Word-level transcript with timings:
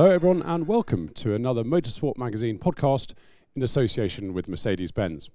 Hello, 0.00 0.12
everyone, 0.12 0.40
and 0.44 0.66
welcome 0.66 1.10
to 1.10 1.34
another 1.34 1.62
Motorsport 1.62 2.16
Magazine 2.16 2.56
podcast 2.56 3.12
in 3.54 3.62
association 3.62 4.32
with 4.32 4.48
Mercedes 4.48 4.92
Benz. 4.92 5.28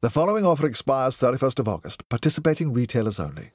The 0.00 0.08
following 0.08 0.46
offer 0.46 0.66
expires 0.66 1.18
31st 1.18 1.58
of 1.58 1.68
August, 1.68 2.08
participating 2.08 2.72
retailers 2.72 3.20
only. 3.20 3.50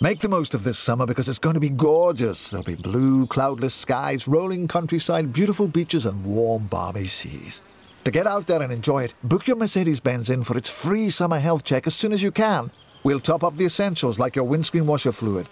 Make 0.00 0.20
the 0.20 0.30
most 0.30 0.54
of 0.54 0.64
this 0.64 0.78
summer 0.78 1.04
because 1.04 1.28
it's 1.28 1.38
going 1.38 1.56
to 1.56 1.60
be 1.60 1.68
gorgeous. 1.68 2.48
There'll 2.48 2.64
be 2.64 2.74
blue, 2.74 3.26
cloudless 3.26 3.74
skies, 3.74 4.26
rolling 4.26 4.66
countryside, 4.66 5.30
beautiful 5.30 5.68
beaches, 5.68 6.06
and 6.06 6.24
warm, 6.24 6.66
balmy 6.68 7.06
seas. 7.06 7.60
To 8.04 8.10
get 8.10 8.26
out 8.26 8.46
there 8.46 8.62
and 8.62 8.72
enjoy 8.72 9.02
it, 9.04 9.14
book 9.24 9.46
your 9.46 9.56
Mercedes 9.56 10.00
Benz 10.00 10.30
in 10.30 10.42
for 10.42 10.56
its 10.56 10.70
free 10.70 11.10
summer 11.10 11.38
health 11.38 11.64
check 11.64 11.86
as 11.86 11.94
soon 11.94 12.14
as 12.14 12.22
you 12.22 12.30
can. 12.30 12.70
We'll 13.04 13.20
top 13.20 13.44
up 13.44 13.56
the 13.56 13.66
essentials 13.66 14.18
like 14.18 14.36
your 14.36 14.46
windscreen 14.46 14.86
washer 14.86 15.12
fluid, 15.12 15.50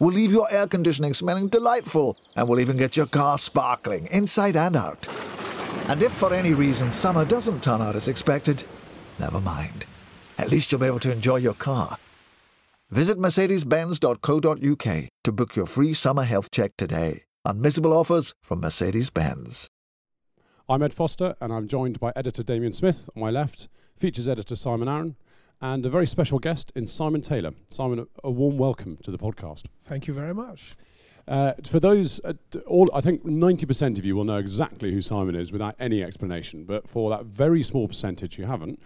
We'll 0.00 0.14
leave 0.14 0.32
your 0.32 0.50
air 0.50 0.66
conditioning 0.66 1.12
smelling 1.12 1.48
delightful, 1.48 2.16
and 2.34 2.48
we'll 2.48 2.58
even 2.58 2.78
get 2.78 2.96
your 2.96 3.06
car 3.06 3.36
sparkling, 3.36 4.08
inside 4.10 4.56
and 4.56 4.74
out. 4.74 5.06
And 5.88 6.02
if 6.02 6.10
for 6.10 6.32
any 6.32 6.54
reason 6.54 6.90
summer 6.90 7.24
doesn't 7.26 7.62
turn 7.62 7.82
out 7.82 7.96
as 7.96 8.08
expected, 8.08 8.64
never 9.18 9.42
mind. 9.42 9.84
At 10.38 10.50
least 10.50 10.72
you'll 10.72 10.80
be 10.80 10.86
able 10.86 11.00
to 11.00 11.12
enjoy 11.12 11.36
your 11.36 11.52
car. 11.52 11.98
Visit 12.88 13.18
mercedes-benz.co.uk 13.18 15.08
to 15.24 15.32
book 15.32 15.54
your 15.54 15.66
free 15.66 15.92
summer 15.92 16.24
health 16.24 16.50
check 16.50 16.78
today. 16.78 17.24
Unmissable 17.46 17.92
offers 17.92 18.32
from 18.42 18.60
Mercedes-Benz. 18.60 19.68
I'm 20.66 20.82
Ed 20.82 20.94
Foster, 20.94 21.34
and 21.42 21.52
I'm 21.52 21.68
joined 21.68 22.00
by 22.00 22.12
editor 22.16 22.42
Damien 22.42 22.72
Smith 22.72 23.10
on 23.14 23.20
my 23.20 23.30
left, 23.30 23.68
features 23.98 24.28
editor 24.28 24.56
Simon 24.56 24.88
Arron, 24.88 25.16
and 25.60 25.84
a 25.84 25.90
very 25.90 26.06
special 26.06 26.38
guest 26.38 26.72
in 26.74 26.86
Simon 26.86 27.20
Taylor. 27.20 27.52
Simon, 27.68 28.06
a 28.24 28.30
warm 28.30 28.56
welcome 28.56 28.96
to 29.02 29.10
the 29.10 29.18
podcast. 29.18 29.64
Thank 29.84 30.06
you 30.06 30.14
very 30.14 30.34
much. 30.34 30.74
Uh, 31.28 31.52
for 31.64 31.78
those, 31.78 32.20
uh, 32.24 32.32
all 32.66 32.90
I 32.94 33.00
think 33.00 33.24
90% 33.24 33.98
of 33.98 34.04
you 34.04 34.16
will 34.16 34.24
know 34.24 34.38
exactly 34.38 34.92
who 34.92 35.02
Simon 35.02 35.34
is 35.34 35.52
without 35.52 35.76
any 35.78 36.02
explanation, 36.02 36.64
but 36.64 36.88
for 36.88 37.10
that 37.10 37.26
very 37.26 37.62
small 37.62 37.86
percentage 37.86 38.36
who 38.36 38.44
haven't, 38.44 38.80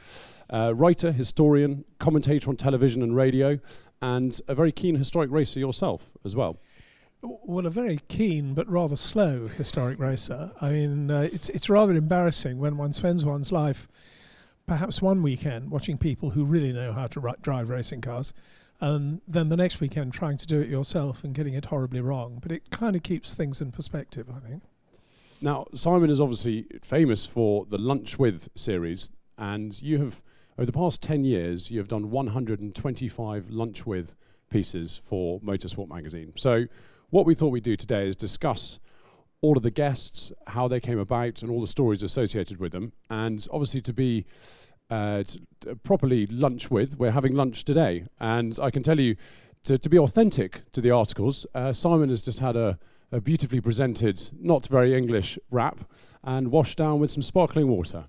uh, 0.50 0.75
writer, 0.75 1.12
historian, 1.12 1.84
commentator 1.98 2.50
on 2.50 2.56
television 2.56 3.02
and 3.02 3.14
radio, 3.17 3.58
and 4.02 4.41
a 4.48 4.55
very 4.55 4.72
keen 4.72 4.97
historic 4.97 5.30
racer 5.30 5.61
yourself 5.61 6.11
as 6.25 6.34
well. 6.36 6.58
Well, 7.22 7.67
a 7.67 7.70
very 7.70 8.00
keen 8.08 8.52
but 8.52 8.69
rather 8.69 8.97
slow 8.97 9.48
historic 9.48 9.98
racer. 9.98 10.50
I 10.61 10.70
mean, 10.70 11.11
uh, 11.11 11.28
it's 11.33 11.48
it's 11.48 11.70
rather 11.70 11.95
embarrassing 11.95 12.58
when 12.58 12.77
one 12.77 12.92
spends 12.92 13.25
one's 13.25 13.50
life 13.50 13.89
perhaps 14.66 15.02
one 15.02 15.22
weekend 15.22 15.70
watching 15.70 15.98
people 15.98 16.30
who 16.30 16.44
really 16.44 16.72
know 16.72 16.92
how 16.92 17.06
to 17.08 17.20
ri- 17.20 17.32
drive 17.42 17.68
racing 17.68 18.00
cars, 18.00 18.32
and 18.80 19.20
then 19.26 19.48
the 19.48 19.56
next 19.56 19.80
weekend 19.80 20.12
trying 20.12 20.36
to 20.38 20.46
do 20.46 20.60
it 20.60 20.68
yourself 20.68 21.24
and 21.24 21.34
getting 21.34 21.54
it 21.54 21.66
horribly 21.66 22.00
wrong. 22.00 22.38
But 22.42 22.52
it 22.52 22.70
kind 22.70 22.96
of 22.96 23.02
keeps 23.02 23.34
things 23.34 23.60
in 23.60 23.72
perspective, 23.72 24.28
I 24.34 24.46
think. 24.46 24.62
Now, 25.40 25.66
Simon 25.74 26.11
is 26.11 26.20
obviously 26.20 26.66
famous 26.83 27.27
for 27.27 27.66
the 27.66 27.78
Lunch 27.78 28.18
With 28.18 28.48
series, 28.55 29.11
and 29.36 29.80
you 29.83 29.98
have, 29.98 30.22
over 30.58 30.66
the 30.66 30.72
past 30.72 31.02
10 31.02 31.24
years, 31.24 31.70
you 31.70 31.78
have 31.78 31.89
done 31.89 32.10
125 32.10 33.50
Lunch 33.50 33.86
With 33.86 34.14
pieces 34.50 34.96
for 34.96 35.40
Motorsport 35.40 35.89
magazine. 35.89 36.33
So, 36.36 36.66
what 37.10 37.27
we 37.27 37.34
thought 37.34 37.48
we'd 37.48 37.62
do 37.62 37.77
today 37.77 38.08
is 38.08 38.16
discuss 38.16 38.78
all 39.44 39.58
of 39.58 39.62
the 39.62 39.70
guests, 39.70 40.32
how 40.46 40.66
they 40.68 40.80
came 40.80 40.98
about, 40.98 41.42
and 41.42 41.50
all 41.50 41.60
the 41.60 41.66
stories 41.66 42.02
associated 42.02 42.58
with 42.58 42.72
them. 42.72 42.92
And 43.10 43.46
obviously, 43.50 43.82
to 43.82 43.92
be 43.92 44.24
uh, 44.88 45.22
t- 45.22 45.38
properly 45.82 46.27
lunch 46.27 46.70
with, 46.70 46.98
we're 46.98 47.10
having 47.10 47.34
lunch 47.34 47.64
today. 47.64 48.04
And 48.18 48.58
I 48.62 48.70
can 48.70 48.83
tell 48.83 48.98
you, 48.98 49.16
to, 49.64 49.77
to 49.77 49.88
be 49.90 49.98
authentic 49.98 50.70
to 50.72 50.80
the 50.80 50.90
articles, 50.90 51.46
uh, 51.54 51.74
Simon 51.74 52.08
has 52.08 52.22
just 52.22 52.38
had 52.38 52.56
a, 52.56 52.78
a 53.12 53.20
beautifully 53.20 53.60
presented, 53.60 54.30
not 54.40 54.66
very 54.66 54.94
English 54.94 55.38
wrap 55.50 55.78
and 56.22 56.50
washed 56.50 56.78
down 56.78 56.98
with 56.98 57.10
some 57.10 57.22
sparkling 57.22 57.68
water. 57.68 58.06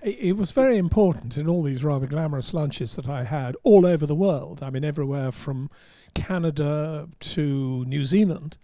It 0.00 0.36
was 0.36 0.52
very 0.52 0.78
important 0.78 1.36
in 1.36 1.48
all 1.48 1.62
these 1.62 1.82
rather 1.82 2.06
glamorous 2.06 2.54
lunches 2.54 2.94
that 2.94 3.08
I 3.08 3.24
had 3.24 3.56
all 3.64 3.84
over 3.84 4.06
the 4.06 4.14
world. 4.14 4.62
I 4.62 4.70
mean, 4.70 4.84
everywhere 4.84 5.32
from 5.32 5.70
Canada 6.14 7.08
to 7.18 7.84
New 7.84 8.04
Zealand. 8.04 8.58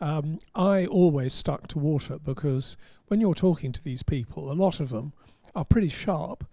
Um, 0.00 0.38
I 0.54 0.86
always 0.86 1.32
stuck 1.32 1.68
to 1.68 1.78
water 1.78 2.18
because 2.18 2.76
when 3.08 3.20
you're 3.20 3.34
talking 3.34 3.72
to 3.72 3.82
these 3.82 4.02
people, 4.02 4.50
a 4.50 4.54
lot 4.54 4.80
of 4.80 4.90
them 4.90 5.12
are 5.54 5.64
pretty 5.64 5.88
sharp. 5.88 6.46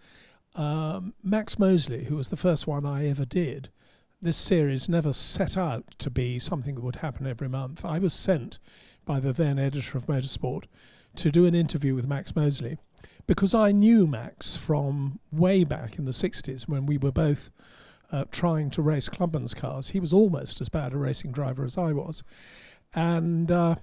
Um, 0.55 1.13
Max 1.23 1.59
Mosley, 1.59 2.05
who 2.05 2.15
was 2.15 2.29
the 2.29 2.37
first 2.37 2.67
one 2.67 2.85
I 2.85 3.07
ever 3.07 3.25
did, 3.25 3.69
this 4.21 4.37
series 4.37 4.87
never 4.87 5.11
set 5.11 5.57
out 5.57 5.95
to 5.97 6.09
be 6.09 6.39
something 6.39 6.75
that 6.75 6.83
would 6.83 6.97
happen 6.97 7.27
every 7.27 7.49
month. 7.49 7.83
I 7.83 7.99
was 7.99 8.13
sent 8.13 8.59
by 9.05 9.19
the 9.19 9.33
then 9.33 9.59
editor 9.59 9.97
of 9.97 10.05
Motorsport 10.05 10.63
to 11.17 11.29
do 11.29 11.45
an 11.45 11.53
interview 11.53 11.93
with 11.93 12.07
Max 12.07 12.35
Mosley 12.35 12.77
because 13.27 13.53
I 13.53 13.71
knew 13.71 14.07
Max 14.07 14.55
from 14.55 15.19
way 15.31 15.63
back 15.63 15.97
in 15.97 16.05
the 16.05 16.11
60s 16.11 16.67
when 16.67 16.85
we 16.85 16.97
were 16.97 17.11
both 17.11 17.51
uh, 18.11 18.25
trying 18.31 18.69
to 18.71 18.81
race 18.81 19.09
Clubman's 19.09 19.53
cars. 19.53 19.89
He 19.89 19.99
was 19.99 20.13
almost 20.13 20.61
as 20.61 20.69
bad 20.69 20.93
a 20.93 20.97
racing 20.97 21.31
driver 21.31 21.65
as 21.65 21.77
I 21.77 21.91
was. 21.93 22.23
And 22.95 23.51
uh, 23.51 23.75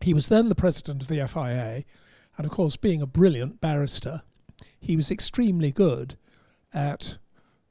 he 0.00 0.14
was 0.14 0.28
then 0.28 0.48
the 0.48 0.54
president 0.54 1.02
of 1.02 1.08
the 1.08 1.26
FIA. 1.26 1.84
And 2.36 2.46
of 2.46 2.50
course, 2.50 2.76
being 2.76 3.02
a 3.02 3.06
brilliant 3.06 3.60
barrister, 3.60 4.22
he 4.80 4.96
was 4.96 5.10
extremely 5.10 5.70
good 5.70 6.16
at 6.72 7.18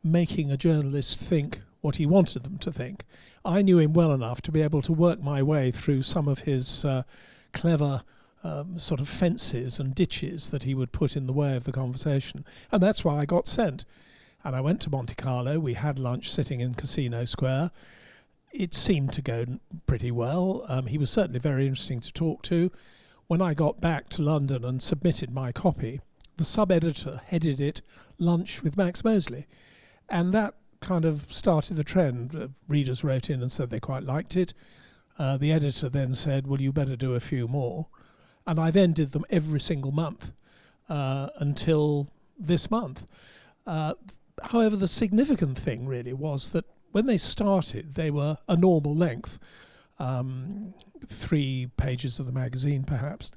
making 0.03 0.51
a 0.51 0.57
journalist 0.57 1.19
think 1.19 1.61
what 1.81 1.95
he 1.95 2.05
wanted 2.05 2.44
them 2.44 2.57
to 2.59 2.71
think. 2.71 3.03
I 3.44 3.61
knew 3.61 3.79
him 3.79 3.94
well 3.94 4.11
enough 4.11 4.41
to 4.44 4.51
be 4.51 4.61
able 4.61 4.81
to 4.83 4.94
work 4.94 5.21
my 5.21 5.41
way 5.41 5.71
through 5.71 6.03
some 6.03 6.27
of 6.27 6.39
his 6.39 6.85
uh, 6.85 7.03
clever 7.53 8.03
um, 8.44 8.77
sort 8.77 9.01
of 9.01 9.07
fences 9.07 9.79
and 9.79 9.94
ditches 9.94 10.50
that 10.50 10.63
he 10.63 10.73
would 10.73 10.91
put 10.91 11.16
in 11.16 11.27
the 11.27 11.33
way 11.33 11.55
of 11.55 11.63
the 11.63 11.71
conversation. 11.71 12.45
And 12.71 12.81
that's 12.81 13.03
why 13.03 13.17
I 13.17 13.25
got 13.25 13.47
sent. 13.47 13.85
And 14.44 14.55
I 14.55 14.61
went 14.61 14.81
to 14.81 14.89
Monte 14.89 15.16
Carlo. 15.16 15.59
We 15.59 15.73
had 15.73 16.00
lunch 16.00 16.31
sitting 16.31 16.59
in 16.59 16.73
Casino 16.73 17.25
Square 17.25 17.71
it 18.53 18.73
seemed 18.73 19.13
to 19.13 19.22
go 19.22 19.45
pretty 19.85 20.12
well. 20.12 20.66
Um, 20.67 20.88
he 20.88 20.97
was 20.97 21.09
certainly 21.09 21.39
very 21.39 21.67
interesting 21.67 22.00
to 22.01 22.13
talk 22.13 22.41
to. 22.44 22.72
When 23.28 23.41
I 23.41 23.53
got 23.53 23.79
back 23.79 24.09
to 24.09 24.22
London 24.22 24.66
and 24.66 24.81
submitted 24.81 25.31
my 25.31 25.51
copy, 25.51 26.01
the 26.38 26.44
sub 26.44 26.72
editor 26.72 27.22
headed 27.25 27.62
it 27.62 27.81
Lunch 28.19 28.62
with 28.62 28.78
Max 28.78 29.03
Mosley. 29.03 29.47
And 30.09 30.34
that 30.34 30.56
kind 30.81 31.06
of 31.06 31.31
started 31.34 31.78
the 31.78 31.84
trend. 31.84 32.35
Uh, 32.35 32.47
readers 32.67 33.03
wrote 33.03 33.29
in 33.29 33.41
and 33.41 33.51
said 33.51 33.69
they 33.69 33.79
quite 33.79 34.03
liked 34.03 34.35
it. 34.35 34.53
Uh, 35.18 35.38
the 35.38 35.51
editor 35.51 35.88
then 35.88 36.13
said, 36.13 36.47
Well, 36.47 36.62
you 36.62 36.72
better 36.72 36.95
do 36.95 37.13
a 37.13 37.19
few 37.19 37.47
more. 37.47 37.88
And 38.45 38.59
I 38.59 38.72
then 38.72 38.91
did 38.91 39.12
them 39.12 39.25
every 39.29 39.59
single 39.59 39.91
month 39.91 40.31
uh, 40.89 41.29
until 41.38 42.09
this 42.38 42.72
month. 42.72 43.06
Uh, 43.68 43.94
however, 44.44 44.75
the 44.75 44.88
significant 44.88 45.57
thing 45.57 45.86
really 45.86 46.13
was 46.13 46.50
that 46.50 46.65
when 46.91 47.05
they 47.05 47.17
started, 47.17 47.95
they 47.95 48.11
were 48.11 48.38
a 48.47 48.55
normal 48.55 48.95
length, 48.95 49.39
um, 49.99 50.73
three 51.05 51.69
pages 51.77 52.19
of 52.19 52.25
the 52.25 52.31
magazine 52.31 52.83
perhaps. 52.83 53.31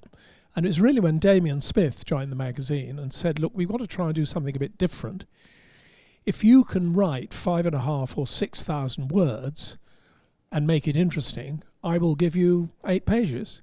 And 0.57 0.65
it 0.65 0.69
was 0.69 0.81
really 0.81 1.01
when 1.01 1.19
Damien 1.19 1.61
Smith 1.61 2.05
joined 2.05 2.31
the 2.31 2.37
magazine 2.37 2.99
and 2.99 3.13
said, 3.13 3.39
Look, 3.39 3.53
we've 3.55 3.69
got 3.69 3.81
to 3.81 3.87
try 3.87 4.07
and 4.07 4.15
do 4.15 4.25
something 4.25 4.55
a 4.55 4.61
bit 4.61 4.79
different. 4.79 5.25
If 6.25 6.45
you 6.45 6.65
can 6.65 6.93
write 6.93 7.35
five 7.35 7.67
and 7.67 7.75
a 7.75 7.81
half 7.81 8.17
or 8.17 8.27
six 8.27 8.63
thousand 8.63 9.11
words 9.11 9.79
and 10.53 10.67
make 10.67 10.87
it 10.87 10.97
interesting, 10.97 11.63
I 11.83 11.99
will 11.99 12.15
give 12.15 12.37
you 12.37 12.71
eight 12.87 13.05
pages. 13.05 13.63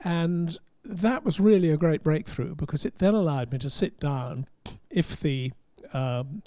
And 0.00 0.58
that 0.84 1.24
was 1.24 1.40
really 1.40 1.70
a 1.70 1.76
great 1.76 2.02
breakthrough 2.02 2.54
because 2.54 2.84
it 2.84 2.98
then 2.98 3.14
allowed 3.14 3.52
me 3.52 3.58
to 3.58 3.70
sit 3.70 3.98
down 3.98 4.46
if 4.90 5.18
the 5.18 5.52
um, 5.92 6.42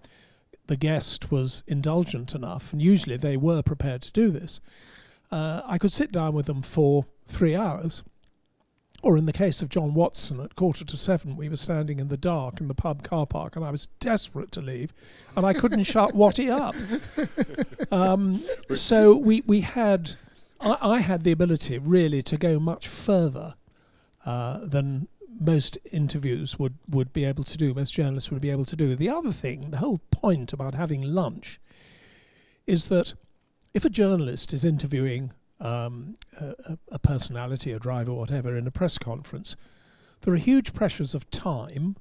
the 0.67 0.75
guest 0.75 1.31
was 1.31 1.63
indulgent 1.67 2.35
enough, 2.35 2.71
and 2.71 2.81
usually 2.81 3.17
they 3.17 3.37
were 3.37 3.61
prepared 3.61 4.01
to 4.03 4.11
do 4.11 4.29
this, 4.29 4.59
uh, 5.31 5.61
I 5.65 5.77
could 5.77 5.91
sit 5.91 6.11
down 6.11 6.33
with 6.33 6.45
them 6.45 6.61
for 6.61 7.05
three 7.27 7.55
hours. 7.55 8.03
Or 9.03 9.15
in 9.17 9.25
the 9.25 9.33
case 9.33 9.61
of 9.61 9.69
John 9.69 9.93
Watson, 9.93 10.39
at 10.39 10.55
quarter 10.55 10.83
to 10.83 10.97
seven, 10.97 11.35
we 11.35 11.49
were 11.49 11.57
standing 11.57 11.99
in 11.99 12.07
the 12.07 12.17
dark 12.17 12.59
in 12.59 12.67
the 12.67 12.73
pub 12.73 13.03
car 13.03 13.27
park, 13.27 13.55
and 13.55 13.63
I 13.63 13.69
was 13.69 13.87
desperate 13.99 14.51
to 14.53 14.61
leave, 14.61 14.93
and 15.35 15.45
I 15.45 15.53
couldn't 15.53 15.83
shut 15.85 16.15
Watty 16.15 16.49
up. 16.49 16.75
Um, 17.91 18.43
so 18.73 19.15
we, 19.15 19.43
we 19.45 19.61
had, 19.61 20.13
I, 20.59 20.77
I, 20.81 20.99
had 20.99 21.23
the 21.23 21.31
ability 21.31 21.77
really 21.77 22.21
to 22.23 22.37
go 22.37 22.59
much 22.59 22.87
further 22.87 23.55
uh, 24.25 24.59
than 24.63 25.07
most 25.39 25.77
interviews 25.91 26.57
would, 26.57 26.75
would 26.89 27.13
be 27.13 27.25
able 27.25 27.43
to 27.43 27.57
do, 27.57 27.73
most 27.73 27.93
journalists 27.93 28.31
would 28.31 28.41
be 28.41 28.49
able 28.49 28.65
to 28.65 28.75
do. 28.75 28.95
The 28.95 29.09
other 29.09 29.31
thing, 29.31 29.71
the 29.71 29.77
whole 29.77 29.99
point 30.11 30.53
about 30.53 30.73
having 30.73 31.01
lunch, 31.01 31.59
is 32.65 32.89
that 32.89 33.13
if 33.73 33.85
a 33.85 33.89
journalist 33.89 34.53
is 34.53 34.65
interviewing 34.65 35.31
um, 35.59 36.15
a, 36.39 36.77
a, 36.91 36.99
personality, 36.99 37.71
a 37.71 37.79
driver, 37.79 38.13
whatever, 38.13 38.55
in 38.55 38.67
a 38.67 38.71
press 38.71 38.97
conference, 38.97 39.55
there 40.21 40.33
are 40.33 40.37
huge 40.37 40.73
pressures 40.73 41.13
of 41.13 41.29
time. 41.29 41.95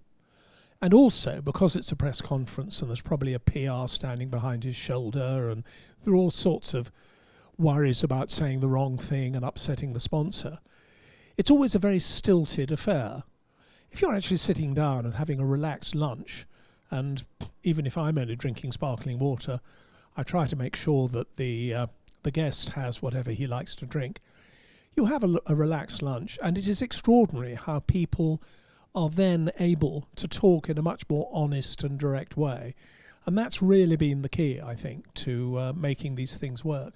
And 0.83 0.93
also, 0.93 1.41
because 1.41 1.75
it's 1.75 1.93
a 1.93 1.97
press 1.97 2.21
conference 2.21 2.81
and 2.81 2.91
there's 2.91 3.01
probably 3.01 3.33
a 3.33 3.39
PR 3.39 3.87
standing 3.87 4.29
behind 4.29 4.65
his 4.65 4.77
shoulder, 4.77 5.49
and 5.49 5.65
there 6.05 6.13
are 6.13 6.17
all 6.17 6.31
sorts 6.31 6.75
of 6.75 6.91
worries 7.59 8.03
about 8.03 8.31
saying 8.31 8.61
the 8.61 8.69
wrong 8.69 8.99
thing 8.99 9.35
and 9.35 9.45
upsetting 9.45 9.95
the 9.95 10.01
sponsor 10.01 10.59
it's 11.37 11.51
always 11.51 11.75
a 11.75 11.79
very 11.79 12.01
stilted 12.01 12.71
affair. 12.71 13.23
If 13.91 14.01
you're 14.01 14.15
actually 14.15 14.39
sitting 14.39 14.75
down 14.75 15.05
and 15.05 15.15
having 15.15 15.41
a 15.41 15.47
relaxed 15.47 15.95
lunch, 15.95 16.47
and 16.91 17.25
even 17.63 17.87
if 17.87 17.99
I'm 17.99 18.19
only 18.19 18.37
drinking 18.37 18.73
sparkling 18.73 19.19
water, 19.19 19.61
I 20.17 20.23
try 20.23 20.47
to 20.47 20.57
make 20.57 20.77
sure 20.77 21.09
that 21.09 21.37
the 21.37 21.75
uh, 21.75 21.87
the 22.23 22.31
guest 22.31 22.71
has 22.71 23.03
whatever 23.03 23.31
he 23.31 23.47
likes 23.47 23.77
to 23.77 23.87
drink. 23.87 24.21
You 24.97 25.07
have 25.07 25.23
a, 25.23 25.39
a 25.47 25.55
relaxed 25.55 26.03
lunch, 26.03 26.39
and 26.43 26.57
it 26.57 26.67
is 26.67 26.83
extraordinary 26.83 27.55
how 27.55 27.81
people 27.81 28.43
are 28.95 29.11
then 29.11 29.51
able 29.61 30.09
to 30.17 30.27
talk 30.27 30.71
in 30.71 30.79
a 30.79 30.83
much 30.83 31.03
more 31.09 31.29
honest 31.33 31.85
and 31.85 31.99
direct 31.99 32.37
way. 32.37 32.75
And 33.27 33.37
that's 33.37 33.61
really 33.61 33.97
been 33.97 34.23
the 34.23 34.29
key, 34.29 34.61
I 34.61 34.75
think, 34.75 35.13
to 35.15 35.59
uh, 35.59 35.73
making 35.75 36.15
these 36.15 36.37
things 36.39 36.65
work. 36.65 36.95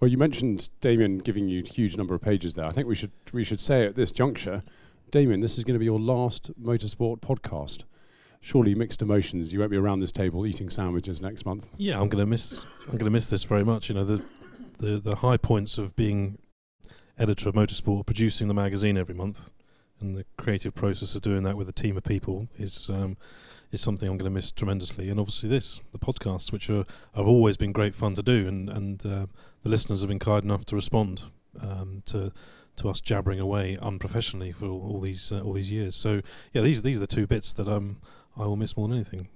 Well, 0.00 0.10
you 0.10 0.16
mentioned 0.16 0.68
Damien 0.80 1.18
giving 1.18 1.48
you 1.48 1.62
a 1.64 1.68
huge 1.68 1.96
number 1.96 2.14
of 2.14 2.20
pages 2.20 2.54
there. 2.54 2.66
I 2.66 2.70
think 2.70 2.86
we 2.86 2.94
should 2.94 3.10
we 3.32 3.42
should 3.44 3.60
say 3.60 3.84
at 3.84 3.96
this 3.96 4.12
juncture, 4.12 4.62
Damien, 5.10 5.40
this 5.40 5.58
is 5.58 5.64
going 5.64 5.74
to 5.74 5.78
be 5.78 5.86
your 5.86 5.98
last 5.98 6.52
motorsport 6.60 7.20
podcast. 7.20 7.84
Surely 8.40 8.76
mixed 8.76 9.02
emotions. 9.02 9.52
You 9.52 9.58
won't 9.58 9.72
be 9.72 9.76
around 9.76 9.98
this 9.98 10.12
table 10.12 10.46
eating 10.46 10.70
sandwiches 10.70 11.20
next 11.20 11.44
month. 11.44 11.68
Yeah, 11.76 12.00
I'm 12.00 12.08
going 12.08 12.22
to 12.22 12.26
miss. 12.26 12.64
I'm 12.86 12.92
going 12.92 13.06
to 13.06 13.10
miss 13.10 13.28
this 13.28 13.42
very 13.42 13.64
much. 13.64 13.88
You 13.88 13.96
know, 13.96 14.04
the 14.04 14.24
the 14.78 14.98
the 15.00 15.16
high 15.16 15.36
points 15.36 15.78
of 15.78 15.96
being 15.96 16.38
editor 17.18 17.48
of 17.48 17.56
Motorsport, 17.56 18.06
producing 18.06 18.46
the 18.46 18.54
magazine 18.54 18.96
every 18.96 19.14
month, 19.14 19.50
and 20.00 20.14
the 20.14 20.24
creative 20.36 20.74
process 20.74 21.16
of 21.16 21.22
doing 21.22 21.42
that 21.42 21.56
with 21.56 21.68
a 21.68 21.72
team 21.72 21.96
of 21.96 22.04
people 22.04 22.48
is 22.56 22.88
um, 22.88 23.16
is 23.70 23.80
something 23.80 24.08
I'm 24.08 24.16
going 24.16 24.30
to 24.30 24.34
miss 24.34 24.50
tremendously. 24.50 25.10
And 25.10 25.20
obviously, 25.20 25.48
this 25.48 25.80
the 25.92 25.98
podcasts, 25.98 26.52
which 26.52 26.70
are 26.70 26.84
have 27.14 27.26
always 27.26 27.56
been 27.56 27.72
great 27.72 27.94
fun 27.94 28.14
to 28.14 28.22
do, 28.22 28.46
and 28.48 28.68
and 28.68 29.04
uh, 29.04 29.26
the 29.62 29.68
listeners 29.68 30.00
have 30.00 30.08
been 30.08 30.18
kind 30.18 30.44
enough 30.44 30.64
to 30.66 30.76
respond 30.76 31.24
um, 31.60 32.02
to 32.06 32.32
to 32.76 32.88
us 32.88 33.00
jabbering 33.00 33.40
away 33.40 33.76
unprofessionally 33.80 34.52
for 34.52 34.66
all, 34.66 34.80
all 34.80 35.00
these 35.00 35.32
uh, 35.32 35.40
all 35.40 35.52
these 35.52 35.70
years. 35.70 35.94
So 35.94 36.22
yeah, 36.52 36.62
these 36.62 36.82
these 36.82 36.98
are 36.98 37.00
the 37.00 37.06
two 37.06 37.26
bits 37.26 37.52
that 37.54 37.68
um 37.68 37.98
I 38.36 38.46
will 38.46 38.56
miss 38.56 38.76
more 38.76 38.88
than 38.88 38.96
anything. 38.96 39.28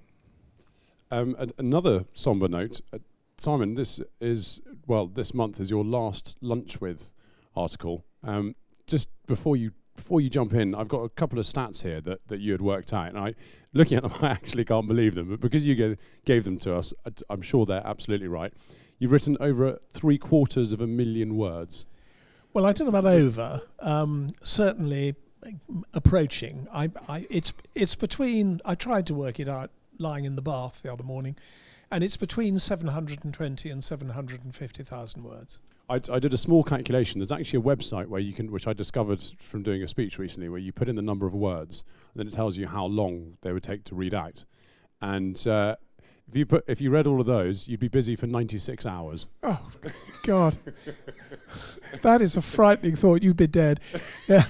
Um, 1.11 1.35
another 1.59 2.05
somber 2.13 2.47
note, 2.47 2.81
uh, 2.91 2.97
Simon. 3.37 3.75
This 3.75 3.99
is 4.19 4.61
well, 4.87 5.07
this 5.07 5.33
month 5.33 5.59
is 5.59 5.69
your 5.69 5.83
last 5.83 6.37
lunch 6.41 6.81
with 6.81 7.11
article. 7.55 8.03
Um, 8.23 8.55
just 8.87 9.09
before 9.27 9.55
you 9.55 9.71
before 9.95 10.21
you 10.21 10.29
jump 10.29 10.53
in, 10.53 10.73
I've 10.75 10.87
got 10.87 11.01
a 11.01 11.09
couple 11.09 11.39
of 11.39 11.45
stats 11.45 11.83
here 11.83 12.01
that, 12.01 12.27
that 12.27 12.39
you 12.39 12.51
had 12.51 12.61
worked 12.61 12.93
out, 12.93 13.09
and 13.09 13.17
I, 13.17 13.35
looking 13.73 13.97
at 13.97 14.03
them, 14.03 14.13
I 14.21 14.27
actually 14.27 14.65
can't 14.65 14.87
believe 14.87 15.15
them. 15.15 15.29
But 15.29 15.39
because 15.39 15.67
you 15.67 15.97
gave, 16.25 16.43
them 16.43 16.57
to 16.59 16.75
us, 16.75 16.93
I'm 17.29 17.41
sure 17.41 17.65
they're 17.65 17.85
absolutely 17.85 18.27
right. 18.27 18.53
You've 18.99 19.11
written 19.11 19.37
over 19.39 19.79
three 19.91 20.17
quarters 20.17 20.71
of 20.71 20.81
a 20.81 20.87
million 20.87 21.35
words. 21.35 21.85
Well, 22.53 22.65
I 22.65 22.71
don't 22.71 22.91
know 22.91 22.97
about 22.97 23.11
over. 23.11 23.61
Um, 23.79 24.33
certainly 24.41 25.15
approaching. 25.93 26.67
I, 26.71 26.91
I, 27.07 27.25
it's 27.29 27.53
it's 27.75 27.95
between. 27.95 28.61
I 28.63 28.75
tried 28.75 29.07
to 29.07 29.13
work 29.13 29.39
it 29.39 29.49
out 29.49 29.71
lying 29.99 30.25
in 30.25 30.35
the 30.35 30.41
bath 30.41 30.81
the 30.83 30.93
other 30.93 31.03
morning, 31.03 31.35
and 31.91 32.03
it's 32.03 32.17
between 32.17 32.59
720 32.59 33.69
and 33.69 33.83
750,000 33.83 35.23
words. 35.23 35.59
I, 35.89 35.95
I, 35.95 36.19
did 36.19 36.33
a 36.33 36.37
small 36.37 36.63
calculation. 36.63 37.19
There's 37.19 37.31
actually 37.31 37.59
a 37.59 37.63
website 37.63 38.07
where 38.07 38.21
you 38.21 38.33
can, 38.33 38.51
which 38.51 38.67
I 38.67 38.73
discovered 38.73 39.21
from 39.39 39.63
doing 39.63 39.83
a 39.83 39.87
speech 39.87 40.17
recently, 40.17 40.49
where 40.49 40.59
you 40.59 40.71
put 40.71 40.87
in 40.87 40.95
the 40.95 41.01
number 41.01 41.25
of 41.25 41.33
words, 41.33 41.83
and 42.13 42.19
then 42.19 42.27
it 42.27 42.33
tells 42.33 42.57
you 42.57 42.67
how 42.67 42.85
long 42.85 43.37
they 43.41 43.51
would 43.51 43.63
take 43.63 43.83
to 43.85 43.95
read 43.95 44.13
out. 44.13 44.45
And 45.01 45.45
uh, 45.45 45.75
if 46.27 46.35
you 46.37 46.45
put, 46.45 46.63
if 46.67 46.79
you 46.79 46.89
read 46.89 47.05
all 47.05 47.19
of 47.19 47.27
those, 47.27 47.67
you'd 47.67 47.79
be 47.79 47.89
busy 47.89 48.15
for 48.15 48.27
96 48.27 48.85
hours. 48.85 49.27
Oh, 49.43 49.69
God, 50.23 50.57
that 52.01 52.21
is 52.21 52.37
a 52.37 52.41
frightening 52.41 52.95
thought. 52.95 53.21
You'd 53.21 53.37
be 53.37 53.47
dead. 53.47 53.79
Yeah. 54.27 54.45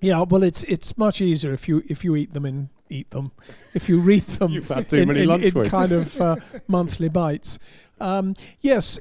Yeah, 0.00 0.22
well, 0.28 0.44
it's 0.44 0.62
it's 0.64 0.96
much 0.96 1.20
easier 1.20 1.52
if 1.52 1.68
you 1.68 1.82
if 1.88 2.04
you 2.04 2.14
eat 2.14 2.32
them 2.32 2.46
in 2.46 2.70
eat 2.88 3.10
them, 3.10 3.32
if 3.74 3.88
you 3.88 4.00
read 4.00 4.22
them 4.22 4.54
in, 4.54 5.10
in, 5.10 5.30
in 5.30 5.68
kind 5.68 5.92
of 5.92 6.20
uh, 6.20 6.36
monthly 6.68 7.08
bites. 7.08 7.58
Um, 8.00 8.34
yes, 8.60 8.98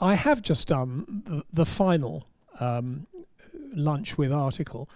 I 0.00 0.14
have 0.14 0.42
just 0.42 0.68
done 0.68 1.22
the, 1.26 1.44
the 1.52 1.66
final 1.66 2.26
um, 2.60 3.06
lunch 3.74 4.18
with 4.18 4.32
article. 4.32 4.88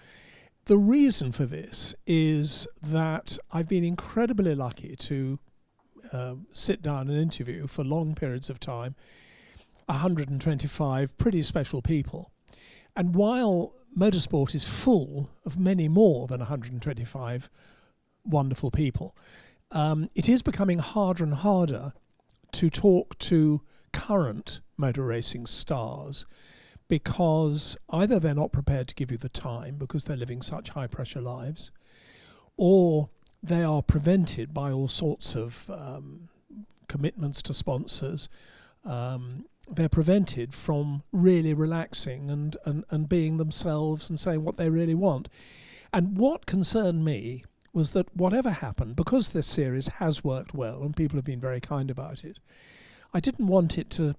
The 0.66 0.78
reason 0.78 1.32
for 1.32 1.46
this 1.46 1.94
is 2.06 2.68
that 2.82 3.38
I've 3.52 3.68
been 3.68 3.84
incredibly 3.84 4.54
lucky 4.54 4.96
to 4.96 5.38
uh, 6.12 6.34
sit 6.52 6.82
down 6.82 7.08
and 7.08 7.18
interview 7.18 7.66
for 7.66 7.84
long 7.84 8.14
periods 8.14 8.50
of 8.50 8.60
time 8.60 8.94
125 9.86 11.16
pretty 11.16 11.42
special 11.42 11.80
people. 11.80 12.30
And 12.94 13.14
while 13.14 13.72
motorsport 13.96 14.54
is 14.54 14.64
full 14.64 15.30
of 15.44 15.58
many 15.58 15.88
more 15.88 16.26
than 16.26 16.40
125 16.40 17.50
wonderful 18.24 18.70
people. 18.70 19.16
Um, 19.70 20.08
it 20.14 20.28
is 20.28 20.42
becoming 20.42 20.78
harder 20.78 21.24
and 21.24 21.34
harder 21.34 21.92
to 22.52 22.70
talk 22.70 23.18
to 23.18 23.62
current 23.92 24.60
motor 24.76 25.04
racing 25.04 25.46
stars 25.46 26.26
because 26.88 27.76
either 27.90 28.18
they're 28.18 28.34
not 28.34 28.52
prepared 28.52 28.88
to 28.88 28.94
give 28.94 29.10
you 29.10 29.18
the 29.18 29.28
time 29.28 29.76
because 29.76 30.04
they're 30.04 30.16
living 30.16 30.40
such 30.40 30.70
high 30.70 30.86
pressure 30.86 31.20
lives, 31.20 31.70
or 32.56 33.10
they 33.42 33.62
are 33.62 33.82
prevented 33.82 34.54
by 34.54 34.72
all 34.72 34.88
sorts 34.88 35.36
of 35.36 35.68
um, 35.70 36.28
commitments 36.88 37.42
to 37.42 37.54
sponsors, 37.54 38.28
um, 38.84 39.44
they're 39.70 39.88
prevented 39.88 40.54
from 40.54 41.02
really 41.12 41.52
relaxing 41.52 42.30
and, 42.30 42.56
and, 42.64 42.84
and 42.90 43.08
being 43.08 43.36
themselves 43.36 44.08
and 44.08 44.18
saying 44.18 44.42
what 44.42 44.56
they 44.56 44.70
really 44.70 44.94
want. 44.94 45.28
And 45.92 46.16
what 46.16 46.46
concerned 46.46 47.04
me 47.04 47.44
was 47.78 47.90
that 47.92 48.14
whatever 48.14 48.50
happened, 48.50 48.96
because 48.96 49.28
this 49.28 49.46
series 49.46 49.86
has 49.86 50.24
worked 50.24 50.52
well 50.52 50.82
and 50.82 50.96
people 50.96 51.16
have 51.16 51.24
been 51.24 51.40
very 51.40 51.60
kind 51.60 51.92
about 51.92 52.24
it, 52.24 52.40
I 53.14 53.20
didn't 53.20 53.46
want 53.46 53.78
it 53.78 53.88
to 53.90 54.16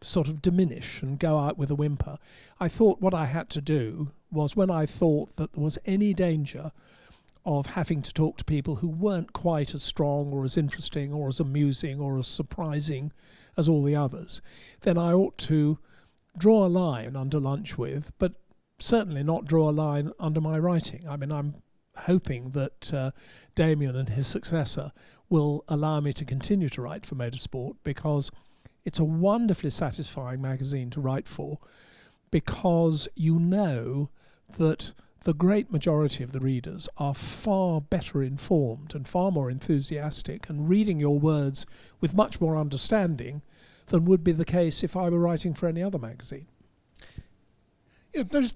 sort 0.00 0.28
of 0.28 0.40
diminish 0.40 1.02
and 1.02 1.18
go 1.18 1.36
out 1.36 1.58
with 1.58 1.68
a 1.68 1.74
whimper. 1.74 2.16
I 2.60 2.68
thought 2.68 3.00
what 3.00 3.12
I 3.12 3.24
had 3.24 3.50
to 3.50 3.60
do 3.60 4.12
was 4.30 4.54
when 4.54 4.70
I 4.70 4.86
thought 4.86 5.34
that 5.34 5.54
there 5.54 5.64
was 5.64 5.80
any 5.84 6.14
danger 6.14 6.70
of 7.44 7.66
having 7.66 8.02
to 8.02 8.12
talk 8.12 8.36
to 8.36 8.44
people 8.44 8.76
who 8.76 8.88
weren't 8.88 9.32
quite 9.32 9.74
as 9.74 9.82
strong 9.82 10.30
or 10.30 10.44
as 10.44 10.56
interesting 10.56 11.12
or 11.12 11.26
as 11.26 11.40
amusing 11.40 11.98
or 12.00 12.20
as 12.20 12.28
surprising 12.28 13.12
as 13.56 13.68
all 13.68 13.82
the 13.82 13.96
others, 13.96 14.40
then 14.82 14.96
I 14.96 15.12
ought 15.12 15.38
to 15.38 15.80
draw 16.38 16.64
a 16.64 16.68
line 16.68 17.16
under 17.16 17.40
lunch 17.40 17.76
with, 17.76 18.12
but 18.18 18.34
certainly 18.78 19.24
not 19.24 19.44
draw 19.44 19.70
a 19.70 19.72
line 19.72 20.12
under 20.20 20.40
my 20.40 20.56
writing. 20.56 21.08
I 21.08 21.16
mean, 21.16 21.32
I'm 21.32 21.54
hoping 21.96 22.50
that 22.50 22.92
uh, 22.92 23.10
Damien 23.54 23.96
and 23.96 24.10
his 24.10 24.26
successor 24.26 24.92
will 25.28 25.64
allow 25.68 26.00
me 26.00 26.12
to 26.12 26.24
continue 26.24 26.68
to 26.68 26.82
write 26.82 27.06
for 27.06 27.14
Motorsport 27.14 27.76
because 27.82 28.30
it's 28.84 28.98
a 28.98 29.04
wonderfully 29.04 29.70
satisfying 29.70 30.40
magazine 30.40 30.90
to 30.90 31.00
write 31.00 31.26
for 31.26 31.56
because 32.30 33.08
you 33.14 33.38
know 33.38 34.10
that 34.58 34.92
the 35.24 35.32
great 35.32 35.72
majority 35.72 36.22
of 36.22 36.32
the 36.32 36.40
readers 36.40 36.88
are 36.98 37.14
far 37.14 37.80
better 37.80 38.22
informed 38.22 38.94
and 38.94 39.08
far 39.08 39.30
more 39.30 39.50
enthusiastic 39.50 40.48
and 40.50 40.68
reading 40.68 41.00
your 41.00 41.18
words 41.18 41.64
with 42.00 42.14
much 42.14 42.40
more 42.40 42.56
understanding 42.56 43.40
than 43.86 44.04
would 44.04 44.22
be 44.22 44.32
the 44.32 44.44
case 44.44 44.82
if 44.82 44.96
I 44.96 45.08
were 45.08 45.18
writing 45.18 45.54
for 45.54 45.66
any 45.66 45.82
other 45.82 45.98
magazine. 45.98 46.46
Yeah, 48.14 48.24
there's, 48.30 48.54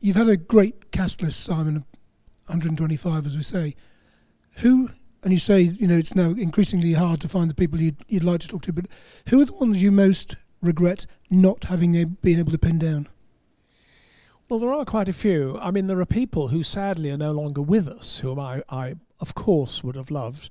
you've 0.00 0.16
had 0.16 0.28
a 0.28 0.36
great 0.36 0.90
cast 0.90 1.22
list, 1.22 1.40
Simon, 1.40 1.84
125, 2.46 3.26
as 3.26 3.36
we 3.36 3.42
say. 3.42 3.74
Who, 4.58 4.90
and 5.22 5.32
you 5.32 5.38
say, 5.38 5.60
you 5.60 5.86
know, 5.86 5.96
it's 5.96 6.14
now 6.14 6.30
increasingly 6.30 6.94
hard 6.94 7.20
to 7.20 7.28
find 7.28 7.50
the 7.50 7.54
people 7.54 7.80
you'd, 7.80 7.96
you'd 8.08 8.24
like 8.24 8.40
to 8.40 8.48
talk 8.48 8.62
to, 8.62 8.72
but 8.72 8.86
who 9.28 9.40
are 9.40 9.44
the 9.44 9.54
ones 9.54 9.82
you 9.82 9.92
most 9.92 10.36
regret 10.62 11.06
not 11.30 11.64
having 11.64 11.96
a, 11.96 12.06
been 12.06 12.38
able 12.38 12.52
to 12.52 12.58
pin 12.58 12.78
down? 12.78 13.08
Well, 14.48 14.60
there 14.60 14.72
are 14.72 14.84
quite 14.84 15.08
a 15.08 15.12
few. 15.12 15.58
I 15.60 15.72
mean, 15.72 15.88
there 15.88 16.00
are 16.00 16.06
people 16.06 16.48
who 16.48 16.62
sadly 16.62 17.10
are 17.10 17.16
no 17.16 17.32
longer 17.32 17.60
with 17.60 17.88
us, 17.88 18.20
whom 18.20 18.38
I, 18.38 18.62
I 18.68 18.94
of 19.20 19.34
course, 19.34 19.82
would 19.82 19.96
have 19.96 20.10
loved 20.10 20.50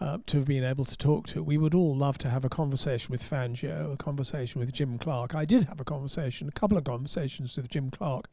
uh, 0.00 0.18
to 0.26 0.38
have 0.38 0.46
been 0.46 0.64
able 0.64 0.84
to 0.84 0.96
talk 0.96 1.26
to. 1.28 1.42
We 1.42 1.58
would 1.58 1.74
all 1.74 1.94
love 1.94 2.18
to 2.18 2.30
have 2.30 2.44
a 2.44 2.48
conversation 2.48 3.10
with 3.10 3.28
Fangio, 3.28 3.92
a 3.92 3.96
conversation 3.96 4.60
with 4.60 4.72
Jim 4.72 4.98
Clark. 4.98 5.34
I 5.34 5.44
did 5.44 5.64
have 5.64 5.80
a 5.80 5.84
conversation, 5.84 6.48
a 6.48 6.52
couple 6.52 6.76
of 6.76 6.84
conversations 6.84 7.56
with 7.56 7.68
Jim 7.68 7.90
Clark 7.90 8.28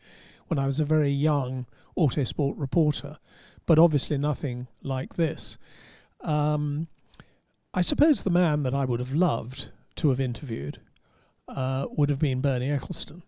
when 0.51 0.59
I 0.59 0.65
was 0.65 0.81
a 0.81 0.85
very 0.85 1.09
young 1.09 1.65
autosport 1.97 2.55
reporter, 2.57 3.17
but 3.65 3.79
obviously 3.79 4.17
nothing 4.17 4.67
like 4.83 5.15
this. 5.15 5.57
Um, 6.19 6.87
I 7.73 7.81
suppose 7.81 8.21
the 8.21 8.29
man 8.29 8.63
that 8.63 8.73
I 8.73 8.83
would 8.83 8.99
have 8.99 9.13
loved 9.13 9.69
to 9.95 10.09
have 10.09 10.19
interviewed 10.19 10.81
uh, 11.47 11.85
would 11.91 12.09
have 12.09 12.19
been 12.19 12.41
Bernie 12.41 12.67
Ecclestone 12.67 13.23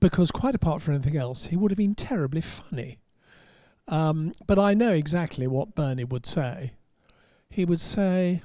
because 0.00 0.30
quite 0.30 0.54
apart 0.54 0.80
from 0.80 0.94
anything 0.94 1.18
else, 1.18 1.48
he 1.48 1.56
would 1.56 1.70
have 1.70 1.76
been 1.78 1.94
terribly 1.94 2.40
funny. 2.40 2.98
Um, 3.86 4.32
but 4.46 4.58
I 4.58 4.72
know 4.72 4.92
exactly 4.92 5.46
what 5.46 5.74
Bernie 5.74 6.04
would 6.04 6.24
say. 6.24 6.72
He 7.50 7.66
would 7.66 7.80
say, 7.82 8.40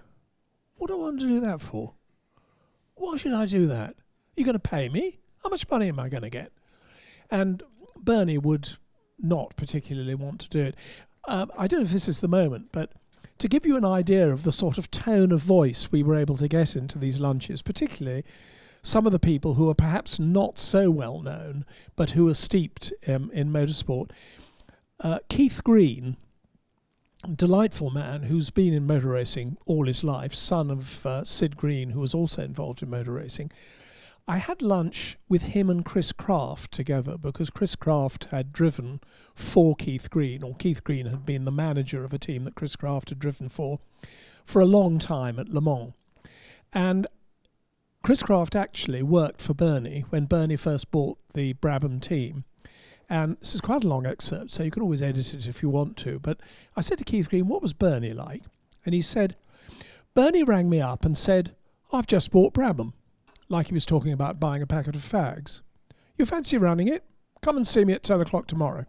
What 0.76 0.88
do 0.88 0.96
I 0.96 0.98
want 0.98 1.22
to 1.22 1.28
do 1.28 1.40
that 1.40 1.62
for? 1.62 1.94
Why 2.96 3.16
should 3.16 3.32
I 3.32 3.46
do 3.46 3.68
that? 3.68 3.96
You're 4.36 4.46
going 4.46 4.54
to 4.54 4.60
pay 4.60 4.90
me? 4.90 5.20
How 5.44 5.50
much 5.50 5.70
money 5.70 5.88
am 5.88 6.00
I 6.00 6.10
going 6.10 6.24
to 6.24 6.30
get? 6.30 6.52
And 7.30 7.64
Bernie 7.98 8.38
would 8.38 8.78
not 9.20 9.56
particularly 9.56 10.16
want 10.16 10.42
to 10.42 10.50
do 10.50 10.62
it. 10.62 10.76
Um, 11.28 11.52
I 11.58 11.68
don't 11.68 11.82
know 11.82 11.86
if 11.86 11.92
this 11.92 12.08
is 12.08 12.20
the 12.20 12.28
moment, 12.28 12.70
but 12.72 12.92
to 13.40 13.48
give 13.48 13.66
you 13.66 13.76
an 13.76 13.86
idea 13.86 14.32
of 14.32 14.44
the 14.44 14.52
sort 14.52 14.78
of 14.78 14.92
tone 14.92 15.32
of 15.32 15.42
voice 15.42 15.92
we 15.92 16.04
were 16.04 16.16
able 16.16 16.38
to 16.38 16.48
get 16.48 16.76
into 16.76 16.98
these 16.98 17.20
lunches, 17.20 17.62
particularly 17.62 18.24
some 18.82 19.06
of 19.08 19.12
the 19.12 19.20
people 19.20 19.56
who 19.56 19.70
are 19.70 19.76
perhaps 19.76 20.20
not 20.20 20.60
so 20.60 20.92
well 20.92 21.20
known, 21.20 21.66
but 21.96 22.12
who 22.12 22.30
are 22.30 22.36
steeped 22.36 22.94
um, 23.08 23.32
in 23.34 23.52
motorsport. 23.52 24.12
Uh, 25.00 25.20
Keith 25.28 25.64
Greene, 25.64 26.18
delightful 27.36 27.90
man 27.90 28.24
who's 28.24 28.52
been 28.52 28.74
in 28.74 28.86
motor 28.86 29.10
racing 29.10 29.58
all 29.66 29.88
his 29.88 30.04
life, 30.04 30.36
son 30.36 30.70
of 30.70 31.04
uh, 31.06 31.24
Sid 31.24 31.58
Greene, 31.58 31.90
who 31.90 32.00
was 32.00 32.14
also 32.14 32.44
involved 32.44 32.84
in 32.84 32.90
motor 32.90 33.14
racing. 33.14 33.52
I 34.28 34.38
had 34.38 34.64
lunch 34.64 35.18
with 35.30 35.44
him 35.44 35.70
and 35.70 35.86
Chris 35.86 36.12
Craft 36.12 36.72
together 36.72 37.16
because 37.16 37.52
Chris 37.52 37.76
Craft 37.76 38.26
had 38.26 38.52
driven 38.52 39.00
for 39.36 39.76
Keith 39.76 40.10
Greene, 40.10 40.42
or 40.42 40.56
Keith 40.56 40.84
Greene 40.84 41.06
had 41.06 41.28
been 41.28 41.46
the 41.46 41.52
manager 41.52 42.04
of 42.04 42.12
a 42.12 42.18
team 42.18 42.44
that 42.46 42.56
Chris 42.56 42.76
Craft 42.76 43.10
had 43.10 43.20
driven 43.20 43.50
for 43.50 43.80
for 44.44 44.62
a 44.62 44.66
long 44.66 44.98
time 44.98 45.38
at 45.38 45.50
Le 45.50 45.62
Mans. 45.62 45.94
And 46.74 47.06
Chris 48.02 48.24
Craft 48.24 48.56
actually 48.56 49.04
worked 49.04 49.44
for 49.44 49.54
Bernie 49.54 50.06
when 50.10 50.26
Bernie 50.26 50.56
first 50.56 50.90
bought 50.90 51.20
the 51.36 51.54
Brabham 51.54 52.02
team. 52.02 52.46
And 53.08 53.38
this 53.40 53.54
is 53.54 53.62
quite 53.62 53.84
a 53.84 53.88
long 53.88 54.08
excerpt, 54.08 54.52
so 54.52 54.64
you 54.64 54.72
can 54.72 54.82
always 54.82 55.04
edit 55.04 55.36
it 55.36 55.48
if 55.48 55.62
you 55.62 55.70
want 55.70 55.98
to. 55.98 56.18
But 56.18 56.40
I 56.76 56.82
said 56.82 56.98
to 56.98 57.04
Keith 57.04 57.30
Greene, 57.30 57.48
What 57.48 57.62
was 57.62 57.74
Bernie 57.74 58.14
like? 58.14 58.42
And 58.84 58.96
he 58.96 59.04
said, 59.04 59.36
Bernie 60.16 60.44
rang 60.44 60.68
me 60.68 60.82
up 60.82 61.06
and 61.06 61.16
said, 61.16 61.56
I've 61.92 62.08
just 62.08 62.32
bought 62.32 62.56
Brabham 62.56 62.94
like 63.50 63.68
he 63.68 63.74
was 63.74 63.86
talking 63.86 64.12
about 64.12 64.40
buying 64.40 64.62
a 64.62 64.68
packet 64.68 64.96
of 64.96 65.02
fags. 65.02 65.62
You 66.18 66.26
fancy 66.26 66.58
running 66.58 66.88
it? 66.88 67.04
Come 67.42 67.58
and 67.58 67.68
see 67.68 67.86
me 67.86 67.94
at 67.94 68.04
10 68.04 68.22
o'clock 68.22 68.48
tomorrow. 68.48 68.86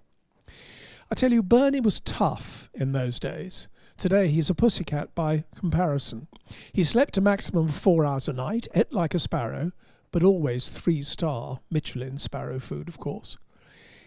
I 1.10 1.14
tell 1.14 1.32
you, 1.32 1.42
Bernie 1.42 1.80
was 1.80 2.00
tough 2.00 2.70
in 2.74 2.92
those 2.92 3.20
days. 3.20 3.68
Today 3.96 4.28
he's 4.28 4.50
a 4.50 4.54
pussycat 4.54 5.14
by 5.14 5.44
comparison. 5.54 6.28
He 6.72 6.84
slept 6.84 7.16
a 7.16 7.20
maximum 7.20 7.66
of 7.66 7.74
four 7.74 8.04
hours 8.04 8.28
a 8.28 8.32
night, 8.32 8.68
ate 8.74 8.92
like 8.92 9.14
a 9.14 9.18
sparrow, 9.18 9.72
but 10.10 10.22
always 10.22 10.68
three 10.68 11.02
star 11.02 11.60
Michelin 11.70 12.18
sparrow 12.18 12.58
food, 12.58 12.88
of 12.88 12.98
course. 12.98 13.38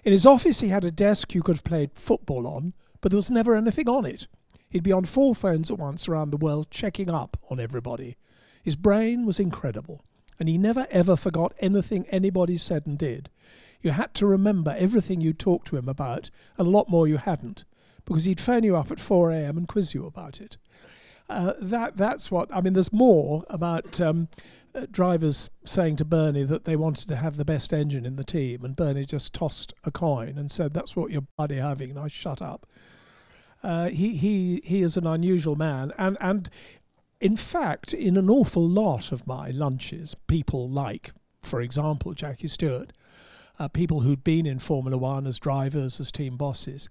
In 0.04 0.12
his 0.12 0.26
office, 0.26 0.62
he 0.62 0.70
had 0.70 0.84
a 0.84 0.92
desk 0.92 1.34
you 1.34 1.42
could 1.42 1.58
have 1.58 1.64
played 1.64 1.96
football 1.96 2.48
on, 2.48 2.74
but 3.02 3.12
there 3.12 3.18
was 3.18 3.32
never 3.32 3.56
anything 3.56 3.90
on 3.90 4.06
it. 4.06 4.28
He'd 4.70 4.84
be 4.84 4.92
on 4.92 5.06
four 5.06 5.36
phones 5.36 5.72
at 5.72 5.80
once 5.80 6.08
around 6.08 6.32
the 6.32 6.38
world, 6.38 6.70
checking 6.70 7.10
up 7.10 7.38
on 7.50 7.60
everybody. 7.60 8.18
His 8.64 8.76
brain 8.76 9.26
was 9.26 9.40
incredible 9.40 10.04
and 10.40 10.48
he 10.50 10.58
never 10.58 10.88
ever 10.90 11.16
forgot 11.16 11.54
anything 11.60 12.06
anybody 12.08 12.58
said 12.58 12.88
and 12.88 12.98
did. 12.98 13.30
You 13.82 13.92
had 13.92 14.14
to 14.16 14.26
remember 14.26 14.76
everything 14.78 15.22
you 15.22 15.34
talked 15.34 15.68
to 15.68 15.78
him 15.78 15.88
about, 15.88 16.30
and 16.58 16.68
a 16.68 16.72
lot 16.72 16.90
more 16.90 17.08
you 17.08 17.18
hadn't, 17.18 17.66
because 18.06 18.26
he'd 18.26 18.40
phone 18.40 18.64
you 18.64 18.76
up 18.76 18.92
at 18.92 19.00
4 19.00 19.32
a.m. 19.32 19.58
and 19.58 19.68
quiz 19.68 19.94
you 19.94 20.06
about 20.06 20.42
it. 20.42 20.58
Uh, 21.30 21.54
that 21.62 21.96
that's 21.96 22.32
what 22.32 22.54
I 22.54 22.62
mean. 22.62 22.74
There's 22.74 22.92
more 22.92 23.46
about 23.50 24.02
um, 24.02 24.30
uh, 24.74 24.88
drivers 24.90 25.50
saying 25.64 25.98
to 25.98 26.06
Bernie 26.06 26.44
that 26.44 26.66
they 26.66 26.76
wanted 26.76 27.08
to 27.10 27.16
have 27.16 27.38
the 27.38 27.46
best 27.46 27.72
engine 27.72 28.06
in 28.06 28.16
the 28.16 28.24
team, 28.24 28.66
and 28.66 28.76
Bernie 28.76 29.06
just 29.06 29.34
tossed 29.34 29.74
a 29.84 29.92
coin 29.92 30.38
and 30.38 30.50
said, 30.50 30.74
"That's 30.74 30.96
what 30.96 31.12
you're 31.12 31.28
bloody 31.38 31.58
having." 31.58 31.92
And 31.92 32.00
I 32.00 32.08
shut 32.08 32.42
up. 32.42 32.66
Uh, 33.62 33.90
he 33.90 34.16
he 34.16 34.62
he 34.64 34.82
is 34.82 34.98
an 34.98 35.06
unusual 35.06 35.56
man, 35.56 35.92
and 36.00 36.18
and 36.20 36.50
in 37.22 37.36
fact, 37.36 37.94
in 37.94 38.16
an 38.16 38.30
awful 38.30 38.68
lot 38.68 39.12
of 39.12 39.28
my 39.28 39.50
lunches, 39.50 40.16
people 40.28 40.70
like, 40.70 41.12
for 41.42 41.62
example, 41.62 42.14
Jackie 42.14 42.48
Stewart, 42.48 42.94
uh, 43.60 43.68
people 43.68 44.02
who'd 44.02 44.24
been 44.24 44.46
in 44.46 44.60
Formula 44.60 44.98
One 44.98 45.28
as 45.28 45.40
drivers, 45.40 46.00
as 46.00 46.12
team 46.12 46.38
bosses, 46.38 46.90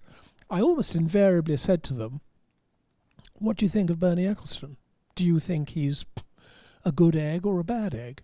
I 0.49 0.61
almost 0.61 0.95
invariably 0.95 1.57
said 1.57 1.83
to 1.83 1.93
them, 1.93 2.21
What 3.39 3.57
do 3.57 3.65
you 3.65 3.69
think 3.69 3.89
of 3.89 3.99
Bernie 3.99 4.25
Ecclestone? 4.25 4.75
Do 5.15 5.25
you 5.25 5.39
think 5.39 5.69
he's 5.69 6.05
a 6.85 6.91
good 6.91 7.15
egg 7.15 7.45
or 7.45 7.59
a 7.59 7.63
bad 7.63 7.95
egg? 7.95 8.21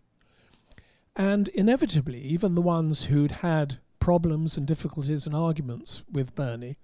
And 1.16 1.48
inevitably, 1.50 2.20
even 2.22 2.56
the 2.56 2.62
ones 2.62 3.06
who'd 3.06 3.32
had 3.32 3.80
problems 4.00 4.58
and 4.58 4.68
difficulties 4.68 5.26
and 5.26 5.36
arguments 5.36 6.04
with 6.12 6.36
Bernie, 6.36 6.78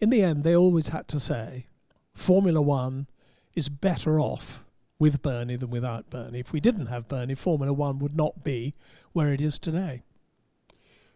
in 0.00 0.10
the 0.10 0.22
end, 0.22 0.42
they 0.42 0.56
always 0.56 0.88
had 0.88 1.06
to 1.08 1.20
say, 1.20 1.66
Formula 2.14 2.62
One 2.62 3.08
is 3.54 3.68
better 3.68 4.18
off 4.20 4.64
with 4.98 5.22
Bernie 5.22 5.56
than 5.56 5.70
without 5.70 6.10
Bernie. 6.10 6.40
If 6.40 6.52
we 6.52 6.60
didn't 6.60 6.86
have 6.86 7.08
Bernie, 7.08 7.34
Formula 7.34 7.72
One 7.72 7.98
would 7.98 8.16
not 8.16 8.44
be 8.44 8.74
where 9.12 9.32
it 9.32 9.40
is 9.40 9.58
today. 9.58 10.02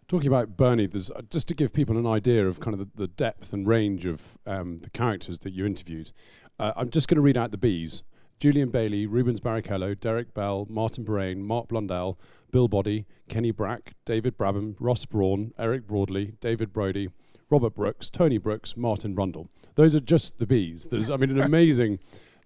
Talking 0.08 0.28
about 0.28 0.56
Bernie, 0.56 0.86
there's 0.86 1.10
uh, 1.10 1.20
just 1.28 1.48
to 1.48 1.54
give 1.54 1.72
people 1.72 1.98
an 1.98 2.06
idea 2.06 2.48
of 2.48 2.60
kind 2.60 2.72
of 2.74 2.80
the, 2.80 2.88
the 2.94 3.08
depth 3.08 3.52
and 3.52 3.66
range 3.66 4.06
of 4.06 4.38
um, 4.46 4.78
the 4.78 4.90
characters 4.90 5.40
that 5.40 5.52
you 5.52 5.66
interviewed. 5.66 6.12
Uh, 6.58 6.72
I'm 6.76 6.90
just 6.90 7.08
going 7.08 7.16
to 7.16 7.22
read 7.22 7.36
out 7.36 7.50
the 7.50 7.58
Bs: 7.58 8.02
Julian 8.40 8.70
Bailey, 8.70 9.06
Rubens 9.06 9.40
Barrichello, 9.40 9.98
Derek 9.98 10.32
Bell, 10.32 10.66
Martin 10.70 11.04
Birrane, 11.04 11.38
Mark 11.38 11.68
Blundell, 11.68 12.18
Bill 12.50 12.68
Boddy, 12.68 13.06
Kenny 13.28 13.50
Brack, 13.50 13.94
David 14.06 14.38
Brabham, 14.38 14.76
Ross 14.80 15.04
Brawn, 15.04 15.52
Eric 15.58 15.86
Broadley, 15.86 16.40
David 16.40 16.72
Brodie, 16.72 17.10
Robert 17.50 17.74
Brooks, 17.74 18.08
Tony 18.08 18.38
Brooks, 18.38 18.76
Martin 18.76 19.14
Brundle. 19.14 19.48
Those 19.74 19.94
are 19.94 20.00
just 20.00 20.38
the 20.38 20.46
Bs. 20.46 20.88
There's, 20.88 21.10
I 21.10 21.16
mean, 21.16 21.30
an 21.30 21.40
amazing 21.40 21.98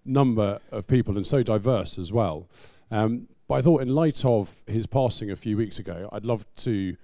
number 0.05 0.59
of 0.71 0.87
people 0.87 1.15
and 1.15 1.25
so 1.25 1.43
diverse 1.43 1.97
as 1.97 2.11
well. 2.11 2.49
Um, 2.91 3.27
but 3.47 3.55
I 3.55 3.61
thought, 3.61 3.81
in 3.81 3.89
light 3.89 4.23
of 4.23 4.63
his 4.67 4.87
passing 4.87 5.29
a 5.29 5.35
few 5.35 5.57
weeks 5.57 5.79
ago, 5.79 6.09
I'd 6.11 6.25
love 6.25 6.45
to 6.57 6.95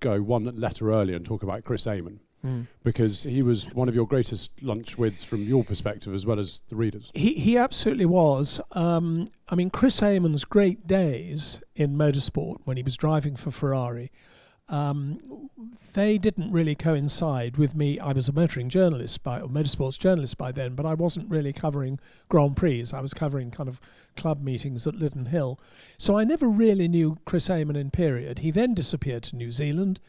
go 0.00 0.20
one 0.20 0.44
letter 0.56 0.92
earlier 0.92 1.16
and 1.16 1.24
talk 1.24 1.42
about 1.42 1.64
Chris 1.64 1.86
Amon. 1.86 2.20
Mm. 2.44 2.68
Because 2.84 3.24
he 3.24 3.42
was 3.42 3.74
one 3.74 3.88
of 3.88 3.96
your 3.96 4.06
greatest 4.06 4.62
lunch 4.62 4.96
withs 4.96 5.24
from 5.24 5.42
your 5.42 5.64
perspective 5.64 6.14
as 6.14 6.24
well 6.24 6.38
as 6.38 6.62
the 6.68 6.76
readers. 6.76 7.10
He 7.12 7.34
he 7.34 7.58
absolutely 7.58 8.06
was. 8.06 8.60
Um, 8.72 9.28
I 9.48 9.56
mean, 9.56 9.70
Chris 9.70 10.00
Amon's 10.00 10.44
great 10.44 10.86
days 10.86 11.60
in 11.74 11.96
motorsport 11.96 12.58
when 12.64 12.76
he 12.76 12.84
was 12.84 12.96
driving 12.96 13.34
for 13.34 13.50
Ferrari 13.50 14.12
um, 14.68 15.48
they 15.94 16.18
didn't 16.18 16.52
really 16.52 16.74
coincide 16.74 17.56
with 17.56 17.74
me. 17.74 17.98
I 17.98 18.12
was 18.12 18.28
a 18.28 18.32
motoring 18.32 18.68
journalist 18.68 19.22
by, 19.22 19.40
or 19.40 19.48
motorsports 19.48 19.98
journalist 19.98 20.36
by 20.36 20.52
then, 20.52 20.74
but 20.74 20.84
I 20.84 20.94
wasn't 20.94 21.30
really 21.30 21.52
covering 21.52 21.98
Grand 22.28 22.56
Prix. 22.56 22.86
I 22.92 23.00
was 23.00 23.14
covering 23.14 23.50
kind 23.50 23.68
of 23.68 23.80
club 24.16 24.42
meetings 24.42 24.86
at 24.86 24.94
Lydden 24.94 25.26
Hill. 25.26 25.58
So 25.96 26.18
I 26.18 26.24
never 26.24 26.48
really 26.48 26.88
knew 26.88 27.16
Chris 27.24 27.48
Amon 27.48 27.76
in 27.76 27.90
period. 27.90 28.40
He 28.40 28.50
then 28.50 28.74
disappeared 28.74 29.22
to 29.24 29.36
New 29.36 29.50
Zealand. 29.50 30.00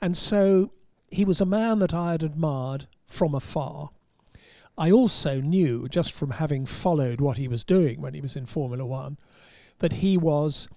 And 0.00 0.16
so 0.16 0.72
he 1.10 1.24
was 1.24 1.40
a 1.40 1.46
man 1.46 1.78
that 1.78 1.94
I 1.94 2.12
had 2.12 2.22
admired 2.22 2.86
from 3.06 3.34
afar. 3.34 3.90
I 4.76 4.90
also 4.90 5.40
knew, 5.40 5.86
just 5.88 6.12
from 6.12 6.32
having 6.32 6.66
followed 6.66 7.20
what 7.20 7.38
he 7.38 7.46
was 7.46 7.64
doing 7.64 8.00
when 8.00 8.14
he 8.14 8.20
was 8.20 8.36
in 8.36 8.46
Formula 8.46 8.84
One, 8.84 9.18
that 9.78 9.94
he 9.94 10.16
was, 10.16 10.68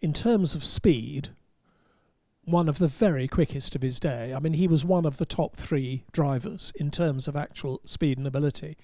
in 0.00 0.12
terms 0.12 0.54
of 0.54 0.64
speed, 0.64 1.30
one 2.50 2.68
of 2.68 2.78
the 2.78 2.86
very 2.86 3.28
quickest 3.28 3.74
of 3.74 3.82
his 3.82 4.00
day. 4.00 4.34
I 4.34 4.38
mean, 4.38 4.54
he 4.54 4.68
was 4.68 4.84
one 4.84 5.06
of 5.06 5.18
the 5.18 5.26
top 5.26 5.56
three 5.56 6.04
drivers 6.12 6.72
in 6.76 6.90
terms 6.90 7.28
of 7.28 7.36
actual 7.36 7.80
speed 7.84 8.18
and 8.18 8.26
ability 8.26 8.76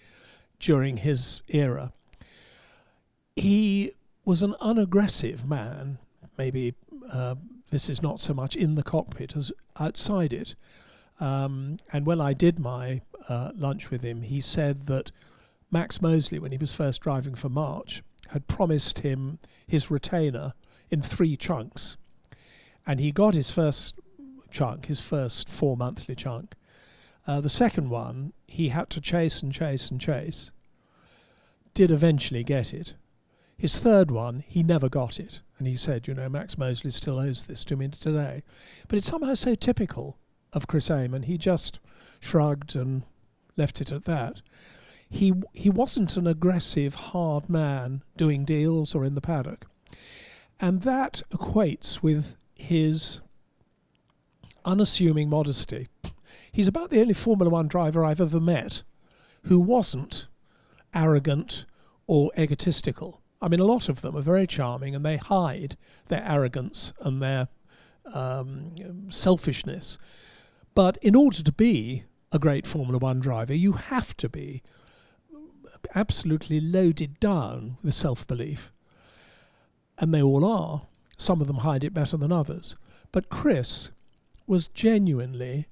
during 0.58 0.98
his 0.98 1.42
era. 1.48 1.92
He 3.34 3.92
was 4.24 4.42
an 4.42 4.54
unaggressive 4.60 5.46
man. 5.46 5.98
Maybe 6.38 6.74
uh, 7.10 7.36
this 7.70 7.88
is 7.88 8.02
not 8.02 8.20
so 8.20 8.34
much 8.34 8.56
in 8.56 8.74
the 8.74 8.82
cockpit 8.82 9.36
as 9.36 9.52
outside 9.78 10.32
it. 10.32 10.54
Um, 11.20 11.78
and 11.92 12.06
when 12.06 12.20
I 12.20 12.32
did 12.32 12.58
my 12.58 13.02
uh, 13.28 13.52
lunch 13.54 13.90
with 13.90 14.02
him, 14.02 14.22
he 14.22 14.40
said 14.40 14.86
that 14.86 15.12
Max 15.70 16.00
Mosley, 16.00 16.38
when 16.38 16.52
he 16.52 16.58
was 16.58 16.74
first 16.74 17.00
driving 17.00 17.34
for 17.34 17.48
March, 17.48 18.02
had 18.30 18.46
promised 18.46 19.00
him 19.00 19.38
his 19.66 19.90
retainer 19.90 20.54
in 20.90 21.02
three 21.02 21.36
chunks 21.36 21.96
and 22.86 23.00
he 23.00 23.12
got 23.12 23.34
his 23.34 23.50
first 23.50 23.98
chunk, 24.50 24.86
his 24.86 25.00
first 25.00 25.48
four 25.48 25.76
monthly 25.76 26.14
chunk. 26.14 26.54
Uh, 27.26 27.40
the 27.40 27.50
second 27.50 27.90
one, 27.90 28.32
he 28.46 28.68
had 28.68 28.88
to 28.90 29.00
chase 29.00 29.42
and 29.42 29.52
chase 29.52 29.90
and 29.90 30.00
chase. 30.00 30.52
Did 31.74 31.90
eventually 31.90 32.44
get 32.44 32.72
it. 32.72 32.94
His 33.58 33.78
third 33.78 34.10
one, 34.10 34.44
he 34.46 34.62
never 34.62 34.88
got 34.88 35.18
it. 35.18 35.40
And 35.58 35.66
he 35.66 35.74
said, 35.74 36.06
you 36.06 36.14
know, 36.14 36.28
Max 36.28 36.58
Mosley 36.58 36.90
still 36.90 37.18
owes 37.18 37.44
this 37.44 37.64
to 37.64 37.76
me 37.76 37.88
today. 37.88 38.42
But 38.86 38.98
it's 38.98 39.08
somehow 39.08 39.34
so 39.34 39.54
typical 39.54 40.18
of 40.52 40.66
Chris 40.66 40.90
Amon. 40.90 41.22
He 41.22 41.38
just 41.38 41.80
shrugged 42.20 42.76
and 42.76 43.02
left 43.56 43.80
it 43.80 43.90
at 43.90 44.04
that. 44.04 44.42
He, 45.08 45.32
he 45.52 45.70
wasn't 45.70 46.16
an 46.16 46.26
aggressive, 46.26 46.94
hard 46.94 47.48
man 47.48 48.02
doing 48.16 48.44
deals 48.44 48.94
or 48.94 49.04
in 49.04 49.14
the 49.14 49.20
paddock. 49.20 49.66
And 50.60 50.82
that 50.82 51.22
equates 51.30 52.02
with 52.02 52.36
his 52.56 53.20
unassuming 54.64 55.30
modesty. 55.30 55.88
He's 56.50 56.68
about 56.68 56.90
the 56.90 57.00
only 57.00 57.14
Formula 57.14 57.50
One 57.50 57.68
driver 57.68 58.04
I've 58.04 58.20
ever 58.20 58.40
met 58.40 58.82
who 59.42 59.60
wasn't 59.60 60.26
arrogant 60.94 61.66
or 62.06 62.30
egotistical. 62.36 63.20
I 63.40 63.48
mean, 63.48 63.60
a 63.60 63.64
lot 63.64 63.88
of 63.88 64.00
them 64.00 64.16
are 64.16 64.22
very 64.22 64.46
charming 64.46 64.94
and 64.94 65.04
they 65.04 65.18
hide 65.18 65.76
their 66.08 66.24
arrogance 66.24 66.92
and 67.00 67.22
their 67.22 67.48
um, 68.12 69.10
selfishness. 69.10 69.98
But 70.74 70.96
in 71.02 71.14
order 71.14 71.42
to 71.42 71.52
be 71.52 72.04
a 72.32 72.38
great 72.38 72.66
Formula 72.66 72.98
One 72.98 73.20
driver, 73.20 73.54
you 73.54 73.72
have 73.72 74.16
to 74.18 74.28
be 74.28 74.62
absolutely 75.94 76.60
loaded 76.60 77.20
down 77.20 77.76
with 77.82 77.94
self 77.94 78.26
belief. 78.26 78.72
And 79.98 80.12
they 80.12 80.22
all 80.22 80.44
are. 80.44 80.86
Some 81.16 81.40
of 81.40 81.46
them 81.46 81.58
hide 81.58 81.84
it 81.84 81.94
better 81.94 82.16
than 82.16 82.32
others. 82.32 82.74
But 83.12 83.28
Chris 83.28 83.92
was 84.46 84.68
genuinely 84.68 85.66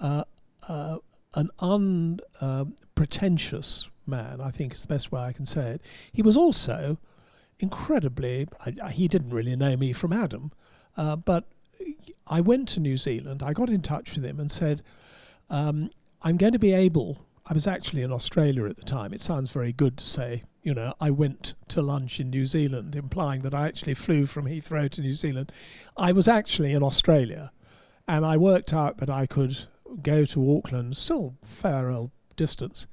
uh, 0.00 0.24
uh, 0.68 0.98
an 1.34 1.50
unpretentious 1.60 3.86
uh, 3.86 3.90
man, 4.06 4.40
I 4.40 4.50
think 4.50 4.74
is 4.74 4.82
the 4.82 4.88
best 4.88 5.12
way 5.12 5.20
I 5.20 5.32
can 5.32 5.46
say 5.46 5.70
it. 5.70 5.80
He 6.12 6.22
was 6.22 6.36
also 6.36 6.98
incredibly, 7.58 8.48
I, 8.82 8.90
he 8.90 9.08
didn't 9.08 9.30
really 9.30 9.56
know 9.56 9.76
me 9.76 9.92
from 9.92 10.12
Adam, 10.12 10.52
uh, 10.96 11.16
but 11.16 11.44
I 12.26 12.40
went 12.40 12.68
to 12.70 12.80
New 12.80 12.96
Zealand, 12.96 13.42
I 13.42 13.52
got 13.52 13.70
in 13.70 13.82
touch 13.82 14.16
with 14.16 14.24
him 14.24 14.40
and 14.40 14.50
said, 14.50 14.82
um, 15.48 15.90
I'm 16.22 16.36
going 16.36 16.52
to 16.52 16.58
be 16.58 16.72
able, 16.72 17.26
I 17.46 17.54
was 17.54 17.66
actually 17.66 18.02
in 18.02 18.12
Australia 18.12 18.66
at 18.66 18.76
the 18.76 18.82
time. 18.82 19.12
It 19.12 19.20
sounds 19.20 19.52
very 19.52 19.72
good 19.72 19.96
to 19.98 20.04
say, 20.04 20.42
you 20.62 20.74
know, 20.74 20.94
I 21.00 21.10
went 21.10 21.54
to 21.68 21.80
lunch 21.80 22.20
in 22.20 22.30
New 22.30 22.44
Zealand, 22.44 22.94
implying 22.94 23.42
that 23.42 23.54
I 23.54 23.66
actually 23.66 23.94
flew 23.94 24.26
from 24.26 24.46
Heathrow 24.46 24.90
to 24.90 25.00
New 25.00 25.14
Zealand. 25.14 25.52
I 25.96 26.12
was 26.12 26.28
actually 26.28 26.72
in 26.72 26.82
Australia, 26.82 27.50
and 28.06 28.26
I 28.26 28.36
worked 28.36 28.72
out 28.72 28.98
that 28.98 29.10
I 29.10 29.26
could 29.26 29.66
go 30.02 30.24
to 30.26 30.56
Auckland, 30.56 30.96
still 30.96 31.34
fair 31.42 31.90
old 31.90 32.10
distance, 32.36 32.86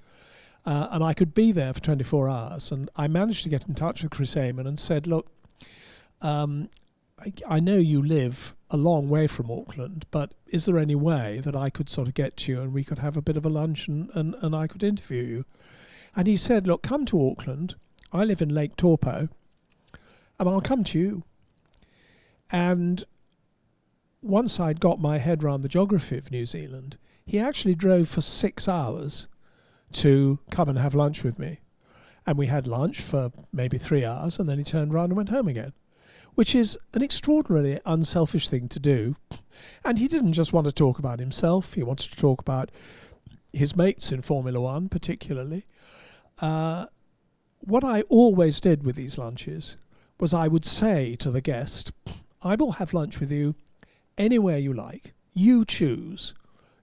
uh, 0.66 0.88
and 0.92 1.04
I 1.04 1.14
could 1.14 1.34
be 1.34 1.52
there 1.52 1.74
for 1.74 1.82
24 1.82 2.30
hours. 2.30 2.72
And 2.72 2.90
I 2.96 3.08
managed 3.08 3.44
to 3.44 3.50
get 3.50 3.68
in 3.68 3.76
touch 3.76 4.02
with 4.02 4.12
Chris 4.12 4.36
Amon 4.38 4.68
and 4.68 4.80
said, 4.80 5.08
look, 5.08 5.28
um, 6.22 6.70
I, 7.20 7.34
I, 7.48 7.60
know 7.60 7.78
you 7.78 8.02
live 8.02 8.56
a 8.72 8.78
long 8.78 9.08
way 9.08 9.28
from 9.28 9.52
Auckland, 9.52 10.06
but 10.10 10.34
is 10.48 10.66
there 10.66 10.80
any 10.80 10.96
way 10.96 11.40
that 11.44 11.56
I 11.56 11.70
could 11.70 11.90
sort 11.90 12.08
of 12.08 12.16
get 12.16 12.38
to 12.38 12.52
you 12.52 12.62
and 12.62 12.74
we 12.74 12.84
could 12.84 13.00
have 13.00 13.16
a 13.16 13.22
bit 13.22 13.38
of 13.38 13.46
a 13.46 13.50
lunch 13.50 13.88
and, 13.88 14.10
and, 14.16 14.36
and 14.42 14.56
I 14.56 14.68
could 14.68 14.84
interview 14.84 15.24
you? 15.24 15.46
And 16.18 16.26
he 16.26 16.36
said, 16.36 16.66
look, 16.66 16.82
come 16.82 17.06
to 17.06 17.30
Auckland. 17.30 17.76
I 18.12 18.24
live 18.24 18.42
in 18.42 18.50
Lake 18.50 18.76
Taupo, 18.76 19.30
and 20.40 20.50
I'll 20.50 20.62
come 20.62 20.84
to 20.86 20.98
you. 20.98 21.24
And 22.50 23.06
once 24.24 24.60
I'd 24.60 24.80
got 24.80 25.00
my 25.00 25.20
head 25.20 25.44
round 25.44 25.64
the 25.64 25.70
geography 25.70 26.18
of 26.18 26.32
New 26.32 26.48
Zealand, 26.48 26.98
he 27.24 27.40
actually 27.40 27.76
drove 27.76 28.10
for 28.10 28.22
six 28.22 28.68
hours 28.68 29.28
to 29.92 30.40
come 30.50 30.68
and 30.68 30.80
have 30.80 30.96
lunch 30.96 31.24
with 31.24 31.38
me. 31.38 31.60
And 32.26 32.36
we 32.36 32.48
had 32.48 32.66
lunch 32.66 33.00
for 33.00 33.32
maybe 33.54 33.78
three 33.78 34.04
hours, 34.04 34.40
and 34.40 34.50
then 34.50 34.58
he 34.58 34.64
turned 34.64 34.92
around 34.92 35.12
and 35.12 35.18
went 35.18 35.30
home 35.30 35.48
again, 35.48 35.74
which 36.34 36.56
is 36.56 36.80
an 36.96 37.04
extraordinarily 37.04 37.80
unselfish 37.86 38.50
thing 38.50 38.68
to 38.70 38.80
do. 38.80 39.18
And 39.86 40.00
he 40.00 40.08
didn't 40.08 40.34
just 40.34 40.52
want 40.52 40.66
to 40.66 40.74
talk 40.74 40.98
about 40.98 41.20
himself, 41.20 41.76
he 41.76 41.84
wanted 41.84 42.10
to 42.10 42.18
talk 42.18 42.42
about 42.42 42.72
his 43.54 43.76
mates 43.76 44.12
in 44.12 44.24
Formula 44.24 44.60
One, 44.60 44.90
particularly. 44.90 45.66
Uh, 46.40 46.88
what 47.60 47.84
I 47.84 48.02
always 48.04 48.62
did 48.62 48.84
with 48.84 48.96
these 48.96 49.18
lunches 49.18 49.78
was 50.20 50.34
I 50.34 50.48
would 50.48 50.66
say 50.66 51.16
to 51.18 51.32
the 51.32 51.42
guest, 51.42 51.92
I 52.42 52.56
will 52.56 52.74
have 52.74 52.94
lunch 52.94 53.20
with 53.20 53.32
you 53.32 53.56
anywhere 54.18 54.58
you 54.58 54.74
like. 54.74 55.14
You 55.34 55.66
choose 55.66 56.34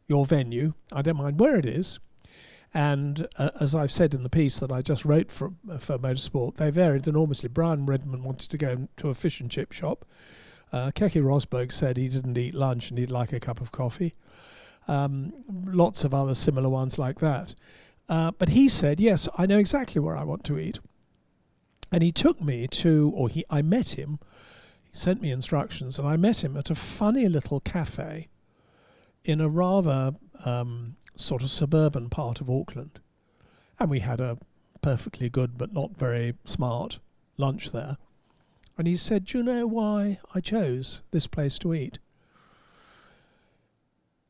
your 0.07 0.27
venue. 0.27 0.75
I 0.93 1.03
don't 1.03 1.17
mind 1.17 1.41
where 1.41 1.57
it 1.57 1.67
is. 1.67 1.99
And 2.73 3.29
uh, 3.39 3.51
as 3.61 3.75
I've 3.75 3.93
said 3.93 4.15
in 4.15 4.25
the 4.25 4.29
piece 4.29 4.59
that 4.59 4.73
I 4.73 4.83
just 4.83 5.05
wrote 5.05 5.31
for, 5.31 5.53
uh, 5.71 5.79
for 5.79 5.97
Motorsport, 5.97 6.57
they 6.57 6.71
varied 6.71 7.07
enormously. 7.07 7.49
Brian 7.49 7.87
Redman 7.87 8.25
wanted 8.25 8.51
to 8.51 8.59
go 8.59 8.89
to 8.97 9.11
a 9.11 9.15
fish 9.15 9.41
and 9.41 9.51
chip 9.51 9.71
shop. 9.71 10.05
Uh, 10.73 10.91
Keke 10.91 11.23
Rosberg 11.23 11.71
said 11.71 11.97
he 11.97 12.09
didn't 12.09 12.37
eat 12.37 12.55
lunch 12.55 12.91
and 12.91 12.99
he'd 12.99 13.11
like 13.11 13.33
a 13.33 13.39
cup 13.39 13.61
of 13.61 13.71
coffee. 13.71 14.15
Um, 14.89 15.33
lots 15.49 16.03
of 16.03 16.13
other 16.13 16.35
similar 16.35 16.69
ones 16.69 16.99
like 16.99 17.21
that. 17.21 17.55
Uh, 18.09 18.33
but 18.33 18.51
he 18.51 18.69
said, 18.69 19.01
yes, 19.01 19.29
I 19.37 19.47
know 19.47 19.59
exactly 19.59 20.01
where 20.01 20.17
I 20.17 20.25
want 20.25 20.45
to 20.45 20.59
eat. 20.59 20.79
And 21.91 22.03
he 22.03 22.13
took 22.13 22.41
me 22.41 22.67
to, 22.69 23.13
or 23.15 23.29
he, 23.29 23.45
I 23.49 23.63
met 23.63 23.99
him 23.99 24.19
he 24.85 24.97
sent 24.97 25.23
me 25.23 25.31
instructions, 25.31 25.99
and 25.99 26.07
I 26.07 26.17
met 26.17 26.45
him 26.45 26.57
at 26.57 26.71
a 26.71 26.75
funny 26.75 27.29
little 27.29 27.61
cafe 27.61 28.29
in 29.25 29.41
a 29.41 29.49
rather 29.49 30.13
um, 30.45 30.97
sort 31.17 31.43
of 31.43 31.51
suburban 31.51 32.11
part 32.11 32.41
of 32.41 32.51
Auckland. 32.51 33.01
And 33.79 33.91
we 33.91 34.01
had 34.01 34.21
a 34.21 34.39
perfectly 34.83 35.31
good 35.31 35.57
but 35.57 35.73
not 35.73 35.97
very 35.97 36.35
smart 36.45 36.99
lunch 37.37 37.73
there. 37.73 37.97
And 38.77 38.87
he 38.87 38.97
said, 38.97 39.25
Do 39.25 39.39
you 39.39 39.45
know 39.45 39.67
why 39.67 40.19
I 40.35 40.41
chose 40.41 41.03
this 41.11 41.27
place 41.27 41.59
to 41.61 41.73
eat? 41.73 41.99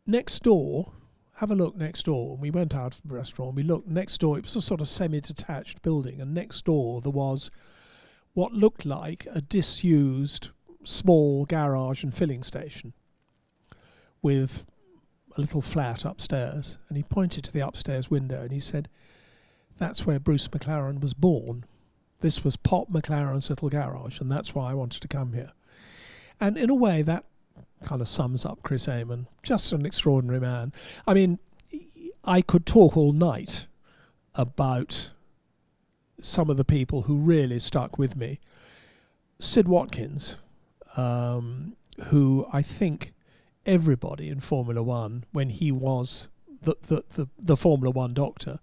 Next 0.07 0.43
door, 0.43 0.93
have 1.37 1.51
a 1.51 1.55
look 1.55 1.77
next 1.77 2.05
door. 2.05 2.33
And 2.33 2.41
we 2.41 2.51
went 2.51 2.75
out 2.75 2.95
of 2.95 3.03
the 3.03 3.15
restaurant, 3.15 3.55
we 3.55 3.63
looked 3.63 3.89
next 3.89 4.19
door, 4.19 4.39
it 4.39 4.45
was 4.45 4.57
a 4.57 4.63
sort 4.63 4.81
of 4.81 4.89
semi 4.89 5.21
detached 5.21 5.83
building, 5.83 6.21
and 6.21 6.35
next 6.35 6.65
door 6.65 7.01
there 7.01 7.13
was 7.13 7.51
what 8.35 8.53
looked 8.53 8.85
like 8.85 9.27
a 9.33 9.41
disused 9.41 10.51
small 10.85 11.45
garage 11.45 12.03
and 12.03 12.15
filling 12.15 12.43
station 12.43 12.93
with 14.23 14.65
a 15.37 15.41
little 15.41 15.61
flat 15.61 16.05
upstairs. 16.05 16.79
And 16.89 16.97
he 16.97 17.03
pointed 17.03 17.45
to 17.45 17.53
the 17.53 17.67
upstairs 17.67 18.11
window 18.11 18.43
and 18.43 18.53
he 18.53 18.61
said, 18.61 18.89
That's 19.79 20.07
where 20.07 20.19
Bruce 20.19 20.49
McLaren 20.49 21.01
was 21.01 21.15
born. 21.15 21.65
This 22.21 22.43
was 22.43 22.57
Pop 22.57 22.91
McLaren's 22.91 23.51
little 23.51 23.69
garage, 23.69 24.21
and 24.21 24.31
that's 24.31 24.55
why 24.55 24.71
I 24.71 24.75
wanted 24.75 25.03
to 25.03 25.09
come 25.09 25.35
here. 25.35 25.53
And 26.41 26.57
in 26.57 26.71
a 26.71 26.75
way, 26.75 27.03
that 27.03 27.27
kind 27.85 28.01
of 28.01 28.09
sums 28.09 28.45
up 28.45 28.63
Chris 28.63 28.89
Amon. 28.89 29.29
Just 29.43 29.73
an 29.73 29.87
extraordinary 29.87 30.41
man. 30.41 30.73
I 31.07 31.15
mean, 31.15 31.39
I 32.25 32.41
could 32.41 32.67
talk 32.67 32.97
all 32.97 33.13
night 33.13 33.67
about 34.35 35.13
some 36.21 36.51
of 36.51 36.57
the 36.57 36.65
people 36.65 37.03
who 37.03 37.19
really 37.19 37.59
stuck 37.59 37.99
with 37.99 38.17
me. 38.17 38.41
Sid 39.39 39.69
Watkins, 39.69 40.39
um, 40.97 41.77
who 42.07 42.47
I 42.53 42.63
think 42.63 43.13
everybody 43.67 44.29
in 44.29 44.41
Formula 44.41 44.83
One, 44.83 45.25
when 45.33 45.51
he 45.51 45.71
was 45.71 46.31
the, 46.63 46.77
the, 46.83 47.05
the, 47.11 47.29
the 47.39 47.57
Formula 47.57 47.91
One 47.91 48.15
doctor, 48.15 48.61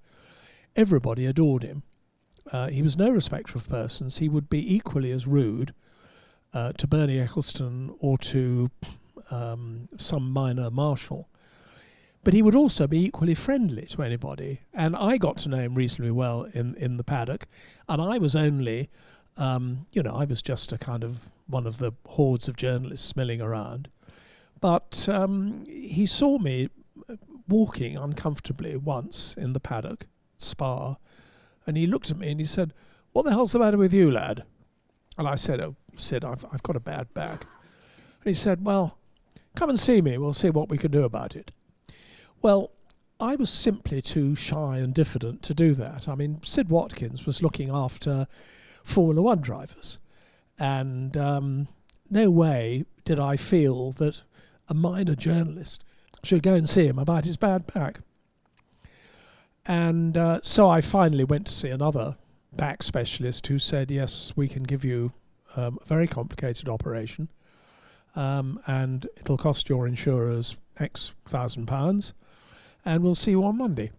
everybody 0.76 1.26
adored 1.26 1.64
him. 1.64 1.84
Uh, 2.52 2.68
he 2.70 2.82
was 2.82 2.98
no 2.98 3.10
respecter 3.10 3.58
of 3.58 3.70
persons. 3.70 4.18
He 4.18 4.28
would 4.28 4.50
be 4.50 4.76
equally 4.76 5.12
as 5.12 5.28
rude 5.28 5.74
uh, 6.54 6.74
to 6.74 6.88
Bernie 6.88 7.18
Ecclestone 7.18 7.96
or 8.00 8.18
to 8.18 8.72
um, 9.30 9.90
some 9.98 10.32
minor 10.32 10.70
marshal. 10.70 11.30
But 12.24 12.34
he 12.34 12.42
would 12.42 12.56
also 12.56 12.88
be 12.88 13.06
equally 13.06 13.34
friendly 13.34 13.88
to 13.88 14.04
anybody. 14.04 14.62
And 14.74 14.96
I 14.96 15.18
got 15.18 15.38
to 15.38 15.50
know 15.50 15.58
him 15.58 15.76
reasonably 15.76 16.12
well 16.12 16.44
in, 16.54 16.76
in 16.76 16.98
the 16.98 17.04
paddock. 17.04 17.48
And 17.90 18.02
I 18.02 18.20
was 18.20 18.36
only, 18.36 18.90
um, 19.38 19.88
you 19.92 20.04
know, 20.04 20.14
I 20.14 20.26
was 20.26 20.42
just 20.42 20.72
a 20.72 20.78
kind 20.78 21.04
of 21.04 21.20
one 21.48 21.66
of 21.66 21.80
the 21.80 21.94
hordes 22.06 22.48
of 22.48 22.56
journalists 22.56 23.16
milling 23.16 23.42
around. 23.42 23.90
But 24.60 25.10
um, 25.10 25.64
he 25.68 26.06
saw 26.06 26.38
me 26.38 26.70
walking 27.48 27.98
uncomfortably 27.98 28.78
once 28.78 29.34
in 29.36 29.54
the 29.54 29.60
paddock, 29.60 30.06
Spa, 30.38 30.96
and 31.66 31.78
he 31.78 31.88
looked 31.88 32.12
at 32.12 32.18
me 32.18 32.32
and 32.32 32.40
he 32.40 32.46
said, 32.46 32.74
What 33.12 33.26
the 33.26 33.32
hell's 33.32 33.52
the 33.52 33.60
matter 33.60 33.78
with 33.78 33.94
you, 33.94 34.12
lad? 34.12 34.44
And 35.18 35.28
I 35.28 35.36
said, 35.36 35.60
Oh, 35.60 35.76
Sid, 35.96 36.24
I've, 36.24 36.46
I've 36.52 36.64
got 36.64 36.76
a 36.76 36.80
bad 36.80 37.14
back. 37.14 37.46
And 38.24 38.26
he 38.26 38.34
said, 38.34 38.64
Well, 38.64 38.98
come 39.56 39.70
and 39.70 39.80
see 39.80 40.02
me. 40.02 40.18
We'll 40.18 40.34
see 40.34 40.50
what 40.50 40.70
we 40.70 40.78
can 40.78 40.92
do 40.92 41.04
about 41.04 41.36
it. 41.36 41.52
Well, 42.42 42.72
I 43.20 43.36
was 43.36 43.50
simply 43.50 44.02
too 44.02 44.36
shy 44.36 44.78
and 44.78 44.94
diffident 44.94 45.44
to 45.44 45.54
do 45.54 45.74
that. 45.76 46.08
I 46.08 46.16
mean, 46.16 46.42
Sid 46.44 46.70
Watkins 46.70 47.26
was 47.26 47.44
looking 47.44 47.70
after 47.70 48.28
Formula 48.84 49.22
One 49.22 49.42
drivers. 49.42 50.00
And 50.58 51.16
um, 51.18 51.68
no 52.10 52.30
way 52.30 52.86
did 53.06 53.20
I 53.20 53.38
feel 53.38 53.92
that 53.94 54.24
a 54.68 54.74
minor 54.74 55.16
journalist 55.16 55.84
should 56.24 56.44
go 56.44 56.54
and 56.54 56.70
see 56.70 56.88
him 56.88 57.00
about 57.00 57.26
his 57.26 57.38
bad 57.38 57.66
back. 57.74 58.00
And 59.66 60.18
uh, 60.18 60.40
so 60.42 60.70
I 60.70 60.82
finally 60.82 61.24
went 61.24 61.48
to 61.48 61.54
see 61.54 61.70
another 61.70 62.16
back 62.54 62.84
specialist 62.84 63.48
who 63.48 63.60
said, 63.60 63.92
Yes, 63.92 64.34
we 64.36 64.48
can 64.48 64.64
give 64.64 64.84
you 64.84 65.14
um, 65.56 65.78
a 65.82 65.86
very 65.86 66.08
complicated 66.08 66.68
operation, 66.68 67.30
um, 68.16 68.60
and 68.68 69.08
it'll 69.18 69.38
cost 69.38 69.70
your 69.70 69.88
insurers 69.88 70.58
X 70.80 71.14
thousand 71.28 71.68
pounds, 71.68 72.14
and 72.86 73.04
we'll 73.04 73.16
see 73.16 73.32
you 73.32 73.44
on 73.44 73.58
Monday. 73.58 73.92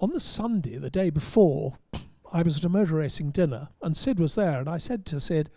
On 0.00 0.10
the 0.10 0.20
Sunday, 0.20 0.78
the 0.78 0.90
day 0.90 1.10
before, 1.10 1.78
I 2.32 2.42
was 2.42 2.56
at 2.56 2.64
a 2.64 2.68
motor 2.68 2.94
racing 2.94 3.30
dinner 3.30 3.68
and 3.82 3.96
Sid 3.96 4.18
was 4.18 4.34
there, 4.34 4.58
and 4.58 4.68
I 4.68 4.78
said 4.78 5.04
to 5.06 5.20
Sid, 5.20 5.50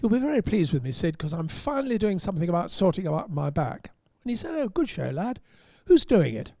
You'll 0.00 0.10
be 0.10 0.18
very 0.18 0.42
pleased 0.42 0.72
with 0.72 0.82
me, 0.82 0.92
Sid, 0.92 1.16
because 1.18 1.32
I'm 1.32 1.48
finally 1.48 1.98
doing 1.98 2.18
something 2.18 2.48
about 2.48 2.70
sorting 2.70 3.06
out 3.06 3.30
my 3.30 3.50
back. 3.50 3.90
And 4.22 4.30
he 4.30 4.36
said, 4.36 4.50
Oh, 4.52 4.68
good 4.68 4.88
show, 4.88 5.10
lad. 5.10 5.40
Who's 5.86 6.04
doing 6.04 6.34
it? 6.34 6.52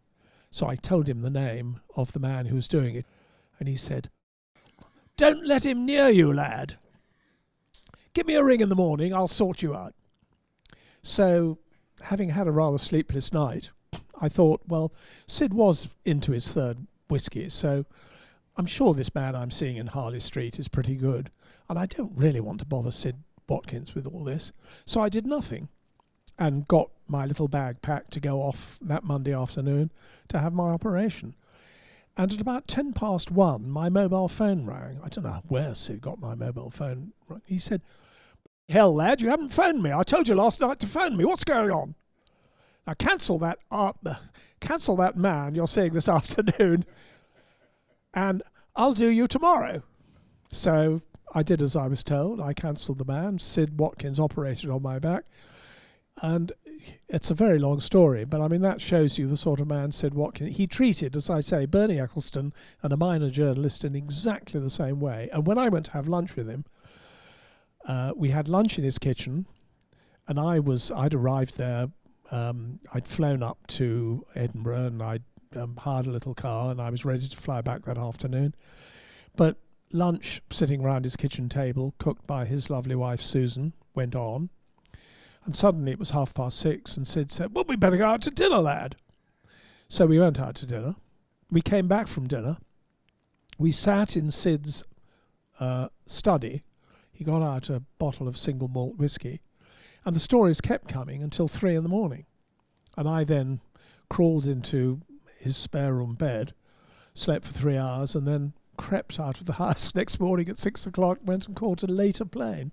So 0.50 0.66
I 0.66 0.76
told 0.76 1.08
him 1.08 1.22
the 1.22 1.30
name 1.30 1.80
of 1.96 2.12
the 2.12 2.20
man 2.20 2.46
who 2.46 2.56
was 2.56 2.68
doing 2.68 2.96
it, 2.96 3.06
and 3.58 3.68
he 3.68 3.76
said, 3.76 4.10
Don't 5.16 5.46
let 5.46 5.64
him 5.64 5.86
near 5.86 6.08
you, 6.08 6.32
lad. 6.32 6.76
Give 8.14 8.26
me 8.26 8.34
a 8.34 8.44
ring 8.44 8.60
in 8.60 8.68
the 8.68 8.74
morning, 8.74 9.14
I'll 9.14 9.28
sort 9.28 9.62
you 9.62 9.74
out. 9.74 9.94
So, 11.02 11.58
having 12.02 12.30
had 12.30 12.46
a 12.46 12.52
rather 12.52 12.78
sleepless 12.78 13.32
night, 13.32 13.70
I 14.20 14.28
thought, 14.28 14.60
well, 14.68 14.92
Sid 15.26 15.54
was 15.54 15.88
into 16.04 16.32
his 16.32 16.52
third 16.52 16.86
whiskey, 17.08 17.48
so 17.48 17.86
I'm 18.56 18.66
sure 18.66 18.92
this 18.92 19.14
man 19.14 19.34
I'm 19.34 19.50
seeing 19.50 19.76
in 19.76 19.88
Harley 19.88 20.20
Street 20.20 20.58
is 20.58 20.68
pretty 20.68 20.94
good, 20.94 21.30
and 21.68 21.78
I 21.78 21.86
don't 21.86 22.12
really 22.14 22.40
want 22.40 22.60
to 22.60 22.66
bother 22.66 22.90
Sid 22.90 23.16
Watkins 23.48 23.94
with 23.94 24.06
all 24.06 24.24
this. 24.24 24.52
So 24.86 25.00
I 25.00 25.08
did 25.08 25.26
nothing 25.26 25.68
and 26.38 26.66
got 26.66 26.90
my 27.06 27.26
little 27.26 27.48
bag 27.48 27.82
packed 27.82 28.12
to 28.12 28.20
go 28.20 28.40
off 28.42 28.78
that 28.80 29.04
Monday 29.04 29.34
afternoon 29.34 29.90
to 30.28 30.38
have 30.38 30.52
my 30.52 30.70
operation. 30.70 31.34
And 32.16 32.32
at 32.32 32.40
about 32.40 32.68
10 32.68 32.92
past 32.92 33.30
one, 33.30 33.70
my 33.70 33.88
mobile 33.88 34.28
phone 34.28 34.66
rang. 34.66 35.00
I 35.02 35.08
don't 35.08 35.24
know 35.24 35.42
where 35.48 35.74
Sid 35.74 36.00
got 36.00 36.20
my 36.20 36.34
mobile 36.34 36.70
phone. 36.70 37.12
He 37.46 37.58
said, 37.58 37.82
Hell, 38.68 38.94
lad, 38.94 39.20
you 39.20 39.28
haven't 39.28 39.52
phoned 39.52 39.82
me. 39.82 39.92
I 39.92 40.02
told 40.02 40.28
you 40.28 40.34
last 40.34 40.60
night 40.60 40.78
to 40.80 40.86
phone 40.86 41.16
me. 41.16 41.24
What's 41.24 41.44
going 41.44 41.70
on? 41.70 41.94
Now 42.86 42.94
cancel 42.94 43.38
that 43.38 43.58
uh, 43.70 43.92
cancel 44.60 44.96
that 44.96 45.16
man 45.16 45.54
you're 45.54 45.68
seeing 45.68 45.92
this 45.92 46.08
afternoon, 46.08 46.84
and 48.14 48.42
I'll 48.74 48.94
do 48.94 49.08
you 49.08 49.26
tomorrow. 49.26 49.82
So 50.50 51.02
I 51.34 51.42
did 51.42 51.62
as 51.62 51.76
I 51.76 51.86
was 51.86 52.02
told. 52.02 52.40
I 52.40 52.52
cancelled 52.52 52.98
the 52.98 53.04
man. 53.04 53.38
Sid 53.38 53.78
Watkins 53.78 54.18
operated 54.18 54.70
on 54.70 54.82
my 54.82 54.98
back, 54.98 55.24
and 56.20 56.52
it's 57.08 57.30
a 57.30 57.34
very 57.34 57.58
long 57.58 57.78
story. 57.80 58.24
But 58.24 58.40
I 58.40 58.48
mean 58.48 58.62
that 58.62 58.80
shows 58.80 59.18
you 59.18 59.26
the 59.26 59.36
sort 59.36 59.60
of 59.60 59.68
man 59.68 59.92
Sid 59.92 60.14
Watkins. 60.14 60.56
He 60.56 60.66
treated, 60.66 61.16
as 61.16 61.30
I 61.30 61.40
say, 61.40 61.66
Bernie 61.66 61.96
Ecclestone 61.96 62.52
and 62.82 62.92
a 62.92 62.96
minor 62.96 63.30
journalist 63.30 63.84
in 63.84 63.94
exactly 63.94 64.60
the 64.60 64.70
same 64.70 64.98
way. 64.98 65.28
And 65.32 65.46
when 65.46 65.58
I 65.58 65.68
went 65.68 65.86
to 65.86 65.92
have 65.92 66.08
lunch 66.08 66.36
with 66.36 66.48
him, 66.48 66.64
uh, 67.86 68.12
we 68.16 68.30
had 68.30 68.48
lunch 68.48 68.78
in 68.78 68.84
his 68.84 68.98
kitchen, 68.98 69.46
and 70.28 70.38
I 70.38 70.58
was 70.58 70.90
I'd 70.90 71.14
arrived 71.14 71.58
there 71.58 71.88
um, 72.32 72.80
I'd 72.94 73.06
flown 73.06 73.42
up 73.42 73.66
to 73.68 74.24
Edinburgh 74.34 74.86
and 74.86 75.02
I'd 75.02 75.22
um, 75.54 75.76
hired 75.76 76.06
a 76.06 76.10
little 76.10 76.34
car 76.34 76.70
and 76.70 76.80
I 76.80 76.88
was 76.88 77.04
ready 77.04 77.28
to 77.28 77.36
fly 77.36 77.60
back 77.60 77.84
that 77.84 77.98
afternoon. 77.98 78.54
But 79.36 79.58
lunch, 79.92 80.40
sitting 80.50 80.82
round 80.82 81.04
his 81.04 81.14
kitchen 81.14 81.50
table, 81.50 81.94
cooked 81.98 82.26
by 82.26 82.46
his 82.46 82.70
lovely 82.70 82.94
wife 82.94 83.20
Susan, 83.20 83.74
went 83.94 84.14
on. 84.16 84.48
And 85.44 85.54
suddenly 85.54 85.92
it 85.92 85.98
was 85.98 86.12
half 86.12 86.32
past 86.32 86.58
six, 86.58 86.96
and 86.96 87.06
Sid 87.06 87.30
said, 87.30 87.52
Well, 87.52 87.64
we 87.66 87.74
better 87.74 87.96
go 87.96 88.06
out 88.06 88.22
to 88.22 88.30
dinner, 88.30 88.58
lad. 88.58 88.94
So 89.88 90.06
we 90.06 90.20
went 90.20 90.38
out 90.40 90.54
to 90.56 90.66
dinner. 90.66 90.94
We 91.50 91.60
came 91.60 91.88
back 91.88 92.06
from 92.06 92.28
dinner. 92.28 92.58
We 93.58 93.72
sat 93.72 94.16
in 94.16 94.30
Sid's 94.30 94.84
uh, 95.58 95.88
study. 96.06 96.62
Got 97.22 97.42
out 97.42 97.70
a 97.70 97.82
bottle 97.98 98.28
of 98.28 98.36
single 98.36 98.68
malt 98.68 98.96
whisky 98.96 99.40
and 100.04 100.16
the 100.16 100.20
stories 100.20 100.60
kept 100.60 100.88
coming 100.88 101.22
until 101.22 101.48
three 101.48 101.74
in 101.74 101.82
the 101.82 101.88
morning. 101.88 102.26
And 102.96 103.08
I 103.08 103.24
then 103.24 103.60
crawled 104.10 104.46
into 104.46 105.00
his 105.38 105.56
spare 105.56 105.94
room 105.94 106.14
bed, 106.14 106.54
slept 107.14 107.46
for 107.46 107.52
three 107.52 107.76
hours, 107.76 108.14
and 108.14 108.26
then 108.26 108.52
crept 108.76 109.18
out 109.20 109.40
of 109.40 109.46
the 109.46 109.52
house 109.54 109.94
next 109.94 110.20
morning 110.20 110.48
at 110.48 110.58
six 110.58 110.86
o'clock, 110.86 111.18
went 111.24 111.46
and 111.46 111.56
caught 111.56 111.82
a 111.82 111.86
later 111.86 112.24
plane. 112.24 112.72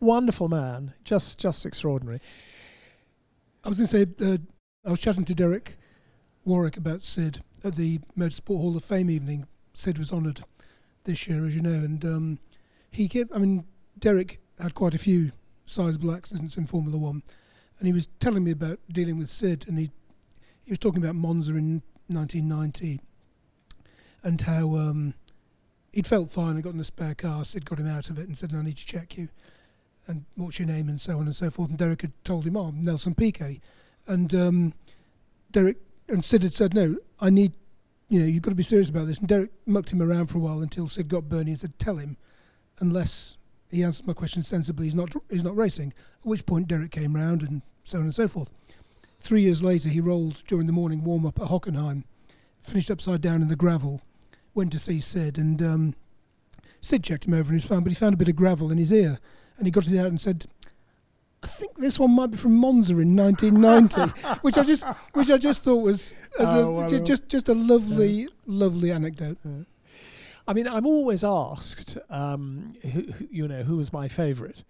Wonderful 0.00 0.48
man, 0.48 0.94
just 1.04 1.38
just 1.38 1.64
extraordinary. 1.64 2.20
I 3.64 3.68
was 3.68 3.78
going 3.78 4.06
to 4.06 4.16
say, 4.16 4.32
uh, 4.32 4.38
I 4.84 4.90
was 4.90 4.98
chatting 4.98 5.24
to 5.26 5.34
Derek 5.34 5.76
Warwick 6.44 6.76
about 6.76 7.04
Sid 7.04 7.42
at 7.62 7.76
the 7.76 8.00
Motorsport 8.18 8.58
Hall 8.58 8.76
of 8.76 8.82
Fame 8.82 9.08
evening. 9.08 9.46
Sid 9.72 9.98
was 9.98 10.12
honoured 10.12 10.42
this 11.04 11.28
year, 11.28 11.44
as 11.44 11.54
you 11.54 11.62
know, 11.62 11.70
and 11.70 12.04
um, 12.04 12.38
he 12.90 13.08
kept. 13.08 13.32
I 13.32 13.38
mean, 13.38 13.64
Derek 14.02 14.40
had 14.58 14.74
quite 14.74 14.96
a 14.96 14.98
few 14.98 15.30
sizable 15.64 16.12
accidents 16.12 16.56
in 16.56 16.66
Formula 16.66 16.98
One, 16.98 17.22
and 17.78 17.86
he 17.86 17.92
was 17.92 18.08
telling 18.18 18.42
me 18.42 18.50
about 18.50 18.80
dealing 18.90 19.16
with 19.16 19.30
Sid, 19.30 19.64
and 19.68 19.78
he 19.78 19.92
he 20.64 20.72
was 20.72 20.80
talking 20.80 21.00
about 21.00 21.14
Monza 21.14 21.52
in 21.54 21.82
1990, 22.08 23.00
and 24.24 24.40
how 24.40 24.74
um, 24.74 25.14
he'd 25.92 26.08
felt 26.08 26.32
fine 26.32 26.56
and 26.56 26.64
got 26.64 26.74
in 26.74 26.80
a 26.80 26.84
spare 26.84 27.14
car. 27.14 27.44
Sid 27.44 27.64
got 27.64 27.78
him 27.78 27.86
out 27.86 28.10
of 28.10 28.18
it 28.18 28.26
and 28.26 28.36
said, 28.36 28.52
"I 28.52 28.62
need 28.62 28.76
to 28.76 28.84
check 28.84 29.16
you." 29.16 29.28
And 30.08 30.24
what's 30.34 30.58
your 30.58 30.66
name 30.66 30.88
and 30.88 31.00
so 31.00 31.20
on 31.20 31.26
and 31.26 31.36
so 31.36 31.48
forth. 31.48 31.68
And 31.68 31.78
Derek 31.78 32.02
had 32.02 32.24
told 32.24 32.44
him, 32.44 32.56
"Oh, 32.56 32.72
Nelson 32.72 33.14
Piquet," 33.14 33.60
and 34.08 34.34
um, 34.34 34.74
Derek 35.52 35.76
and 36.08 36.24
Sid 36.24 36.42
had 36.42 36.54
said, 36.54 36.74
"No, 36.74 36.96
I 37.20 37.30
need, 37.30 37.52
you 38.08 38.18
know, 38.18 38.26
you've 38.26 38.42
got 38.42 38.50
to 38.50 38.56
be 38.56 38.64
serious 38.64 38.90
about 38.90 39.06
this." 39.06 39.20
And 39.20 39.28
Derek 39.28 39.52
mucked 39.64 39.92
him 39.92 40.02
around 40.02 40.26
for 40.26 40.38
a 40.38 40.40
while 40.40 40.60
until 40.60 40.88
Sid 40.88 41.06
got 41.06 41.28
Bernie 41.28 41.52
and 41.52 41.60
said, 41.60 41.78
"Tell 41.78 41.98
him, 41.98 42.16
unless 42.80 43.36
he 43.72 43.82
answered 43.82 44.06
my 44.06 44.12
question 44.12 44.42
sensibly. 44.42 44.84
He's 44.86 44.94
not 44.94 45.14
he's 45.30 45.42
not 45.42 45.56
racing. 45.56 45.92
At 46.20 46.26
which 46.26 46.46
point 46.46 46.68
Derek 46.68 46.90
came 46.92 47.16
round 47.16 47.42
and 47.42 47.62
so 47.82 47.98
on 47.98 48.04
and 48.04 48.14
so 48.14 48.28
forth. 48.28 48.50
Three 49.20 49.42
years 49.42 49.62
later, 49.62 49.88
he 49.88 50.00
rolled 50.00 50.42
during 50.46 50.66
the 50.66 50.72
morning 50.72 51.02
warm 51.04 51.24
up 51.26 51.40
at 51.40 51.48
Hockenheim, 51.48 52.04
finished 52.60 52.90
upside 52.90 53.20
down 53.20 53.40
in 53.42 53.48
the 53.48 53.56
gravel, 53.56 54.02
went 54.54 54.72
to 54.72 54.78
see 54.78 55.00
Sid, 55.00 55.38
and 55.38 55.62
um, 55.62 55.94
Sid 56.80 57.02
checked 57.04 57.26
him 57.26 57.34
over 57.34 57.50
and 57.50 57.52
he 57.52 57.54
was 57.56 57.64
fine, 57.64 57.82
but 57.82 57.90
he 57.90 57.94
found 57.96 58.14
a 58.14 58.18
bit 58.18 58.28
of 58.28 58.36
gravel 58.36 58.70
in 58.70 58.78
his 58.78 58.92
ear, 58.92 59.18
and 59.56 59.66
he 59.66 59.70
got 59.70 59.86
it 59.88 59.98
out 59.98 60.06
and 60.06 60.20
said. 60.20 60.46
I 61.44 61.48
think 61.48 61.76
this 61.76 61.98
one 61.98 62.12
might 62.12 62.30
be 62.30 62.36
from 62.36 62.54
Monza 62.54 62.96
in 63.00 63.16
1990, 63.16 64.38
which 64.42 64.56
I 64.56 64.62
just, 64.62 64.84
which 65.12 65.28
I 65.28 65.38
just 65.38 65.64
thought 65.64 65.82
was 65.82 66.14
as 66.38 66.48
Oh, 66.50 66.68
a, 66.68 66.72
well, 66.72 67.00
just, 67.00 67.28
just 67.28 67.48
a 67.48 67.52
lovely, 67.54 68.28
lovely 68.46 68.92
anecdote. 68.92 69.38
I 70.52 70.54
mean, 70.54 70.68
I'm 70.68 70.84
always 70.86 71.24
asked, 71.24 71.96
um, 72.10 72.74
who, 72.82 73.00
who- 73.10 73.28
you 73.30 73.48
know, 73.48 73.62
who 73.62 73.78
was 73.78 73.90
my 73.90 74.06
favourite, 74.06 74.64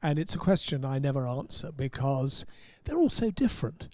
and 0.00 0.16
it's 0.16 0.32
a 0.36 0.38
question 0.38 0.84
I 0.84 1.00
never 1.00 1.26
answer 1.26 1.72
because 1.72 2.46
they're 2.84 2.96
all 2.96 3.10
so 3.10 3.32
different. 3.32 3.88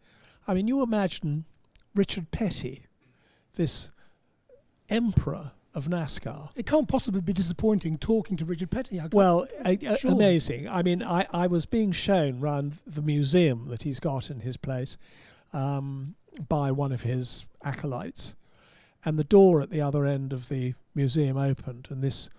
I 0.46 0.52
mean, 0.52 0.68
you 0.68 0.82
imagine 0.82 1.46
Richard 1.94 2.30
Petty, 2.30 2.82
this 3.54 3.90
emperor 4.90 5.52
of 5.72 5.86
NASCAR. 5.88 6.50
It 6.56 6.66
can't 6.66 6.86
possibly 6.88 7.22
be 7.22 7.32
disappointing 7.32 7.96
talking 7.96 8.36
to 8.36 8.44
Richard 8.44 8.70
Petty. 8.70 9.00
I 9.00 9.08
Well, 9.10 9.46
a, 9.64 9.78
a- 9.86 9.96
Surely. 9.96 10.16
amazing. 10.16 10.68
I 10.68 10.82
mean, 10.82 11.02
I, 11.02 11.26
I 11.32 11.46
was 11.46 11.64
being 11.64 11.90
shown 11.92 12.40
round 12.40 12.74
the 12.86 13.00
museum 13.00 13.68
that 13.68 13.84
he's 13.84 13.98
got 13.98 14.28
in 14.28 14.40
his 14.40 14.58
place 14.58 14.98
um, 15.54 16.16
by 16.50 16.70
one 16.70 16.92
of 16.92 17.00
his 17.04 17.46
acolytes, 17.64 18.36
and 19.06 19.18
the 19.18 19.24
door 19.24 19.62
at 19.62 19.70
the 19.70 19.80
other 19.80 20.04
end 20.04 20.34
of 20.34 20.50
the 20.50 20.74
museum 20.94 21.36
opened, 21.36 21.88
and 21.90 22.02
this 22.02 22.30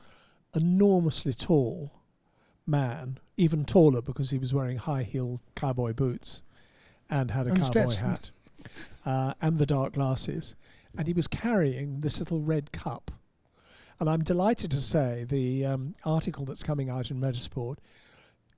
enormously 0.56 1.34
tall 1.34 1.92
man, 2.68 3.18
even 3.38 3.66
taller 3.66 4.02
because 4.02 4.30
he 4.30 4.38
was 4.38 4.54
wearing 4.54 4.78
high 4.78 5.04
heel 5.04 5.42
cowboy 5.56 5.94
boots 5.94 6.44
and 7.10 7.32
had 7.32 7.48
a 7.48 7.50
And 7.52 7.60
cowboy 7.60 7.72
Stetson. 7.72 8.10
hat 8.10 8.32
uh, 9.06 9.34
and 9.42 9.58
the 9.58 9.66
dark 9.66 9.94
glasses, 9.94 10.56
and 10.98 11.08
he 11.08 11.14
was 11.14 11.28
carrying 11.28 12.00
this 12.02 12.20
little 12.20 12.42
red 12.42 12.72
cup. 12.72 13.12
And 14.00 14.10
I'm 14.10 14.24
delighted 14.24 14.72
to 14.72 14.82
say 14.82 15.26
the 15.28 15.66
um, 15.66 15.94
article 16.06 16.46
that's 16.46 16.64
coming 16.64 16.90
out 16.90 17.12
in 17.12 17.20
Motorsport, 17.20 17.78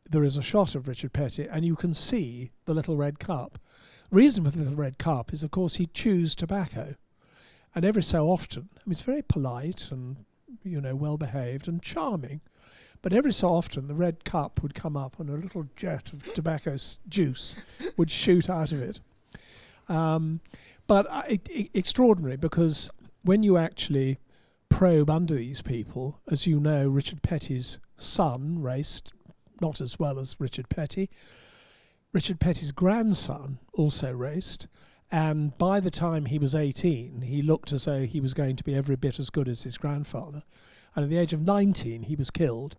there 0.10 0.23
is 0.23 0.38
a 0.38 0.41
shot 0.41 0.75
of 0.75 0.88
Richard 0.88 1.13
Petty, 1.13 1.47
and 1.47 1.65
you 1.65 1.75
can 1.75 1.93
see 1.93 2.51
the 2.65 2.73
little 2.73 2.95
red 2.95 3.19
cup. 3.19 3.60
Reason 4.12 4.43
for 4.43 4.51
the 4.51 4.60
little 4.60 4.75
red 4.75 4.97
cup 4.97 5.34
is, 5.34 5.43
of 5.43 5.51
course, 5.51 5.75
he 5.75 5.88
chews 5.88 6.36
tobacco, 6.36 6.95
and 7.75 7.83
every 7.86 8.03
so 8.03 8.29
often, 8.29 8.69
I 8.75 8.81
mean, 8.86 8.91
it's 8.91 9.01
very 9.01 9.21
polite 9.21 9.89
and 9.91 10.17
you 10.63 10.79
know 10.79 10.95
well 10.95 11.17
behaved 11.17 11.67
and 11.67 11.81
charming, 11.81 12.41
but 13.01 13.13
every 13.13 13.33
so 13.33 13.49
often 13.49 13.88
the 13.88 13.95
red 13.95 14.23
cup 14.23 14.62
would 14.62 14.75
come 14.75 14.95
up 14.95 15.19
and 15.19 15.29
a 15.29 15.33
little 15.33 15.67
jet 15.75 16.13
of 16.13 16.33
tobacco 16.33 16.73
s- 16.73 16.99
juice 17.09 17.55
would 17.97 18.12
shoot 18.12 18.49
out 18.49 18.71
of 18.71 18.81
it. 18.81 18.99
Um, 19.89 20.39
but 20.88 21.09
uh, 21.09 21.23
it, 21.27 21.47
it, 21.49 21.69
extraordinary 21.73 22.38
because 22.38 22.89
when 23.23 23.43
you 23.43 23.57
actually 23.57 24.19
probe 24.69 25.09
under 25.09 25.36
these 25.36 25.62
people, 25.62 26.19
as 26.29 26.47
you 26.47 26.59
know, 26.59 26.88
Richard 26.88 27.21
Petty's 27.21 27.79
son 27.97 28.62
raced 28.62 29.13
not 29.62 29.81
as 29.81 29.97
well 29.97 30.19
as 30.19 30.39
Richard 30.39 30.69
Petty. 30.69 31.09
Richard 32.12 32.39
Petty's 32.39 32.71
grandson 32.71 33.59
also 33.73 34.12
raced, 34.12 34.67
and 35.13 35.56
by 35.60 35.80
the 35.80 35.91
time 35.91 36.26
he 36.26 36.39
was 36.39 36.56
18, 36.56 37.21
he 37.21 37.43
looked 37.43 37.71
as 37.71 37.86
though 37.86 38.08
he 38.08 38.19
was 38.19 38.34
going 38.34 38.56
to 38.56 38.63
be 38.63 38.73
every 38.73 38.95
bit 38.95 39.19
as 39.19 39.30
good 39.30 39.47
as 39.47 39.62
his 39.62 39.78
grandfather. 39.78 40.41
And 40.95 41.04
at 41.04 41.10
the 41.12 41.19
age 41.19 41.34
of 41.34 41.41
19, 41.41 42.02
he 42.02 42.15
was 42.15 42.32
killed. 42.32 42.78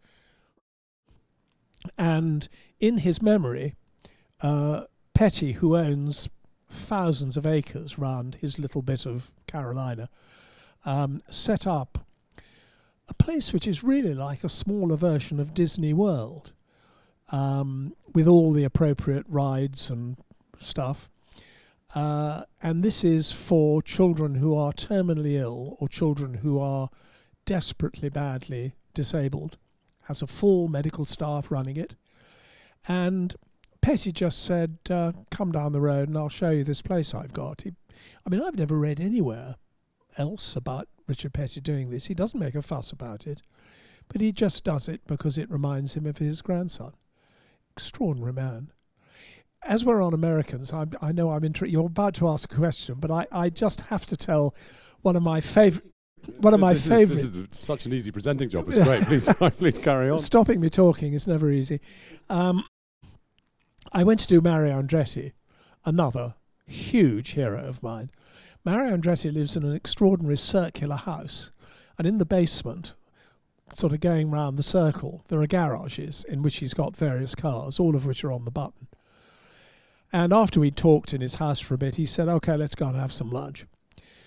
And 1.96 2.48
in 2.80 2.98
his 2.98 3.22
memory, 3.22 3.76
uh, 4.40 4.86
Petty, 5.14 5.52
who 5.52 5.76
owns 5.76 6.28
thousands 6.68 7.36
of 7.36 7.46
acres 7.46 8.00
round 8.00 8.34
his 8.34 8.58
little 8.58 8.82
bit 8.82 9.06
of 9.06 9.30
Carolina, 9.46 10.08
um, 10.84 11.20
set 11.30 11.68
up 11.68 12.04
a 13.08 13.14
place 13.14 13.52
which 13.52 13.68
is 13.68 13.84
really 13.84 14.12
like 14.12 14.42
a 14.42 14.48
smaller 14.48 14.96
version 14.96 15.38
of 15.38 15.54
Disney 15.54 15.94
World, 15.94 16.50
um, 17.30 17.94
with 18.12 18.26
all 18.26 18.52
the 18.52 18.64
appropriate 18.64 19.24
rides 19.28 19.88
and 19.88 20.16
stuff. 20.58 21.08
Uh, 21.94 22.42
and 22.60 22.82
this 22.82 23.04
is 23.04 23.30
for 23.30 23.80
children 23.80 24.34
who 24.34 24.56
are 24.56 24.72
terminally 24.72 25.34
ill 25.34 25.76
or 25.78 25.88
children 25.88 26.34
who 26.34 26.58
are 26.58 26.90
desperately 27.44 28.08
badly 28.08 28.74
disabled. 28.94 29.56
Has 30.02 30.20
a 30.20 30.26
full 30.26 30.68
medical 30.68 31.04
staff 31.04 31.50
running 31.50 31.76
it, 31.76 31.94
and 32.86 33.34
Petty 33.80 34.12
just 34.12 34.42
said, 34.44 34.78
uh, 34.90 35.12
"Come 35.30 35.52
down 35.52 35.72
the 35.72 35.80
road, 35.80 36.08
and 36.08 36.18
I'll 36.18 36.28
show 36.28 36.50
you 36.50 36.64
this 36.64 36.82
place 36.82 37.14
I've 37.14 37.32
got." 37.32 37.62
He, 37.62 37.72
I 38.26 38.30
mean, 38.30 38.42
I've 38.42 38.56
never 38.56 38.78
read 38.78 39.00
anywhere 39.00 39.56
else 40.18 40.56
about 40.56 40.88
Richard 41.06 41.32
Petty 41.32 41.60
doing 41.60 41.90
this. 41.90 42.06
He 42.06 42.14
doesn't 42.14 42.40
make 42.40 42.54
a 42.54 42.62
fuss 42.62 42.92
about 42.92 43.26
it, 43.26 43.40
but 44.08 44.20
he 44.20 44.32
just 44.32 44.64
does 44.64 44.88
it 44.88 45.00
because 45.06 45.38
it 45.38 45.50
reminds 45.50 45.94
him 45.94 46.06
of 46.06 46.18
his 46.18 46.42
grandson. 46.42 46.92
Extraordinary 47.72 48.32
man. 48.32 48.72
As 49.64 49.84
we're 49.84 50.02
on 50.02 50.12
Americans, 50.12 50.72
I, 50.72 50.86
I 51.00 51.12
know 51.12 51.30
I'm 51.30 51.50
You're 51.62 51.86
about 51.86 52.14
to 52.14 52.28
ask 52.28 52.52
a 52.52 52.56
question, 52.56 52.96
but 52.98 53.10
I, 53.10 53.26
I 53.32 53.50
just 53.50 53.82
have 53.82 54.04
to 54.06 54.16
tell 54.16 54.54
one 55.02 55.16
of 55.16 55.22
my 55.22 55.40
favorite. 55.40 55.84
One 56.38 56.54
of 56.54 56.60
my 56.60 56.72
this. 56.72 56.86
Is, 56.86 57.10
this 57.10 57.22
is 57.22 57.46
such 57.52 57.84
an 57.84 57.92
easy 57.92 58.10
presenting 58.10 58.48
job. 58.48 58.66
It's 58.68 58.78
great. 58.78 59.02
Please, 59.02 59.28
please 59.58 59.78
carry 59.78 60.08
on. 60.08 60.18
Stopping 60.18 60.58
me 60.58 60.70
talking 60.70 61.12
is 61.12 61.26
never 61.26 61.50
easy. 61.50 61.80
Um, 62.30 62.64
I 63.92 64.04
went 64.04 64.20
to 64.20 64.26
do 64.26 64.40
Mario 64.40 64.80
Andretti, 64.80 65.32
another 65.84 66.34
huge 66.66 67.32
hero 67.32 67.66
of 67.66 67.82
mine. 67.82 68.10
Mario 68.64 68.96
Andretti 68.96 69.32
lives 69.32 69.56
in 69.56 69.64
an 69.64 69.74
extraordinary 69.74 70.38
circular 70.38 70.96
house, 70.96 71.52
and 71.98 72.06
in 72.06 72.16
the 72.16 72.24
basement, 72.24 72.94
sort 73.74 73.92
of 73.92 74.00
going 74.00 74.30
round 74.30 74.58
the 74.58 74.62
circle, 74.62 75.24
there 75.28 75.40
are 75.40 75.46
garages 75.46 76.24
in 76.24 76.42
which 76.42 76.56
he's 76.56 76.74
got 76.74 76.96
various 76.96 77.34
cars, 77.34 77.78
all 77.78 77.94
of 77.94 78.06
which 78.06 78.24
are 78.24 78.32
on 78.32 78.44
the 78.44 78.50
button. 78.50 78.88
And 80.14 80.32
after 80.32 80.60
we 80.60 80.70
talked 80.70 81.12
in 81.12 81.20
his 81.20 81.34
house 81.34 81.58
for 81.58 81.74
a 81.74 81.78
bit, 81.78 81.96
he 81.96 82.06
said, 82.06 82.28
"Okay, 82.28 82.56
let's 82.56 82.76
go 82.76 82.86
and 82.86 82.94
have 82.94 83.12
some 83.12 83.30
lunch." 83.30 83.66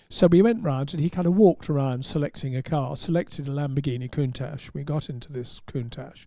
So 0.10 0.28
we 0.28 0.42
went 0.42 0.62
round 0.62 0.94
and 0.94 1.02
he 1.02 1.10
kind 1.10 1.26
of 1.26 1.38
walked 1.38 1.70
around 1.70 2.04
selecting 2.04 2.58
a 2.58 2.62
car, 2.62 2.98
selected 2.98 3.48
a 3.48 3.52
Lamborghini 3.52 4.12
Countach. 4.12 4.74
We 4.74 4.84
got 4.84 5.10
into 5.10 5.32
this 5.32 5.62
Countach 5.66 6.26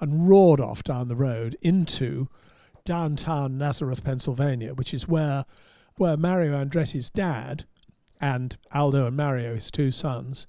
and 0.00 0.26
roared 0.26 0.58
off 0.58 0.82
down 0.82 1.08
the 1.08 1.16
road 1.16 1.54
into 1.60 2.28
downtown 2.86 3.58
Nazareth, 3.58 4.02
Pennsylvania, 4.02 4.72
which 4.72 4.94
is 4.94 5.06
where 5.06 5.44
where 5.96 6.16
Mario 6.16 6.56
Andretti's 6.56 7.10
dad 7.10 7.66
and 8.22 8.56
Aldo 8.72 9.08
and 9.08 9.16
Mario, 9.18 9.54
his 9.54 9.70
two 9.70 9.90
sons, 9.90 10.46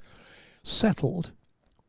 settled 0.63 1.32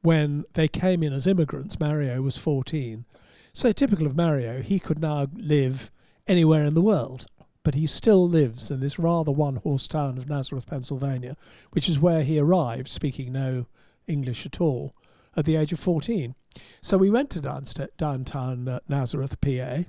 when 0.03 0.45
they 0.55 0.67
came 0.67 1.05
in 1.05 1.13
as 1.13 1.29
immigrants. 1.29 1.79
Mario 1.79 2.21
was 2.23 2.37
14. 2.37 3.05
So 3.53 3.71
typical 3.71 4.07
of 4.07 4.17
Mario, 4.17 4.63
he 4.63 4.81
could 4.81 4.99
now 4.99 5.29
live 5.33 5.93
anywhere 6.31 6.64
in 6.64 6.75
the 6.75 6.81
world 6.81 7.27
but 7.62 7.75
he 7.75 7.87
still 7.87 8.29
lives 8.29 8.71
in 8.71 8.81
this 8.81 8.99
rather 8.99 9.31
one 9.31 9.57
horse 9.57 9.87
town 9.87 10.16
of 10.16 10.29
Nazareth, 10.29 10.66
Pennsylvania, 10.66 11.37
which 11.73 11.88
is 11.88 11.99
where 11.99 12.23
he 12.23 12.38
arrived, 12.38 12.88
speaking 12.88 13.33
no 13.33 13.66
English 14.07 14.47
at 14.47 14.61
all, 14.61 14.95
at 15.37 15.45
the 15.45 15.57
age 15.57 15.73
of 15.73 15.81
14. 15.81 16.35
So 16.81 16.97
we 16.97 17.11
went 17.11 17.31
to 17.31 17.40
downsta- 17.40 17.97
downtown 17.97 18.66
uh, 18.66 18.81
Nazareth, 18.88 19.40
PA, 19.40 19.85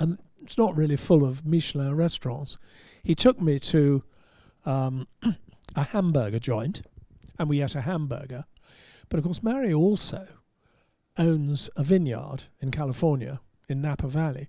and 0.00 0.18
it's 0.42 0.58
not 0.58 0.76
really 0.76 0.96
full 0.96 1.24
of 1.24 1.46
Michelin 1.46 1.94
restaurants. 1.94 2.58
He 3.02 3.14
took 3.14 3.40
me 3.40 3.58
to 3.60 4.02
um, 4.64 5.06
a 5.76 5.84
hamburger 5.84 6.40
joint, 6.40 6.82
and 7.38 7.48
we 7.48 7.62
ate 7.62 7.76
a 7.76 7.82
hamburger. 7.82 8.44
But 9.08 9.18
of 9.18 9.24
course, 9.24 9.42
Mario 9.42 9.78
also 9.78 10.26
owns 11.16 11.70
a 11.76 11.84
vineyard 11.84 12.44
in 12.60 12.70
California, 12.70 13.40
in 13.68 13.80
Napa 13.80 14.08
Valley 14.08 14.48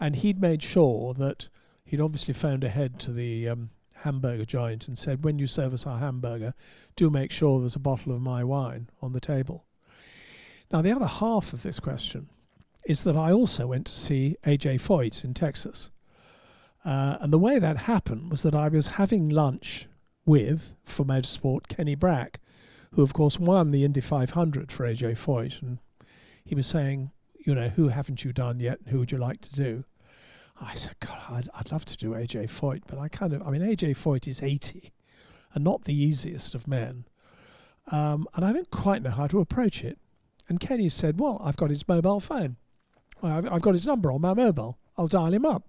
and 0.00 0.16
he'd 0.16 0.40
made 0.40 0.62
sure 0.62 1.14
that 1.14 1.48
he'd 1.84 2.00
obviously 2.00 2.34
phoned 2.34 2.64
ahead 2.64 2.98
to 3.00 3.12
the 3.12 3.48
um, 3.48 3.70
hamburger 3.96 4.44
joint 4.44 4.88
and 4.88 4.98
said, 4.98 5.24
"When 5.24 5.38
you 5.38 5.46
serve 5.46 5.74
us 5.74 5.86
our 5.86 5.98
hamburger, 5.98 6.54
do 6.96 7.10
make 7.10 7.30
sure 7.30 7.60
there's 7.60 7.76
a 7.76 7.80
bottle 7.80 8.12
of 8.12 8.20
my 8.20 8.44
wine 8.44 8.88
on 9.00 9.12
the 9.12 9.20
table." 9.20 9.64
Now, 10.72 10.82
the 10.82 10.92
other 10.92 11.06
half 11.06 11.52
of 11.52 11.62
this 11.62 11.80
question 11.80 12.28
is 12.86 13.04
that 13.04 13.16
I 13.16 13.32
also 13.32 13.68
went 13.68 13.86
to 13.86 13.92
see 13.92 14.36
AJ 14.44 14.80
Foyt 14.80 15.24
in 15.24 15.34
Texas, 15.34 15.90
uh, 16.84 17.18
and 17.20 17.32
the 17.32 17.38
way 17.38 17.58
that 17.58 17.78
happened 17.78 18.30
was 18.30 18.42
that 18.42 18.54
I 18.54 18.68
was 18.68 18.88
having 18.88 19.28
lunch 19.28 19.88
with 20.26 20.76
for 20.84 21.04
motorsport 21.04 21.68
Kenny 21.68 21.94
Brack, 21.94 22.40
who 22.92 23.02
of 23.02 23.12
course 23.12 23.38
won 23.38 23.70
the 23.70 23.84
Indy 23.84 24.00
500 24.00 24.70
for 24.70 24.84
AJ 24.84 25.12
Foyt, 25.12 25.62
and 25.62 25.78
he 26.44 26.54
was 26.54 26.66
saying, 26.66 27.10
you 27.44 27.54
know, 27.54 27.68
who 27.68 27.88
haven't 27.88 28.24
you 28.24 28.32
done 28.32 28.58
yet 28.58 28.80
and 28.80 28.88
who 28.88 28.98
would 28.98 29.12
you 29.12 29.18
like 29.18 29.40
to 29.42 29.52
do? 29.52 29.84
I 30.60 30.74
said, 30.74 30.94
God, 31.00 31.18
I'd, 31.28 31.48
I'd 31.54 31.72
love 31.72 31.84
to 31.84 31.96
do 31.96 32.10
AJ 32.10 32.50
Foyt, 32.50 32.82
but 32.86 32.98
I 32.98 33.08
kind 33.08 33.32
of, 33.32 33.42
I 33.46 33.50
mean, 33.50 33.62
AJ 33.62 33.96
Foyt 33.96 34.26
is 34.26 34.42
80 34.42 34.92
and 35.52 35.64
not 35.64 35.84
the 35.84 35.94
easiest 35.94 36.54
of 36.54 36.66
men. 36.66 37.04
Um, 37.90 38.26
and 38.34 38.44
I 38.44 38.52
don't 38.52 38.70
quite 38.70 39.02
know 39.02 39.10
how 39.10 39.26
to 39.26 39.40
approach 39.40 39.84
it. 39.84 39.98
And 40.48 40.60
Kenny 40.60 40.88
said, 40.88 41.20
Well, 41.20 41.40
I've 41.44 41.56
got 41.56 41.70
his 41.70 41.86
mobile 41.86 42.20
phone. 42.20 42.56
I've, 43.22 43.50
I've 43.50 43.62
got 43.62 43.72
his 43.72 43.86
number 43.86 44.12
on 44.12 44.20
my 44.20 44.34
mobile. 44.34 44.78
I'll 44.96 45.06
dial 45.06 45.32
him 45.32 45.44
up. 45.46 45.64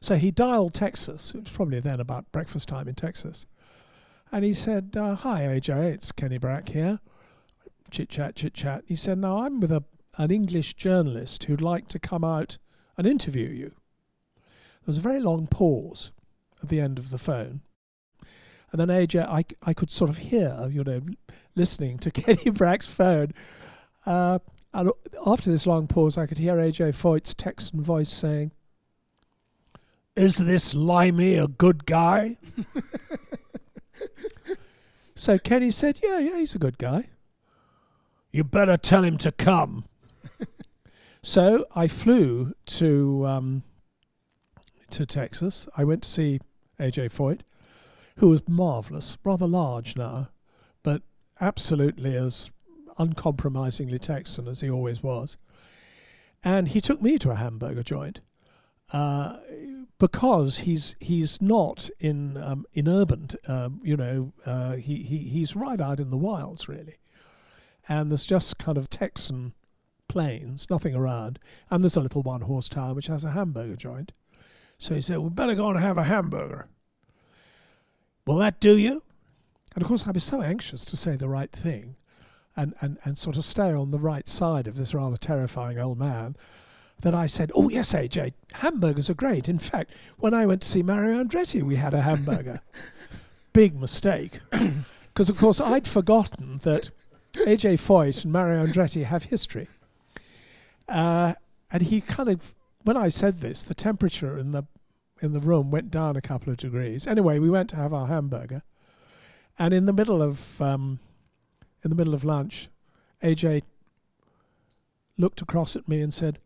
So 0.00 0.16
he 0.16 0.30
dialed 0.30 0.74
Texas. 0.74 1.34
It 1.34 1.44
was 1.44 1.50
probably 1.50 1.80
then 1.80 2.00
about 2.00 2.30
breakfast 2.32 2.68
time 2.68 2.88
in 2.88 2.94
Texas. 2.94 3.46
And 4.32 4.44
he 4.44 4.54
said, 4.54 4.96
uh, 4.98 5.14
Hi, 5.16 5.42
AJ, 5.42 5.94
it's 5.94 6.12
Kenny 6.12 6.38
Brack 6.38 6.70
here. 6.70 7.00
Chit 7.90 8.08
chat, 8.08 8.36
chit 8.36 8.54
chat. 8.54 8.84
He 8.86 8.96
said, 8.96 9.18
No, 9.18 9.38
I'm 9.38 9.60
with 9.60 9.72
a 9.72 9.84
an 10.18 10.30
English 10.30 10.74
journalist 10.74 11.44
who'd 11.44 11.60
like 11.60 11.88
to 11.88 11.98
come 11.98 12.24
out 12.24 12.58
and 12.96 13.06
interview 13.06 13.48
you. 13.48 13.72
There 14.36 14.86
was 14.86 14.98
a 14.98 15.02
very 15.02 15.20
long 15.20 15.46
pause 15.46 16.12
at 16.62 16.68
the 16.68 16.80
end 16.80 16.98
of 16.98 17.10
the 17.10 17.18
phone. 17.18 17.62
And 18.70 18.80
then 18.80 18.88
AJ, 18.88 19.26
I, 19.28 19.44
I 19.62 19.72
could 19.72 19.90
sort 19.90 20.10
of 20.10 20.18
hear, 20.18 20.68
you 20.70 20.82
know, 20.82 21.00
listening 21.54 21.98
to 21.98 22.10
Kenny 22.10 22.50
Brack's 22.50 22.88
phone. 22.88 23.32
Uh, 24.04 24.40
and 24.72 24.90
after 25.24 25.50
this 25.50 25.66
long 25.66 25.86
pause, 25.86 26.18
I 26.18 26.26
could 26.26 26.38
hear 26.38 26.56
AJ 26.56 26.94
Foyt's 26.94 27.34
Texan 27.34 27.82
voice 27.82 28.10
saying, 28.10 28.50
Is 30.16 30.38
this 30.38 30.74
Limey 30.74 31.36
a 31.36 31.46
good 31.46 31.86
guy? 31.86 32.36
so 35.14 35.38
Kenny 35.38 35.70
said, 35.70 36.00
Yeah, 36.02 36.18
yeah, 36.18 36.38
he's 36.38 36.56
a 36.56 36.58
good 36.58 36.78
guy. 36.78 37.10
You 38.32 38.42
better 38.42 38.76
tell 38.76 39.04
him 39.04 39.16
to 39.18 39.30
come. 39.30 39.84
So 41.26 41.64
I 41.74 41.88
flew 41.88 42.52
to 42.66 43.26
um, 43.26 43.62
to 44.90 45.06
Texas. 45.06 45.66
I 45.74 45.82
went 45.82 46.02
to 46.02 46.08
see 46.10 46.38
AJ 46.78 47.14
Foyt, 47.14 47.40
who 48.16 48.28
was 48.28 48.46
marvelous, 48.46 49.16
rather 49.24 49.46
large 49.46 49.96
now, 49.96 50.28
but 50.82 51.00
absolutely 51.40 52.14
as 52.14 52.50
uncompromisingly 52.98 53.98
Texan 53.98 54.46
as 54.46 54.60
he 54.60 54.68
always 54.68 55.02
was. 55.02 55.38
And 56.44 56.68
he 56.68 56.82
took 56.82 57.00
me 57.00 57.16
to 57.20 57.30
a 57.30 57.36
hamburger 57.36 57.82
joint 57.82 58.20
uh, 58.92 59.38
because 59.98 60.58
he's 60.58 60.94
he's 61.00 61.40
not 61.40 61.88
in 62.00 62.36
um, 62.36 62.66
in 62.74 62.86
urban, 62.86 63.28
um, 63.48 63.80
you 63.82 63.96
know, 63.96 64.34
uh, 64.44 64.72
he, 64.72 64.96
he 64.96 65.20
he's 65.20 65.56
right 65.56 65.80
out 65.80 66.00
in 66.00 66.10
the 66.10 66.18
wilds 66.18 66.68
really, 66.68 66.98
and 67.88 68.10
there's 68.10 68.26
just 68.26 68.58
kind 68.58 68.76
of 68.76 68.90
Texan 68.90 69.54
plains, 70.08 70.68
nothing 70.70 70.94
around, 70.94 71.38
and 71.70 71.82
there's 71.82 71.96
a 71.96 72.00
little 72.00 72.22
one 72.22 72.42
horse 72.42 72.68
town 72.68 72.94
which 72.94 73.06
has 73.08 73.24
a 73.24 73.32
hamburger 73.32 73.76
joint. 73.76 74.12
So 74.78 74.94
he 74.94 75.00
said, 75.00 75.18
We'd 75.18 75.34
better 75.34 75.54
go 75.54 75.70
and 75.70 75.80
have 75.80 75.98
a 75.98 76.04
hamburger. 76.04 76.68
Will 78.26 78.38
that 78.38 78.60
do 78.60 78.76
you? 78.76 79.02
And 79.74 79.82
of 79.82 79.88
course, 79.88 80.06
I 80.06 80.12
was 80.12 80.24
so 80.24 80.40
anxious 80.40 80.84
to 80.86 80.96
say 80.96 81.16
the 81.16 81.28
right 81.28 81.50
thing 81.50 81.96
and, 82.56 82.74
and, 82.80 82.98
and 83.04 83.18
sort 83.18 83.36
of 83.36 83.44
stay 83.44 83.72
on 83.72 83.90
the 83.90 83.98
right 83.98 84.28
side 84.28 84.66
of 84.66 84.76
this 84.76 84.94
rather 84.94 85.16
terrifying 85.16 85.78
old 85.78 85.98
man 85.98 86.36
that 87.00 87.14
I 87.14 87.26
said, 87.26 87.50
Oh, 87.54 87.68
yes, 87.68 87.92
AJ, 87.92 88.32
hamburgers 88.52 89.10
are 89.10 89.14
great. 89.14 89.48
In 89.48 89.58
fact, 89.58 89.90
when 90.18 90.32
I 90.32 90.46
went 90.46 90.62
to 90.62 90.68
see 90.68 90.82
Mario 90.82 91.22
Andretti, 91.22 91.62
we 91.62 91.76
had 91.76 91.94
a 91.94 92.02
hamburger. 92.02 92.60
Big 93.52 93.78
mistake. 93.78 94.40
Because, 95.14 95.30
of 95.30 95.38
course, 95.38 95.60
I'd 95.60 95.86
forgotten 95.86 96.58
that 96.64 96.90
AJ 97.34 97.74
Foyt 97.74 98.24
and 98.24 98.32
Mario 98.32 98.66
Andretti 98.66 99.04
have 99.04 99.22
history. 99.22 99.68
Uh, 100.88 101.34
and 101.70 101.82
he 101.84 102.00
kind 102.00 102.28
of, 102.28 102.54
when 102.82 102.96
I 102.96 103.08
said 103.08 103.40
this, 103.40 103.62
the 103.62 103.74
temperature 103.74 104.38
in 104.38 104.50
the 104.52 104.64
in 105.22 105.32
the 105.32 105.40
room 105.40 105.70
went 105.70 105.90
down 105.90 106.16
a 106.16 106.20
couple 106.20 106.50
of 106.52 106.58
degrees. 106.58 107.06
Anyway, 107.06 107.38
we 107.38 107.48
went 107.48 107.70
to 107.70 107.76
have 107.76 107.94
our 107.94 108.08
hamburger, 108.08 108.62
and 109.58 109.72
in 109.72 109.86
the 109.86 109.92
middle 109.92 110.20
of 110.20 110.60
um, 110.60 110.98
in 111.82 111.90
the 111.90 111.96
middle 111.96 112.14
of 112.14 112.24
lunch, 112.24 112.68
AJ 113.22 113.62
looked 115.16 115.40
across 115.40 115.76
at 115.76 115.88
me 115.88 116.00
and 116.00 116.12
said, 116.12 116.38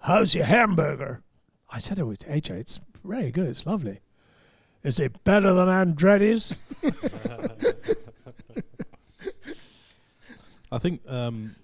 "How's 0.00 0.34
your 0.34 0.46
hamburger?" 0.46 1.22
I 1.70 1.78
said, 1.78 2.00
"Oh, 2.00 2.10
it's 2.10 2.24
AJ. 2.24 2.50
It's 2.50 2.80
very 3.04 3.30
good. 3.30 3.48
It's 3.48 3.66
lovely. 3.66 4.00
Is 4.82 4.98
it 4.98 5.22
better 5.24 5.52
than 5.52 5.68
Andretti's?" 5.68 6.58
I 10.72 10.78
think, 10.78 11.00
um, 11.06 11.54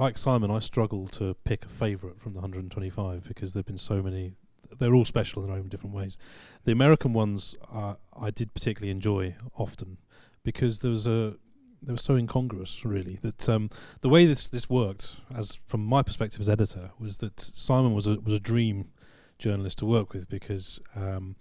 like 0.00 0.16
Simon, 0.16 0.50
I 0.50 0.60
struggle 0.60 1.06
to 1.08 1.34
pick 1.44 1.66
a 1.66 1.68
favourite 1.68 2.18
from 2.18 2.32
the 2.32 2.40
125 2.40 3.24
because 3.28 3.52
there've 3.52 3.66
been 3.66 3.78
so 3.78 4.02
many. 4.02 4.32
They're 4.78 4.94
all 4.94 5.04
special 5.04 5.42
in 5.42 5.48
their 5.48 5.58
own 5.58 5.68
different 5.68 5.94
ways. 5.94 6.16
The 6.64 6.72
American 6.72 7.12
ones 7.12 7.54
uh, 7.72 7.94
I 8.18 8.30
did 8.30 8.54
particularly 8.54 8.90
enjoy 8.90 9.36
often 9.56 9.98
because 10.42 10.78
there 10.80 10.90
was 10.90 11.06
a 11.06 11.34
they 11.82 11.92
were 11.92 11.98
so 11.98 12.14
incongruous, 12.14 12.84
really. 12.84 13.18
That 13.22 13.48
um, 13.48 13.70
the 14.00 14.08
way 14.08 14.26
this 14.26 14.48
this 14.48 14.70
worked, 14.70 15.16
as 15.34 15.58
from 15.66 15.84
my 15.84 16.02
perspective 16.02 16.40
as 16.40 16.48
editor, 16.48 16.90
was 16.98 17.18
that 17.18 17.38
Simon 17.38 17.92
was 17.94 18.06
a 18.06 18.14
was 18.20 18.32
a 18.32 18.40
dream 18.40 18.90
journalist 19.38 19.78
to 19.78 19.86
work 19.86 20.12
with 20.12 20.28
because 20.28 20.80
um, 20.96 21.36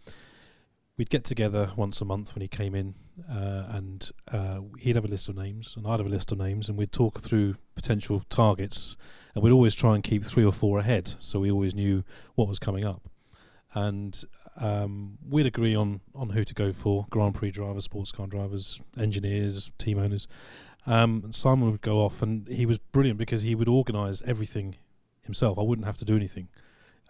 we'd 1.00 1.10
get 1.10 1.24
together 1.24 1.72
once 1.78 2.02
a 2.02 2.06
month 2.06 2.36
when 2.36 2.42
he 2.42 2.48
came 2.50 2.76
in, 2.76 2.94
uh, 3.32 3.64
and 3.70 4.12
uh, 4.34 4.60
he'd 4.80 4.98
have 4.98 5.06
a 5.06 5.08
list 5.08 5.30
of 5.30 5.36
names, 5.38 5.76
and 5.78 5.88
I'd 5.88 6.00
have 6.00 6.06
a 6.06 6.10
list 6.10 6.34
of 6.34 6.38
names, 6.38 6.68
and 6.68 6.78
we'd 6.78 6.92
talk 6.92 7.22
through 7.22 7.56
potential 7.74 8.22
targets, 8.30 8.98
and 9.34 9.42
we'd 9.42 9.54
always 9.54 9.74
try 9.74 9.96
and 9.96 10.04
keep 10.04 10.26
three 10.26 10.44
or 10.44 10.52
four 10.52 10.78
ahead, 10.78 11.16
so 11.22 11.40
we 11.40 11.50
always 11.50 11.74
knew 11.74 12.04
what 12.36 12.50
was 12.50 12.60
coming 12.60 12.84
up, 12.84 13.10
and 13.74 14.26
um, 14.58 15.18
we'd 15.28 15.46
agree 15.46 15.74
on 15.74 16.02
on 16.14 16.32
who 16.32 16.44
to 16.44 16.54
go 16.54 16.74
for: 16.74 17.08
Grand 17.10 17.34
Prix 17.34 17.52
drivers, 17.52 17.86
sports 17.86 18.12
car 18.12 18.28
drivers, 18.28 18.82
engineers, 19.00 19.72
team 19.78 19.98
owners. 19.98 20.28
Um, 20.86 21.22
and 21.24 21.36
Simon 21.36 21.72
would 21.72 21.82
go 21.82 22.00
off, 22.00 22.22
and 22.22 22.46
he 22.50 22.66
was 22.66 22.78
brilliant 22.78 23.18
because 23.18 23.44
he 23.44 23.56
would 23.56 23.70
organise 23.70 24.22
everything 24.26 24.76
himself. 25.22 25.58
I 25.58 25.62
wouldn't 25.62 25.86
have 25.86 25.98
to 25.98 26.06
do 26.06 26.18
anything. 26.18 26.50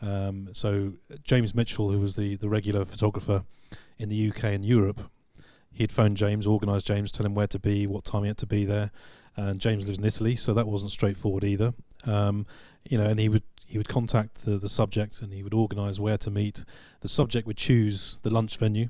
Um, 0.01 0.49
so 0.53 0.93
James 1.23 1.53
Mitchell, 1.53 1.91
who 1.91 1.99
was 1.99 2.15
the 2.15 2.35
the 2.35 2.49
regular 2.49 2.85
photographer 2.85 3.43
in 3.97 4.09
the 4.09 4.29
UK 4.29 4.45
and 4.45 4.63
Europe, 4.65 5.01
he'd 5.71 5.91
phoned 5.91 6.17
James, 6.17 6.47
organised 6.47 6.85
James, 6.85 7.12
tell 7.12 7.25
him 7.25 7.35
where 7.35 7.47
to 7.47 7.59
be, 7.59 7.88
what 7.88 8.05
time 8.05 8.23
he 8.23 8.27
had 8.27 8.38
to 8.38 8.47
be 8.47 8.65
there. 8.65 8.91
And 9.35 9.59
James 9.59 9.85
lives 9.85 9.99
in 9.99 10.05
Italy, 10.05 10.35
so 10.35 10.53
that 10.53 10.67
wasn't 10.67 10.91
straightforward 10.91 11.43
either. 11.43 11.73
Um, 12.05 12.45
you 12.89 12.97
know, 12.97 13.05
and 13.05 13.19
he 13.19 13.29
would 13.29 13.43
he 13.65 13.77
would 13.77 13.88
contact 13.88 14.45
the, 14.45 14.57
the 14.57 14.67
subject 14.67 15.21
and 15.21 15.31
he 15.31 15.43
would 15.43 15.53
organise 15.53 15.99
where 15.99 16.17
to 16.17 16.31
meet. 16.31 16.65
The 17.01 17.07
subject 17.07 17.45
would 17.45 17.57
choose 17.57 18.19
the 18.23 18.31
lunch 18.31 18.57
venue. 18.57 18.89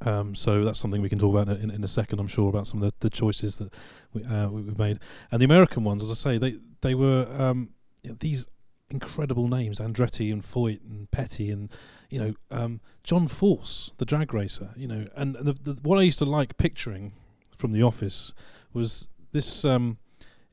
Um, 0.00 0.34
so 0.34 0.64
that's 0.64 0.78
something 0.78 1.02
we 1.02 1.10
can 1.10 1.18
talk 1.18 1.36
about 1.36 1.56
in, 1.58 1.70
in, 1.70 1.84
a 1.84 1.88
second, 1.88 2.18
I'm 2.18 2.26
sure, 2.26 2.48
about 2.48 2.66
some 2.66 2.82
of 2.82 2.90
the, 2.90 2.94
the 3.00 3.10
choices 3.10 3.58
that 3.58 3.72
we, 4.12 4.24
uh, 4.24 4.48
we, 4.48 4.62
we 4.62 4.74
made. 4.74 5.00
And 5.30 5.40
the 5.40 5.44
American 5.44 5.84
ones, 5.84 6.02
as 6.02 6.10
I 6.10 6.14
say, 6.14 6.38
they 6.38 6.58
they 6.80 6.94
were 6.94 7.28
um, 7.38 7.70
these 8.02 8.46
incredible 8.90 9.48
names: 9.48 9.80
Andretti 9.80 10.32
and 10.32 10.42
Foyt 10.42 10.80
and 10.88 11.10
Petty 11.10 11.50
and 11.50 11.70
you 12.10 12.18
know 12.18 12.34
um, 12.50 12.80
John 13.02 13.26
Force, 13.26 13.92
the 13.98 14.04
drag 14.04 14.32
racer. 14.34 14.70
You 14.76 14.88
know, 14.88 15.06
and 15.14 15.34
the, 15.34 15.52
the, 15.52 15.78
what 15.82 15.98
I 15.98 16.02
used 16.02 16.18
to 16.20 16.24
like 16.24 16.56
picturing 16.56 17.12
from 17.56 17.72
the 17.72 17.82
office 17.82 18.32
was 18.72 19.08
this 19.32 19.64
um, 19.64 19.98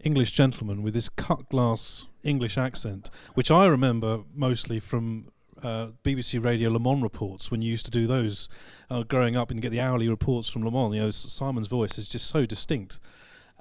English 0.04 0.32
gentleman 0.32 0.84
with 0.84 0.94
this 0.94 1.10
cut 1.10 1.50
glass 1.50 2.08
English 2.24 2.58
accent, 2.58 3.10
which 3.34 3.52
I 3.52 3.66
remember 3.66 4.22
mostly 4.34 4.80
from 4.80 5.28
uh, 5.64 5.90
BBC 6.04 6.44
Radio 6.44 6.70
Le 6.70 6.80
Mans 6.80 7.04
reports 7.04 7.52
when 7.52 7.62
you 7.62 7.70
used 7.70 7.86
to 7.86 7.92
do 7.92 8.08
those 8.08 8.50
uh, 8.90 9.04
growing 9.04 9.36
up 9.36 9.52
and 9.52 9.62
get 9.62 9.70
the 9.70 9.82
hourly 9.82 10.10
reports 10.10 10.50
from 10.50 10.64
Le 10.64 10.72
Mans. 10.72 10.94
You 10.96 11.02
know, 11.02 11.12
Simon's 11.12 11.68
voice 11.68 11.98
is 11.98 12.08
just 12.08 12.28
so 12.28 12.46
distinct. 12.46 13.00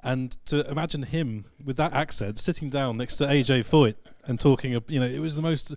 And 0.03 0.31
to 0.45 0.67
imagine 0.69 1.03
him 1.03 1.45
with 1.63 1.77
that 1.77 1.93
accent 1.93 2.39
sitting 2.39 2.69
down 2.69 2.97
next 2.97 3.17
to 3.17 3.25
AJ 3.25 3.69
Foyt 3.69 3.95
and 4.25 4.39
talking, 4.39 4.79
you 4.87 4.99
know, 4.99 5.05
it 5.05 5.19
was 5.19 5.35
the 5.35 5.41
most, 5.41 5.75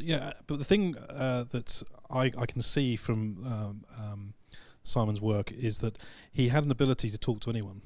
yeah. 0.00 0.32
But 0.46 0.58
the 0.58 0.64
thing 0.64 0.96
uh, 0.96 1.44
that 1.50 1.82
I, 2.10 2.32
I 2.36 2.46
can 2.46 2.60
see 2.60 2.96
from 2.96 3.44
um, 3.46 3.84
um, 3.98 4.34
Simon's 4.82 5.20
work 5.20 5.52
is 5.52 5.78
that 5.78 5.98
he 6.32 6.48
had 6.48 6.64
an 6.64 6.70
ability 6.70 7.10
to 7.10 7.18
talk 7.18 7.40
to 7.40 7.50
anyone, 7.50 7.82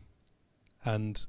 and 0.84 1.26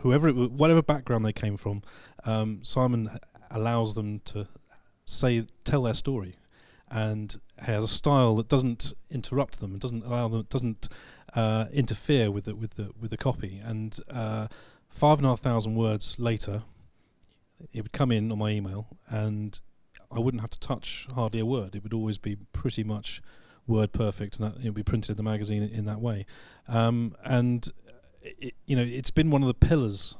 whoever, 0.00 0.28
it, 0.28 0.34
whatever 0.34 0.82
background 0.82 1.24
they 1.24 1.32
came 1.32 1.56
from, 1.56 1.82
um, 2.24 2.62
Simon 2.62 3.10
allows 3.50 3.94
them 3.94 4.20
to 4.20 4.48
say, 5.04 5.44
tell 5.64 5.82
their 5.82 5.94
story, 5.94 6.36
and 6.90 7.40
has 7.58 7.84
a 7.84 7.88
style 7.88 8.36
that 8.36 8.48
doesn't 8.48 8.92
interrupt 9.10 9.60
them, 9.60 9.72
and 9.72 9.80
doesn't 9.80 10.04
allow 10.04 10.28
them, 10.28 10.44
doesn't 10.48 10.88
uh, 11.34 11.66
interfere 11.72 12.30
with 12.30 12.44
the 12.44 12.54
with 12.54 12.74
the 12.74 12.90
with 13.00 13.10
the 13.10 13.16
copy. 13.16 13.60
And 13.64 13.96
uh, 14.10 14.48
five 14.88 15.18
and 15.18 15.26
a 15.26 15.30
half 15.30 15.40
thousand 15.40 15.74
words 15.74 16.16
later, 16.18 16.62
it 17.72 17.82
would 17.82 17.92
come 17.92 18.12
in 18.12 18.30
on 18.30 18.38
my 18.38 18.50
email, 18.50 18.86
and 19.08 19.60
I 20.10 20.18
wouldn't 20.20 20.40
have 20.40 20.50
to 20.50 20.60
touch 20.60 21.06
hardly 21.14 21.40
a 21.40 21.46
word. 21.46 21.74
It 21.74 21.82
would 21.82 21.94
always 21.94 22.18
be 22.18 22.36
pretty 22.52 22.84
much 22.84 23.20
word 23.66 23.92
perfect, 23.92 24.38
and 24.38 24.54
it 24.56 24.64
would 24.64 24.74
be 24.74 24.82
printed 24.82 25.10
in 25.10 25.16
the 25.16 25.22
magazine 25.22 25.62
in, 25.62 25.84
that 25.86 26.00
way. 26.00 26.26
Um, 26.68 27.16
and 27.24 27.66
it, 28.22 28.54
you 28.66 28.76
know, 28.76 28.82
it's 28.82 29.10
been 29.10 29.30
one 29.30 29.42
of 29.42 29.48
the 29.48 29.54
pillars 29.54 30.16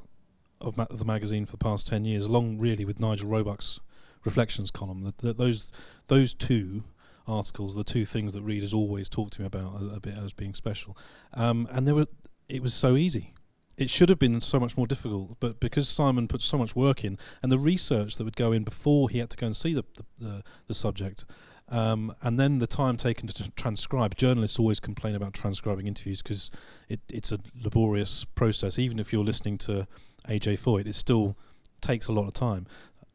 of, 0.60 0.76
ma- 0.76 0.86
the 0.90 1.04
magazine 1.04 1.46
for 1.46 1.52
the 1.52 1.58
past 1.58 1.86
ten 1.86 2.04
years, 2.04 2.26
along 2.26 2.58
really 2.58 2.84
with 2.84 3.00
Nigel 3.00 3.28
Roebuck's 3.28 3.80
reflections 4.24 4.70
column. 4.70 5.04
That, 5.04 5.18
that 5.18 5.38
those 5.38 5.72
those 6.08 6.34
two 6.34 6.84
articles, 7.26 7.74
the 7.74 7.84
two 7.84 8.04
things 8.04 8.34
that 8.34 8.42
readers 8.42 8.74
always 8.74 9.08
talk 9.08 9.30
to 9.30 9.40
me 9.40 9.46
about 9.46 9.80
a, 9.80 9.96
a 9.96 10.00
bit 10.00 10.14
as 10.14 10.32
being 10.32 10.54
special, 10.54 10.96
um, 11.34 11.68
and 11.70 11.86
there 11.86 11.94
were 11.94 12.06
it 12.48 12.62
was 12.62 12.74
so 12.74 12.96
easy. 12.96 13.34
It 13.76 13.90
should 13.90 14.08
have 14.08 14.18
been 14.18 14.40
so 14.40 14.60
much 14.60 14.76
more 14.76 14.86
difficult, 14.86 15.36
but 15.40 15.58
because 15.58 15.88
Simon 15.88 16.28
put 16.28 16.42
so 16.42 16.56
much 16.56 16.76
work 16.76 17.04
in, 17.04 17.18
and 17.42 17.50
the 17.50 17.58
research 17.58 18.16
that 18.16 18.24
would 18.24 18.36
go 18.36 18.52
in 18.52 18.62
before 18.62 19.08
he 19.08 19.18
had 19.18 19.30
to 19.30 19.36
go 19.36 19.46
and 19.46 19.56
see 19.56 19.74
the 19.74 19.84
the, 19.94 20.04
the, 20.18 20.42
the 20.68 20.74
subject, 20.74 21.24
um, 21.68 22.14
and 22.22 22.38
then 22.38 22.58
the 22.58 22.66
time 22.66 22.96
taken 22.96 23.26
to 23.28 23.50
transcribe. 23.52 24.16
Journalists 24.16 24.58
always 24.58 24.80
complain 24.80 25.14
about 25.14 25.32
transcribing 25.32 25.86
interviews 25.86 26.22
because 26.22 26.50
it, 26.88 27.00
it's 27.10 27.32
a 27.32 27.38
laborious 27.54 28.24
process. 28.24 28.78
Even 28.78 28.98
if 28.98 29.12
you're 29.12 29.24
listening 29.24 29.58
to 29.58 29.86
AJ 30.28 30.60
Foyt, 30.60 30.86
it 30.86 30.94
still 30.94 31.36
takes 31.80 32.06
a 32.06 32.12
lot 32.12 32.26
of 32.26 32.34
time. 32.34 32.66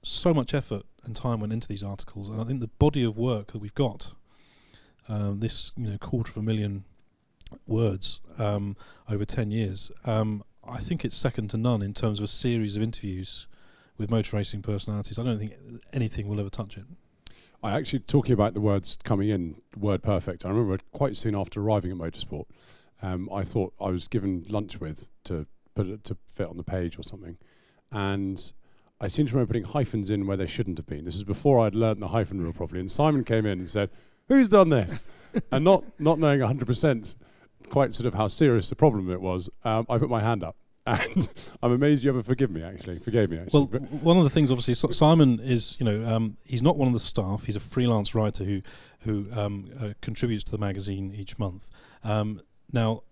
So 0.02 0.34
much 0.34 0.54
effort 0.54 0.84
and 1.04 1.16
time 1.16 1.40
went 1.40 1.54
into 1.54 1.68
these 1.68 1.84
articles, 1.84 2.30
and 2.30 2.42
I 2.42 2.44
think 2.44 2.60
the 2.60 2.68
body 2.68 3.04
of 3.04 3.18
work 3.18 3.52
that 3.52 3.60
we've 3.60 3.76
got, 3.76 4.14
um, 5.08 5.40
this 5.40 5.72
you 5.76 5.90
know 5.90 5.98
quarter 5.98 6.32
of 6.32 6.38
a 6.38 6.42
million 6.42 6.86
words 7.68 8.20
um, 8.38 8.76
over 9.10 9.26
ten 9.26 9.52
years, 9.52 9.92
um, 10.06 10.44
I 10.68 10.78
think 10.78 11.04
it's 11.04 11.16
second 11.16 11.50
to 11.52 11.58
none 11.58 11.82
in 11.82 11.94
terms 11.94 12.20
of 12.20 12.26
a 12.26 12.28
series 12.28 12.76
of 12.76 12.84
interviews 12.84 13.48
with 13.98 14.10
motor 14.10 14.38
racing 14.38 14.62
personalities. 14.62 15.18
I 15.20 15.24
don't 15.24 15.38
think 15.38 15.54
anything 15.94 16.28
will 16.28 16.40
ever 16.40 16.50
touch 16.50 16.78
it. 16.78 16.86
I 17.62 17.72
actually 17.72 18.00
talking 18.00 18.34
about 18.34 18.54
the 18.54 18.62
words 18.62 18.98
coming 19.04 19.30
in, 19.30 19.56
word 19.78 20.02
perfect. 20.02 20.46
I 20.46 20.50
remember 20.50 20.80
quite 20.94 21.18
soon 21.18 21.36
after 21.36 21.62
arriving 21.62 21.92
at 21.92 21.98
Motorsport, 21.98 22.46
um, 23.02 23.30
I 23.32 23.44
thought 23.44 23.74
I 23.80 23.90
was 23.90 24.08
given 24.08 24.46
lunch 24.48 24.80
with 24.80 25.10
to 25.26 25.46
put 25.76 25.88
it 25.88 26.04
to 26.06 26.18
fit 26.34 26.48
on 26.48 26.58
the 26.58 26.64
page 26.64 26.98
or 26.98 27.04
something, 27.04 27.38
and 27.92 28.52
I 29.00 29.08
seem 29.08 29.26
to 29.28 29.34
remember 29.34 29.50
putting 29.50 29.64
hyphens 29.64 30.10
in 30.10 30.28
where 30.28 30.38
they 30.38 30.48
shouldn't 30.48 30.78
have 30.78 30.88
been. 30.88 31.06
This 31.06 31.16
is 31.16 31.24
before 31.24 31.60
I'd 31.60 31.76
learned 31.76 32.02
the 32.02 32.10
hyphen 32.10 32.42
rule 32.42 32.54
properly, 32.54 32.80
and 32.80 32.92
Simon 32.92 33.24
came 33.24 33.46
in 33.46 33.60
and 33.60 33.70
said, 33.70 33.90
"Who's 34.28 34.50
done 34.50 34.70
this?" 34.70 35.06
and 35.52 35.64
not 35.64 35.84
not 36.00 36.20
knowing 36.20 36.40
100% 36.40 37.16
quite 37.70 37.94
sort 37.94 38.08
of 38.08 38.14
how 38.14 38.28
serious 38.28 38.70
the 38.70 38.76
problem 38.76 39.12
it 39.12 39.22
was, 39.22 39.50
um, 39.64 39.86
I 39.90 39.98
put 39.98 40.10
my 40.10 40.22
hand 40.22 40.44
up 40.44 40.56
and 40.88 41.28
I'm 41.62 41.72
amazed 41.72 42.04
you 42.04 42.10
ever 42.10 42.24
forgive 42.24 42.50
me. 42.50 42.64
Actually, 42.64 43.00
forgave 43.00 43.30
me. 43.30 43.38
Actually. 43.38 43.68
Well, 43.70 43.82
one 44.02 44.18
of 44.18 44.24
the 44.24 44.30
things, 44.30 44.52
obviously, 44.52 44.74
so 44.74 44.90
Simon 44.90 45.40
is 45.40 45.76
you 45.80 45.86
know 45.86 46.06
um, 46.06 46.38
he's 46.46 46.64
not 46.64 46.78
one 46.78 46.88
of 46.88 46.94
the 46.94 47.00
staff. 47.00 47.44
He's 47.44 47.56
a 47.56 47.60
freelance 47.60 48.16
writer 48.16 48.44
who 48.44 48.62
who 49.02 49.28
um, 49.34 49.70
uh, 49.80 49.90
contributes 50.02 50.44
to 50.46 50.52
the 50.52 50.58
magazine 50.58 51.14
each 51.16 51.38
month. 51.38 51.70
Um, 52.04 52.42
now, 52.72 53.04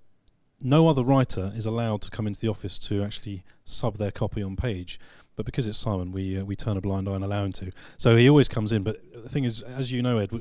no 0.62 0.88
other 0.88 1.04
writer 1.04 1.52
is 1.56 1.66
allowed 1.66 2.02
to 2.04 2.10
come 2.10 2.26
into 2.26 2.40
the 2.40 2.48
office 2.48 2.80
to 2.80 3.04
actually 3.04 3.44
sub 3.64 3.98
their 3.98 4.12
copy 4.12 4.42
on 4.42 4.56
page. 4.56 5.00
But 5.36 5.46
because 5.46 5.68
it's 5.68 5.78
Simon, 5.78 6.12
we 6.12 6.40
uh, 6.40 6.46
we 6.46 6.56
turn 6.56 6.78
a 6.78 6.82
blind 6.82 7.08
eye 7.08 7.14
and 7.14 7.24
allow 7.24 7.46
him 7.46 7.52
to. 7.54 7.72
So 7.98 8.16
he 8.16 8.28
always 8.28 8.48
comes 8.48 8.72
in. 8.72 8.82
But 8.82 8.98
the 9.14 9.30
thing 9.30 9.44
is, 9.44 9.62
as 9.62 9.92
you 9.92 10.02
know, 10.02 10.18
Ed, 10.18 10.32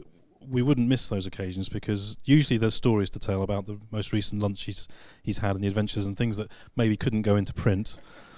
we 0.49 0.62
wouldn't 0.62 0.88
miss 0.88 1.09
those 1.09 1.26
occasions 1.26 1.68
because 1.68 2.16
usually 2.24 2.57
there's 2.57 2.74
stories 2.74 3.11
to 3.11 3.18
tell 3.18 3.42
about 3.42 3.66
the 3.66 3.78
most 3.90 4.12
recent 4.12 4.42
lunch 4.42 4.64
he's 4.64 4.88
he's 5.22 5.38
had 5.38 5.57
and 5.57 5.64
the 5.64 5.68
adventures 5.68 6.07
and 6.07 6.16
things 6.16 6.36
that 6.36 6.51
maybe 6.76 6.97
couldn't 6.97 7.22
go 7.22 7.36
into 7.36 7.53
print. 7.53 7.97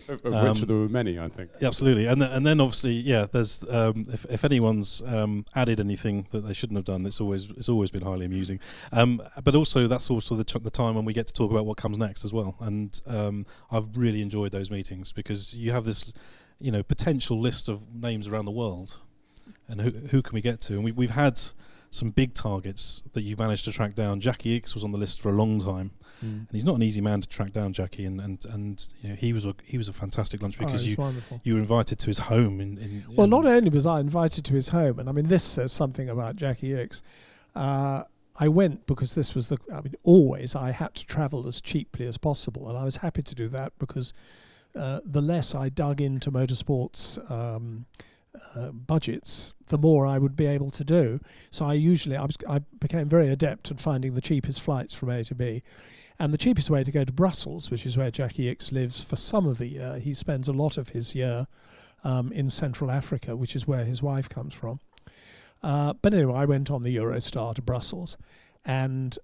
Of, 0.08 0.24
of 0.24 0.32
um, 0.32 0.48
which 0.48 0.62
there 0.62 0.76
were 0.76 0.88
many, 0.88 1.18
I 1.18 1.28
think. 1.28 1.50
Yeah, 1.60 1.66
absolutely, 1.68 2.06
and 2.06 2.20
th- 2.20 2.32
and 2.32 2.46
then 2.46 2.60
obviously, 2.60 2.92
yeah, 2.92 3.26
there's 3.30 3.62
um, 3.68 4.06
if 4.10 4.24
if 4.30 4.42
anyone's 4.42 5.02
um, 5.04 5.44
added 5.54 5.80
anything 5.80 6.26
that 6.30 6.40
they 6.40 6.54
shouldn't 6.54 6.78
have 6.78 6.86
done, 6.86 7.04
it's 7.04 7.20
always 7.20 7.50
it's 7.50 7.68
always 7.68 7.90
been 7.90 8.02
highly 8.02 8.24
amusing. 8.24 8.58
Um, 8.92 9.20
but 9.44 9.54
also 9.54 9.86
that's 9.86 10.10
also 10.10 10.34
the 10.34 10.44
t- 10.44 10.58
the 10.60 10.70
time 10.70 10.94
when 10.94 11.04
we 11.04 11.12
get 11.12 11.26
to 11.26 11.34
talk 11.34 11.50
about 11.50 11.66
what 11.66 11.76
comes 11.76 11.98
next 11.98 12.24
as 12.24 12.32
well, 12.32 12.56
and 12.60 12.98
um, 13.06 13.44
I've 13.70 13.98
really 13.98 14.22
enjoyed 14.22 14.50
those 14.50 14.70
meetings 14.70 15.12
because 15.12 15.54
you 15.54 15.72
have 15.72 15.84
this, 15.84 16.14
you 16.58 16.72
know, 16.72 16.82
potential 16.82 17.38
list 17.38 17.68
of 17.68 17.94
names 17.94 18.28
around 18.28 18.46
the 18.46 18.50
world, 18.50 19.00
and 19.68 19.82
who 19.82 19.90
who 19.90 20.22
can 20.22 20.34
we 20.34 20.40
get 20.40 20.62
to, 20.62 20.74
and 20.74 20.84
we 20.84 20.92
we've 20.92 21.10
had 21.10 21.38
some 21.90 22.10
big 22.10 22.34
targets 22.34 23.02
that 23.12 23.22
you've 23.22 23.38
managed 23.38 23.64
to 23.64 23.72
track 23.72 23.94
down. 23.94 24.20
Jackie 24.20 24.60
Ickx 24.60 24.74
was 24.74 24.84
on 24.84 24.90
the 24.90 24.98
list 24.98 25.20
for 25.20 25.30
a 25.30 25.32
long 25.32 25.60
time, 25.60 25.92
mm. 26.24 26.40
and 26.40 26.48
he's 26.52 26.64
not 26.64 26.76
an 26.76 26.82
easy 26.82 27.00
man 27.00 27.20
to 27.20 27.28
track 27.28 27.52
down, 27.52 27.72
Jackie. 27.72 28.04
And 28.04 28.20
and, 28.20 28.44
and 28.46 28.88
you 29.00 29.10
know, 29.10 29.14
he 29.14 29.32
was 29.32 29.44
a 29.44 29.54
he 29.64 29.78
was 29.78 29.88
a 29.88 29.92
fantastic 29.92 30.42
lunch 30.42 30.56
oh, 30.60 30.66
because 30.66 30.84
oh, 30.84 30.90
you 30.90 30.96
wonderful. 30.96 31.40
you 31.44 31.54
were 31.54 31.60
invited 31.60 31.98
to 32.00 32.06
his 32.06 32.18
home. 32.18 32.60
In, 32.60 32.78
in 32.78 33.04
well, 33.14 33.24
in 33.24 33.30
not 33.30 33.46
only 33.46 33.70
was 33.70 33.86
I 33.86 34.00
invited 34.00 34.44
to 34.46 34.54
his 34.54 34.68
home, 34.68 34.98
and 34.98 35.08
I 35.08 35.12
mean 35.12 35.28
this 35.28 35.44
says 35.44 35.72
something 35.72 36.08
about 36.08 36.36
Jackie 36.36 36.70
Ickx. 36.70 37.02
Uh, 37.54 38.04
I 38.38 38.48
went 38.48 38.86
because 38.86 39.14
this 39.14 39.34
was 39.34 39.48
the. 39.48 39.58
I 39.72 39.80
mean, 39.80 39.94
always 40.04 40.54
I 40.54 40.70
had 40.72 40.94
to 40.96 41.06
travel 41.06 41.46
as 41.46 41.60
cheaply 41.60 42.06
as 42.06 42.18
possible, 42.18 42.68
and 42.68 42.76
I 42.76 42.84
was 42.84 42.96
happy 42.96 43.22
to 43.22 43.34
do 43.34 43.48
that 43.48 43.72
because 43.78 44.12
uh, 44.76 45.00
the 45.04 45.22
less 45.22 45.54
I 45.54 45.68
dug 45.68 46.00
into 46.00 46.30
motorsports. 46.30 47.18
Um, 47.30 47.86
uh, 48.54 48.70
budgets, 48.70 49.52
the 49.68 49.78
more 49.78 50.06
I 50.06 50.18
would 50.18 50.36
be 50.36 50.46
able 50.46 50.70
to 50.70 50.84
do. 50.84 51.20
So 51.50 51.66
I 51.66 51.74
usually 51.74 52.16
I 52.16 52.24
was 52.24 52.36
I 52.48 52.60
became 52.80 53.08
very 53.08 53.28
adept 53.28 53.70
at 53.70 53.80
finding 53.80 54.14
the 54.14 54.20
cheapest 54.20 54.60
flights 54.60 54.94
from 54.94 55.10
A 55.10 55.24
to 55.24 55.34
B. 55.34 55.62
And 56.20 56.34
the 56.34 56.38
cheapest 56.38 56.68
way 56.68 56.82
to 56.82 56.90
go 56.90 57.04
to 57.04 57.12
Brussels, 57.12 57.70
which 57.70 57.86
is 57.86 57.96
where 57.96 58.10
Jackie 58.10 58.52
Ickx 58.52 58.72
lives 58.72 59.04
for 59.04 59.14
some 59.14 59.46
of 59.46 59.58
the 59.58 59.68
year, 59.68 59.98
he 60.00 60.14
spends 60.14 60.48
a 60.48 60.52
lot 60.52 60.76
of 60.76 60.88
his 60.88 61.14
year 61.14 61.46
um, 62.02 62.32
in 62.32 62.50
Central 62.50 62.90
Africa, 62.90 63.36
which 63.36 63.54
is 63.54 63.68
where 63.68 63.84
his 63.84 64.02
wife 64.02 64.28
comes 64.28 64.52
from. 64.52 64.80
Uh, 65.62 65.92
but 66.02 66.12
anyway, 66.12 66.34
I 66.34 66.44
went 66.44 66.70
on 66.70 66.82
the 66.82 66.96
Eurostar 66.96 67.54
to 67.54 67.62
Brussels 67.62 68.16
and 68.64 69.16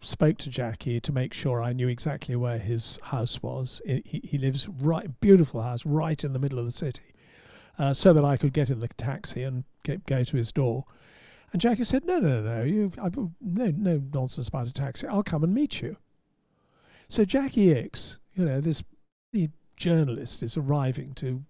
spoke 0.00 0.38
to 0.38 0.50
Jackie 0.50 1.00
to 1.00 1.12
make 1.12 1.32
sure 1.34 1.62
I 1.62 1.72
knew 1.72 1.88
exactly 1.88 2.36
where 2.36 2.58
his 2.58 2.98
house 3.04 3.42
was. 3.42 3.80
He, 3.84 4.20
he 4.22 4.38
lives 4.38 4.68
right, 4.68 5.20
beautiful 5.20 5.62
house, 5.62 5.84
right 5.84 6.22
in 6.22 6.32
the 6.32 6.38
middle 6.38 6.58
of 6.58 6.64
the 6.66 6.72
city, 6.72 7.14
uh, 7.78 7.94
so 7.94 8.12
that 8.12 8.24
I 8.24 8.36
could 8.36 8.52
get 8.52 8.70
in 8.70 8.80
the 8.80 8.88
taxi 8.88 9.42
and 9.42 9.64
get, 9.84 10.04
go 10.06 10.24
to 10.24 10.36
his 10.36 10.52
door. 10.52 10.84
And 11.52 11.60
Jackie 11.60 11.84
said, 11.84 12.04
"No, 12.04 12.18
no, 12.18 12.42
no, 12.42 12.56
no, 12.56 12.62
you, 12.62 12.92
I, 13.00 13.08
no, 13.08 13.72
no 13.76 14.02
nonsense 14.12 14.48
about 14.48 14.68
a 14.68 14.72
taxi. 14.72 15.06
I'll 15.06 15.22
come 15.22 15.44
and 15.44 15.54
meet 15.54 15.80
you." 15.80 15.96
So 17.08 17.24
Jackie 17.24 17.68
Ickx, 17.68 18.18
you 18.34 18.44
know, 18.44 18.60
this 18.60 18.84
journalist 19.78 20.42
is 20.42 20.56
arriving 20.56 21.14
to 21.14 21.44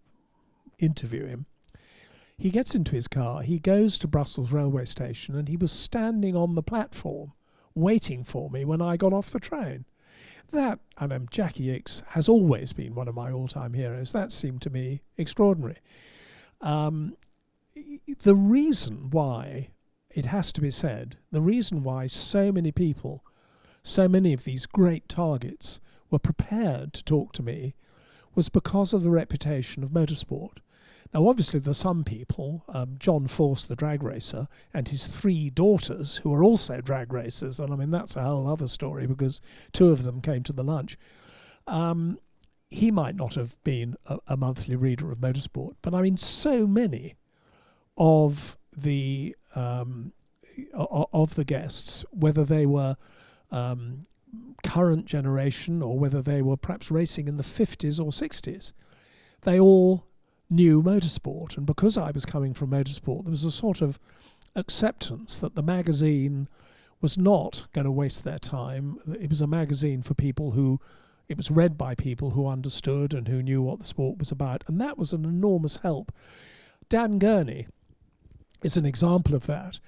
interview 0.79 1.27
him. 1.27 1.47
He 2.37 2.51
gets 2.51 2.75
into 2.77 2.93
his 2.93 3.09
car, 3.09 3.43
he 3.43 3.59
goes 3.59 3.99
to 3.99 4.07
Brussels 4.07 4.53
railway 4.53 4.85
station, 4.85 5.35
and 5.35 5.49
he 5.49 5.57
was 5.57 5.73
standing 5.73 6.37
on 6.37 6.55
the 6.55 6.63
platform 6.63 7.33
waiting 7.75 8.23
for 8.23 8.49
me 8.51 8.65
when 8.65 8.81
I 8.81 8.97
got 8.97 9.13
off 9.13 9.31
the 9.31 9.41
train. 9.41 9.87
That, 10.51 10.79
and 10.99 11.13
um, 11.13 11.27
Jackie 11.31 11.67
Ickx 11.67 12.05
has 12.11 12.29
always 12.29 12.73
been 12.73 12.95
one 12.95 13.09
of 13.09 13.15
my 13.15 13.33
all 13.33 13.49
time 13.49 13.75
heroes. 13.75 14.13
That 14.13 14.31
seemed 14.31 14.63
to 14.63 14.71
me 14.71 15.03
extraordinary. 15.17 15.79
Um, 16.61 17.17
the 18.23 18.35
reason 18.35 19.11
why, 19.11 19.69
it 20.15 20.27
has 20.27 20.53
to 20.53 20.61
be 20.61 20.71
said, 20.71 21.17
the 21.31 21.41
reason 21.41 21.83
why 21.83 22.07
so 22.07 22.51
many 22.51 22.73
people 22.73 23.23
so 23.89 24.07
many 24.07 24.35
of 24.35 24.45
these 24.45 24.67
great 24.67 25.09
targets 25.09 25.81
were 26.11 26.19
prepared 26.19 26.93
to 26.93 27.05
talk 27.05 27.33
to 27.33 27.43
me 27.43 27.75
was 28.35 28.49
because 28.49 28.93
of 28.93 29.03
the 29.03 29.11
reputation 29.11 29.83
of 29.83 29.91
motorsport. 29.91 30.59
Now, 31.15 31.27
obviously, 31.27 31.59
there 31.59 31.71
are 31.71 31.75
some 31.75 32.05
people, 32.05 32.65
um, 32.69 32.97
John 32.99 33.29
Force, 33.29 33.65
the 33.65 33.75
drag 33.75 34.03
racer, 34.03 34.47
and 34.75 34.87
his 34.87 35.07
three 35.07 35.49
daughters, 35.49 36.19
who 36.19 36.35
are 36.35 36.45
also 36.45 36.83
drag 36.83 37.15
racers, 37.15 37.59
and 37.59 37.73
I 37.73 37.77
mean, 37.77 37.91
that's 37.91 38.15
a 38.15 38.23
whole 38.23 38.47
other 38.47 38.69
story 38.69 39.07
because 39.07 39.41
two 39.73 39.89
of 39.89 40.03
them 40.03 40.21
came 40.21 40.43
to 40.43 40.53
the 40.53 40.65
lunch. 40.65 40.99
Um, 41.67 42.19
he 42.71 42.91
might 42.91 43.17
not 43.17 43.35
have 43.35 43.63
been 43.65 43.97
a, 44.07 44.19
a, 44.29 44.37
monthly 44.37 44.77
reader 44.77 45.11
of 45.11 45.19
motorsport, 45.19 45.75
but 45.83 45.95
I 45.95 46.03
mean, 46.03 46.17
so 46.17 46.67
many 46.67 47.17
of 47.97 48.57
the 48.77 49.35
um, 49.55 50.13
of 50.75 51.35
the 51.35 51.45
guests, 51.45 52.05
whether 52.11 52.45
they 52.45 52.67
were 52.67 52.97
um, 53.51 54.07
current 54.63 55.07
generation 55.07 55.83
or 55.83 55.99
whether 55.99 56.21
they 56.21 56.43
were 56.43 56.57
perhaps 56.57 56.91
racing 56.91 57.29
in 57.29 57.37
the 57.37 57.43
50s 57.43 57.99
or 57.99 58.11
60s, 58.11 58.73
they 59.43 59.59
all 59.59 60.05
knew 60.51 60.83
motorsport. 60.83 61.57
And 61.57 61.67
because 61.67 61.97
I 61.97 62.11
was 62.11 62.25
coming 62.25 62.55
from 62.55 62.71
motorsport, 62.71 63.25
there 63.25 63.31
was 63.31 63.45
a 63.45 63.51
sort 63.51 63.81
of 63.81 63.99
acceptance 64.57 65.39
that 65.39 65.55
the 65.55 65.63
magazine 65.63 66.49
was 67.01 67.17
not 67.17 67.67
going 67.73 67.85
to 67.85 67.91
waste 67.91 68.25
their 68.25 68.39
time. 68.39 68.99
It 69.21 69.31
was 69.31 69.41
a 69.41 69.47
magazine 69.47 70.03
for 70.03 70.15
people 70.15 70.53
who, 70.53 70.81
it 71.29 71.37
was 71.37 71.51
read 71.51 71.77
by 71.77 71.95
people 71.95 72.31
who 72.31 72.47
understood 72.47 73.13
and 73.13 73.29
who 73.29 73.43
knew 73.43 73.63
what 73.63 73.81
the 73.81 73.87
sport 73.87 74.19
was 74.19 74.31
about. 74.31 74.65
And 74.67 74.81
that 74.81 74.99
was 74.99 75.13
an 75.13 75.25
enormous 75.25 75.77
help. 75.77 76.13
Dan 76.89 77.19
Gurney 77.19 77.67
is 78.63 78.77
an 78.77 78.87
example 78.87 79.35
of 79.35 79.47
that 79.47 79.79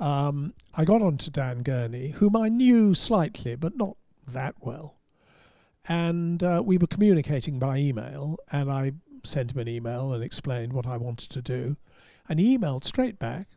um, 0.00 0.54
I 0.74 0.84
got 0.84 1.02
on 1.02 1.18
to 1.18 1.30
Dan 1.30 1.62
Gurney, 1.62 2.10
whom 2.10 2.36
I 2.36 2.48
knew 2.48 2.94
slightly, 2.94 3.56
but 3.56 3.76
not 3.76 3.96
that 4.26 4.54
well. 4.60 4.96
And 5.88 6.42
uh, 6.42 6.62
we 6.64 6.78
were 6.78 6.86
communicating 6.86 7.58
by 7.58 7.78
email, 7.78 8.36
and 8.52 8.70
I 8.70 8.92
sent 9.24 9.52
him 9.52 9.58
an 9.58 9.68
email 9.68 10.12
and 10.12 10.22
explained 10.22 10.72
what 10.72 10.86
I 10.86 10.96
wanted 10.96 11.30
to 11.30 11.42
do. 11.42 11.76
And 12.28 12.38
he 12.38 12.56
emailed 12.56 12.84
straight 12.84 13.18
back, 13.18 13.48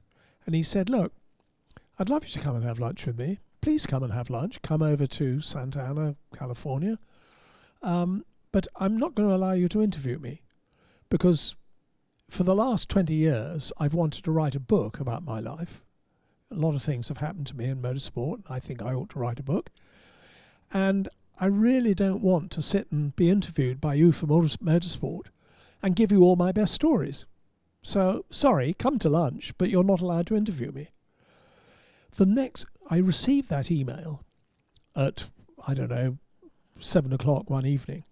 and 0.46 0.56
he 0.56 0.64
said, 0.64 0.89
Look, 0.89 1.14
I'd 2.00 2.10
love 2.10 2.24
you 2.24 2.32
to 2.32 2.39
come 2.39 2.56
and 2.56 2.66
have 2.66 2.80
lunch 2.80 3.06
with 3.06 3.20
me. 3.20 3.39
Please 3.62 3.86
come 3.86 4.02
and 4.02 4.14
have 4.14 4.30
lunch. 4.30 4.62
Come 4.64 4.82
over 4.82 5.06
to 5.06 5.42
Santa 5.42 5.82
Ana, 5.82 6.16
California. 6.36 6.98
Um, 7.82 8.26
but 8.52 8.68
I'm 8.76 8.98
not 8.98 9.16
going 9.16 9.30
to 9.30 9.36
allow 9.36 9.54
you 9.54 9.68
to 9.70 9.82
interview 9.82 10.20
me 10.20 10.42
because 11.10 11.56
for 12.30 12.44
the 12.44 12.56
last 12.56 12.90
20 12.90 13.14
years, 13.14 13.72
I've 13.78 13.94
wanted 13.94 14.24
to 14.26 14.32
write 14.32 14.56
a 14.56 14.60
book 14.60 15.00
about 15.00 15.24
my 15.24 15.40
life 15.40 15.82
a 16.52 16.56
lot 16.56 16.76
of 16.76 16.84
things 16.84 17.08
have 17.08 17.18
happened 17.18 17.48
to 17.48 17.56
me 17.56 17.66
in 17.66 17.82
motorsport. 17.82 18.42
I 18.50 18.60
think 18.60 18.82
I 18.82 18.94
ought 18.94 19.10
to 19.12 19.20
write 19.20 19.40
a 19.40 19.44
book. 19.44 19.70
And 20.74 21.08
I 21.40 21.46
really 21.46 21.94
don't 21.94 22.22
want 22.22 22.52
to 22.52 22.62
sit 22.62 22.88
and 22.92 23.16
be 23.16 23.30
interviewed 23.30 23.80
by 23.80 23.96
you 23.96 24.12
for 24.12 24.28
motorsport 24.28 25.28
and 25.82 25.96
give 25.96 26.12
you 26.12 26.24
all 26.24 26.36
my 26.36 26.52
best 26.52 26.74
stories. 26.74 27.26
So, 27.82 28.26
sorry, 28.30 28.76
come 28.78 29.00
to 29.00 29.10
lunch, 29.10 29.54
but 29.58 29.70
you're 29.70 29.84
not 29.84 30.02
allowed 30.02 30.28
to 30.28 30.36
interview 30.36 30.72
me. 30.72 30.90
The 32.12 32.26
next, 32.26 32.66
I 32.90 32.98
received 32.98 33.50
that 33.50 33.72
email 33.72 34.24
at, 34.96 35.30
I 35.68 35.74
don't 35.74 35.90
know, 35.90 36.18
seven 36.82 37.14
o'clock 37.14 37.50
one 37.50 37.66
evening. 37.66 38.04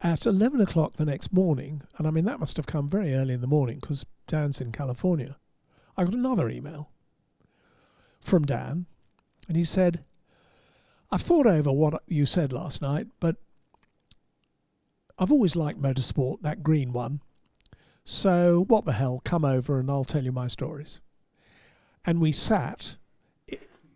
At 0.00 0.26
11 0.26 0.60
o'clock 0.60 0.94
the 0.94 1.04
next 1.04 1.32
morning, 1.32 1.82
and 1.96 2.06
I 2.06 2.10
mean, 2.10 2.24
that 2.24 2.40
must 2.40 2.56
have 2.56 2.66
come 2.66 2.88
very 2.88 3.14
early 3.14 3.34
in 3.34 3.40
the 3.40 3.46
morning 3.46 3.78
because 3.80 4.04
Dan's 4.26 4.60
in 4.60 4.72
California, 4.72 5.36
I 5.96 6.04
got 6.04 6.14
another 6.14 6.48
email 6.48 6.90
from 8.20 8.44
Dan, 8.44 8.86
and 9.46 9.56
he 9.56 9.64
said, 9.64 10.02
I've 11.10 11.22
thought 11.22 11.46
over 11.46 11.70
what 11.70 12.02
you 12.06 12.26
said 12.26 12.52
last 12.52 12.82
night, 12.82 13.06
but 13.20 13.36
I've 15.18 15.30
always 15.30 15.54
liked 15.54 15.80
motorsport, 15.80 16.42
that 16.42 16.62
green 16.62 16.92
one. 16.92 17.20
So, 18.04 18.64
what 18.66 18.84
the 18.84 18.94
hell, 18.94 19.20
come 19.24 19.44
over 19.44 19.78
and 19.78 19.90
I'll 19.90 20.04
tell 20.04 20.24
you 20.24 20.32
my 20.32 20.48
stories. 20.48 21.00
And 22.04 22.20
we 22.20 22.32
sat 22.32 22.96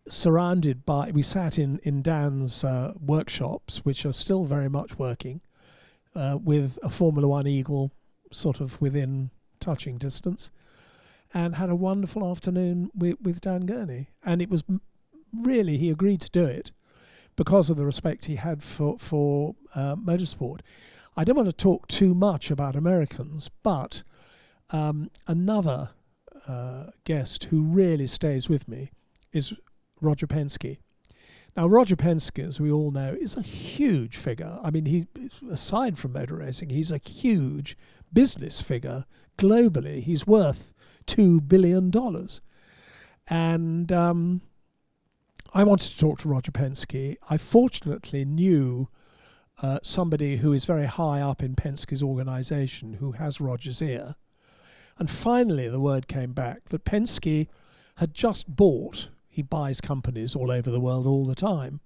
surrounded 0.09 0.85
by, 0.85 1.11
we 1.11 1.23
sat 1.23 1.59
in, 1.59 1.81
in 1.83 2.03
Dan's 2.03 2.65
uh, 2.65 2.93
workshops, 3.01 3.85
which 3.85 4.05
are 4.07 4.13
still 4.13 4.45
very 4.45 4.69
much 4.69 4.99
working, 4.99 5.41
uh, 6.15 6.39
with 6.43 6.79
a 6.83 6.91
Formula 6.91 7.29
One 7.29 7.47
Eagle 7.47 7.93
sort 8.33 8.61
of 8.61 8.81
within 8.81 9.31
touching 9.61 9.99
distance 9.99 10.51
and 11.35 11.57
had 11.57 11.71
a 11.71 11.75
wonderful 11.75 12.29
afternoon 12.29 12.91
with, 12.95 13.21
with 13.21 13.41
Dan 13.41 13.67
Gurney. 13.67 14.09
And 14.25 14.41
it 14.41 14.49
was 14.49 14.65
really, 15.35 15.77
he 15.77 15.91
agreed 15.91 16.21
to 16.23 16.31
do 16.31 16.45
it 16.45 16.71
because 17.37 17.69
of 17.69 17.77
the 17.77 17.85
respect 17.85 18.25
he 18.25 18.37
had 18.37 18.63
for, 18.63 18.99
for 18.99 19.55
uh, 19.75 19.97
motorsport. 19.97 20.61
I 21.17 21.25
don't 21.25 21.37
want 21.37 21.49
to 21.49 21.53
talk 21.53 21.89
too 21.89 22.15
much 22.15 22.51
about 22.51 22.77
Americans, 22.77 23.51
but 23.63 24.03
um, 24.71 25.11
another 25.27 25.91
uh, 26.47 26.87
guest 27.05 27.45
who 27.45 27.63
really 27.63 28.07
stays 28.07 28.49
with 28.49 28.69
me 28.69 28.91
is 29.33 29.55
Roger 30.01 30.27
Penske. 30.27 30.79
Now, 31.57 31.67
Roger 31.67 31.97
Penske, 31.97 32.47
as 32.47 32.61
we 32.61 32.71
all 32.71 32.91
know, 32.91 33.17
is 33.19 33.35
a 33.35 33.43
huge 33.43 34.17
figure. 34.19 34.59
I 34.63 34.71
mean, 34.71 34.85
he 34.85 35.07
aside 35.51 35.97
from 35.99 36.13
motor 36.13 36.37
racing, 36.37 36.69
he's 36.69 36.93
a 36.93 36.99
huge 36.99 37.79
business 38.13 38.61
figure 38.61 39.07
globally. 39.39 40.03
He's 40.03 40.27
worth 40.27 40.75
$2 41.07 41.49
billion. 41.49 41.91
And 43.29 43.91
um, 43.91 44.43
I 45.55 45.65
wanted 45.65 45.93
to 45.93 45.99
talk 45.99 46.19
to 46.21 46.29
Roger 46.29 46.53
Penske. 46.53 47.17
I 47.31 47.37
fortunately 47.39 48.25
knew 48.25 48.89
uh, 49.63 49.79
somebody 49.83 50.37
who 50.37 50.53
is 50.53 50.67
very 50.67 50.87
high 50.87 51.23
up 51.23 51.43
in 51.43 51.57
Penske's 51.57 52.03
organization 52.03 52.95
who 52.95 53.13
has 53.13 53.41
Roger's 53.41 53.81
ear. 53.81 54.15
And 54.99 55.11
finally, 55.11 55.69
the 55.69 55.81
word 55.81 56.09
came 56.09 56.33
back 56.33 56.67
that 56.67 56.85
Penske 56.85 57.49
had 57.97 58.13
just 58.13 58.55
bought, 58.55 59.09
he 59.37 59.43
buys 59.43 59.83
companies 59.83 60.35
all 60.35 60.51
over 60.51 60.71
the 60.71 60.81
world 60.81 61.07
all 61.07 61.27
the 61.27 61.35
time, 61.35 61.81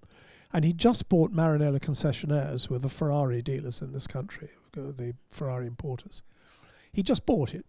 and 0.53 0.65
he 0.65 0.73
just 0.73 1.09
bought 1.09 1.33
Maranello 1.33 1.81
Concessionaires, 1.81 2.69
who 2.69 2.77
are 2.77 2.79
the 2.79 2.89
Ferrari 2.89 3.43
dealers 3.43 3.83
in 3.83 3.93
this 3.93 4.07
country, 4.07 4.51
uh, 4.79 4.93
the 4.93 5.15
Ferrari 5.33 5.67
importers. 5.67 6.23
He 6.93 7.03
just 7.03 7.27
bought 7.27 7.55
it 7.55 7.67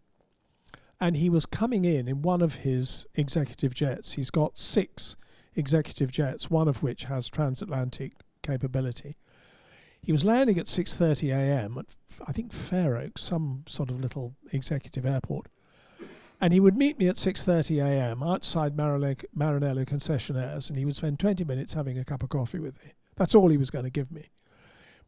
and 1.01 1.17
he 1.17 1.31
was 1.31 1.47
coming 1.47 1.83
in 1.83 2.07
in 2.07 2.21
one 2.21 2.43
of 2.43 2.57
his 2.57 3.07
executive 3.15 3.73
jets. 3.73 4.13
He's 4.13 4.29
got 4.29 4.57
six 4.59 5.15
executive 5.55 6.11
jets, 6.11 6.51
one 6.51 6.67
of 6.67 6.83
which 6.83 7.05
has 7.05 7.27
transatlantic 7.27 8.13
capability. 8.43 9.17
He 9.99 10.11
was 10.11 10.23
landing 10.23 10.59
at 10.59 10.67
6:30 10.67 11.31
a.m. 11.31 11.77
at 11.79 11.87
I 12.27 12.31
think 12.31 12.53
Fair 12.53 12.97
Oaks, 12.97 13.23
some 13.23 13.63
sort 13.67 13.89
of 13.89 13.99
little 13.99 14.35
executive 14.51 15.05
airport, 15.05 15.47
and 16.41 16.51
he 16.51 16.59
would 16.59 16.75
meet 16.75 16.97
me 16.97 17.07
at 17.07 17.15
6:30 17.15 17.85
a.m. 17.85 18.23
outside 18.23 18.75
Maranello 18.75 19.85
concessionaires, 19.85 20.69
and 20.69 20.77
he 20.77 20.85
would 20.85 20.95
spend 20.95 21.19
20 21.19 21.43
minutes 21.45 21.75
having 21.75 21.99
a 21.99 22.03
cup 22.03 22.23
of 22.23 22.29
coffee 22.29 22.59
with 22.59 22.83
me. 22.83 22.93
That's 23.15 23.35
all 23.35 23.49
he 23.49 23.57
was 23.57 23.69
going 23.69 23.85
to 23.85 23.91
give 23.91 24.11
me. 24.11 24.31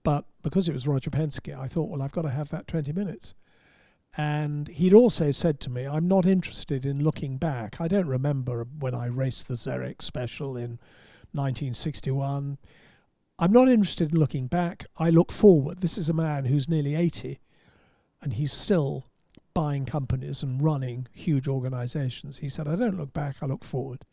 But 0.04 0.26
because 0.44 0.70
it 0.70 0.74
was 0.74 0.88
Roger 0.88 1.10
Penske, 1.10 1.58
I 1.58 1.68
thought, 1.68 1.90
well, 1.90 2.02
I've 2.02 2.12
got 2.12 2.22
to 2.22 2.30
have 2.30 2.50
that 2.50 2.68
20 2.68 2.94
minutes. 2.94 3.34
And 4.16 4.68
he'd 4.68 4.94
also 4.94 5.32
said 5.32 5.60
to 5.62 5.72
me, 5.72 5.88
I'm 5.88 6.08
not 6.08 6.28
interested 6.28 6.86
in 6.86 7.04
looking 7.04 7.38
back. 7.38 7.82
I 7.82 7.88
don't 7.88 8.08
remember 8.08 8.68
when 8.78 8.94
I 8.94 9.08
raced 9.08 9.48
the 9.48 9.56
Zerex 9.56 10.04
special 10.04 10.56
in 10.56 10.78
1961. 11.32 12.60
I'm 13.40 13.52
not 13.52 13.70
interested 13.70 14.12
in 14.12 14.20
looking 14.20 14.46
back. 14.46 14.86
I 14.98 15.10
look 15.10 15.32
forward. 15.32 15.82
This 15.82 15.98
is 15.98 16.10
a 16.10 16.14
man 16.14 16.46
who's 16.46 16.70
nearly 16.70 16.94
80 16.94 17.40
and 18.22 18.34
he's 18.34 18.54
still 18.54 19.06
buying 19.54 19.86
companies 19.86 20.44
and 20.44 20.62
running 20.62 21.08
huge 21.12 21.48
organizations. 21.48 22.40
He 22.40 22.50
said, 22.50 22.68
I 22.68 22.76
don't 22.76 22.98
look 22.98 23.14
back, 23.14 23.38
I 23.42 23.46
look 23.46 23.64
forward. 23.64 24.06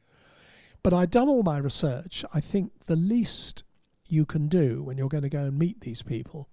But 0.83 0.93
I'd 0.93 1.11
done 1.11 1.29
all 1.29 1.43
my 1.43 1.59
research. 1.59 2.25
I 2.33 2.41
think 2.41 2.73
the 2.87 2.97
least 2.97 3.63
you 4.09 4.25
can 4.25 4.49
do 4.49 4.83
when 4.83 4.99
you're 4.99 5.09
going 5.09 5.23
to 5.23 5.29
go 5.29 5.45
and 5.45 5.59
meet 5.59 5.81
these 5.81 6.03
people 6.03 6.49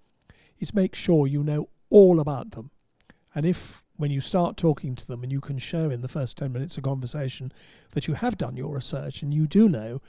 is 0.58 0.74
make 0.74 0.94
sure 0.94 1.26
you 1.26 1.42
know 1.42 1.68
all 1.90 2.20
about 2.20 2.52
them. 2.52 2.70
And 3.34 3.46
if 3.46 3.82
when 3.96 4.10
you 4.10 4.20
start 4.20 4.56
talking 4.56 4.94
to 4.94 5.06
them 5.06 5.22
and 5.22 5.32
you 5.32 5.40
can 5.40 5.58
show 5.58 5.90
in 5.90 6.02
the 6.02 6.08
first 6.08 6.38
10 6.38 6.52
minutes 6.52 6.76
of 6.76 6.84
conversation 6.84 7.52
that 7.92 8.06
you 8.06 8.14
have 8.14 8.38
done 8.38 8.56
your 8.56 8.74
research 8.74 9.22
and 9.22 9.34
you 9.34 9.46
do 9.46 9.68
know 9.68 10.00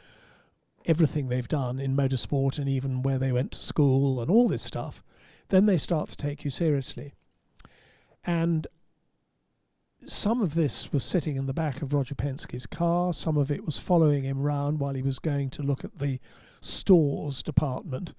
everything 0.86 1.27
they've 1.27 1.47
done 1.47 1.80
in 1.80 1.95
motorsport 1.95 2.59
and 2.59 2.69
even 2.69 3.01
where 3.01 3.17
they 3.17 3.32
went 3.32 3.51
to 3.51 3.59
school 3.59 4.21
and 4.21 4.30
all 4.30 4.47
this 4.47 4.61
stuff, 4.61 5.03
then 5.49 5.65
they 5.65 5.77
start 5.77 6.07
to 6.09 6.15
take 6.15 6.45
you 6.45 6.51
seriously. 6.51 7.13
And 8.30 8.67
some 10.05 10.39
of 10.39 10.53
this 10.53 10.93
was 10.93 11.03
sitting 11.03 11.36
in 11.36 11.47
the 11.47 11.53
back 11.53 11.82
of 11.82 11.95
Roger 11.95 12.13
Penske's 12.13 12.67
car, 12.67 13.11
some 13.11 13.38
of 13.38 13.49
it 13.49 13.65
was 13.65 13.80
following 13.80 14.23
him 14.23 14.43
round 14.43 14.80
while 14.80 14.93
he 14.93 15.01
was 15.01 15.17
going 15.17 15.49
to 15.49 15.63
look 15.63 15.84
at 15.84 15.97
the 15.97 16.19
stores 16.61 17.41
department 17.41 18.13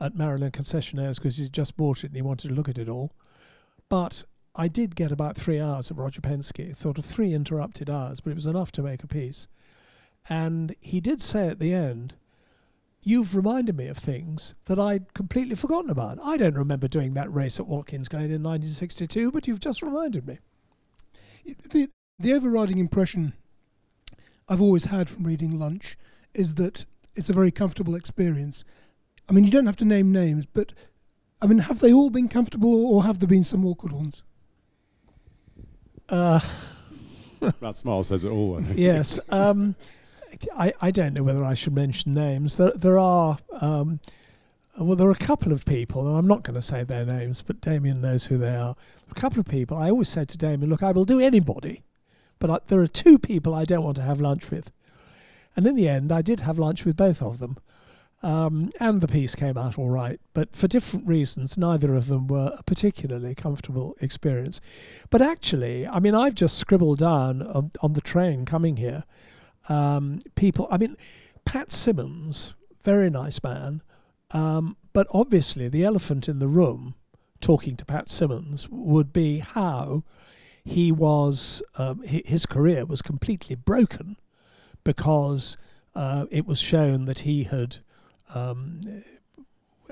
at 0.00 0.14
Maranello 0.14 0.50
Concessionaires 0.50 1.16
because 1.16 1.36
he'd 1.36 1.52
just 1.52 1.76
bought 1.76 1.98
it 1.98 2.06
and 2.06 2.16
he 2.16 2.22
wanted 2.22 2.48
to 2.48 2.54
look 2.54 2.70
at 2.70 2.78
it 2.78 2.88
all. 2.88 3.12
But 3.90 4.24
I 4.56 4.68
did 4.68 4.96
get 4.96 5.12
about 5.12 5.36
three 5.36 5.60
hours 5.60 5.90
of 5.90 5.98
Roger 5.98 6.22
Penske, 6.22 6.74
sort 6.74 6.96
of 6.96 7.04
three 7.04 7.34
interrupted 7.34 7.90
hours, 7.90 8.20
but 8.20 8.30
it 8.30 8.36
was 8.36 8.46
enough 8.46 8.72
to 8.72 8.82
make 8.82 9.04
a 9.04 9.06
piece. 9.06 9.48
And 10.30 10.74
he 10.80 10.98
did 10.98 11.20
say 11.20 11.48
at 11.48 11.58
the 11.58 11.74
end, 11.74 12.14
You've 13.04 13.34
reminded 13.34 13.76
me 13.76 13.88
of 13.88 13.98
things 13.98 14.54
that 14.66 14.78
I'd 14.78 15.12
completely 15.12 15.56
forgotten 15.56 15.90
about. 15.90 16.18
I 16.22 16.36
don't 16.36 16.54
remember 16.54 16.86
doing 16.86 17.14
that 17.14 17.32
race 17.32 17.58
at 17.58 17.66
Watkins 17.66 18.08
Glen 18.08 18.24
in 18.24 18.42
1962, 18.42 19.32
but 19.32 19.48
you've 19.48 19.60
just 19.60 19.82
reminded 19.82 20.26
me. 20.26 20.38
The, 21.44 21.88
the 22.18 22.32
overriding 22.32 22.78
impression 22.78 23.32
I've 24.48 24.62
always 24.62 24.86
had 24.86 25.08
from 25.08 25.24
reading 25.24 25.58
Lunch 25.58 25.96
is 26.32 26.54
that 26.56 26.84
it's 27.14 27.28
a 27.28 27.32
very 27.32 27.50
comfortable 27.50 27.96
experience. 27.96 28.64
I 29.28 29.32
mean, 29.32 29.44
you 29.44 29.50
don't 29.50 29.66
have 29.66 29.76
to 29.76 29.84
name 29.84 30.12
names, 30.12 30.46
but 30.46 30.72
I 31.40 31.46
mean, 31.46 31.58
have 31.58 31.80
they 31.80 31.92
all 31.92 32.10
been 32.10 32.28
comfortable 32.28 32.86
or 32.86 33.02
have 33.02 33.18
there 33.18 33.28
been 33.28 33.44
some 33.44 33.64
awkward 33.66 33.92
ones? 33.92 34.22
Uh, 36.08 36.38
that 37.60 37.76
smile 37.76 38.04
says 38.04 38.24
it 38.24 38.30
all. 38.30 38.58
I 38.58 38.62
think. 38.62 38.78
yes. 38.78 39.18
Um, 39.28 39.74
I, 40.56 40.72
I 40.80 40.90
don't 40.90 41.14
know 41.14 41.22
whether 41.22 41.44
I 41.44 41.54
should 41.54 41.74
mention 41.74 42.14
names. 42.14 42.56
There 42.56 42.72
there 42.74 42.98
are 42.98 43.38
um, 43.60 44.00
well 44.78 44.96
there 44.96 45.08
are 45.08 45.12
a 45.12 45.16
couple 45.16 45.52
of 45.52 45.64
people, 45.64 46.06
and 46.08 46.16
I'm 46.16 46.26
not 46.26 46.42
going 46.42 46.54
to 46.54 46.62
say 46.62 46.84
their 46.84 47.04
names, 47.04 47.42
but 47.42 47.60
Damien 47.60 48.00
knows 48.00 48.26
who 48.26 48.38
they 48.38 48.54
are. 48.54 48.76
A 49.10 49.14
couple 49.14 49.40
of 49.40 49.46
people. 49.46 49.76
I 49.76 49.90
always 49.90 50.08
said 50.08 50.28
to 50.30 50.38
Damien, 50.38 50.70
"Look, 50.70 50.82
I 50.82 50.92
will 50.92 51.04
do 51.04 51.20
anybody, 51.20 51.82
but 52.38 52.50
I, 52.50 52.58
there 52.66 52.80
are 52.80 52.88
two 52.88 53.18
people 53.18 53.54
I 53.54 53.64
don't 53.64 53.84
want 53.84 53.96
to 53.96 54.02
have 54.02 54.20
lunch 54.20 54.50
with." 54.50 54.70
And 55.54 55.66
in 55.66 55.76
the 55.76 55.88
end, 55.88 56.10
I 56.10 56.22
did 56.22 56.40
have 56.40 56.58
lunch 56.58 56.84
with 56.84 56.96
both 56.96 57.20
of 57.20 57.38
them, 57.38 57.58
um, 58.22 58.70
and 58.80 59.02
the 59.02 59.08
piece 59.08 59.34
came 59.34 59.58
out 59.58 59.78
all 59.78 59.90
right. 59.90 60.18
But 60.32 60.56
for 60.56 60.66
different 60.66 61.06
reasons, 61.06 61.58
neither 61.58 61.94
of 61.94 62.06
them 62.06 62.26
were 62.26 62.56
a 62.58 62.62
particularly 62.62 63.34
comfortable 63.34 63.94
experience. 64.00 64.60
But 65.10 65.20
actually, 65.20 65.86
I 65.86 65.98
mean, 65.98 66.14
I've 66.14 66.34
just 66.34 66.56
scribbled 66.56 67.00
down 67.00 67.42
on, 67.42 67.72
on 67.80 67.92
the 67.92 68.00
train 68.00 68.46
coming 68.46 68.78
here 68.78 69.04
um, 69.68 70.20
people. 70.34 70.68
I 70.70 70.78
mean, 70.78 70.96
Pat 71.44 71.72
Symonds, 71.72 72.54
very 72.82 73.10
nice 73.10 73.42
man, 73.42 73.82
um, 74.32 74.76
but 74.92 75.06
obviously 75.12 75.68
the 75.68 75.84
elephant 75.84 76.28
in 76.28 76.38
the 76.38 76.48
room, 76.48 76.94
talking 77.40 77.76
to 77.76 77.84
Pat 77.84 78.08
Symonds, 78.08 78.68
would 78.70 79.12
be 79.12 79.38
how 79.38 80.04
he 80.64 80.92
was. 80.92 81.62
Um, 81.76 82.02
his 82.02 82.46
career 82.46 82.84
was 82.84 83.02
completely 83.02 83.56
broken 83.56 84.16
because 84.84 85.56
uh, 85.94 86.26
it 86.30 86.46
was 86.46 86.58
shown 86.58 87.04
that 87.06 87.20
he 87.20 87.44
had. 87.44 87.78
Um, 88.34 89.04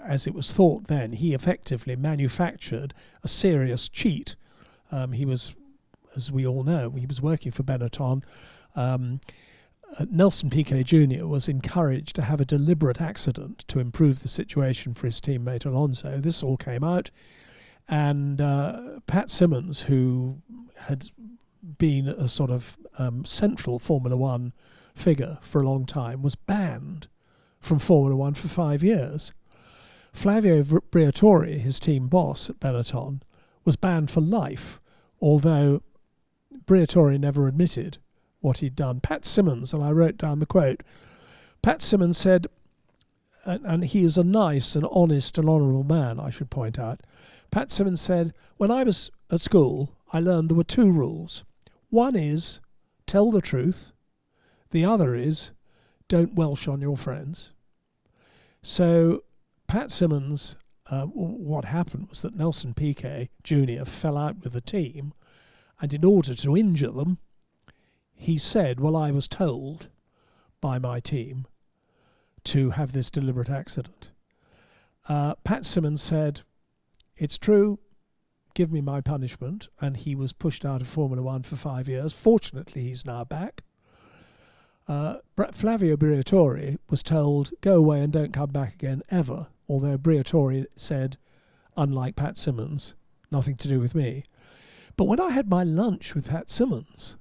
as 0.02 0.26
it 0.26 0.34
was 0.34 0.50
thought 0.50 0.86
then, 0.86 1.12
he 1.12 1.34
effectively 1.34 1.94
manufactured 1.94 2.94
a 3.22 3.28
serious 3.28 3.88
cheat. 3.88 4.34
Um, 4.90 5.12
he 5.12 5.24
was, 5.24 5.54
as 6.16 6.32
we 6.32 6.46
all 6.46 6.64
know, 6.64 6.90
he 6.90 7.06
was 7.06 7.20
working 7.20 7.52
for 7.52 7.62
Benetton. 7.62 8.22
Um, 8.74 9.20
Nelson 10.08 10.50
Piquet 10.50 10.84
Jr. 10.84 11.26
was 11.26 11.48
encouraged 11.48 12.14
to 12.16 12.22
have 12.22 12.40
a 12.40 12.44
deliberate 12.44 13.00
accident 13.00 13.64
to 13.68 13.80
improve 13.80 14.22
the 14.22 14.28
situation 14.28 14.94
for 14.94 15.06
his 15.06 15.20
teammate 15.20 15.66
Alonso. 15.66 16.18
This 16.18 16.42
all 16.42 16.56
came 16.56 16.84
out, 16.84 17.10
and 17.88 18.40
uh, 18.40 19.00
Pat 19.06 19.30
Symonds, 19.30 19.82
who 19.82 20.38
had 20.82 21.10
been 21.78 22.08
a 22.08 22.28
sort 22.28 22.50
of 22.50 22.78
um, 22.98 23.24
central 23.24 23.78
Formula 23.78 24.16
One 24.16 24.52
figure 24.94 25.38
for 25.40 25.60
a 25.60 25.68
long 25.68 25.86
time, 25.86 26.22
was 26.22 26.34
banned 26.34 27.08
from 27.58 27.78
Formula 27.78 28.16
One 28.16 28.34
for 28.34 28.48
five 28.48 28.82
years. 28.82 29.32
Flavio 30.12 30.62
Briatore, 30.62 31.58
his 31.58 31.78
team 31.78 32.08
boss 32.08 32.50
at 32.50 32.60
Benetton, 32.60 33.22
was 33.64 33.76
banned 33.76 34.10
for 34.10 34.20
life, 34.20 34.80
although 35.20 35.82
Briatore 36.64 37.18
never 37.18 37.46
admitted 37.46 37.98
what 38.40 38.58
he'd 38.58 38.76
done. 38.76 39.00
Pat 39.00 39.24
Symonds, 39.24 39.72
and 39.72 39.82
I 39.82 39.90
wrote 39.90 40.16
down 40.16 40.38
the 40.38 40.46
quote 40.46 40.82
Pat 41.62 41.82
Symonds 41.82 42.18
said, 42.18 42.46
and, 43.44 43.64
and 43.64 43.84
he 43.84 44.04
is 44.04 44.18
a 44.18 44.24
nice 44.24 44.74
and 44.74 44.86
honest 44.90 45.38
and 45.38 45.48
honourable 45.48 45.84
man, 45.84 46.20
I 46.20 46.30
should 46.30 46.50
point 46.50 46.78
out. 46.78 47.00
Pat 47.50 47.70
Symonds 47.70 48.00
said, 48.00 48.32
When 48.56 48.70
I 48.70 48.84
was 48.84 49.10
at 49.30 49.40
school, 49.40 49.96
I 50.12 50.20
learned 50.20 50.50
there 50.50 50.56
were 50.56 50.64
two 50.64 50.90
rules. 50.90 51.44
One 51.88 52.16
is 52.16 52.60
tell 53.06 53.30
the 53.30 53.40
truth, 53.40 53.92
the 54.70 54.84
other 54.84 55.14
is 55.14 55.52
don't 56.08 56.34
welsh 56.34 56.68
on 56.68 56.80
your 56.80 56.96
friends. 56.96 57.52
So, 58.62 59.24
Pat 59.66 59.90
Symonds, 59.90 60.56
uh, 60.90 61.06
what 61.06 61.64
happened 61.64 62.08
was 62.08 62.22
that 62.22 62.34
Nelson 62.34 62.74
Piquet 62.74 63.30
Jr. 63.42 63.84
fell 63.84 64.18
out 64.18 64.42
with 64.42 64.52
the 64.52 64.60
team, 64.60 65.14
and 65.80 65.94
in 65.94 66.04
order 66.04 66.34
to 66.34 66.56
injure 66.56 66.90
them, 66.90 67.18
he 68.20 68.36
said, 68.36 68.80
Well, 68.80 68.96
I 68.96 69.10
was 69.10 69.26
told 69.26 69.88
by 70.60 70.78
my 70.78 71.00
team 71.00 71.46
to 72.44 72.70
have 72.70 72.92
this 72.92 73.10
deliberate 73.10 73.48
accident. 73.48 74.10
Uh, 75.08 75.36
Pat 75.36 75.64
Symonds 75.64 76.02
said, 76.02 76.42
It's 77.16 77.38
true, 77.38 77.78
give 78.52 78.70
me 78.70 78.82
my 78.82 79.00
punishment. 79.00 79.68
And 79.80 79.96
he 79.96 80.14
was 80.14 80.34
pushed 80.34 80.66
out 80.66 80.82
of 80.82 80.86
Formula 80.88 81.22
One 81.22 81.44
for 81.44 81.56
five 81.56 81.88
years. 81.88 82.12
Fortunately, 82.12 82.82
he's 82.82 83.06
now 83.06 83.24
back. 83.24 83.62
Uh, 84.86 85.16
Flavio 85.52 85.96
Briatore 85.96 86.76
was 86.90 87.02
told, 87.02 87.52
Go 87.62 87.76
away 87.76 88.02
and 88.02 88.12
don't 88.12 88.34
come 88.34 88.50
back 88.50 88.74
again 88.74 89.02
ever. 89.08 89.46
Although 89.66 89.96
Briatore 89.96 90.66
said, 90.76 91.16
unlike 91.74 92.16
Pat 92.16 92.36
Symonds, 92.36 92.94
nothing 93.30 93.56
to 93.56 93.68
do 93.68 93.80
with 93.80 93.94
me. 93.94 94.24
But 94.98 95.04
when 95.04 95.20
I 95.20 95.30
had 95.30 95.48
my 95.48 95.62
lunch 95.62 96.14
with 96.14 96.28
Pat 96.28 96.50
Symonds, 96.50 97.16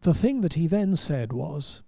the 0.00 0.14
thing 0.14 0.40
that 0.40 0.54
he 0.54 0.66
then 0.66 0.96
said 0.96 1.32
was 1.32 1.82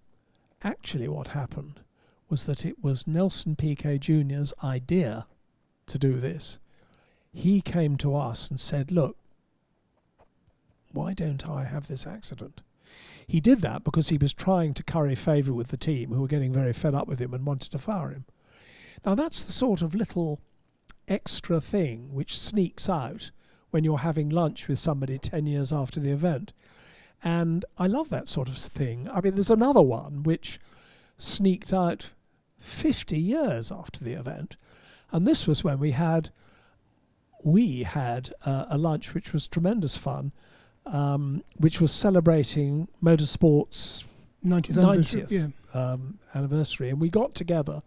actually 0.62 1.08
what 1.08 1.28
happened 1.28 1.80
was 2.28 2.44
that 2.44 2.64
it 2.64 2.82
was 2.82 3.06
Nelson 3.06 3.56
Piquet 3.56 3.98
Jr.'s 3.98 4.52
idea 4.62 5.26
to 5.86 5.98
do 5.98 6.14
this. 6.14 6.58
He 7.32 7.60
came 7.60 7.96
to 7.98 8.14
us 8.14 8.50
and 8.50 8.60
said, 8.60 8.90
Look, 8.90 9.16
why 10.92 11.14
don't 11.14 11.48
I 11.48 11.64
have 11.64 11.88
this 11.88 12.06
accident? 12.06 12.60
He 13.26 13.40
did 13.40 13.60
that 13.62 13.84
because 13.84 14.10
he 14.10 14.18
was 14.18 14.34
trying 14.34 14.74
to 14.74 14.82
curry 14.82 15.14
favour 15.14 15.52
with 15.52 15.68
the 15.68 15.76
team 15.76 16.10
who 16.10 16.20
were 16.20 16.28
getting 16.28 16.52
very 16.52 16.72
fed 16.72 16.94
up 16.94 17.08
with 17.08 17.18
him 17.18 17.32
and 17.32 17.46
wanted 17.46 17.72
to 17.72 17.78
fire 17.78 18.10
him. 18.10 18.26
Now, 19.04 19.14
that's 19.14 19.42
the 19.42 19.52
sort 19.52 19.80
of 19.80 19.94
little 19.94 20.40
extra 21.08 21.60
thing 21.60 22.12
which 22.12 22.38
sneaks 22.38 22.88
out 22.88 23.30
when 23.70 23.84
you're 23.84 23.98
having 23.98 24.28
lunch 24.28 24.68
with 24.68 24.78
somebody 24.78 25.18
10 25.18 25.46
years 25.46 25.72
after 25.72 25.98
the 25.98 26.10
event. 26.10 26.52
And 27.24 27.64
I 27.78 27.86
love 27.86 28.10
that 28.10 28.28
sort 28.28 28.48
of 28.48 28.56
thing. 28.56 29.08
I 29.12 29.20
mean, 29.20 29.34
there's 29.34 29.50
another 29.50 29.82
one 29.82 30.22
which 30.22 30.58
sneaked 31.16 31.72
out 31.72 32.10
50 32.58 33.18
years 33.18 33.70
after 33.70 34.02
the 34.02 34.12
event. 34.12 34.56
And 35.10 35.26
this 35.26 35.46
was 35.46 35.62
when 35.62 35.78
we 35.78 35.92
had 35.92 36.30
we 37.44 37.82
had 37.82 38.32
uh, 38.46 38.66
a 38.68 38.78
lunch 38.78 39.14
which 39.14 39.32
was 39.32 39.48
tremendous 39.48 39.96
fun, 39.96 40.32
um, 40.86 41.42
which 41.56 41.80
was 41.80 41.92
celebrating 41.92 42.86
motorsport's 43.02 44.04
90th, 44.44 44.74
90th 44.74 45.30
yeah. 45.30 45.48
um, 45.92 46.18
anniversary, 46.34 46.88
and 46.88 47.00
we 47.00 47.08
got 47.08 47.34
together 47.34 47.80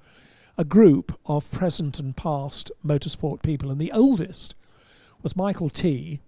a 0.58 0.64
group 0.64 1.18
of 1.26 1.50
present 1.52 2.00
and 2.00 2.16
past 2.16 2.72
motorsport 2.86 3.42
people, 3.44 3.72
and 3.72 3.80
the 3.80 3.92
oldest 3.92 4.56
was 5.22 5.36
Michael 5.36 5.70
Tee, 5.70 6.20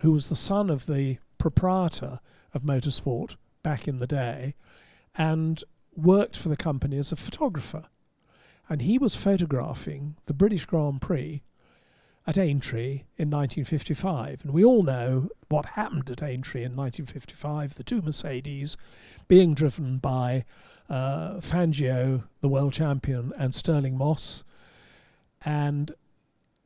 who 0.00 0.12
was 0.12 0.28
the 0.28 0.36
son 0.36 0.70
of 0.70 0.86
the 0.86 1.18
proprietor 1.38 2.20
of 2.52 2.62
motorsport 2.62 3.36
back 3.62 3.88
in 3.88 3.98
the 3.98 4.06
day 4.06 4.54
and 5.16 5.64
worked 5.94 6.36
for 6.36 6.48
the 6.48 6.56
company 6.56 6.98
as 6.98 7.12
a 7.12 7.16
photographer. 7.16 7.84
And 8.68 8.82
he 8.82 8.98
was 8.98 9.14
photographing 9.14 10.16
the 10.26 10.34
British 10.34 10.66
Grand 10.66 11.00
Prix 11.00 11.42
at 12.26 12.36
Aintree 12.36 13.04
in 13.16 13.30
1955. 13.30 14.44
And 14.44 14.52
we 14.52 14.62
all 14.62 14.82
know 14.82 15.30
what 15.48 15.64
happened 15.64 16.10
at 16.10 16.22
Aintree 16.22 16.62
in 16.62 16.76
1955 16.76 17.76
the 17.76 17.82
two 17.82 18.02
Mercedes 18.02 18.76
being 19.28 19.54
driven 19.54 19.96
by 19.96 20.44
uh, 20.90 21.36
Fangio, 21.40 22.24
the 22.40 22.48
world 22.48 22.74
champion, 22.74 23.32
and 23.38 23.54
Stirling 23.54 23.96
Moss. 23.96 24.44
And 25.44 25.92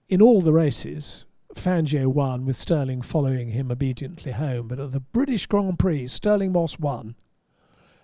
in 0.09 0.20
all 0.20 0.41
the 0.41 0.53
races, 0.53 1.25
Fangio 1.55 2.09
won, 2.09 2.45
with 2.45 2.57
Stirling 2.57 3.03
following 3.03 3.51
him 3.51 3.71
obediently 3.71 4.33
home. 4.33 4.69
But 4.69 4.81
at 4.81 4.93
the 4.93 5.01
British 5.01 5.47
Grand 5.47 5.79
Prix, 5.79 6.07
Stirling 6.09 6.53
Moss 6.53 6.79
won, 6.79 7.15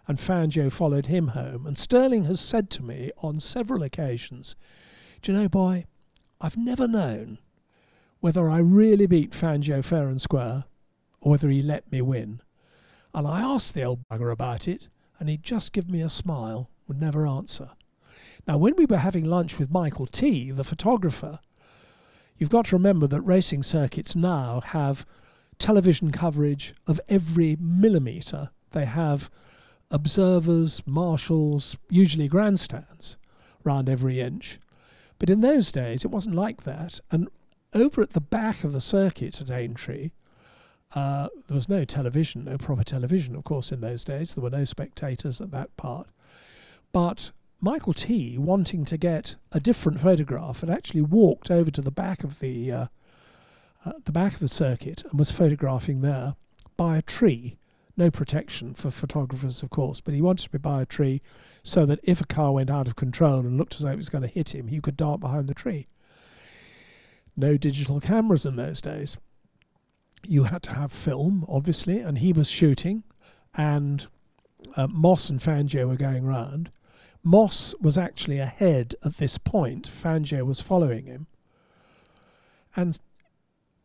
and 0.06 0.18
Fangio 0.18 0.70
followed 0.70 1.06
him 1.06 1.28
home. 1.28 1.66
And 1.66 1.76
Stirling 1.76 2.24
has 2.24 2.40
said 2.40 2.70
to 2.70 2.82
me 2.82 3.10
on 3.18 3.40
several 3.40 3.82
occasions, 3.82 4.56
Do 5.22 5.32
you 5.32 5.38
know, 5.38 5.48
boy, 5.48 5.84
I've 6.40 6.56
never 6.56 6.86
known 6.86 7.38
whether 8.20 8.48
I 8.48 8.58
really 8.58 9.06
beat 9.06 9.32
Fangio 9.32 9.84
fair 9.84 10.08
and 10.08 10.20
square 10.20 10.64
or 11.20 11.32
whether 11.32 11.48
he 11.48 11.62
let 11.62 11.90
me 11.90 12.00
win. 12.00 12.40
And 13.14 13.26
I 13.26 13.40
asked 13.40 13.74
the 13.74 13.84
old 13.84 14.06
bugger 14.08 14.32
about 14.32 14.68
it, 14.68 14.88
and 15.18 15.28
he'd 15.28 15.42
just 15.42 15.72
give 15.72 15.88
me 15.88 16.00
a 16.00 16.08
smile, 16.08 16.70
would 16.86 17.00
never 17.00 17.26
answer. 17.26 17.70
Now, 18.46 18.58
when 18.58 18.76
we 18.76 18.86
were 18.86 18.98
having 18.98 19.24
lunch 19.24 19.58
with 19.58 19.70
Michael 19.70 20.06
Tee, 20.06 20.50
the 20.50 20.64
photographer, 20.64 21.40
you've 22.38 22.50
got 22.50 22.66
to 22.66 22.76
remember 22.76 23.06
that 23.06 23.20
racing 23.22 23.62
circuits 23.62 24.16
now 24.16 24.60
have 24.60 25.04
television 25.58 26.12
coverage 26.12 26.74
of 26.86 27.00
every 27.08 27.56
millimetre. 27.60 28.50
They 28.72 28.84
have 28.84 29.28
observers, 29.90 30.82
marshals, 30.86 31.76
usually 31.90 32.28
grandstands 32.28 33.16
round 33.64 33.88
every 33.88 34.20
inch. 34.20 34.58
But 35.18 35.30
in 35.30 35.40
those 35.40 35.72
days, 35.72 36.04
it 36.04 36.10
wasn't 36.10 36.36
like 36.36 36.62
that. 36.62 37.00
And 37.10 37.28
over 37.74 38.02
at 38.02 38.10
the 38.10 38.20
back 38.20 38.64
of 38.64 38.72
the 38.72 38.80
circuit 38.80 39.40
at 39.40 39.50
Aintree, 39.50 40.10
uh, 40.94 41.28
there 41.46 41.54
was 41.54 41.68
no 41.68 41.84
television, 41.84 42.44
no 42.44 42.56
proper 42.56 42.84
television, 42.84 43.36
of 43.36 43.44
course, 43.44 43.72
in 43.72 43.80
those 43.80 44.04
days. 44.04 44.34
There 44.34 44.42
were 44.42 44.50
no 44.50 44.64
spectators 44.64 45.40
at 45.40 45.50
that 45.50 45.76
part. 45.76 46.08
But 46.92 47.32
Michael 47.60 47.92
Tee, 47.92 48.38
wanting 48.38 48.84
to 48.84 48.96
get 48.96 49.36
a 49.52 49.60
different 49.60 50.00
photograph, 50.00 50.60
had 50.60 50.70
actually 50.70 51.02
walked 51.02 51.50
over 51.50 51.70
to 51.70 51.82
the 51.82 51.90
back 51.90 52.22
of 52.22 52.38
the 52.38 52.70
uh, 52.70 52.86
uh, 53.84 53.92
the 54.04 54.12
back 54.12 54.34
of 54.34 54.40
the 54.40 54.48
circuit 54.48 55.02
and 55.08 55.18
was 55.18 55.30
photographing 55.30 56.00
there 56.00 56.34
by 56.76 56.96
a 56.96 57.02
tree. 57.02 57.56
No 57.96 58.10
protection 58.12 58.74
for 58.74 58.92
photographers, 58.92 59.62
of 59.62 59.70
course, 59.70 60.00
but 60.00 60.14
he 60.14 60.22
wanted 60.22 60.44
to 60.44 60.50
be 60.50 60.58
by 60.58 60.82
a 60.82 60.86
tree 60.86 61.20
so 61.64 61.84
that 61.86 61.98
if 62.04 62.20
a 62.20 62.26
car 62.26 62.52
went 62.52 62.70
out 62.70 62.86
of 62.86 62.94
control 62.94 63.40
and 63.40 63.56
looked 63.56 63.74
as 63.74 63.82
though 63.82 63.90
it 63.90 63.96
was 63.96 64.08
going 64.08 64.22
to 64.22 64.28
hit 64.28 64.54
him, 64.54 64.68
he 64.68 64.80
could 64.80 64.96
dart 64.96 65.18
behind 65.18 65.48
the 65.48 65.54
tree 65.54 65.88
no 67.38 67.56
digital 67.56 68.00
cameras 68.00 68.44
in 68.44 68.56
those 68.56 68.80
days. 68.80 69.16
You 70.26 70.44
had 70.44 70.62
to 70.64 70.74
have 70.74 70.92
film, 70.92 71.46
obviously, 71.48 72.00
and 72.00 72.18
he 72.18 72.32
was 72.32 72.50
shooting, 72.50 73.04
and 73.56 74.08
uh, 74.76 74.88
Moss 74.88 75.30
and 75.30 75.40
Fangio 75.40 75.86
were 75.86 75.96
going 75.96 76.26
round. 76.26 76.72
Moss 77.22 77.74
was 77.80 77.98
actually 77.98 78.38
ahead 78.38 78.94
at 79.04 79.16
this 79.16 79.38
point. 79.38 79.88
Fangio 79.88 80.44
was 80.44 80.60
following 80.60 81.06
him. 81.06 81.26
And 82.76 82.98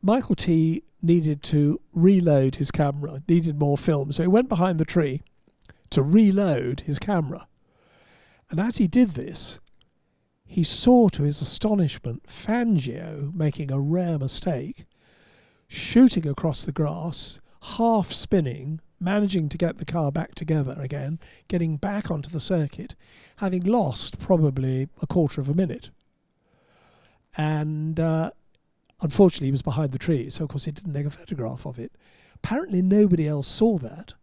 Michael 0.01 0.35
Tee 0.35 0.83
needed 1.01 1.43
to 1.43 1.79
reload 1.93 2.57
his 2.57 2.71
camera, 2.71 3.21
needed 3.27 3.59
more 3.59 3.77
film. 3.77 4.11
So 4.11 4.23
he 4.23 4.27
went 4.27 4.49
behind 4.49 4.79
the 4.79 4.85
tree 4.85 5.21
to 5.89 6.01
reload 6.01 6.81
his 6.81 6.99
camera. 6.99 7.47
And 8.49 8.59
as 8.59 8.77
he 8.77 8.87
did 8.87 9.11
this, 9.11 9.59
he 10.45 10.63
saw 10.63 11.09
to 11.09 11.23
his 11.23 11.41
astonishment 11.41 12.27
Fangio 12.27 13.33
making 13.33 13.71
a 13.71 13.79
rare 13.79 14.19
mistake, 14.19 14.85
shooting 15.67 16.27
across 16.27 16.63
the 16.63 16.71
grass, 16.71 17.39
half 17.61 18.11
spinning, 18.11 18.79
managing 19.03 19.49
to 19.49 19.57
get 19.57 19.77
the 19.77 19.85
car 19.85 20.11
back 20.11 20.33
together 20.35 20.75
again, 20.79 21.19
getting 21.47 21.77
back 21.77 22.09
onto 22.09 22.29
the 22.29 22.39
circuit, 22.39 22.95
having 23.37 23.63
lost 23.63 24.19
probably 24.19 24.87
a 25.01 25.07
quarter 25.07 25.41
of 25.41 25.49
a 25.49 25.53
minute. 25.53 25.89
And 27.35 27.99
uh, 27.99 28.31
unfortunately, 29.01 29.47
he 29.47 29.51
was 29.51 29.61
behind 29.61 29.91
the 29.91 29.99
tree, 29.99 30.29
so 30.29 30.45
of 30.45 30.49
course 30.49 30.65
he 30.65 30.71
didn't 30.71 30.93
take 30.93 31.05
a 31.05 31.09
photograph 31.09 31.65
of 31.65 31.79
it. 31.79 31.91
Apparently, 32.35 32.81
nobody 32.81 33.27
else 33.27 33.47
saw 33.47 33.77
that. 33.77 34.13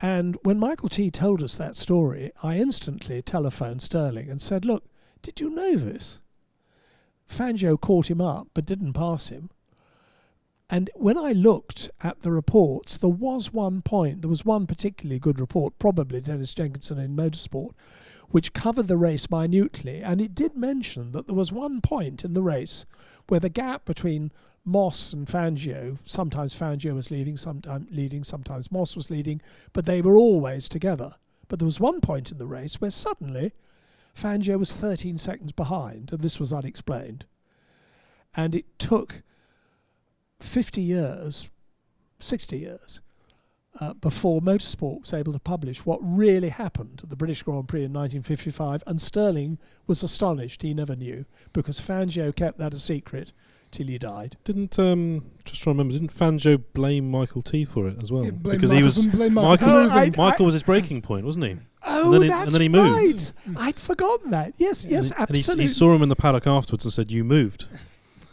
And 0.00 0.36
when 0.42 0.58
Michael 0.58 0.88
Tee 0.88 1.10
told 1.10 1.42
us 1.42 1.56
that 1.56 1.76
story, 1.76 2.32
I 2.42 2.56
instantly 2.56 3.22
telephoned 3.22 3.82
Stirling 3.82 4.28
and 4.28 4.42
said, 4.42 4.64
Look, 4.64 4.84
did 5.22 5.40
you 5.40 5.50
know 5.50 5.76
this? 5.76 6.20
Fangio 7.28 7.80
caught 7.80 8.10
him 8.10 8.20
up 8.20 8.48
but 8.52 8.66
didn't 8.66 8.94
pass 8.94 9.28
him. 9.28 9.50
And 10.72 10.88
when 10.94 11.18
I 11.18 11.32
looked 11.32 11.90
at 12.02 12.20
the 12.20 12.32
reports, 12.32 12.96
there 12.96 13.10
was 13.10 13.52
one 13.52 13.82
point, 13.82 14.22
there 14.22 14.30
was 14.30 14.46
one 14.46 14.66
particularly 14.66 15.18
good 15.18 15.38
report, 15.38 15.78
probably 15.78 16.22
Dennis 16.22 16.54
Jenkinson 16.54 16.98
in 16.98 17.14
Motorsport, 17.14 17.72
which 18.30 18.54
covered 18.54 18.88
the 18.88 18.96
race 18.96 19.30
minutely. 19.30 20.00
And 20.00 20.18
it 20.18 20.34
did 20.34 20.56
mention 20.56 21.12
that 21.12 21.26
there 21.26 21.36
was 21.36 21.52
one 21.52 21.82
point 21.82 22.24
in 22.24 22.32
the 22.32 22.42
race 22.42 22.86
where 23.28 23.38
the 23.38 23.50
gap 23.50 23.84
between 23.84 24.32
Moss 24.64 25.12
and 25.12 25.26
Fangio, 25.26 25.98
sometimes 26.06 26.58
Fangio 26.58 26.94
was 26.94 27.10
leading, 27.10 27.36
sometimes 27.36 27.86
leading, 27.90 28.24
sometimes 28.24 28.72
Moss 28.72 28.96
was 28.96 29.10
leading, 29.10 29.42
but 29.74 29.84
they 29.84 30.00
were 30.00 30.16
always 30.16 30.70
together. 30.70 31.16
But 31.48 31.58
there 31.58 31.66
was 31.66 31.80
one 31.80 32.00
point 32.00 32.32
in 32.32 32.38
the 32.38 32.46
race 32.46 32.80
where 32.80 32.90
suddenly 32.90 33.52
Fangio 34.16 34.58
was 34.58 34.72
13 34.72 35.18
seconds 35.18 35.52
behind, 35.52 36.14
and 36.14 36.22
this 36.22 36.40
was 36.40 36.50
unexplained. 36.50 37.26
And 38.34 38.54
it 38.54 38.78
took 38.78 39.22
50 40.42 40.80
years, 40.80 41.48
60 42.20 42.58
years, 42.58 43.00
uh, 43.80 43.94
before 43.94 44.40
Motorsport 44.42 45.00
was 45.00 45.14
able 45.14 45.32
to 45.32 45.38
publish 45.38 45.86
what 45.86 45.98
really 46.02 46.50
happened 46.50 47.00
at 47.02 47.08
the 47.10 47.16
British 47.16 47.42
Grand 47.42 47.68
Prix 47.68 47.80
in 47.84 47.92
1955. 47.92 48.82
And 48.86 49.00
Stirling 49.00 49.58
was 49.86 50.02
astonished. 50.02 50.62
He 50.62 50.74
never 50.74 50.94
knew 50.94 51.24
because 51.52 51.80
Fangio 51.80 52.34
kept 52.36 52.58
that 52.58 52.74
a 52.74 52.78
secret 52.78 53.32
till 53.70 53.86
he 53.86 53.96
died. 53.96 54.36
Didn't 54.44 54.78
um 54.78 55.24
just 55.46 55.62
trying 55.62 55.76
to 55.76 55.78
remember? 55.82 55.92
Didn't 55.98 56.14
Fangio 56.14 56.62
blame 56.74 57.10
Michael 57.10 57.40
Tee 57.40 57.64
for 57.64 57.88
it 57.88 57.96
as 58.02 58.12
well? 58.12 58.24
Yeah, 58.26 58.30
blame 58.32 58.56
because 58.58 58.70
he 58.70 58.82
was 58.82 59.06
Michael- 59.06 59.18
blame 59.18 59.34
Michael. 59.34 59.48
Michael 59.50 59.68
Oh, 59.70 59.88
I- 59.88 60.10
Michael 60.10 60.44
I- 60.44 60.46
was 60.46 60.52
his 60.52 60.62
braking 60.62 61.00
point, 61.00 61.24
wasn't 61.24 61.46
he? 61.46 61.56
Oh, 61.84 62.10
then 62.12 62.22
he- 62.22 62.28
that's 62.28 62.42
and 62.44 62.52
then 62.52 62.60
he 62.60 62.68
moved. 62.68 63.32
right. 63.48 63.58
I'd 63.68 63.80
forgotten 63.80 64.30
that. 64.32 64.52
Yes, 64.58 64.84
yes, 64.84 65.10
and, 65.12 65.20
and 65.28 65.36
he, 65.36 65.42
he 65.62 65.66
saw 65.66 65.94
him 65.94 66.02
in 66.02 66.10
the 66.10 66.14
paddock 66.16 66.46
afterwards 66.46 66.84
and 66.84 66.92
said, 66.92 67.10
"You 67.10 67.24
moved." 67.24 67.66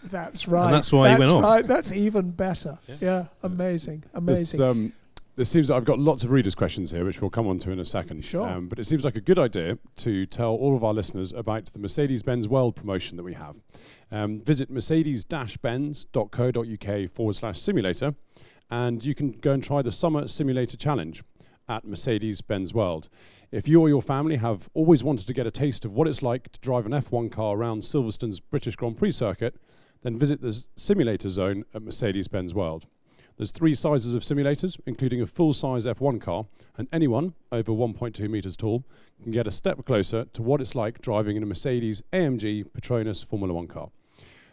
That's 0.03 0.47
right. 0.47 0.71
that's 0.71 0.91
why 0.91 1.09
he 1.09 1.15
that's 1.15 1.19
went 1.19 1.31
off. 1.31 1.43
Right. 1.43 1.65
That's 1.67 1.91
even 1.91 2.31
better. 2.31 2.77
Yeah, 2.87 2.95
Yeah. 3.01 3.25
amazing, 3.43 4.01
This, 4.13 4.53
amazing. 4.53 4.61
um, 4.61 4.93
this 5.35 5.49
seems 5.49 5.67
that 5.69 5.75
I've 5.75 5.85
got 5.85 5.99
lots 5.99 6.23
of 6.23 6.31
readers' 6.31 6.55
questions 6.55 6.91
here, 6.91 7.05
which 7.05 7.21
we'll 7.21 7.29
come 7.29 7.47
on 7.47 7.59
to 7.59 7.71
in 7.71 7.79
a 7.79 7.85
second. 7.85 8.23
Sure. 8.25 8.47
Um, 8.47 8.67
but 8.67 8.77
it 8.79 8.85
seems 8.85 9.05
like 9.05 9.15
a 9.15 9.21
good 9.21 9.39
idea 9.39 9.77
to 9.97 10.25
tell 10.25 10.51
all 10.55 10.75
of 10.75 10.83
our 10.83 10.93
listeners 10.93 11.31
about 11.31 11.65
the 11.67 11.79
Mercedes 11.79 12.23
Benz 12.23 12.47
World 12.47 12.75
promotion 12.75 13.15
that 13.17 13.23
we 13.23 13.33
have. 13.33 13.57
Um, 14.11 14.41
visit 14.41 14.69
mercedes 14.69 15.23
benz.co.uk 15.25 17.09
forward 17.09 17.35
slash 17.35 17.59
simulator, 17.59 18.15
and 18.69 19.03
you 19.03 19.15
can 19.15 19.31
go 19.31 19.51
and 19.51 19.63
try 19.63 19.81
the 19.81 19.91
Summer 19.91 20.27
Simulator 20.27 20.77
Challenge 20.77 21.23
at 21.67 21.85
Mercedes 21.85 22.41
Benz 22.41 22.73
World. 22.73 23.09
If 23.51 23.67
you 23.67 23.79
or 23.81 23.89
your 23.89 24.01
family 24.01 24.37
have 24.37 24.69
always 24.73 25.03
wanted 25.03 25.27
to 25.27 25.33
get 25.33 25.47
a 25.47 25.51
taste 25.51 25.85
of 25.85 25.93
what 25.93 26.07
it's 26.07 26.21
like 26.21 26.51
to 26.51 26.59
drive 26.59 26.85
an 26.85 26.91
F1 26.91 27.31
car 27.31 27.55
around 27.55 27.81
Silverstone's 27.83 28.39
British 28.39 28.75
Grand 28.75 28.97
Prix 28.97 29.11
circuit, 29.11 29.55
then 30.01 30.17
visit 30.17 30.41
the 30.41 30.67
simulator 30.75 31.29
zone 31.29 31.65
at 31.73 31.81
Mercedes 31.81 32.27
Benz 32.27 32.53
World. 32.53 32.85
There's 33.37 33.51
three 33.51 33.73
sizes 33.73 34.13
of 34.13 34.21
simulators, 34.21 34.77
including 34.85 35.21
a 35.21 35.25
full-size 35.25 35.85
F1 35.85 36.19
car, 36.19 36.45
and 36.77 36.89
anyone 36.91 37.33
over 37.53 37.71
1.2 37.71 38.29
meters 38.29 38.57
tall 38.57 38.83
can 39.23 39.31
get 39.31 39.47
a 39.47 39.51
step 39.51 39.85
closer 39.85 40.25
to 40.25 40.41
what 40.41 40.59
it's 40.59 40.75
like 40.75 41.01
driving 41.01 41.37
in 41.37 41.43
a 41.43 41.45
Mercedes 41.45 42.01
AMG 42.11 42.65
Petronas 42.71 43.23
Formula 43.23 43.53
One 43.53 43.67
car. 43.67 43.91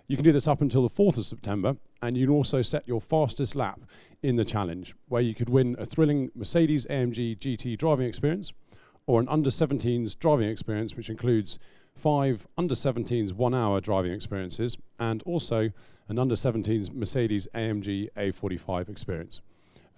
You 0.07 0.17
can 0.17 0.25
do 0.25 0.31
this 0.31 0.47
up 0.47 0.61
until 0.61 0.87
the 0.87 0.95
4th 0.95 1.17
of 1.17 1.27
September, 1.27 1.77
and 2.01 2.17
you 2.17 2.27
can 2.27 2.35
also 2.35 2.63
set 2.63 2.87
your 2.87 3.01
fastest 3.01 3.57
lap 3.57 3.81
in 4.23 4.37
the 4.37 4.45
challenge, 4.45 4.95
where 5.09 5.23
you 5.23 5.35
could 5.35 5.49
win 5.49 5.75
a 5.81 5.85
thrilling 5.85 6.31
Mercedes 6.37 6.87
AMG 6.87 7.39
GT 7.39 7.77
driving 7.77 8.07
experience 8.07 8.53
or 9.07 9.21
an 9.21 9.29
under 9.29 9.51
17s 9.51 10.17
driving 10.17 10.49
experience, 10.49 10.97
which 10.97 11.11
includes 11.11 11.59
five 11.97 12.47
under 12.59 12.75
17s 12.75 13.33
one 13.33 13.55
hour 13.55 13.81
driving 13.81 14.13
experiences 14.13 14.77
and 15.01 15.23
also 15.25 15.71
an 16.09 16.19
under 16.19 16.35
17s 16.35 16.93
Mercedes 16.93 17.49
AMG 17.55 18.09
A45 18.17 18.89
experience. 18.89 19.41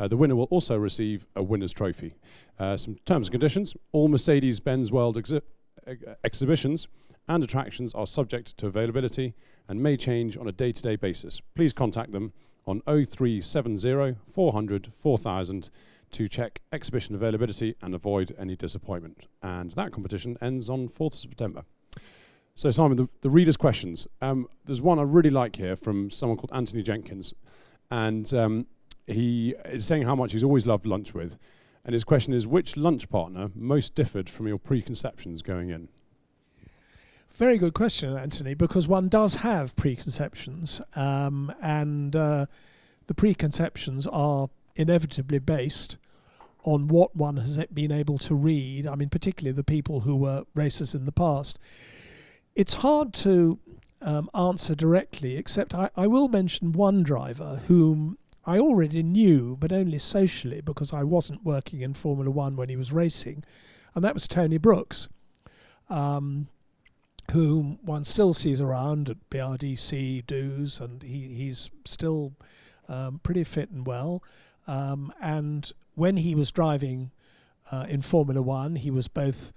Uh, 0.00 0.06
the 0.06 0.16
winner 0.16 0.36
will 0.36 0.44
also 0.44 0.76
receive 0.76 1.26
a 1.34 1.42
winner's 1.42 1.72
trophy. 1.72 2.14
Uh, 2.58 2.76
some 2.76 2.96
terms 3.04 3.26
and 3.26 3.32
conditions 3.32 3.74
all 3.92 4.08
Mercedes 4.08 4.60
Benz 4.60 4.92
World 4.92 5.16
exi- 5.16 5.42
ex- 5.86 6.04
exhibitions 6.24 6.86
and 7.28 7.42
attractions 7.42 7.94
are 7.94 8.06
subject 8.06 8.56
to 8.58 8.66
availability 8.68 9.34
and 9.68 9.82
may 9.82 9.96
change 9.96 10.36
on 10.36 10.46
a 10.48 10.52
day 10.52 10.72
to 10.72 10.82
day 10.82 10.96
basis. 10.96 11.40
Please 11.54 11.72
contact 11.72 12.12
them 12.12 12.32
on 12.66 12.80
0370 12.86 14.16
400 14.30 14.92
4000 14.92 15.70
to 16.10 16.28
check 16.28 16.60
exhibition 16.72 17.14
availability 17.14 17.74
and 17.82 17.94
avoid 17.94 18.34
any 18.38 18.56
disappointment. 18.56 19.26
And 19.42 19.72
that 19.72 19.92
competition 19.92 20.38
ends 20.40 20.70
on 20.70 20.88
4th 20.88 21.14
of 21.14 21.18
September. 21.18 21.64
So, 22.58 22.72
Simon, 22.72 22.96
the, 22.96 23.08
the 23.20 23.30
readers' 23.30 23.56
questions. 23.56 24.08
Um, 24.20 24.48
there's 24.64 24.82
one 24.82 24.98
I 24.98 25.02
really 25.02 25.30
like 25.30 25.54
here 25.54 25.76
from 25.76 26.10
someone 26.10 26.36
called 26.36 26.50
Anthony 26.52 26.82
Jenkins. 26.82 27.32
And 27.88 28.34
um, 28.34 28.66
he 29.06 29.54
is 29.66 29.86
saying 29.86 30.02
how 30.02 30.16
much 30.16 30.32
he's 30.32 30.42
always 30.42 30.66
loved 30.66 30.84
lunch 30.84 31.14
with. 31.14 31.38
And 31.84 31.92
his 31.92 32.02
question 32.02 32.32
is 32.32 32.48
which 32.48 32.76
lunch 32.76 33.08
partner 33.10 33.52
most 33.54 33.94
differed 33.94 34.28
from 34.28 34.48
your 34.48 34.58
preconceptions 34.58 35.40
going 35.40 35.70
in? 35.70 35.88
Very 37.30 37.58
good 37.58 37.74
question, 37.74 38.16
Anthony, 38.16 38.54
because 38.54 38.88
one 38.88 39.08
does 39.08 39.36
have 39.36 39.76
preconceptions, 39.76 40.80
um, 40.96 41.54
and 41.62 42.16
uh, 42.16 42.46
the 43.06 43.14
preconceptions 43.14 44.04
are 44.08 44.50
inevitably 44.74 45.38
based 45.38 45.96
on 46.64 46.88
what 46.88 47.14
one 47.14 47.36
has 47.36 47.64
been 47.72 47.92
able 47.92 48.18
to 48.18 48.34
read. 48.34 48.84
I 48.88 48.96
mean, 48.96 49.10
particularly 49.10 49.54
the 49.54 49.62
people 49.62 50.00
who 50.00 50.16
were 50.16 50.42
racers 50.56 50.92
in 50.92 51.04
the 51.04 51.12
past. 51.12 51.60
It's 52.58 52.74
hard 52.74 53.14
to 53.14 53.60
um, 54.02 54.28
answer 54.34 54.74
directly, 54.74 55.36
except 55.36 55.76
I, 55.76 55.90
I 55.96 56.08
will 56.08 56.26
mention 56.26 56.72
one 56.72 57.04
driver 57.04 57.62
whom 57.68 58.18
I 58.44 58.58
already 58.58 59.04
knew, 59.04 59.56
but 59.56 59.70
only 59.70 59.98
socially 59.98 60.60
because 60.60 60.92
I 60.92 61.04
wasn't 61.04 61.44
working 61.44 61.82
in 61.82 61.94
Formula 61.94 62.32
One 62.32 62.56
when 62.56 62.68
he 62.68 62.74
was 62.74 62.92
racing, 62.92 63.44
and 63.94 64.02
that 64.02 64.12
was 64.12 64.26
Tony 64.26 64.58
Brooks. 64.58 65.08
Um, 65.88 66.48
whom 67.30 67.78
one 67.82 68.02
still 68.02 68.34
sees 68.34 68.60
around 68.60 69.08
at 69.08 69.30
BRDC 69.30 70.26
dues, 70.26 70.80
and 70.80 71.04
he, 71.04 71.28
he's 71.28 71.70
still 71.84 72.32
um, 72.88 73.20
pretty 73.22 73.44
fit 73.44 73.70
and 73.70 73.86
well. 73.86 74.20
Um, 74.66 75.12
and 75.20 75.70
when 75.94 76.16
he 76.16 76.34
was 76.34 76.50
driving 76.50 77.12
uh, 77.70 77.86
in 77.88 78.02
Formula 78.02 78.42
One, 78.42 78.74
he 78.74 78.90
was 78.90 79.06
both 79.06 79.52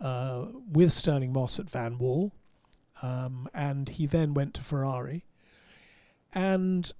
uh, 0.00 0.46
with 0.72 0.90
Stirling 0.90 1.34
Moss 1.34 1.58
at 1.58 1.66
Vanwall, 1.66 2.32
um, 3.02 3.48
and 3.54 3.88
he 3.88 4.06
then 4.06 4.34
went 4.34 4.54
to 4.54 4.62
Ferrari. 4.62 5.24
And 6.34 6.92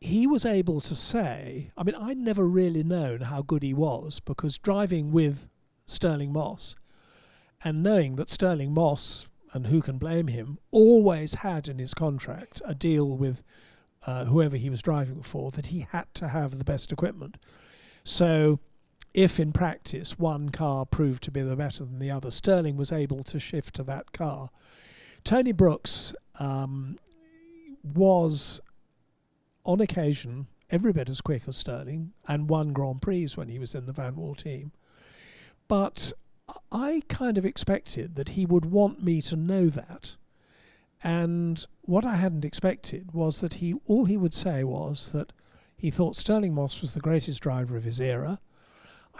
he 0.00 0.26
was 0.26 0.44
able 0.44 0.80
to 0.82 0.94
say, 0.94 1.70
I 1.76 1.82
mean, 1.82 1.94
I'd 1.94 2.18
never 2.18 2.46
really 2.46 2.84
known 2.84 3.22
how 3.22 3.42
good 3.42 3.62
he 3.62 3.74
was 3.74 4.20
because 4.20 4.58
driving 4.58 5.12
with 5.12 5.48
Stirling 5.86 6.32
Moss 6.32 6.76
and 7.64 7.82
knowing 7.82 8.16
that 8.16 8.30
Stirling 8.30 8.72
Moss, 8.72 9.26
and 9.52 9.68
who 9.68 9.80
can 9.80 9.98
blame 9.98 10.26
him, 10.26 10.58
always 10.70 11.36
had 11.36 11.68
in 11.68 11.78
his 11.78 11.94
contract 11.94 12.60
a 12.66 12.74
deal 12.74 13.16
with 13.16 13.42
uh, 14.06 14.26
whoever 14.26 14.56
he 14.56 14.68
was 14.68 14.82
driving 14.82 15.22
for 15.22 15.50
that 15.52 15.68
he 15.68 15.86
had 15.90 16.12
to 16.14 16.28
have 16.28 16.58
the 16.58 16.64
best 16.64 16.92
equipment. 16.92 17.36
So, 18.02 18.58
if 19.14 19.38
in 19.38 19.52
practice 19.52 20.18
one 20.18 20.48
car 20.48 20.84
proved 20.84 21.22
to 21.22 21.30
be 21.30 21.40
the 21.40 21.56
better 21.56 21.84
than 21.84 22.00
the 22.00 22.10
other, 22.10 22.30
Stirling 22.30 22.76
was 22.76 22.92
able 22.92 23.22
to 23.22 23.38
shift 23.38 23.76
to 23.76 23.84
that 23.84 24.12
car. 24.12 24.50
Tony 25.22 25.52
Brooks 25.52 26.14
um, 26.38 26.98
was, 27.82 28.60
on 29.64 29.80
occasion, 29.80 30.48
every 30.68 30.92
bit 30.92 31.08
as 31.08 31.20
quick 31.20 31.42
as 31.46 31.56
Stirling 31.56 32.12
and 32.28 32.50
won 32.50 32.72
Grand 32.72 33.00
Prix 33.00 33.28
when 33.36 33.48
he 33.48 33.58
was 33.60 33.74
in 33.74 33.86
the 33.86 33.92
Vanwall 33.92 34.36
team. 34.36 34.72
But 35.68 36.12
I 36.72 37.02
kind 37.08 37.38
of 37.38 37.46
expected 37.46 38.16
that 38.16 38.30
he 38.30 38.44
would 38.44 38.66
want 38.66 39.02
me 39.02 39.22
to 39.22 39.36
know 39.36 39.66
that. 39.66 40.16
And 41.02 41.64
what 41.82 42.04
I 42.04 42.16
hadn't 42.16 42.44
expected 42.44 43.12
was 43.12 43.40
that 43.40 43.54
he 43.54 43.74
all 43.86 44.06
he 44.06 44.16
would 44.16 44.34
say 44.34 44.64
was 44.64 45.12
that 45.12 45.32
he 45.76 45.90
thought 45.90 46.16
Stirling 46.16 46.54
Moss 46.54 46.80
was 46.80 46.94
the 46.94 47.00
greatest 47.00 47.40
driver 47.40 47.76
of 47.76 47.84
his 47.84 48.00
era. 48.00 48.40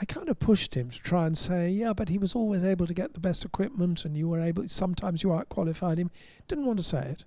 I 0.00 0.04
kind 0.04 0.28
of 0.28 0.40
pushed 0.40 0.74
him 0.74 0.90
to 0.90 0.98
try 0.98 1.26
and 1.26 1.38
say, 1.38 1.68
yeah, 1.68 1.92
but 1.92 2.08
he 2.08 2.18
was 2.18 2.34
always 2.34 2.64
able 2.64 2.86
to 2.86 2.94
get 2.94 3.14
the 3.14 3.20
best 3.20 3.44
equipment 3.44 4.04
and 4.04 4.16
you 4.16 4.28
were 4.28 4.40
able 4.40 4.68
sometimes 4.68 5.22
you 5.22 5.28
outqualified 5.30 5.98
him. 5.98 6.10
Didn't 6.48 6.66
want 6.66 6.78
to 6.78 6.84
say 6.84 7.06
it. 7.10 7.24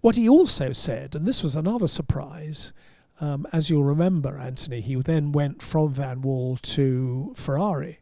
What 0.00 0.16
he 0.16 0.28
also 0.28 0.72
said, 0.72 1.14
and 1.14 1.26
this 1.26 1.42
was 1.42 1.56
another 1.56 1.88
surprise, 1.88 2.72
um, 3.20 3.46
as 3.52 3.70
you'll 3.70 3.82
remember, 3.82 4.38
Anthony, 4.38 4.80
he 4.80 4.94
then 4.96 5.32
went 5.32 5.62
from 5.62 5.94
Vanwall 5.94 6.60
to 6.60 7.32
Ferrari. 7.36 8.00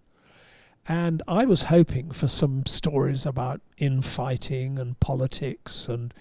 And 0.86 1.22
I 1.26 1.46
was 1.46 1.64
hoping 1.64 2.10
for 2.10 2.28
some 2.28 2.66
stories 2.66 3.24
about 3.24 3.62
infighting 3.78 4.78
and 4.78 5.00
politics 5.00 5.88
and 5.88 6.12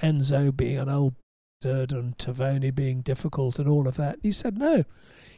Enzo 0.00 0.56
being 0.56 0.78
an 0.78 0.88
old 0.88 1.14
bastard 1.60 1.92
and 1.92 2.16
Tavoni 2.18 2.72
being 2.72 3.00
difficult 3.00 3.58
and 3.58 3.68
all 3.68 3.88
of 3.88 3.96
that. 3.96 4.18
He 4.22 4.32
said 4.32 4.58
no. 4.58 4.84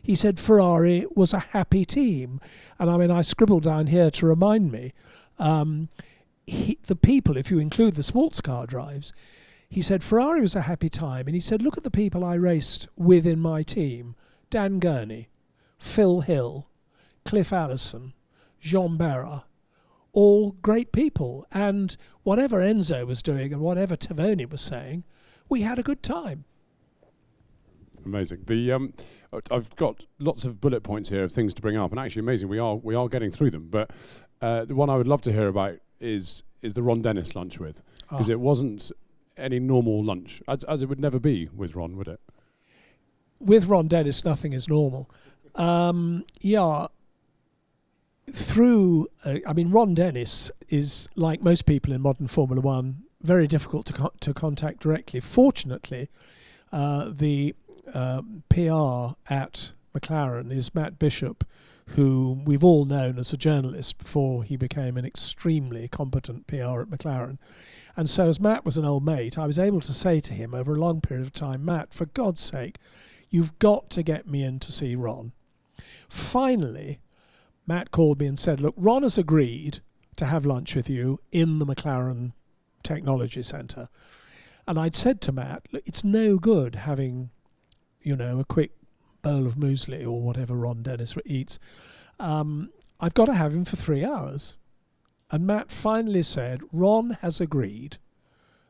He 0.05 0.15
said 0.15 0.39
Ferrari 0.39 1.07
was 1.17 1.33
a 1.33 1.39
happy 1.39 1.87
team. 1.87 2.39
And 2.79 2.91
I 2.91 2.99
mean, 2.99 3.11
I 3.11 3.23
scribbled 3.23 3.63
down 3.63 3.87
here 3.87 4.11
to 4.11 4.27
remind 4.27 4.71
me 4.71 4.93
um, 5.39 5.89
he, 6.47 6.79
the 6.87 6.95
people, 6.95 7.39
if 7.39 7.51
you 7.51 7.59
include 7.59 7.95
the 7.95 8.03
sports 8.03 8.43
car 8.43 8.67
drives, 8.67 9.15
he 9.67 9.81
said 9.81 10.05
Ferrari 10.05 10.43
was 10.43 10.55
a 10.55 10.61
happy 10.61 10.91
time. 10.91 11.27
And 11.27 11.35
he 11.35 11.41
said, 11.41 11.63
look 11.63 11.79
at 11.79 11.85
the 11.85 11.91
people 11.91 12.23
I 12.23 12.35
raced 12.35 12.87
with 12.97 13.27
in 13.27 13.41
my 13.41 13.63
team 13.63 14.15
Dan 14.51 14.79
Gurney, 14.79 15.31
Phil 15.79 16.21
Hill, 16.21 16.69
Cliff 17.25 17.51
Allison, 17.51 18.13
Jean 18.61 18.99
Behra, 18.99 19.45
all 20.13 20.53
great 20.61 20.93
people. 20.93 21.47
And 21.51 21.97
whatever 22.25 22.59
Enzo 22.59 23.07
was 23.07 23.23
doing 23.23 23.55
and 23.55 23.63
whatever 23.63 23.97
Tavoni 23.97 24.49
was 24.49 24.61
saying, 24.61 25.05
we 25.49 25.63
had 25.63 25.79
a 25.79 25.83
good 25.83 26.03
time. 26.03 26.45
Amazing. 28.05 28.43
The 28.47 28.73
um, 28.73 28.93
I've 29.51 29.75
got 29.77 30.05
lots 30.19 30.45
of 30.45 30.61
bullet 30.61 30.83
points 30.83 31.09
here 31.09 31.25
of 31.25 31.33
things 31.33 31.55
to 31.55 31.63
bring 31.63 31.77
up, 31.77 31.91
and 31.91 31.99
actually, 32.01 32.21
amazing. 32.21 32.49
We 32.49 32.59
are 32.59 32.77
we 32.77 32.95
are 32.95 33.09
getting 33.09 33.31
through 33.31 33.51
them. 33.51 33.69
But 33.71 33.91
uh, 34.43 34.65
the 34.65 34.75
one 34.75 34.91
I 34.91 34.97
would 34.97 35.09
love 35.09 35.23
to 35.23 35.33
hear 35.33 35.49
about 35.49 35.77
is 36.01 36.45
is 36.63 36.75
the 36.75 36.83
Ron 36.83 37.03
Dennis 37.03 37.35
lunch 37.35 37.59
with, 37.59 37.83
because 38.09 38.29
Ah. 38.29 38.33
it 38.33 38.41
wasn't 38.41 38.91
any 39.37 39.59
normal 39.59 40.03
lunch, 40.05 40.43
as, 40.49 40.65
as 40.65 40.83
it 40.83 40.89
would 40.89 41.01
never 41.01 41.19
be 41.19 41.49
with 41.55 41.75
Ron, 41.75 41.97
would 41.97 42.09
it? 42.09 42.21
with 43.41 43.67
Ron 43.67 43.89
Dennis, 43.89 44.25
nothing 44.25 44.53
is 44.55 44.69
normal. 44.69 45.11
Um, 45.57 46.25
yeah. 46.41 46.87
Through, 48.33 49.09
uh, 49.27 49.35
I 49.47 49.53
mean, 49.53 49.71
Ron 49.71 49.93
Dennis 49.95 50.51
is 50.71 51.11
like 51.15 51.43
most 51.43 51.67
people 51.67 51.93
in 51.93 52.01
modern 52.01 52.27
Formula 52.27 52.63
One, 52.63 53.03
very 53.21 53.47
difficult 53.47 53.85
to 53.87 53.93
co- 53.93 54.13
to 54.21 54.33
contact 54.33 54.81
directly. 54.81 55.21
Fortunately, 55.21 56.09
uh, 56.73 57.11
the 57.13 57.55
um 57.93 58.43
PR 58.49 59.14
at 59.32 59.72
McLaren 59.95 60.51
is 60.51 60.74
Matt 60.74 60.99
Bishop, 60.99 61.45
who 61.89 62.41
we've 62.45 62.64
all 62.64 62.85
known 62.85 63.18
as 63.18 63.32
a 63.32 63.37
journalist 63.37 63.99
before 63.99 64.43
he 64.43 64.57
became 64.57 64.97
an 64.97 65.05
extremely 65.05 65.87
competent 65.89 66.47
PR 66.47 66.80
at 66.80 66.91
McLaren. 66.91 67.39
And 67.97 68.11
so, 68.11 68.28
as 68.28 68.41
Matt 68.41 68.64
was 68.64 68.76
an 68.76 68.85
old 68.85 69.05
mate, 69.05 69.39
I 69.39 69.47
was 69.47 69.59
able 69.59 69.80
to 69.82 69.93
say 69.93 70.18
to 70.20 70.32
him 70.32 70.55
over 70.55 70.74
a 70.74 70.80
long 70.80 71.01
period 71.01 71.26
of 71.26 71.32
time, 71.32 71.64
Matt, 71.64 71.95
for 71.95 72.07
God's 72.07 72.41
sake, 72.41 72.78
You've 73.35 73.59
got 73.59 73.91
to 73.91 74.05
get 74.05 74.28
me 74.28 74.45
in 74.45 74.61
to 74.61 74.70
see 74.70 74.95
Ron. 74.95 75.32
Finally, 76.09 77.01
Matt 77.66 77.91
called 77.91 78.20
me 78.20 78.26
and 78.26 78.39
said, 78.39 78.61
Look, 78.61 78.74
Ron 78.76 79.03
has 79.03 79.18
agreed 79.18 79.80
to 80.14 80.26
have 80.26 80.47
lunch 80.47 80.76
with 80.76 80.89
you 80.89 81.18
in 81.32 81.59
the 81.59 81.66
McLaren 81.66 82.32
Technology 82.85 83.43
Centre. 83.43 83.89
And 84.68 84.78
I'd 84.78 84.95
said 84.95 85.20
to 85.22 85.32
Matt, 85.32 85.66
Look, 85.72 85.82
it's 85.85 86.05
no 86.05 86.39
good 86.39 86.76
having, 86.76 87.30
you 88.05 88.15
know, 88.15 88.39
a 88.39 88.45
quick 88.45 88.73
bowl 89.23 89.47
of 89.47 89.55
muesli 89.55 90.05
or 90.05 90.21
whatever 90.21 90.55
Ron 90.55 90.83
Dennis 90.83 91.17
eats. 91.25 91.59
Um, 92.21 92.71
I've 93.01 93.15
got 93.15 93.27
to 93.27 93.35
have 93.35 93.55
him 93.55 93.65
for 93.65 93.77
three 93.77 94.05
hours. 94.05 94.55
And 95.31 95.47
Matt 95.47 95.73
finally 95.73 96.23
said, 96.23 96.61
Ron 96.73 97.17
has 97.23 97.41
agreed 97.41 97.97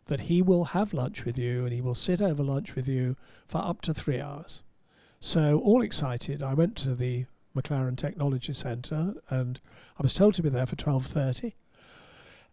that 0.06 0.22
he 0.22 0.40
will 0.40 0.66
have 0.66 0.94
lunch 0.94 1.24
with 1.24 1.36
you 1.36 1.64
and 1.64 1.72
he 1.72 1.80
will 1.80 1.94
sit 1.94 2.20
over 2.22 2.42
lunch 2.42 2.74
with 2.74 2.88
you 2.88 3.16
for 3.48 3.58
up 3.58 3.82
to 3.82 3.92
three 3.92 4.20
hours. 4.20 4.62
So, 5.20 5.58
all 5.60 5.82
excited, 5.82 6.42
I 6.42 6.54
went 6.54 6.76
to 6.76 6.94
the 6.94 7.26
McLaren 7.56 7.96
Technology 7.96 8.52
Centre 8.52 9.14
and 9.30 9.60
I 9.98 10.02
was 10.02 10.14
told 10.14 10.34
to 10.34 10.42
be 10.42 10.48
there 10.48 10.66
for 10.66 10.76
12.30. 10.76 11.54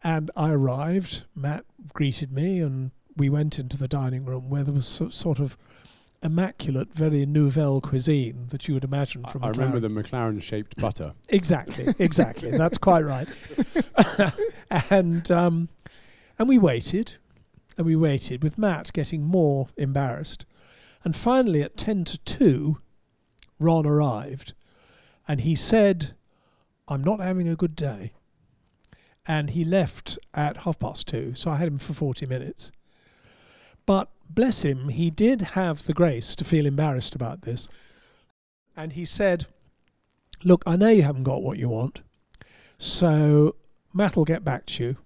And 0.04 0.32
I 0.36 0.50
arrived, 0.50 1.26
Matt 1.36 1.66
greeted 1.94 2.32
me 2.32 2.60
and 2.60 2.92
we 3.16 3.30
went 3.30 3.60
into 3.60 3.78
the 3.78 3.88
dining 3.88 4.26
room 4.26 4.50
where 4.50 4.64
there 4.64 4.74
was 4.74 5.02
sort 5.10 5.40
of 5.40 5.58
immaculate, 6.24 6.94
very 6.94 7.26
nouvelle 7.26 7.82
cuisine 7.82 8.48
that 8.50 8.68
you 8.68 8.74
would 8.74 8.84
imagine 8.84 9.24
from 9.26 9.44
I, 9.44 9.50
remember 9.50 9.80
the 9.80 9.88
McLaren-shaped 9.90 10.78
butter. 10.78 11.14
Exactly, 11.30 11.94
exactly. 11.98 12.52
That's 12.52 12.78
quite 12.78 13.06
right. 13.06 13.28
and 14.90 15.32
um, 15.32 15.70
and 16.38 16.48
we 16.48 16.58
waited, 16.58 17.18
and 17.78 17.86
we 17.86 17.96
waited 17.96 18.44
with 18.44 18.58
Matt 18.58 18.92
getting 18.94 19.24
more 19.24 19.70
embarrassed, 19.78 20.46
and 21.04 21.16
finally 21.16 21.62
at 21.62 21.78
ten 21.78 22.04
to 22.06 22.18
two, 22.20 22.80
Ron 23.60 23.86
arrived, 23.86 24.54
and 25.28 25.42
he 25.42 25.56
said, 25.56 26.14
I'm 26.88 27.04
not 27.04 27.20
having 27.20 27.48
a 27.48 27.56
good 27.56 27.76
day. 27.76 28.12
And 29.28 29.52
he 29.52 29.64
left 29.64 30.18
at 30.34 30.58
half 30.58 30.80
past 30.80 31.08
two, 31.08 31.36
so 31.36 31.52
I 31.52 31.58
had 31.58 31.68
him 31.68 31.78
for 31.78 31.94
40 31.94 32.26
minutes. 32.26 32.72
But 33.86 34.10
bless 34.30 34.64
him, 34.64 34.90
he 34.90 35.10
did 35.10 35.42
have 35.42 35.86
the 35.86 35.94
grace 35.94 36.36
to 36.36 36.44
feel 36.44 36.66
embarrassed 36.66 37.16
about 37.16 37.42
this. 37.42 37.68
And 38.76 38.94
he 38.94 39.06
said, 39.06 39.46
Look, 40.44 40.64
I 40.66 40.76
know 40.76 40.90
you 40.90 41.04
haven't 41.04 41.24
got 41.24 41.44
what 41.44 41.58
you 41.58 41.70
want, 41.70 42.02
so 42.78 43.56
Matt 43.94 44.16
will 44.16 44.26
get 44.26 44.44
back 44.44 44.66
to 44.68 44.84
you 44.84 44.98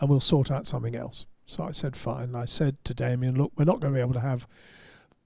and 0.00 0.08
we'll 0.08 0.20
sort 0.20 0.50
out 0.50 0.66
something 0.66 0.96
else. 0.96 1.26
So 1.46 1.62
I 1.64 1.70
said, 1.70 1.96
Fine. 1.96 2.34
I 2.34 2.46
said 2.46 2.82
to 2.84 2.94
Damien, 2.94 3.36
Look, 3.36 3.52
we're 3.56 3.64
not 3.64 3.80
going 3.80 3.92
to 3.92 3.98
be 3.98 4.02
able 4.02 4.14
to 4.14 4.20
have 4.20 4.46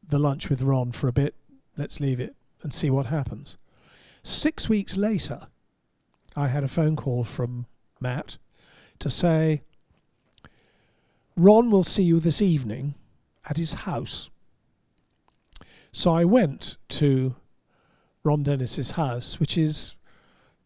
the 0.07 0.19
lunch 0.19 0.49
with 0.51 0.63
Ron 0.63 0.93
for 0.93 1.09
a 1.09 1.13
bit. 1.13 1.35
Let's 1.77 2.01
leave 2.01 2.21
it 2.21 2.35
and 2.63 2.75
see 2.75 2.91
what 2.91 3.07
happens. 3.07 3.59
Six 4.23 4.69
weeks 4.69 4.97
later, 4.97 5.47
I 6.35 6.49
had 6.49 6.65
a 6.65 6.69
phone 6.69 6.97
call 6.97 7.25
from 7.25 7.67
Matt 8.01 8.39
to 8.99 9.09
say, 9.09 9.63
Ron 11.37 11.70
will 11.70 11.84
see 11.84 12.03
you 12.03 12.18
this 12.18 12.41
evening 12.41 12.95
at 13.49 13.59
his 13.59 13.74
house. 13.74 14.30
So 15.93 16.12
I 16.12 16.24
went 16.24 16.78
to 16.91 17.37
Ron 18.24 18.43
Dennis's 18.43 18.93
house, 18.93 19.39
which 19.39 19.59
is 19.59 19.97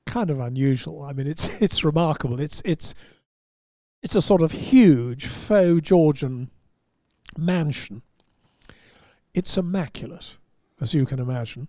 kind 0.07 0.31
of 0.31 0.41
unusual. 0.41 1.03
I 1.03 1.13
mean, 1.13 1.27
it's 1.27 1.49
it's 1.61 1.85
remarkable. 1.85 2.41
It's 2.41 2.63
it's 2.65 2.95
it's 4.03 4.15
a 4.15 4.23
sort 4.23 4.43
of 4.43 4.53
huge 4.53 5.27
faux 5.27 5.81
Georgian 5.83 6.51
mansion. 7.37 8.03
It's 9.35 9.57
immaculate, 9.57 10.37
as 10.81 10.95
you 10.95 11.07
can 11.07 11.19
imagine. 11.19 11.69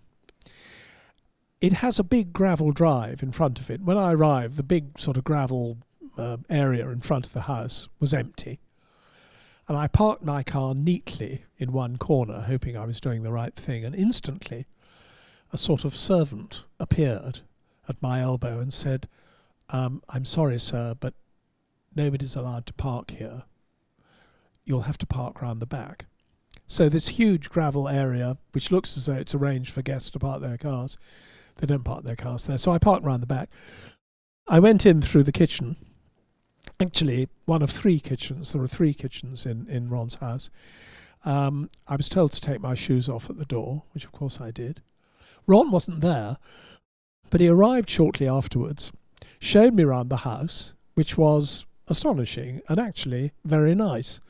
It 1.60 1.74
has 1.74 1.98
a 1.98 2.04
big 2.04 2.32
gravel 2.32 2.72
drive 2.72 3.22
in 3.22 3.30
front 3.30 3.60
of 3.60 3.70
it. 3.70 3.82
When 3.82 3.96
I 3.96 4.12
arrived, 4.12 4.56
the 4.56 4.64
big 4.64 4.98
sort 4.98 5.16
of 5.16 5.22
gravel 5.22 5.78
uh, 6.18 6.38
area 6.50 6.88
in 6.88 7.00
front 7.00 7.26
of 7.26 7.32
the 7.32 7.42
house 7.42 7.88
was 8.00 8.12
empty. 8.12 8.58
And 9.68 9.76
I 9.76 9.86
parked 9.86 10.24
my 10.24 10.42
car 10.42 10.74
neatly 10.74 11.44
in 11.56 11.72
one 11.72 11.96
corner, 11.96 12.42
hoping 12.42 12.76
I 12.76 12.84
was 12.84 13.00
doing 13.00 13.22
the 13.22 13.32
right 13.32 13.54
thing. 13.54 13.84
And 13.84 13.94
instantly, 13.94 14.66
a 15.52 15.58
sort 15.58 15.84
of 15.84 15.96
servant 15.96 16.64
appeared 16.80 17.40
at 17.88 18.02
my 18.02 18.20
elbow 18.20 18.58
and 18.58 18.72
said, 18.72 19.08
um, 19.70 20.02
I'm 20.08 20.24
sorry, 20.24 20.58
sir, 20.58 20.94
but 20.98 21.14
nobody's 21.94 22.36
allowed 22.36 22.66
to 22.66 22.72
park 22.72 23.12
here. 23.12 23.44
You'll 24.64 24.82
have 24.82 24.98
to 24.98 25.06
park 25.06 25.40
round 25.40 25.60
the 25.60 25.66
back. 25.66 26.06
So, 26.66 26.88
this 26.88 27.08
huge 27.08 27.50
gravel 27.50 27.88
area, 27.88 28.38
which 28.52 28.70
looks 28.70 28.96
as 28.96 29.06
though 29.06 29.14
it's 29.14 29.34
arranged 29.34 29.72
for 29.72 29.82
guests 29.82 30.10
to 30.12 30.18
park 30.18 30.40
their 30.40 30.58
cars, 30.58 30.96
they 31.56 31.66
don't 31.66 31.84
park 31.84 32.04
their 32.04 32.16
cars 32.16 32.46
there. 32.46 32.58
So 32.58 32.72
I 32.72 32.78
parked 32.78 33.04
round 33.04 33.22
the 33.22 33.26
back. 33.26 33.50
I 34.48 34.58
went 34.58 34.86
in 34.86 35.02
through 35.02 35.24
the 35.24 35.32
kitchen. 35.32 35.76
Actually, 36.82 37.28
one 37.44 37.62
of 37.62 37.70
three 37.70 38.00
kitchens. 38.00 38.52
There 38.52 38.60
were 38.60 38.66
three 38.66 38.92
kitchens 38.92 39.46
in, 39.46 39.68
in 39.68 39.88
Ron's 39.88 40.16
house. 40.16 40.50
Um, 41.24 41.70
I 41.88 41.94
was 41.94 42.08
told 42.08 42.32
to 42.32 42.40
take 42.40 42.60
my 42.60 42.74
shoes 42.74 43.08
off 43.08 43.30
at 43.30 43.38
the 43.38 43.44
door, 43.44 43.84
which 43.92 44.04
of 44.04 44.10
course 44.10 44.40
I 44.40 44.50
did. 44.50 44.82
Ron 45.46 45.70
wasn't 45.70 46.00
there, 46.00 46.38
but 47.30 47.40
he 47.40 47.46
arrived 47.46 47.88
shortly 47.88 48.26
afterwards, 48.26 48.90
showed 49.38 49.74
me 49.74 49.84
round 49.84 50.10
the 50.10 50.18
house, 50.18 50.74
which 50.94 51.16
was 51.16 51.66
astonishing 51.86 52.62
and 52.68 52.80
actually 52.80 53.30
very 53.44 53.76
nice 53.76 54.20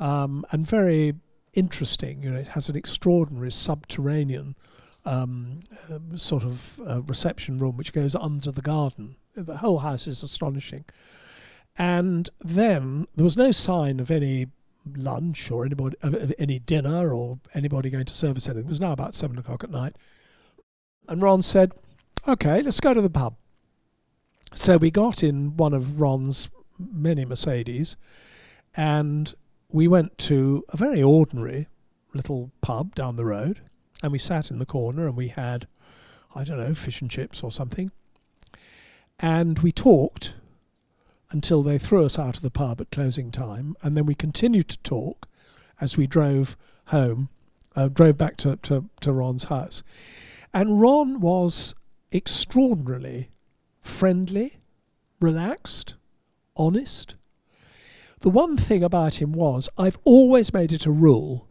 um, 0.00 0.44
and 0.50 0.66
very 0.66 1.14
interesting. 1.54 2.24
You 2.24 2.30
know, 2.30 2.40
it 2.40 2.48
has 2.48 2.68
an 2.68 2.74
extraordinary 2.74 3.52
subterranean 3.52 4.56
um, 5.04 5.60
um, 5.88 6.18
sort 6.18 6.42
of 6.42 6.80
uh, 6.84 7.02
reception 7.02 7.56
room 7.58 7.76
which 7.76 7.92
goes 7.92 8.16
under 8.16 8.50
the 8.50 8.62
garden. 8.62 9.14
The 9.36 9.58
whole 9.58 9.78
house 9.78 10.08
is 10.08 10.24
astonishing. 10.24 10.84
And 11.78 12.28
then 12.40 13.06
there 13.14 13.24
was 13.24 13.36
no 13.36 13.52
sign 13.52 14.00
of 14.00 14.10
any 14.10 14.48
lunch 14.96 15.50
or 15.50 15.64
anybody 15.64 15.96
any 16.38 16.58
dinner 16.58 17.12
or 17.12 17.38
anybody 17.54 17.88
going 17.90 18.06
to 18.06 18.14
service 18.14 18.48
anything. 18.48 18.66
It 18.66 18.68
was 18.68 18.80
now 18.80 18.92
about 18.92 19.14
seven 19.14 19.38
o'clock 19.38 19.62
at 19.62 19.70
night. 19.70 19.96
And 21.08 21.22
Ron 21.22 21.42
said, 21.42 21.72
Okay, 22.26 22.62
let's 22.62 22.80
go 22.80 22.94
to 22.94 23.00
the 23.00 23.08
pub. 23.08 23.36
So 24.54 24.76
we 24.76 24.90
got 24.90 25.22
in 25.22 25.56
one 25.56 25.72
of 25.72 26.00
Ron's 26.00 26.50
many 26.78 27.24
Mercedes 27.24 27.96
and 28.76 29.34
we 29.72 29.86
went 29.86 30.18
to 30.18 30.64
a 30.70 30.76
very 30.76 31.02
ordinary 31.02 31.68
little 32.14 32.50
pub 32.60 32.94
down 32.94 33.16
the 33.16 33.24
road 33.24 33.60
and 34.02 34.10
we 34.10 34.18
sat 34.18 34.50
in 34.50 34.58
the 34.58 34.66
corner 34.66 35.06
and 35.06 35.16
we 35.16 35.28
had, 35.28 35.68
I 36.34 36.44
don't 36.44 36.58
know, 36.58 36.74
fish 36.74 37.00
and 37.00 37.10
chips 37.10 37.42
or 37.42 37.52
something. 37.52 37.92
And 39.20 39.58
we 39.60 39.72
talked 39.72 40.34
until 41.30 41.62
they 41.62 41.78
threw 41.78 42.04
us 42.04 42.18
out 42.18 42.36
of 42.36 42.42
the 42.42 42.50
pub 42.50 42.80
at 42.80 42.90
closing 42.90 43.30
time. 43.30 43.76
And 43.82 43.96
then 43.96 44.06
we 44.06 44.14
continued 44.14 44.68
to 44.68 44.78
talk 44.78 45.28
as 45.80 45.96
we 45.96 46.06
drove 46.06 46.56
home, 46.86 47.28
uh, 47.76 47.88
drove 47.88 48.16
back 48.16 48.36
to, 48.38 48.56
to, 48.56 48.88
to 49.00 49.12
Ron's 49.12 49.44
house. 49.44 49.82
And 50.54 50.80
Ron 50.80 51.20
was 51.20 51.74
extraordinarily 52.12 53.30
friendly, 53.80 54.54
relaxed, 55.20 55.94
honest. 56.56 57.14
The 58.20 58.30
one 58.30 58.56
thing 58.56 58.82
about 58.82 59.20
him 59.20 59.32
was 59.32 59.68
I've 59.78 59.98
always 60.04 60.52
made 60.52 60.72
it 60.72 60.86
a 60.86 60.90
rule 60.90 61.48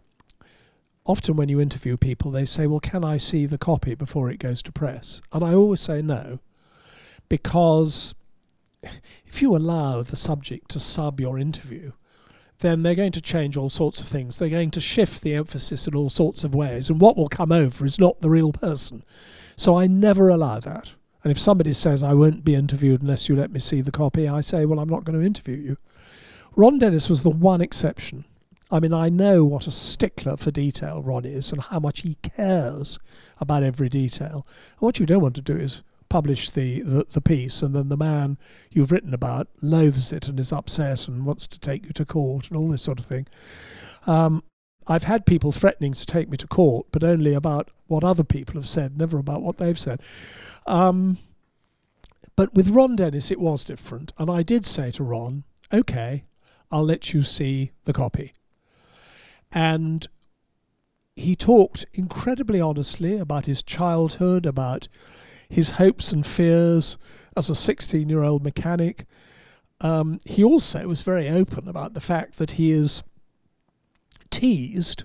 often 1.08 1.36
when 1.38 1.50
you 1.50 1.60
interview 1.60 1.98
people, 1.98 2.30
they 2.30 2.46
say, 2.46 2.68
Well, 2.68 2.80
can 2.80 3.04
I 3.04 3.18
see 3.18 3.46
the 3.46 3.58
copy 3.58 3.96
before 3.96 4.30
it 4.30 4.40
goes 4.40 4.62
to 4.64 4.72
press? 4.72 5.22
And 5.34 5.44
I 5.44 5.54
always 5.54 5.82
say 5.82 6.02
no, 6.02 6.40
because 7.30 8.14
if 9.26 9.42
you 9.42 9.56
allow 9.56 10.02
the 10.02 10.16
subject 10.16 10.70
to 10.70 10.80
sub 10.80 11.20
your 11.20 11.38
interview, 11.40 11.92
then 12.60 12.84
they're 12.84 12.96
going 12.96 13.12
to 13.12 13.22
change 13.22 13.56
all 13.56 13.70
sorts 13.70 14.02
of 14.02 14.08
things. 14.08 14.38
They're 14.38 14.50
going 14.50 14.72
to 14.72 14.82
shift 14.82 15.22
the 15.22 15.36
emphasis 15.36 15.88
in 15.88 15.96
all 15.96 16.10
sorts 16.10 16.44
of 16.44 16.56
ways, 16.56 16.90
and 16.90 17.00
what 17.00 17.16
will 17.16 17.28
come 17.28 17.52
over 17.52 17.86
is 17.86 18.00
not 18.00 18.20
the 18.20 18.30
real 18.30 18.52
person. 18.52 19.04
So 19.56 19.76
I 19.76 19.88
never 19.88 20.30
allow 20.30 20.60
that. 20.60 20.94
And 21.24 21.32
if 21.32 21.40
somebody 21.40 21.74
says, 21.74 22.04
I 22.04 22.14
won't 22.14 22.46
be 22.46 22.56
interviewed 22.56 23.02
unless 23.02 23.28
you 23.28 23.36
let 23.36 23.52
me 23.52 23.60
see 23.60 23.82
the 23.82 23.92
copy, 23.92 24.28
I 24.28 24.42
say, 24.42 24.66
Well, 24.66 24.80
I'm 24.80 24.90
not 24.90 25.04
going 25.04 25.20
to 25.20 25.26
interview 25.26 25.58
you. 25.58 25.78
Ron 26.56 26.80
Dennis 26.80 27.10
was 27.10 27.24
the 27.24 27.30
one 27.30 27.62
exception. 27.62 28.26
I 28.70 28.80
mean, 28.80 28.94
I 28.94 29.10
know 29.10 29.46
what 29.46 29.68
a 29.68 29.72
stickler 29.72 30.38
for 30.38 30.52
detail 30.52 31.02
Ron 31.02 31.26
is 31.26 31.52
and 31.52 31.62
how 31.62 31.80
much 31.80 32.02
he 32.02 32.16
cares 32.22 33.00
about 33.40 33.64
every 33.64 33.90
detail. 33.90 34.46
And 34.72 34.80
what 34.80 35.00
you 35.00 35.06
don't 35.06 35.22
want 35.22 35.36
to 35.36 35.42
do 35.42 35.56
is 35.56 35.84
publish 36.10 36.50
the, 36.50 36.82
the, 36.82 37.06
the, 37.12 37.22
piece 37.22 37.62
and 37.62 37.76
then 37.76 37.90
the 37.90 37.98
man 37.98 38.38
you've 38.72 38.92
written 38.92 39.14
about 39.14 39.48
loathes 39.62 40.14
it 40.14 40.28
and 40.28 40.40
is 40.40 40.54
upset 40.54 41.08
and 41.08 41.26
wants 41.26 41.48
to 41.48 41.60
take 41.60 41.86
you 41.86 41.92
to 41.92 42.06
court 42.06 42.50
and 42.50 42.58
all 42.58 42.70
this 42.70 42.82
sort 42.82 43.00
of 43.00 43.06
thing. 43.06 43.28
Um, 44.06 44.44
I've 44.88 45.04
had 45.04 45.26
people 45.26 45.52
threatening 45.52 45.94
to 45.94 46.06
take 46.06 46.30
me 46.30 46.38
to 46.38 46.48
court, 46.48 46.88
but 46.92 47.04
only 47.04 47.34
about 47.34 47.70
what 47.88 48.04
other 48.04 48.24
people 48.24 48.56
have 48.56 48.70
said, 48.70 48.98
never 48.98 49.18
about 49.18 49.42
what 49.42 49.58
they've 49.58 49.78
said. 49.78 50.02
Um, 50.66 51.18
but 52.36 52.54
with 52.54 52.70
Ron 52.70 52.96
Dennis, 52.96 53.32
it 53.32 53.40
was 53.40 53.66
different. 53.66 54.14
And 54.18 54.30
I 54.30 54.44
did 54.44 54.66
say 54.66 54.92
to 54.92 55.04
Ron, 55.04 55.44
okay, 55.74 56.26
I'll 56.72 56.86
let 56.86 57.14
you 57.14 57.24
see 57.24 57.72
the 57.86 57.94
copy. 57.94 58.32
And 59.54 60.08
he 61.16 61.36
talked 61.36 61.86
incredibly 61.94 62.62
honestly 62.62 63.18
about 63.18 63.48
his 63.48 63.64
childhood, 63.64 64.46
about 64.46 64.88
his 65.50 65.72
hopes 65.72 66.12
and 66.12 66.26
fears 66.26 66.98
as 67.36 67.50
a 67.50 67.56
16 67.56 68.10
year 68.10 68.24
old 68.24 68.44
mechanic. 68.44 69.06
Um, 69.82 70.20
he 70.26 70.44
also 70.44 70.88
was 70.88 71.02
very 71.02 71.30
open 71.30 71.68
about 71.68 71.94
the 71.94 72.02
fact 72.02 72.38
that 72.38 72.52
he 72.52 72.72
is 72.72 73.04
teased, 74.30 75.04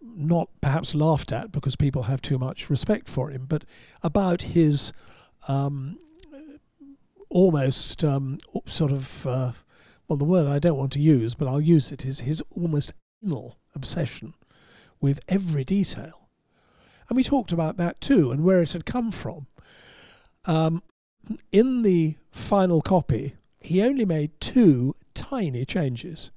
not 0.00 0.48
perhaps 0.60 0.94
laughed 0.94 1.32
at 1.32 1.50
because 1.50 1.76
people 1.76 2.04
have 2.04 2.22
too 2.22 2.38
much 2.38 2.70
respect 2.70 3.08
for 3.08 3.30
him, 3.30 3.46
but 3.46 3.64
about 4.02 4.42
his 4.42 4.92
um, 5.48 5.98
almost 7.28 8.04
um, 8.04 8.38
sort 8.66 8.92
of, 8.92 9.26
uh, 9.26 9.52
well, 10.08 10.16
the 10.16 10.24
word 10.24 10.46
I 10.46 10.58
don't 10.58 10.78
want 10.78 10.92
to 10.92 11.00
use, 11.00 11.34
but 11.34 11.48
I'll 11.48 11.60
use 11.60 11.92
it, 11.92 12.04
is 12.04 12.20
his 12.20 12.42
almost 12.50 12.92
anal 13.24 13.58
obsession 13.74 14.34
with 15.00 15.20
every 15.28 15.64
detail. 15.64 16.25
And 17.08 17.16
we 17.16 17.24
talked 17.24 17.52
about 17.52 17.76
that 17.76 18.00
too 18.00 18.30
and 18.30 18.44
where 18.44 18.62
it 18.62 18.72
had 18.72 18.84
come 18.84 19.10
from. 19.10 19.46
Um, 20.44 20.82
in 21.52 21.82
the 21.82 22.16
final 22.30 22.80
copy, 22.82 23.34
he 23.60 23.82
only 23.82 24.04
made 24.04 24.40
two 24.40 24.94
tiny 25.14 25.64
changes. 25.64 26.30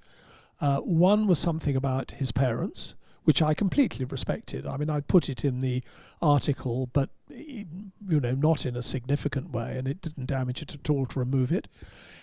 Uh, 0.59 0.80
one 0.80 1.28
was 1.28 1.39
something 1.39 1.76
about 1.76 2.11
his 2.11 2.32
parents, 2.32 2.95
which 3.24 3.41
I 3.41 3.53
completely 3.53 4.05
respected. 4.05 4.65
I 4.65 4.78
mean, 4.78 4.89
I'd 4.89 5.07
put 5.07 5.30
it 5.30 5.45
in 5.45 5.59
the 5.59 5.84
article, 6.22 6.89
but 6.91 7.09
you 7.30 8.20
know, 8.20 8.34
not 8.34 8.65
in 8.65 8.76
a 8.76 8.82
significant 8.82 9.51
way, 9.51 9.78
and 9.78 9.88
it 9.88 10.01
didn't 10.01 10.26
damage 10.26 10.61
it 10.61 10.74
at 10.74 10.89
all 10.89 11.05
to 11.05 11.20
remove 11.20 11.51
it. 11.51 11.67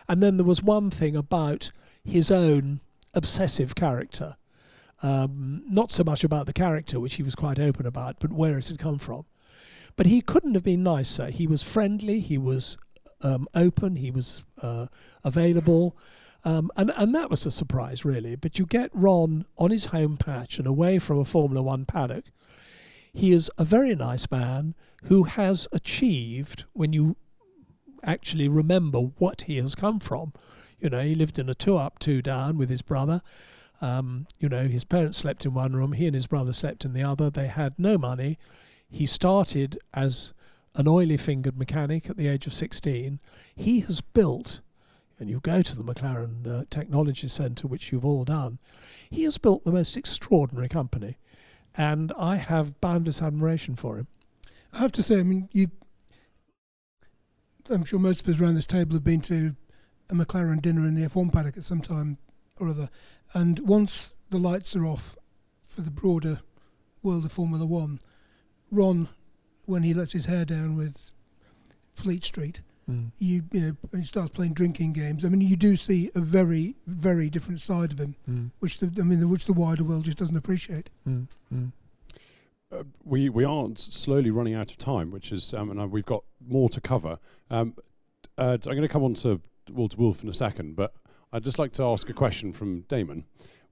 And 0.08 0.22
then 0.22 0.36
there 0.36 0.46
was 0.46 0.62
one 0.62 0.90
thing 0.90 1.16
about 1.16 1.70
his 2.04 2.30
own 2.30 2.80
obsessive 3.14 3.74
character, 3.74 4.36
um, 5.02 5.62
not 5.68 5.90
so 5.90 6.04
much 6.04 6.24
about 6.24 6.46
the 6.46 6.52
character, 6.52 6.98
which 6.98 7.14
he 7.14 7.22
was 7.22 7.34
quite 7.34 7.58
open 7.58 7.86
about, 7.86 8.16
but 8.18 8.32
where 8.32 8.58
it 8.58 8.68
had 8.68 8.78
come 8.78 8.98
from. 8.98 9.26
But 9.96 10.06
he 10.06 10.20
couldn't 10.20 10.54
have 10.54 10.62
been 10.62 10.82
nicer. 10.82 11.30
He 11.30 11.46
was 11.46 11.62
friendly. 11.62 12.20
He 12.20 12.38
was 12.38 12.78
um, 13.22 13.46
open. 13.54 13.96
He 13.96 14.10
was 14.10 14.44
uh, 14.62 14.86
available. 15.24 15.96
Um, 16.44 16.70
and, 16.76 16.92
and 16.96 17.14
that 17.14 17.30
was 17.30 17.44
a 17.46 17.50
surprise, 17.50 18.04
really. 18.04 18.36
But 18.36 18.58
you 18.58 18.66
get 18.66 18.90
Ron 18.92 19.46
on 19.58 19.70
his 19.70 19.86
home 19.86 20.16
patch 20.16 20.58
and 20.58 20.66
away 20.66 20.98
from 20.98 21.18
a 21.18 21.24
Formula 21.24 21.62
One 21.62 21.84
paddock. 21.84 22.26
He 23.12 23.32
is 23.32 23.50
a 23.56 23.64
very 23.64 23.94
nice 23.94 24.30
man 24.30 24.74
who 25.04 25.24
has 25.24 25.66
achieved, 25.72 26.64
when 26.74 26.92
you 26.92 27.16
actually 28.02 28.48
remember 28.48 28.98
what 28.98 29.42
he 29.42 29.56
has 29.56 29.74
come 29.74 29.98
from. 29.98 30.32
You 30.78 30.90
know, 30.90 31.00
he 31.02 31.14
lived 31.14 31.38
in 31.38 31.48
a 31.48 31.54
two 31.54 31.76
up, 31.76 31.98
two 31.98 32.20
down 32.20 32.58
with 32.58 32.68
his 32.68 32.82
brother. 32.82 33.22
Um, 33.80 34.26
you 34.38 34.48
know, 34.48 34.68
his 34.68 34.84
parents 34.84 35.18
slept 35.18 35.44
in 35.44 35.54
one 35.54 35.74
room, 35.74 35.92
he 35.92 36.06
and 36.06 36.14
his 36.14 36.26
brother 36.26 36.52
slept 36.52 36.84
in 36.84 36.92
the 36.92 37.02
other. 37.02 37.30
They 37.30 37.48
had 37.48 37.78
no 37.78 37.98
money. 37.98 38.38
He 38.88 39.06
started 39.06 39.78
as 39.92 40.32
an 40.74 40.86
oily 40.88 41.16
fingered 41.16 41.58
mechanic 41.58 42.08
at 42.08 42.16
the 42.16 42.28
age 42.28 42.46
of 42.46 42.54
16. 42.54 43.18
He 43.54 43.80
has 43.80 44.00
built, 44.00 44.60
and 45.18 45.28
you 45.28 45.40
go 45.40 45.62
to 45.62 45.76
the 45.76 45.82
McLaren 45.82 46.46
uh, 46.46 46.64
Technology 46.70 47.28
Centre, 47.28 47.66
which 47.66 47.90
you've 47.90 48.04
all 48.04 48.24
done, 48.24 48.58
he 49.10 49.24
has 49.24 49.38
built 49.38 49.64
the 49.64 49.72
most 49.72 49.96
extraordinary 49.96 50.68
company. 50.68 51.16
And 51.74 52.12
I 52.18 52.36
have 52.36 52.80
boundless 52.80 53.22
admiration 53.22 53.76
for 53.76 53.98
him. 53.98 54.06
I 54.72 54.78
have 54.78 54.92
to 54.92 55.02
say, 55.02 55.20
I 55.20 55.22
mean, 55.22 55.48
you. 55.52 55.70
I'm 57.68 57.84
sure 57.84 57.98
most 57.98 58.22
of 58.22 58.28
us 58.28 58.40
around 58.40 58.54
this 58.54 58.66
table 58.66 58.94
have 58.94 59.04
been 59.04 59.20
to 59.22 59.56
a 60.08 60.14
McLaren 60.14 60.62
dinner 60.62 60.86
in 60.86 60.94
the 60.94 61.06
F1 61.06 61.32
paddock 61.32 61.56
at 61.56 61.64
some 61.64 61.80
time 61.80 62.18
or 62.60 62.68
other, 62.68 62.88
and 63.34 63.58
once 63.60 64.14
the 64.30 64.38
lights 64.38 64.74
are 64.76 64.84
off 64.86 65.16
for 65.64 65.80
the 65.82 65.90
broader 65.90 66.40
world 67.02 67.24
of 67.24 67.32
Formula 67.32 67.64
One, 67.66 67.98
Ron, 68.70 69.08
when 69.66 69.82
he 69.82 69.94
lets 69.94 70.12
his 70.12 70.26
hair 70.26 70.44
down 70.44 70.76
with 70.76 71.10
Fleet 71.94 72.24
Street, 72.24 72.62
Mm. 72.88 73.10
you 73.18 73.42
you 73.52 73.60
know 73.60 73.76
when 73.90 74.02
he 74.02 74.06
starts 74.06 74.30
playing 74.30 74.52
drinking 74.52 74.92
games. 74.92 75.24
I 75.24 75.28
mean, 75.28 75.40
you 75.40 75.56
do 75.56 75.74
see 75.74 76.08
a 76.14 76.20
very 76.20 76.76
very 76.86 77.28
different 77.28 77.60
side 77.60 77.90
of 77.92 77.98
him, 77.98 78.14
Mm. 78.30 78.50
which 78.60 78.78
the 78.78 78.86
I 79.00 79.02
mean, 79.02 79.28
which 79.28 79.46
the 79.46 79.52
wider 79.52 79.82
world 79.82 80.04
just 80.04 80.18
doesn't 80.18 80.36
appreciate. 80.36 80.88
Mm. 81.04 81.26
Mm. 81.52 81.72
Uh, 82.70 82.84
we 83.04 83.28
we 83.28 83.42
are 83.44 83.68
s- 83.72 83.88
slowly 83.90 84.30
running 84.30 84.54
out 84.54 84.70
of 84.70 84.78
time, 84.78 85.10
which 85.10 85.32
is 85.32 85.52
um, 85.52 85.68
and 85.72 85.80
uh, 85.80 85.88
we've 85.88 86.06
got 86.06 86.22
more 86.46 86.68
to 86.68 86.80
cover. 86.80 87.18
Um, 87.50 87.74
uh, 88.38 88.52
I'm 88.64 88.70
going 88.70 88.82
to 88.82 88.88
come 88.88 89.02
on 89.02 89.14
to 89.14 89.40
Walter 89.68 89.96
Wolf 89.96 90.22
in 90.22 90.28
a 90.28 90.34
second, 90.34 90.76
but 90.76 90.94
I'd 91.32 91.44
just 91.44 91.58
like 91.58 91.72
to 91.72 91.84
ask 91.84 92.08
a 92.08 92.12
question 92.12 92.52
from 92.52 92.82
Damon. 92.82 93.24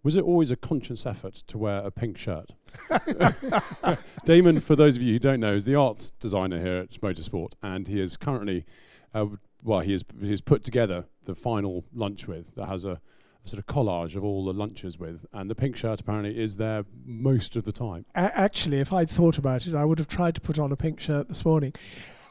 Was 0.02 0.16
it 0.16 0.24
always 0.24 0.50
a 0.50 0.57
conscious 0.57 1.07
effort 1.07 1.34
to 1.46 1.57
wear 1.57 1.78
a 1.78 1.90
pink 1.90 2.18
shirt? 2.18 2.50
Damon, 4.24 4.61
for 4.61 4.76
those 4.76 4.96
of 4.96 5.02
you 5.02 5.14
who 5.14 5.18
don't 5.18 5.40
know, 5.40 5.55
is 5.55 5.64
the 5.64 5.74
arts 5.74 6.11
designer 6.20 6.61
here 6.61 6.76
at 6.76 7.00
Motorsport, 7.00 7.52
and 7.62 7.88
he 7.88 8.00
is 8.00 8.18
currently, 8.18 8.66
uh, 9.14 9.26
well, 9.62 9.80
he 9.80 9.92
has 9.92 10.05
he 10.20 10.28
has 10.30 10.42
put 10.42 10.62
together 10.62 11.07
the 11.24 11.34
final 11.34 11.84
lunch 11.94 12.28
with 12.28 12.55
that 12.55 12.66
has 12.66 12.84
a, 12.84 13.00
a 13.44 13.48
sort 13.48 13.59
of 13.59 13.66
collage 13.66 14.14
of 14.14 14.22
all 14.24 14.44
the 14.44 14.52
lunches 14.52 14.98
with, 14.98 15.24
and 15.32 15.48
the 15.48 15.55
pink 15.55 15.74
shirt 15.74 16.00
apparently 16.00 16.38
is 16.38 16.59
there 16.59 16.84
most 17.07 17.57
of 17.57 17.64
the 17.64 17.72
time. 17.72 18.05
A- 18.14 18.38
actually, 18.38 18.80
if 18.80 18.92
I'd 18.92 19.09
thought 19.09 19.38
about 19.38 19.66
it, 19.66 19.74
I 19.74 19.86
would 19.86 19.98
have 19.98 20.09
tried 20.09 20.34
to 20.34 20.40
put 20.42 20.59
on 20.59 20.70
a 20.70 20.76
pink 20.76 21.00
shirt 21.00 21.28
this 21.28 21.46
morning. 21.46 21.72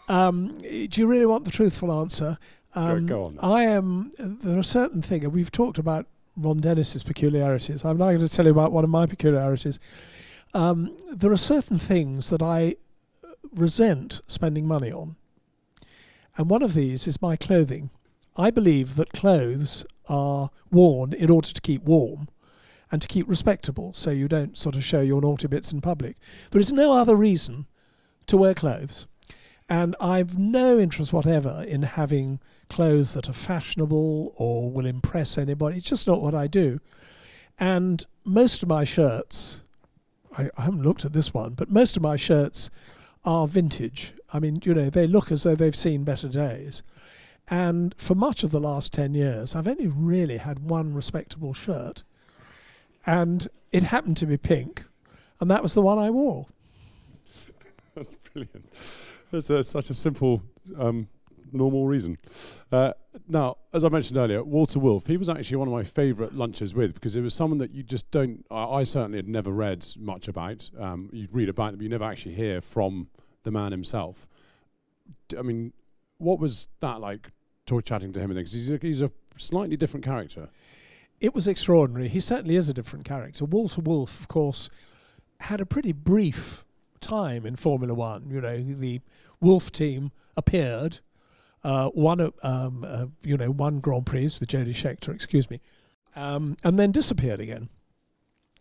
Um, 0.09 0.57
do 0.59 1.01
you 1.01 1.07
really 1.07 1.25
want 1.25 1.45
the 1.45 1.51
truthful 1.51 1.91
answer? 1.91 2.37
Um, 2.75 3.05
go 3.05 3.23
on 3.25 3.35
then. 3.35 3.43
I 3.43 3.63
am. 3.63 4.11
There 4.17 4.57
are 4.57 4.63
certain 4.63 5.01
things, 5.01 5.27
we've 5.27 5.51
talked 5.51 5.77
about 5.77 6.07
Ron 6.35 6.59
Dennis's 6.61 7.03
peculiarities. 7.03 7.85
I'm 7.85 7.97
now 7.97 8.07
going 8.07 8.19
to 8.19 8.29
tell 8.29 8.45
you 8.45 8.51
about 8.51 8.71
one 8.71 8.83
of 8.83 8.89
my 8.89 9.05
peculiarities. 9.05 9.79
Um, 10.53 10.95
there 11.11 11.31
are 11.31 11.37
certain 11.37 11.79
things 11.79 12.29
that 12.29 12.41
I 12.41 12.75
resent 13.53 14.21
spending 14.27 14.67
money 14.67 14.91
on, 14.91 15.15
and 16.37 16.49
one 16.49 16.63
of 16.63 16.73
these 16.73 17.07
is 17.07 17.21
my 17.21 17.35
clothing. 17.35 17.89
I 18.35 18.49
believe 18.49 18.95
that 18.95 19.13
clothes 19.13 19.85
are 20.09 20.49
worn 20.71 21.13
in 21.13 21.29
order 21.29 21.49
to 21.49 21.61
keep 21.61 21.83
warm 21.83 22.27
and 22.91 23.01
to 23.01 23.07
keep 23.07 23.27
respectable 23.27 23.93
so 23.93 24.09
you 24.09 24.27
don't 24.27 24.57
sort 24.57 24.75
of 24.75 24.83
show 24.83 25.01
your 25.01 25.21
naughty 25.21 25.47
bits 25.47 25.71
in 25.71 25.81
public. 25.81 26.17
There 26.51 26.61
is 26.61 26.71
no 26.71 26.93
other 26.93 27.15
reason 27.15 27.67
to 28.27 28.37
wear 28.37 28.53
clothes. 28.53 29.07
And 29.69 29.95
I've 29.99 30.37
no 30.37 30.77
interest 30.77 31.13
whatever 31.13 31.63
in 31.67 31.83
having 31.83 32.39
clothes 32.73 33.13
that 33.13 33.29
are 33.29 33.33
fashionable 33.33 34.33
or 34.35 34.71
will 34.71 34.87
impress 34.87 35.37
anybody. 35.37 35.77
It's 35.77 35.89
just 35.89 36.07
not 36.07 36.21
what 36.21 36.33
I 36.33 36.47
do. 36.47 36.79
And 37.59 38.03
most 38.25 38.63
of 38.63 38.69
my 38.69 38.83
shirts, 38.83 39.63
I, 40.35 40.49
I 40.57 40.63
haven't 40.63 40.81
looked 40.81 41.05
at 41.05 41.13
this 41.13 41.35
one, 41.35 41.53
but 41.53 41.69
most 41.69 41.95
of 41.95 42.01
my 42.01 42.15
shirts 42.15 42.71
are 43.23 43.47
vintage. 43.47 44.13
I 44.33 44.39
mean, 44.39 44.59
you 44.63 44.73
know, 44.73 44.89
they 44.89 45.05
look 45.05 45.31
as 45.31 45.43
though 45.43 45.53
they've 45.53 45.75
seen 45.75 46.03
better 46.03 46.27
days. 46.27 46.81
And 47.47 47.93
for 47.95 48.15
much 48.15 48.43
of 48.43 48.49
the 48.49 48.59
last 48.59 48.91
10 48.91 49.13
years, 49.13 49.55
I've 49.55 49.67
only 49.67 49.87
really 49.87 50.37
had 50.37 50.67
one 50.67 50.95
respectable 50.95 51.53
shirt. 51.53 52.01
And 53.05 53.47
it 53.71 53.83
happened 53.83 54.17
to 54.17 54.25
be 54.25 54.37
pink. 54.37 54.85
And 55.39 55.51
that 55.51 55.61
was 55.61 55.75
the 55.75 55.81
one 55.83 55.99
I 55.99 56.09
wore. 56.09 56.47
That's 57.95 58.15
brilliant. 58.15 58.65
That's 59.29 59.51
uh, 59.51 59.61
such 59.61 59.91
a 59.91 59.93
simple, 59.93 60.41
um, 60.79 61.07
normal 61.53 61.85
reason. 61.87 62.17
Uh, 62.71 62.93
now, 63.27 63.57
as 63.73 63.83
I 63.83 63.89
mentioned 63.89 64.17
earlier, 64.17 64.43
Walter 64.43 64.79
Wolf, 64.79 65.07
he 65.07 65.17
was 65.17 65.29
actually 65.29 65.57
one 65.57 65.67
of 65.67 65.73
my 65.73 65.83
favourite 65.83 66.33
lunches 66.33 66.73
with 66.73 66.93
because 66.93 67.15
it 67.15 67.21
was 67.21 67.33
someone 67.33 67.59
that 67.59 67.71
you 67.71 67.83
just 67.83 68.09
don't, 68.11 68.45
I, 68.49 68.63
I 68.63 68.83
certainly 68.83 69.17
had 69.17 69.27
never 69.27 69.51
read 69.51 69.85
much 69.97 70.27
about. 70.27 70.69
Um, 70.79 71.09
you 71.13 71.27
read 71.31 71.49
about 71.49 71.71
them, 71.71 71.77
but 71.77 71.83
you 71.83 71.89
never 71.89 72.05
actually 72.05 72.35
hear 72.35 72.59
from 72.61 73.07
the 73.43 73.51
man 73.51 73.71
himself. 73.71 74.27
D- 75.27 75.37
I 75.37 75.41
mean, 75.41 75.73
what 76.17 76.39
was 76.39 76.67
that 76.79 76.99
like, 76.99 77.31
talk, 77.65 77.85
chatting 77.85 78.13
to 78.13 78.19
him? 78.19 78.33
Because 78.33 78.53
he's 78.53 78.71
a, 78.71 78.77
he's 78.81 79.01
a 79.01 79.11
slightly 79.37 79.77
different 79.77 80.05
character. 80.05 80.49
it 81.19 81.33
was 81.33 81.47
extraordinary. 81.47 82.07
He 82.09 82.19
certainly 82.19 82.55
is 82.55 82.69
a 82.69 82.73
different 82.73 83.05
character. 83.05 83.45
Walter 83.45 83.81
Wolf, 83.81 84.19
of 84.19 84.27
course, 84.27 84.69
had 85.41 85.61
a 85.61 85.65
pretty 85.65 85.91
brief 85.91 86.63
time 86.99 87.45
in 87.45 87.55
Formula 87.55 87.93
One. 87.93 88.29
You 88.29 88.41
know, 88.41 88.57
the 88.61 89.01
Wolf 89.41 89.71
team 89.71 90.11
appeared, 90.37 90.99
uh, 91.63 91.89
won, 91.93 92.19
a, 92.19 92.31
um, 92.43 92.85
uh, 92.87 93.05
you 93.23 93.37
know, 93.37 93.49
one 93.49 93.79
Grand 93.79 94.05
Prix 94.05 94.23
with 94.39 94.47
Jody 94.47 94.73
Scheckter, 94.73 95.13
excuse 95.13 95.49
me, 95.49 95.61
um, 96.15 96.57
and 96.63 96.77
then 96.77 96.91
disappeared 96.91 97.39
again. 97.39 97.69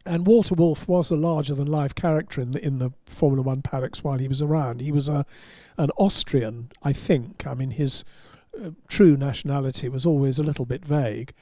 And 0.04 0.26
Walter 0.26 0.54
Wolf 0.54 0.88
was 0.88 1.10
a 1.10 1.16
larger 1.16 1.54
than 1.54 1.68
life 1.68 1.94
character 1.94 2.40
in 2.40 2.50
the 2.50 2.64
in 2.64 2.80
the 2.80 2.90
Formula 3.06 3.42
One 3.42 3.62
paddocks 3.62 4.02
while 4.02 4.18
he 4.18 4.26
was 4.26 4.42
around. 4.42 4.80
He 4.80 4.90
was 4.90 5.08
a 5.08 5.24
an 5.78 5.90
Austrian, 5.96 6.70
I 6.82 6.92
think. 6.92 7.46
I 7.46 7.54
mean, 7.54 7.70
his 7.70 8.04
uh, 8.60 8.70
true 8.88 9.16
nationality 9.16 9.88
was 9.88 10.04
always 10.04 10.38
a 10.38 10.42
little 10.42 10.64
bit 10.66 10.84
vague. 10.84 11.32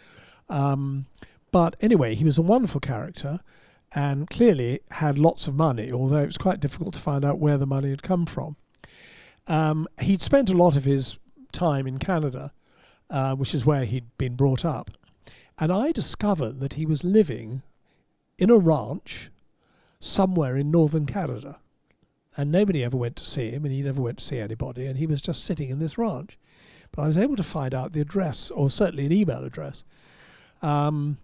Um, 0.50 1.06
but 1.52 1.74
anyway, 1.80 2.14
he 2.14 2.24
was 2.24 2.36
a 2.36 2.42
wonderful 2.42 2.80
character 2.80 3.40
and 3.92 4.28
clearly 4.30 4.80
had 4.92 5.18
lots 5.18 5.48
of 5.48 5.54
money, 5.54 5.90
although 5.90 6.18
it 6.22 6.26
was 6.26 6.38
quite 6.38 6.61
difficult 6.61 6.94
to 6.94 7.00
find 7.00 7.24
out 7.24 7.38
where 7.38 7.58
the 7.58 7.66
money 7.66 7.90
had 7.90 8.02
come 8.02 8.26
from. 8.26 8.56
Um, 9.46 9.88
he'd 10.00 10.22
spent 10.22 10.50
a 10.50 10.56
lot 10.56 10.76
of 10.76 10.84
his 10.84 11.18
time 11.53 11.86
in 11.86 11.98
Canada, 11.98 12.53
uh, 13.09 13.34
which 13.34 13.55
is 13.55 13.66
where 13.66 13.84
he'd 13.84 14.16
been 14.18 14.36
brought 14.36 14.64
up. 14.64 14.90
And 15.59 15.72
I 15.72 15.92
discovered 15.92 16.61
that 16.61 16.74
he 16.74 16.86
was 16.86 17.05
living 17.05 17.62
in 18.38 18.51
a 18.51 18.57
ranch 18.57 19.30
somewhere 19.98 20.57
in 20.57 20.70
northern 20.70 21.07
Canada. 21.07 21.59
And 22.36 22.51
nobody 22.51 22.82
ever 22.82 22.96
went 22.96 23.16
to 23.16 23.26
see 23.26 23.51
him, 23.51 23.64
and 23.64 23.74
he 23.74 23.82
never 23.82 24.01
went 24.01 24.18
to 24.18 24.24
see 24.24 24.38
anybody, 24.38 24.86
and 24.86 24.96
he 24.96 25.07
was 25.07 25.20
just 25.20 25.44
sitting 25.44 25.68
in 25.68 25.78
this 25.78 25.98
ranch. 25.98 26.38
But 26.92 27.03
I 27.03 27.09
was 27.09 27.18
able 27.18 27.36
to 27.36 27.42
find 27.42 27.74
out 27.74 27.92
the 27.92 28.01
address, 28.01 28.51
or 28.51 28.70
certainly 28.70 29.07
an 29.07 29.12
email 29.12 29.44
address. 29.44 29.84
Um, 30.62 31.18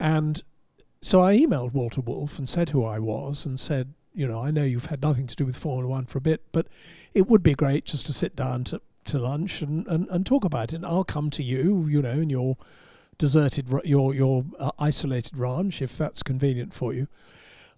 and 0.00 0.42
so 1.00 1.20
I 1.20 1.36
emailed 1.36 1.74
Walter 1.74 2.00
Wolf 2.00 2.38
and 2.38 2.48
said 2.48 2.70
who 2.70 2.84
I 2.84 2.98
was 2.98 3.46
and 3.46 3.60
said, 3.60 3.94
you 4.18 4.26
know, 4.26 4.42
I 4.42 4.50
know 4.50 4.64
you've 4.64 4.86
had 4.86 5.00
nothing 5.00 5.28
to 5.28 5.36
do 5.36 5.46
with 5.46 5.56
Formula 5.56 5.88
One 5.88 6.04
for 6.04 6.18
a 6.18 6.20
bit, 6.20 6.42
but 6.50 6.66
it 7.14 7.28
would 7.28 7.42
be 7.42 7.54
great 7.54 7.84
just 7.84 8.04
to 8.06 8.12
sit 8.12 8.34
down 8.34 8.64
to, 8.64 8.80
to 9.04 9.18
lunch 9.18 9.62
and, 9.62 9.86
and, 9.86 10.08
and 10.08 10.26
talk 10.26 10.44
about 10.44 10.72
it. 10.72 10.76
And 10.76 10.84
I'll 10.84 11.04
come 11.04 11.30
to 11.30 11.42
you, 11.42 11.86
you 11.86 12.02
know, 12.02 12.10
in 12.10 12.28
your 12.28 12.56
deserted, 13.16 13.68
your 13.84 14.12
your 14.12 14.44
uh, 14.58 14.72
isolated 14.76 15.38
ranch 15.38 15.80
if 15.80 15.96
that's 15.96 16.24
convenient 16.24 16.74
for 16.74 16.92
you. 16.92 17.06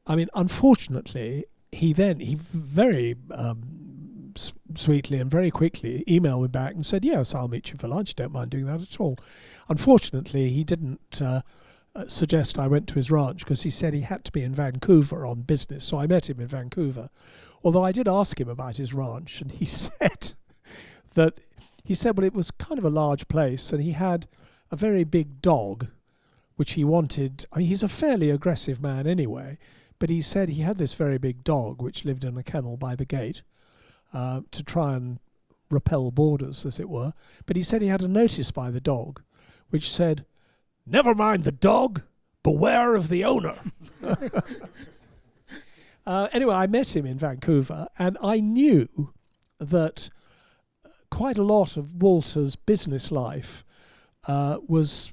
I 0.06 0.16
mean, 0.16 0.28
unfortunately, 0.34 1.44
he 1.72 1.92
then 1.92 2.20
he 2.20 2.36
very 2.36 3.16
um, 3.32 4.32
s- 4.34 4.52
sweetly 4.74 5.18
and 5.18 5.30
very 5.30 5.50
quickly 5.50 6.04
emailed 6.08 6.40
me 6.42 6.48
back 6.48 6.74
and 6.74 6.86
said, 6.86 7.04
"Yes, 7.04 7.34
I'll 7.34 7.48
meet 7.48 7.70
you 7.70 7.76
for 7.78 7.88
lunch. 7.88 8.16
Don't 8.16 8.32
mind 8.32 8.50
doing 8.50 8.64
that 8.64 8.80
at 8.80 8.98
all." 8.98 9.18
Unfortunately, 9.68 10.48
he 10.48 10.64
didn't 10.64 11.20
uh, 11.20 11.42
suggest 12.06 12.58
I 12.58 12.66
went 12.66 12.88
to 12.88 12.94
his 12.94 13.10
ranch 13.10 13.40
because 13.40 13.62
he 13.62 13.70
said 13.70 13.94
he 13.94 14.02
had 14.02 14.24
to 14.24 14.32
be 14.32 14.42
in 14.42 14.54
Vancouver 14.54 15.26
on 15.26 15.42
business. 15.42 15.84
So 15.84 15.98
I 15.98 16.06
met 16.06 16.30
him 16.30 16.40
in 16.40 16.46
Vancouver. 16.46 17.10
Although 17.62 17.84
I 17.84 17.92
did 17.92 18.08
ask 18.08 18.40
him 18.40 18.48
about 18.48 18.76
his 18.76 18.94
ranch, 18.94 19.40
and 19.40 19.50
he 19.52 19.64
said 19.66 20.34
that 21.14 21.40
he 21.84 21.94
said, 21.94 22.16
well, 22.16 22.26
it 22.26 22.34
was 22.34 22.50
kind 22.50 22.78
of 22.78 22.84
a 22.84 22.90
large 22.90 23.28
place, 23.28 23.72
and 23.72 23.82
he 23.82 23.92
had 23.92 24.28
a 24.70 24.76
very 24.76 25.04
big 25.04 25.42
dog, 25.42 25.88
which 26.56 26.72
he 26.74 26.84
wanted. 26.84 27.46
I 27.52 27.58
mean, 27.58 27.68
he's 27.68 27.82
a 27.82 27.88
fairly 27.88 28.30
aggressive 28.30 28.80
man 28.80 29.06
anyway, 29.06 29.58
but 29.98 30.10
he 30.10 30.22
said 30.22 30.48
he 30.48 30.62
had 30.62 30.78
this 30.78 30.94
very 30.94 31.18
big 31.18 31.42
dog 31.42 31.82
which 31.82 32.04
lived 32.04 32.24
in 32.24 32.36
a 32.36 32.42
kennel 32.42 32.76
by 32.76 32.94
the 32.94 33.04
gate 33.04 33.42
uh, 34.14 34.42
to 34.52 34.62
try 34.62 34.94
and 34.94 35.18
repel 35.70 36.10
boarders, 36.10 36.64
as 36.64 36.78
it 36.78 36.88
were. 36.88 37.12
But 37.46 37.56
he 37.56 37.62
said 37.62 37.82
he 37.82 37.88
had 37.88 38.02
a 38.02 38.08
notice 38.08 38.50
by 38.50 38.70
the 38.70 38.80
dog 38.80 39.22
which 39.70 39.90
said, 39.90 40.24
Never 40.86 41.14
mind 41.14 41.44
the 41.44 41.52
dog, 41.52 42.02
beware 42.42 42.94
of 42.94 43.08
the 43.08 43.24
owner. 43.24 43.56
uh, 46.06 46.28
anyway, 46.32 46.54
I 46.54 46.66
met 46.66 46.96
him 46.96 47.06
in 47.06 47.18
Vancouver 47.18 47.88
and 47.98 48.18
I 48.22 48.40
knew 48.40 49.12
that 49.58 50.10
quite 51.10 51.38
a 51.38 51.42
lot 51.42 51.76
of 51.76 52.02
Walter's 52.02 52.56
business 52.56 53.10
life 53.10 53.64
uh, 54.26 54.58
was 54.66 55.12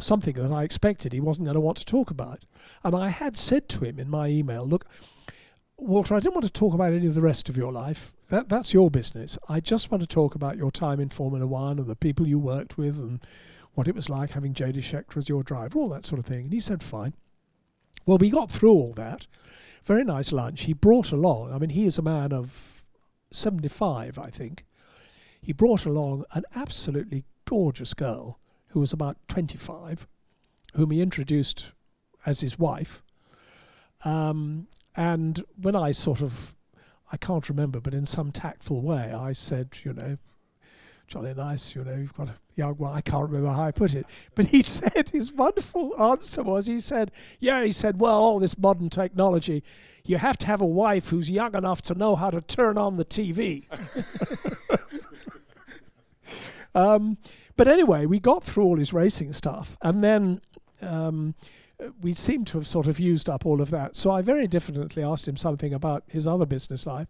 something 0.00 0.34
that 0.34 0.52
I 0.52 0.64
expected 0.64 1.12
he 1.12 1.20
wasn't 1.20 1.46
going 1.46 1.54
to 1.54 1.60
want 1.60 1.78
to 1.78 1.84
talk 1.84 2.10
about. 2.10 2.44
And 2.82 2.94
I 2.94 3.08
had 3.08 3.36
said 3.36 3.68
to 3.70 3.84
him 3.84 3.98
in 3.98 4.08
my 4.08 4.28
email, 4.28 4.66
look, 4.66 4.86
Walter, 5.78 6.14
I 6.14 6.20
don't 6.20 6.34
want 6.34 6.46
to 6.46 6.52
talk 6.52 6.74
about 6.74 6.92
any 6.92 7.06
of 7.06 7.14
the 7.14 7.20
rest 7.20 7.48
of 7.48 7.56
your 7.56 7.72
life. 7.72 8.12
That, 8.28 8.48
that's 8.48 8.72
your 8.72 8.90
business. 8.90 9.38
I 9.48 9.60
just 9.60 9.90
want 9.90 10.00
to 10.02 10.06
talk 10.06 10.34
about 10.34 10.56
your 10.56 10.70
time 10.70 11.00
in 11.00 11.08
Formula 11.08 11.46
One 11.46 11.78
and 11.78 11.86
the 11.86 11.96
people 11.96 12.26
you 12.26 12.38
worked 12.38 12.78
with 12.78 12.98
and 12.98 13.20
what 13.74 13.88
it 13.88 13.94
was 13.94 14.08
like 14.08 14.30
having 14.30 14.54
Jody 14.54 14.80
Scheckter 14.80 15.16
as 15.16 15.28
your 15.28 15.42
driver, 15.42 15.78
all 15.78 15.88
that 15.88 16.04
sort 16.04 16.18
of 16.18 16.26
thing. 16.26 16.44
And 16.44 16.52
he 16.52 16.60
said, 16.60 16.82
fine. 16.82 17.14
Well, 18.04 18.18
we 18.18 18.30
got 18.30 18.50
through 18.50 18.72
all 18.72 18.92
that. 18.94 19.26
Very 19.84 20.04
nice 20.04 20.32
lunch. 20.32 20.64
He 20.64 20.72
brought 20.72 21.12
along, 21.12 21.52
I 21.52 21.58
mean, 21.58 21.70
he 21.70 21.86
is 21.86 21.98
a 21.98 22.02
man 22.02 22.32
of 22.32 22.84
75, 23.30 24.18
I 24.18 24.30
think. 24.30 24.64
He 25.40 25.52
brought 25.52 25.86
along 25.86 26.24
an 26.34 26.44
absolutely 26.54 27.24
gorgeous 27.44 27.94
girl 27.94 28.38
who 28.68 28.80
was 28.80 28.92
about 28.92 29.16
25, 29.28 30.06
whom 30.74 30.90
he 30.90 31.00
introduced 31.00 31.72
as 32.24 32.40
his 32.40 32.58
wife. 32.58 33.02
Um, 34.04 34.68
and 34.96 35.44
when 35.60 35.74
I 35.74 35.92
sort 35.92 36.20
of, 36.20 36.54
I 37.10 37.16
can't 37.16 37.48
remember, 37.48 37.80
but 37.80 37.94
in 37.94 38.06
some 38.06 38.30
tactful 38.30 38.82
way, 38.82 39.12
I 39.12 39.32
said, 39.32 39.78
you 39.84 39.92
know, 39.92 40.18
Johnny 41.12 41.34
Nice, 41.34 41.74
you 41.74 41.84
know, 41.84 41.94
you've 41.94 42.14
got 42.14 42.30
a 42.30 42.34
young 42.54 42.72
one. 42.76 42.94
I 42.94 43.02
can't 43.02 43.28
remember 43.28 43.50
how 43.50 43.64
I 43.64 43.70
put 43.70 43.92
it. 43.92 44.06
But 44.34 44.46
he 44.46 44.62
said, 44.62 45.10
his 45.10 45.30
wonderful 45.30 45.92
answer 46.00 46.42
was, 46.42 46.66
he 46.66 46.80
said, 46.80 47.10
yeah, 47.38 47.62
he 47.62 47.70
said, 47.70 48.00
well, 48.00 48.14
all 48.14 48.38
this 48.38 48.56
modern 48.56 48.88
technology, 48.88 49.62
you 50.06 50.16
have 50.16 50.38
to 50.38 50.46
have 50.46 50.62
a 50.62 50.66
wife 50.66 51.10
who's 51.10 51.28
young 51.28 51.54
enough 51.54 51.82
to 51.82 51.94
know 51.94 52.16
how 52.16 52.30
to 52.30 52.40
turn 52.40 52.78
on 52.78 52.96
the 52.96 53.04
TV. 53.04 53.66
um, 56.74 57.18
but 57.58 57.68
anyway, 57.68 58.06
we 58.06 58.18
got 58.18 58.42
through 58.42 58.64
all 58.64 58.76
his 58.76 58.94
racing 58.94 59.34
stuff. 59.34 59.76
And 59.82 60.02
then 60.02 60.40
um, 60.80 61.34
we 62.00 62.14
seem 62.14 62.46
to 62.46 62.56
have 62.56 62.66
sort 62.66 62.86
of 62.86 62.98
used 62.98 63.28
up 63.28 63.44
all 63.44 63.60
of 63.60 63.68
that. 63.68 63.96
So 63.96 64.10
I 64.10 64.22
very 64.22 64.48
diffidently 64.48 65.02
asked 65.02 65.28
him 65.28 65.36
something 65.36 65.74
about 65.74 66.04
his 66.08 66.26
other 66.26 66.46
business 66.46 66.86
life. 66.86 67.08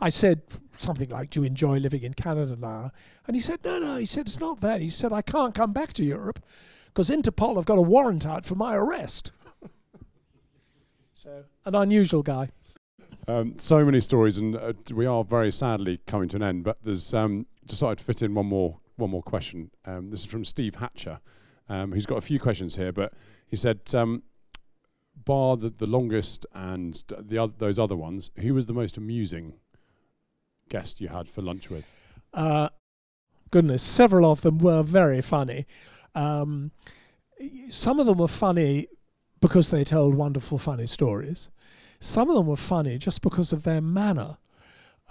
I 0.00 0.08
said 0.08 0.42
something 0.76 1.08
like, 1.08 1.30
Do 1.30 1.40
you 1.40 1.46
enjoy 1.46 1.78
living 1.78 2.02
in 2.02 2.14
Canada 2.14 2.56
now? 2.58 2.92
And 3.26 3.36
he 3.36 3.42
said, 3.42 3.60
No, 3.64 3.78
no. 3.78 3.96
He 3.96 4.06
said, 4.06 4.26
It's 4.26 4.40
not 4.40 4.60
that. 4.60 4.80
He 4.80 4.88
said, 4.88 5.12
I 5.12 5.22
can't 5.22 5.54
come 5.54 5.72
back 5.72 5.92
to 5.94 6.04
Europe 6.04 6.44
because 6.86 7.10
Interpol 7.10 7.56
have 7.56 7.64
got 7.64 7.78
a 7.78 7.82
warrant 7.82 8.26
out 8.26 8.44
for 8.44 8.54
my 8.54 8.74
arrest. 8.74 9.32
so, 11.14 11.44
an 11.64 11.74
unusual 11.74 12.22
guy. 12.22 12.50
Um, 13.26 13.54
so 13.56 13.84
many 13.84 14.00
stories, 14.00 14.36
and 14.36 14.54
uh, 14.54 14.74
we 14.92 15.06
are 15.06 15.24
very 15.24 15.50
sadly 15.50 16.00
coming 16.06 16.28
to 16.30 16.36
an 16.36 16.42
end. 16.42 16.64
But 16.64 16.78
there's 16.82 17.14
um, 17.14 17.46
thought 17.66 17.90
I'd 17.90 18.00
fit 18.00 18.22
in 18.22 18.34
one 18.34 18.46
more 18.46 18.78
one 18.96 19.10
more 19.10 19.22
question. 19.22 19.70
Um, 19.86 20.08
this 20.08 20.20
is 20.20 20.26
from 20.26 20.44
Steve 20.44 20.76
Hatcher, 20.76 21.20
um, 21.68 21.92
who's 21.92 22.06
got 22.06 22.18
a 22.18 22.20
few 22.20 22.38
questions 22.38 22.76
here, 22.76 22.92
but 22.92 23.12
he 23.48 23.56
said, 23.56 23.80
um, 23.94 24.22
bar 25.24 25.56
the, 25.56 25.70
the 25.70 25.86
longest 25.86 26.46
and 26.54 27.02
the 27.08 27.50
those 27.56 27.78
other 27.78 27.96
ones, 27.96 28.30
who 28.38 28.54
was 28.54 28.66
the 28.66 28.74
most 28.74 28.96
amusing 28.96 29.54
guest 30.68 31.00
you 31.00 31.08
had 31.08 31.28
for 31.28 31.42
lunch 31.42 31.70
with? 31.70 31.90
Uh, 32.32 32.68
goodness, 33.50 33.82
several 33.82 34.30
of 34.30 34.40
them 34.42 34.58
were 34.58 34.82
very 34.82 35.20
funny. 35.20 35.66
Um, 36.14 36.70
some 37.70 38.00
of 38.00 38.06
them 38.06 38.18
were 38.18 38.28
funny 38.28 38.88
because 39.40 39.70
they 39.70 39.84
told 39.84 40.14
wonderful, 40.14 40.58
funny 40.58 40.86
stories. 40.86 41.50
Some 42.00 42.28
of 42.30 42.36
them 42.36 42.46
were 42.46 42.56
funny 42.56 42.98
just 42.98 43.22
because 43.22 43.52
of 43.52 43.62
their 43.62 43.80
manner. 43.80 44.38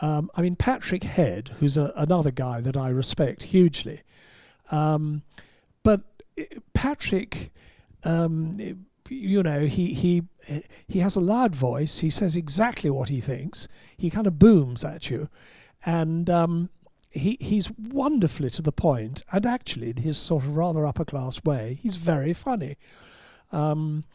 Um, 0.02 0.30
I 0.36 0.42
mean, 0.42 0.56
Patrick 0.56 1.04
Head, 1.04 1.52
who's 1.60 1.78
a, 1.78 1.94
another 1.96 2.32
guy 2.32 2.62
that 2.62 2.76
I 2.76 2.90
respect 2.90 3.44
hugely. 3.44 4.02
Um, 4.72 5.22
but 5.84 6.02
eh, 6.38 6.46
Patrick, 6.74 7.52
um, 8.04 8.86
you 9.10 9.44
know, 9.44 9.62
he, 9.62 9.94
he, 9.94 10.24
he 10.88 11.00
has 11.00 11.16
a 11.16 11.22
loud 11.22 11.56
voice. 11.56 12.00
He 12.00 12.10
says 12.10 12.36
exactly 12.36 12.90
what 12.90 13.10
he 13.10 13.22
thinks. 13.22 13.68
He 13.98 14.10
kind 14.10 14.28
of 14.28 14.40
booms 14.40 14.84
at 14.84 15.10
you. 15.10 15.30
And 15.86 16.30
um, 16.30 16.70
he, 17.10 17.38
he's 17.40 17.72
wonderfully 17.72 18.50
to 18.52 18.62
the 18.62 18.72
point. 18.72 19.24
and 19.32 19.46
actually, 19.46 19.92
in 19.92 19.98
his 19.98 20.18
sort 20.18 20.44
of 20.44 20.56
rather 20.56 20.86
upper 20.86 21.06
class 21.06 21.44
way, 21.44 21.78
he's 21.82 21.98
very 21.98 22.34
funny. 22.34 22.78
Um, 23.52 24.06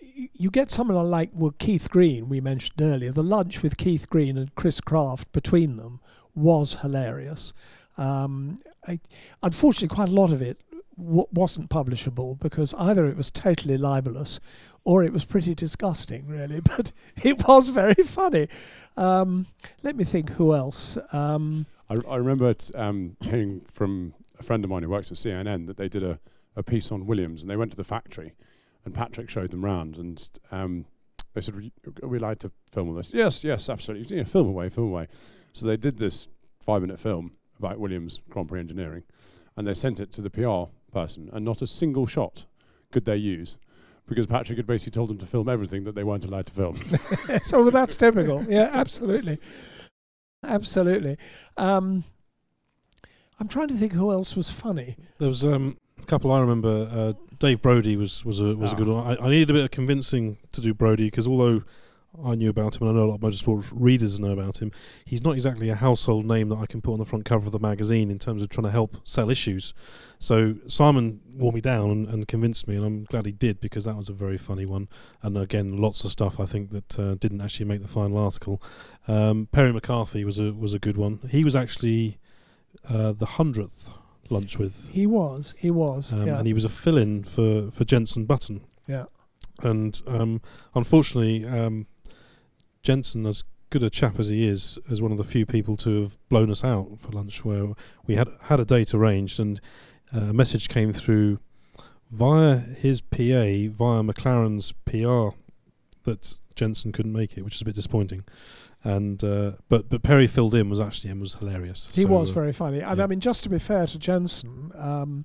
you 0.00 0.50
get 0.50 0.70
someone 0.70 1.10
like 1.10 1.30
well, 1.32 1.54
Keith 1.58 1.88
Greene, 1.90 2.28
we 2.28 2.40
mentioned 2.40 2.80
earlier. 2.80 3.12
The 3.12 3.22
lunch 3.22 3.62
with 3.62 3.76
Keith 3.76 4.08
Greene 4.08 4.36
and 4.36 4.54
Chris 4.54 4.80
Craft 4.80 5.30
between 5.32 5.76
them 5.76 6.00
was 6.34 6.78
hilarious. 6.82 7.52
Um, 7.96 8.58
I, 8.86 9.00
unfortunately, 9.42 9.94
quite 9.94 10.08
a 10.08 10.12
lot 10.12 10.32
of 10.32 10.42
it 10.42 10.61
w- 10.96 11.26
wasn't 11.32 11.70
publishable 11.70 12.38
because 12.38 12.74
either 12.74 13.06
it 13.06 13.16
was 13.16 13.30
totally 13.30 13.76
libelous 13.76 14.40
or 14.84 15.04
it 15.04 15.12
was 15.12 15.24
pretty 15.24 15.54
disgusting, 15.54 16.26
really. 16.26 16.60
But 16.76 16.92
it 17.22 17.46
was 17.46 17.68
very 17.68 18.02
funny. 18.04 18.48
Um, 18.96 19.46
let 19.82 19.96
me 19.96 20.04
think 20.04 20.30
who 20.30 20.54
else. 20.54 20.98
Um, 21.12 21.66
I, 21.88 21.96
I 22.08 22.16
remember 22.16 22.54
um, 22.74 23.16
hearing 23.20 23.62
from 23.72 24.14
a 24.38 24.42
friend 24.42 24.64
of 24.64 24.70
mine 24.70 24.82
who 24.82 24.88
works 24.88 25.10
at 25.10 25.16
CNN 25.16 25.66
that 25.66 25.76
they 25.76 25.88
did 25.88 26.02
a, 26.02 26.18
a 26.56 26.62
piece 26.62 26.90
on 26.90 27.06
Williams 27.06 27.42
and 27.42 27.50
they 27.50 27.56
went 27.56 27.70
to 27.70 27.76
the 27.76 27.84
factory 27.84 28.34
and 28.84 28.94
Patrick 28.94 29.28
showed 29.28 29.50
them 29.50 29.64
round, 29.64 29.96
and 29.96 30.28
um, 30.50 30.86
they 31.34 31.40
said, 31.40 31.54
"Are 32.02 32.08
we 32.08 32.18
allowed 32.18 32.40
to 32.40 32.50
film 32.70 32.88
all 32.88 32.94
this?" 32.94 33.10
Yes, 33.12 33.44
yes, 33.44 33.68
absolutely. 33.68 34.16
Yeah, 34.16 34.24
film 34.24 34.48
away, 34.48 34.68
film 34.68 34.88
away. 34.88 35.08
So 35.52 35.66
they 35.66 35.76
did 35.76 35.98
this 35.98 36.28
five-minute 36.60 36.98
film 36.98 37.32
about 37.58 37.78
Williams 37.78 38.20
Grand 38.28 38.48
Prix 38.48 38.60
engineering, 38.60 39.04
and 39.56 39.66
they 39.66 39.74
sent 39.74 40.00
it 40.00 40.12
to 40.12 40.22
the 40.22 40.30
PR 40.30 40.72
person, 40.92 41.30
and 41.32 41.44
not 41.44 41.62
a 41.62 41.66
single 41.66 42.06
shot 42.06 42.46
could 42.90 43.04
they 43.04 43.16
use 43.16 43.56
because 44.06 44.26
Patrick 44.26 44.58
had 44.58 44.66
basically 44.66 44.92
told 44.92 45.10
them 45.10 45.18
to 45.18 45.26
film 45.26 45.48
everything 45.48 45.84
that 45.84 45.94
they 45.94 46.04
weren't 46.04 46.24
allowed 46.24 46.46
to 46.46 46.52
film. 46.52 46.80
so 47.42 47.70
that's 47.70 47.96
typical. 47.96 48.44
Yeah, 48.48 48.70
absolutely, 48.72 49.38
absolutely. 50.44 51.16
Um, 51.56 52.04
I'm 53.40 53.48
trying 53.48 53.68
to 53.68 53.74
think 53.74 53.92
who 53.92 54.12
else 54.12 54.36
was 54.36 54.50
funny. 54.50 54.96
There 55.18 55.28
was 55.28 55.44
um, 55.44 55.78
a 56.00 56.06
couple 56.06 56.32
I 56.32 56.40
remember. 56.40 56.88
Uh, 56.90 57.12
Dave 57.38 57.62
Brodie 57.62 57.96
was 57.96 58.24
was 58.24 58.40
a 58.40 58.56
was 58.56 58.72
oh. 58.72 58.76
a 58.76 58.78
good 58.78 58.88
one. 58.88 59.06
I, 59.06 59.24
I, 59.24 59.28
needed 59.28 59.50
a 59.50 59.54
bit 59.54 59.64
of 59.64 59.70
convincing 59.70 60.38
to 60.52 60.60
do 60.60 60.74
Brodie 60.74 61.06
because 61.06 61.26
although 61.26 61.62
I 62.24 62.34
knew 62.34 62.50
about 62.50 62.76
him 62.76 62.86
and 62.86 62.96
I 62.96 63.00
know 63.00 63.06
a 63.06 63.10
lot 63.10 63.14
of 63.14 63.20
motorsport 63.20 63.72
readers 63.74 64.20
know 64.20 64.32
about 64.32 64.60
him, 64.60 64.70
he's 65.04 65.24
not 65.24 65.32
exactly 65.32 65.70
a 65.70 65.74
household 65.74 66.26
name 66.26 66.50
that 66.50 66.58
I 66.58 66.66
can 66.66 66.82
put 66.82 66.92
on 66.92 66.98
the 66.98 67.04
front 67.04 67.24
cover 67.24 67.46
of 67.46 67.52
the 67.52 67.58
magazine 67.58 68.10
in 68.10 68.18
terms 68.18 68.42
of 68.42 68.50
trying 68.50 68.64
to 68.64 68.70
help 68.70 68.96
sell 69.04 69.30
issues. 69.30 69.72
So 70.18 70.56
Simon 70.66 71.20
wore 71.34 71.52
me 71.52 71.60
down 71.60 71.90
and, 71.90 72.08
and 72.08 72.28
convinced 72.28 72.68
me, 72.68 72.76
and 72.76 72.84
I'm 72.84 73.04
glad 73.04 73.26
he 73.26 73.32
did 73.32 73.60
because 73.60 73.84
that 73.84 73.96
was 73.96 74.08
a 74.08 74.12
very 74.12 74.38
funny 74.38 74.66
one. 74.66 74.88
And 75.22 75.36
again, 75.36 75.78
lots 75.78 76.04
of 76.04 76.10
stuff 76.10 76.38
I 76.38 76.44
think 76.44 76.70
that 76.70 76.98
uh, 76.98 77.14
didn't 77.14 77.40
actually 77.40 77.66
make 77.66 77.82
the 77.82 77.88
final 77.88 78.18
article. 78.18 78.62
Um, 79.08 79.48
Perry 79.50 79.72
McCarthy 79.72 80.24
was 80.24 80.38
a 80.38 80.52
was 80.52 80.74
a 80.74 80.78
good 80.78 80.96
one. 80.96 81.18
He 81.28 81.42
was 81.42 81.56
actually 81.56 82.18
uh, 82.88 83.12
the 83.12 83.26
hundredth 83.26 83.90
lunch 84.30 84.58
with. 84.58 84.90
He 84.92 85.06
was. 85.06 85.54
He 85.58 85.70
was. 85.70 86.12
Um, 86.12 86.26
yeah. 86.26 86.38
And 86.38 86.46
he 86.46 86.52
was 86.52 86.64
a 86.64 86.68
fill-in 86.68 87.24
for 87.24 87.70
for 87.70 87.84
Jenson 87.84 88.24
Button. 88.24 88.60
Yeah. 88.86 89.06
And 89.62 90.00
um, 90.06 90.40
unfortunately, 90.74 91.44
Jenson, 92.82 93.26
as 93.26 93.44
good 93.70 93.82
a 93.82 93.90
chap 93.90 94.18
as 94.18 94.28
he 94.28 94.46
is, 94.46 94.78
is 94.88 95.00
one 95.00 95.12
of 95.12 95.18
the 95.18 95.24
few 95.24 95.46
people 95.46 95.76
to 95.76 96.02
have 96.02 96.28
blown 96.28 96.50
us 96.50 96.64
out 96.64 96.98
for 96.98 97.12
lunch. 97.12 97.44
Where 97.44 97.72
we 98.06 98.16
had 98.16 98.28
had 98.44 98.60
a 98.60 98.64
date 98.64 98.94
arranged, 98.94 99.40
and 99.40 99.60
uh, 100.14 100.20
a 100.20 100.32
message 100.32 100.68
came 100.68 100.92
through 100.92 101.38
via 102.10 102.56
his 102.56 103.00
PA, 103.00 103.18
via 103.18 104.02
McLaren's 104.02 104.72
PR, 104.84 105.36
that 106.02 106.34
Jenson 106.54 106.92
couldn't 106.92 107.12
make 107.12 107.38
it, 107.38 107.44
which 107.44 107.56
is 107.56 107.62
a 107.62 107.64
bit 107.64 107.74
disappointing 107.74 108.24
and 108.84 109.22
uh, 109.22 109.52
but 109.68 109.88
but 109.88 110.02
Perry 110.02 110.26
filled 110.26 110.54
in 110.54 110.68
was 110.68 110.80
actually 110.80 111.10
and 111.10 111.20
was 111.20 111.34
hilarious. 111.34 111.90
He 111.94 112.02
so 112.02 112.08
was 112.08 112.30
uh, 112.30 112.34
very 112.34 112.52
funny, 112.52 112.80
and 112.80 112.98
yeah. 112.98 113.04
I 113.04 113.06
mean 113.06 113.20
just 113.20 113.44
to 113.44 113.50
be 113.50 113.58
fair 113.58 113.86
to 113.86 113.98
Jenson, 113.98 114.72
um, 114.74 115.24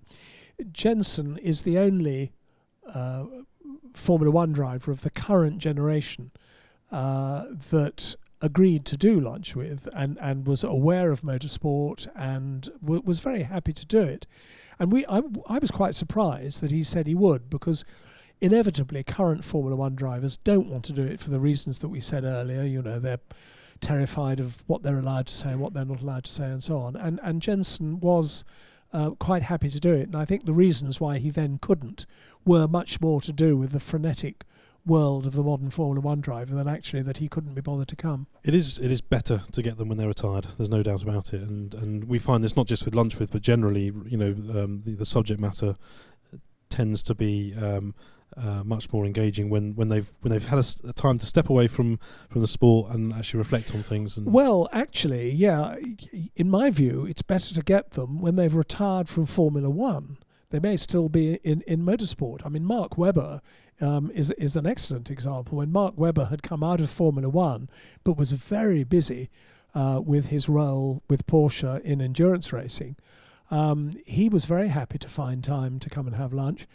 Jenson 0.71 1.37
is 1.37 1.63
the 1.63 1.79
only 1.79 2.33
uh, 2.93 3.25
Formula 3.93 4.31
One 4.31 4.53
driver 4.53 4.91
of 4.91 5.01
the 5.01 5.09
current 5.09 5.57
generation 5.57 6.31
uh, 6.91 7.45
that 7.69 8.15
agreed 8.41 8.85
to 8.85 8.95
do 8.95 9.19
lunch 9.19 9.55
with 9.55 9.87
and 9.93 10.17
and 10.21 10.45
was 10.45 10.63
aware 10.63 11.11
of 11.11 11.21
motorsport 11.21 12.07
and 12.15 12.69
w- 12.81 13.01
was 13.03 13.19
very 13.19 13.43
happy 13.43 13.73
to 13.73 13.85
do 13.85 14.01
it, 14.01 14.27
and 14.79 14.91
we 14.91 15.05
I, 15.07 15.21
I 15.47 15.59
was 15.59 15.71
quite 15.71 15.95
surprised 15.95 16.61
that 16.61 16.71
he 16.71 16.83
said 16.83 17.07
he 17.07 17.15
would 17.15 17.49
because 17.49 17.83
inevitably, 18.39 19.03
current 19.03 19.43
Formula 19.43 19.75
One 19.75 19.95
drivers 19.95 20.37
don't 20.37 20.69
want 20.69 20.85
to 20.85 20.93
do 20.93 21.03
it 21.03 21.19
for 21.19 21.29
the 21.29 21.39
reasons 21.39 21.79
that 21.79 21.89
we 21.89 21.99
said 21.99 22.23
earlier. 22.23 22.63
You 22.63 22.81
know, 22.81 22.99
they're 22.99 23.19
terrified 23.81 24.39
of 24.39 24.63
what 24.67 24.83
they're 24.83 24.99
allowed 24.99 25.27
to 25.27 25.33
say 25.33 25.49
and 25.49 25.59
what 25.59 25.73
they're 25.73 25.85
not 25.85 26.01
allowed 26.01 26.23
to 26.25 26.31
say, 26.31 26.45
and 26.45 26.63
so 26.63 26.77
on. 26.77 26.95
And 26.95 27.19
and 27.23 27.41
Jenson 27.41 27.99
was. 27.99 28.43
Uh, 28.93 29.09
quite 29.09 29.43
happy 29.43 29.69
to 29.69 29.81
do 29.81 29.93
it, 29.93 30.03
and 30.03 30.15
I 30.15 30.23
think 30.23 30.45
the 30.45 30.53
reasons 30.53 31.01
why 31.01 31.17
he 31.17 31.29
then 31.29 31.59
couldn't 31.61 32.05
were 32.45 32.69
much 32.69 33.01
more 33.01 33.19
to 33.19 33.33
do 33.33 33.57
with 33.57 33.73
the 33.73 33.81
frenetic 33.81 34.45
world 34.87 35.27
of 35.27 35.33
the 35.33 35.43
modern 35.43 35.69
Formula 35.69 36.01
One 36.01 36.21
driver 36.21 36.55
than 36.55 36.67
actually 36.67 37.03
that 37.03 37.17
he 37.17 37.27
couldn't 37.27 37.53
be 37.53 37.61
bothered 37.61 37.89
to 37.89 37.95
come. 37.95 38.27
It 38.43 38.55
is 38.55 38.79
it 38.79 38.89
is 38.89 39.01
better 39.01 39.41
to 39.51 39.61
get 39.61 39.77
them 39.77 39.89
when 39.89 39.97
they're 39.97 40.07
retired. 40.07 40.47
There's 40.57 40.69
no 40.69 40.81
doubt 40.81 41.03
about 41.03 41.33
it, 41.33 41.41
and 41.41 41.73
and 41.73 42.05
we 42.05 42.17
find 42.17 42.43
this 42.43 42.55
not 42.55 42.67
just 42.67 42.85
with 42.85 42.95
lunch 42.95 43.19
with, 43.19 43.31
but 43.31 43.41
generally, 43.41 43.91
you 44.05 44.17
know, 44.17 44.31
um, 44.59 44.81
the, 44.85 44.95
the 44.95 45.05
subject 45.05 45.39
matter 45.39 45.75
tends 46.69 47.01
to 47.03 47.15
be 47.15 47.53
um, 47.55 47.93
uh, 48.35 48.63
much 48.63 48.91
more 48.91 49.05
engaging 49.05 49.49
when, 49.49 49.73
when 49.75 49.87
they've 49.89 50.09
when 50.21 50.31
they've 50.31 50.45
had 50.45 50.59
a 50.59 50.93
time 50.93 51.17
to 51.17 51.25
step 51.25 51.49
away 51.49 51.67
from, 51.67 51.99
from 52.29 52.41
the 52.41 52.47
sport 52.47 52.91
and 52.91 53.13
actually 53.13 53.37
reflect 53.37 53.73
on 53.73 53.83
things. 53.83 54.17
And 54.17 54.31
Well, 54.31 54.67
actually, 54.73 55.31
yeah, 55.31 55.75
in 56.35 56.49
my 56.49 56.69
view, 56.69 57.05
it's 57.05 57.21
better 57.21 57.53
to 57.53 57.63
get 57.63 57.91
them 57.91 58.19
when 58.19 58.35
they've 58.35 58.53
retired 58.53 59.09
from 59.09 59.25
Formula 59.25 59.69
One. 59.69 60.17
They 60.49 60.59
may 60.59 60.77
still 60.77 61.09
be 61.09 61.35
in, 61.43 61.61
in 61.61 61.81
motorsport. 61.81 62.45
I 62.45 62.49
mean, 62.49 62.63
Mark 62.63 62.97
Webber 62.97 63.41
um, 63.81 64.11
is 64.11 64.31
is 64.31 64.55
an 64.55 64.65
excellent 64.65 65.09
example. 65.09 65.57
When 65.57 65.71
Mark 65.71 65.93
Webber 65.97 66.25
had 66.25 66.43
come 66.43 66.63
out 66.63 66.81
of 66.81 66.89
Formula 66.89 67.29
One, 67.29 67.69
but 68.03 68.17
was 68.17 68.31
very 68.31 68.83
busy 68.83 69.29
uh, 69.75 70.01
with 70.03 70.27
his 70.27 70.49
role 70.49 71.03
with 71.09 71.27
Porsche 71.27 71.81
in 71.81 72.01
endurance 72.01 72.51
racing, 72.51 72.95
um, 73.51 73.93
he 74.05 74.29
was 74.29 74.45
very 74.45 74.69
happy 74.69 74.97
to 74.97 75.09
find 75.09 75.43
time 75.43 75.79
to 75.79 75.89
come 75.89 76.07
and 76.07 76.15
have 76.15 76.33
lunch. 76.33 76.67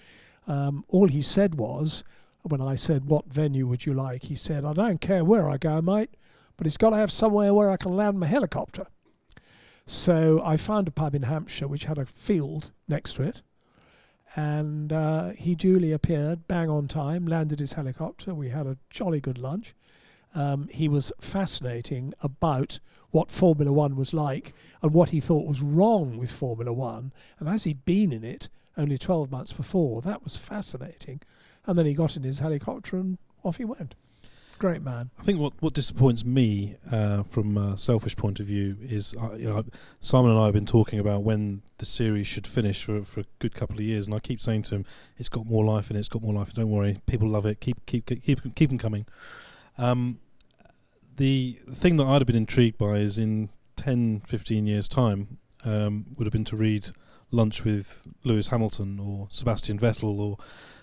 Um, 0.47 0.85
all 0.89 1.09
he 1.09 1.23
said 1.23 1.57
was, 1.57 2.05
when 2.43 2.61
I 2.61 2.75
said, 2.75 3.07
"What 3.07 3.27
venue 3.27 3.67
would 3.67 3.87
you 3.87 3.95
like?" 3.95 4.25
he 4.25 4.35
said, 4.35 4.65
"I 4.65 4.73
don't 4.73 5.01
care 5.01 5.25
where 5.25 5.49
I 5.49 5.57
go, 5.57 5.81
mate." 5.81 6.11
but 6.57 6.67
it's 6.67 6.77
got 6.77 6.91
to 6.91 6.97
have 6.97 7.11
somewhere 7.11 7.53
where 7.53 7.71
I 7.71 7.77
can 7.77 7.97
land 7.97 8.21
my 8.21 8.27
helicopter. 8.27 8.87
So 9.87 10.41
I 10.45 10.57
found 10.57 10.87
a 10.87 10.93
pub 10.93 11.15
in 11.15 11.23
Hampshire 11.23 11.67
which 11.67 11.87
had 11.87 11.99
a 11.99 12.07
field 12.07 12.71
next 12.87 13.15
to 13.15 13.23
it, 13.23 13.43
and 14.35 14.93
uh, 14.93 15.31
he 15.31 15.55
duly 15.55 15.93
appeared, 15.93 16.49
bang 16.49 16.71
on 16.71 16.89
time, 16.89 17.27
landed 17.27 17.61
his 17.61 17.75
helicopter. 17.75 18.35
We 18.35 18.49
had 18.49 18.67
a 18.67 18.79
jolly 18.91 19.21
good 19.21 19.39
lunch. 19.39 19.75
Um, 20.35 20.69
he 20.71 20.89
was 20.89 21.13
fascinating 21.21 22.15
about 22.23 22.79
what 23.11 23.31
Formula 23.31 23.71
One 23.71 23.95
was 23.95 24.15
like 24.15 24.55
and 24.81 24.95
what 24.95 25.11
he 25.11 25.21
thought 25.21 25.47
was 25.47 25.61
wrong 25.61 26.17
with 26.17 26.31
Formula 26.31 26.73
One. 26.73 27.13
And 27.39 27.49
as 27.49 27.65
he'd 27.65 27.85
been 27.85 28.13
in 28.13 28.25
it 28.25 28.49
only 28.77 28.97
12 28.97 29.31
months 29.31 29.53
before, 29.53 30.01
that 30.03 30.25
was 30.25 30.37
fascinating. 30.37 31.21
And 31.67 31.79
then 31.79 31.85
he 31.85 31.93
got 31.93 32.17
in 32.17 32.23
his 32.23 32.39
helicopter 32.39 32.97
and 32.97 33.19
off 33.45 33.59
he 33.59 33.65
went. 33.67 33.95
Great 34.63 34.83
man. 34.83 35.11
I 35.19 35.23
think 35.25 35.41
what, 35.41 35.55
what 35.59 35.75
disappoints 35.75 36.25
me 36.25 36.77
uh, 36.89 37.25
from 37.25 37.59
a 37.59 37.77
selfish 37.77 38.15
point 38.15 38.39
of 38.39 38.47
view 38.47 38.77
is 38.81 39.13
uh, 39.21 39.33
you 39.33 39.49
know, 39.49 39.65
Simon 39.99 40.31
and 40.31 40.39
I 40.39 40.45
have 40.45 40.55
been 40.55 40.67
talking 40.67 41.01
about 41.01 41.25
when 41.25 41.63
the 41.79 41.85
series 41.85 42.29
should 42.29 42.47
finish 42.47 42.85
for, 42.85 43.03
for 43.03 43.23
a 43.23 43.25
good 43.41 43.57
couple 43.57 43.79
of 43.79 43.83
years, 43.83 44.07
and 44.07 44.15
I 44.15 44.21
keep 44.21 44.41
saying 44.41 44.63
to 44.63 44.77
him, 44.77 44.85
"It's 45.17 45.29
got 45.29 45.47
more 45.47 45.65
life 45.65 45.91
in 45.91 45.97
it. 45.97 45.99
It's 45.99 46.09
got 46.09 46.23
more 46.23 46.33
life. 46.33 46.53
Don't 46.53 46.71
worry, 46.71 47.01
people 47.07 47.29
love 47.29 47.45
it. 47.45 47.59
Keep 47.59 47.87
keep 47.87 48.07
keep 48.07 48.23
keep, 48.23 48.55
keep 48.55 48.69
them 48.69 48.79
coming." 48.79 49.05
Um, 49.79 50.21
the 51.17 51.59
thing 51.69 51.97
that 51.97 52.07
I'd 52.07 52.21
have 52.21 52.29
been 52.29 52.37
intrigued 52.37 52.79
by 52.79 52.99
is 52.99 53.19
in 53.19 53.49
10, 53.75 54.21
15 54.21 54.69
years' 54.69 54.87
time 54.87 55.39
um, 55.65 56.07
would 56.17 56.29
have 56.29 56.33
been 56.33 56.45
to 56.45 56.57
read 56.57 56.91
Lunch 57.33 57.65
with 57.65 58.07
Lewis 58.23 58.47
Hamilton 58.47 59.01
or 59.01 59.27
Sebastian 59.29 59.81
Vettel 59.81 60.21
or 60.21 60.37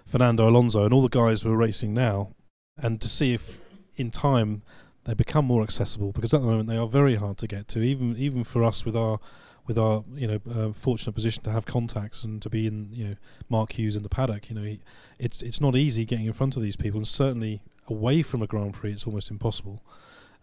Fernando 0.06 0.50
Alonso 0.50 0.84
and 0.84 0.94
all 0.94 1.02
the 1.02 1.08
guys 1.08 1.44
who 1.44 1.54
are 1.54 1.56
racing 1.56 1.94
now, 1.94 2.34
and 2.78 3.00
to 3.00 3.08
see 3.08 3.34
if 3.34 3.62
in 4.00 4.12
time 4.12 4.64
they 5.06 5.14
become 5.14 5.46
more 5.46 5.64
accessible 5.64 6.12
because 6.12 6.34
at 6.34 6.42
the 6.42 6.48
moment 6.48 6.70
they 6.70 6.78
are 6.78 6.88
very 6.88 7.16
hard 7.16 7.38
to 7.38 7.48
get 7.48 7.68
to. 7.70 7.82
Even 7.82 8.16
even 8.18 8.44
for 8.44 8.64
us 8.64 8.86
with 8.86 8.96
our 8.96 9.20
with 9.68 9.78
our 9.78 10.04
you 10.16 10.28
know 10.28 10.40
uh, 10.52 10.74
fortunate 10.74 11.14
position 11.14 11.44
to 11.44 11.52
have 11.52 11.66
contacts 11.66 12.24
and 12.24 12.42
to 12.42 12.50
be 12.50 12.68
in 12.68 12.90
you 12.92 13.08
know 13.08 13.16
Mark 13.50 13.74
Hughes 13.74 13.96
in 13.96 14.04
the 14.04 14.10
paddock 14.10 14.50
you 14.50 14.56
know 14.56 14.64
he, 14.64 14.80
it's 15.18 15.42
it's 15.42 15.62
not 15.62 15.76
easy 15.76 16.06
getting 16.06 16.26
in 16.26 16.34
front 16.34 16.56
of 16.56 16.62
these 16.64 16.76
people 16.76 17.00
and 17.00 17.08
certainly 17.08 17.62
away 17.88 18.22
from 18.22 18.42
a 18.42 18.48
Grand 18.48 18.74
Prix 18.74 18.92
it's 18.94 19.06
almost 19.08 19.30
impossible. 19.30 19.84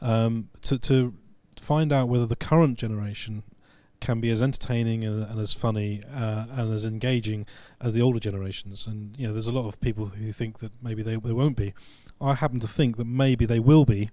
Um, 0.01 0.49
to 0.63 0.79
to 0.79 1.15
find 1.59 1.93
out 1.93 2.09
whether 2.09 2.27
the 2.27 2.37
current 2.37 2.79
generation 2.79 3.43
can 4.01 4.21
be 4.21 4.31
as 4.31 4.43
entertaining 4.43 5.05
and, 5.05 5.25
and 5.25 5.41
as 5.41 5.53
funny 5.53 6.03
uh, 6.15 6.47
and 6.51 6.73
as 6.73 6.85
engaging 6.85 7.47
as 7.81 7.95
the 7.95 8.03
older 8.03 8.19
generations 8.19 8.87
and 8.87 9.17
you 9.19 9.27
know 9.27 9.33
there's 9.33 9.49
a 9.49 9.53
lot 9.53 9.67
of 9.67 9.81
people 9.81 10.07
who 10.07 10.33
think 10.33 10.59
that 10.59 10.73
maybe 10.83 11.03
they, 11.03 11.17
they 11.17 11.33
won't 11.33 11.57
be 11.57 11.73
I 12.21 12.35
happen 12.35 12.61
to 12.61 12.69
think 12.69 12.97
that 12.97 13.07
maybe 13.07 13.45
they 13.45 13.61
will 13.61 13.85
be 13.85 14.11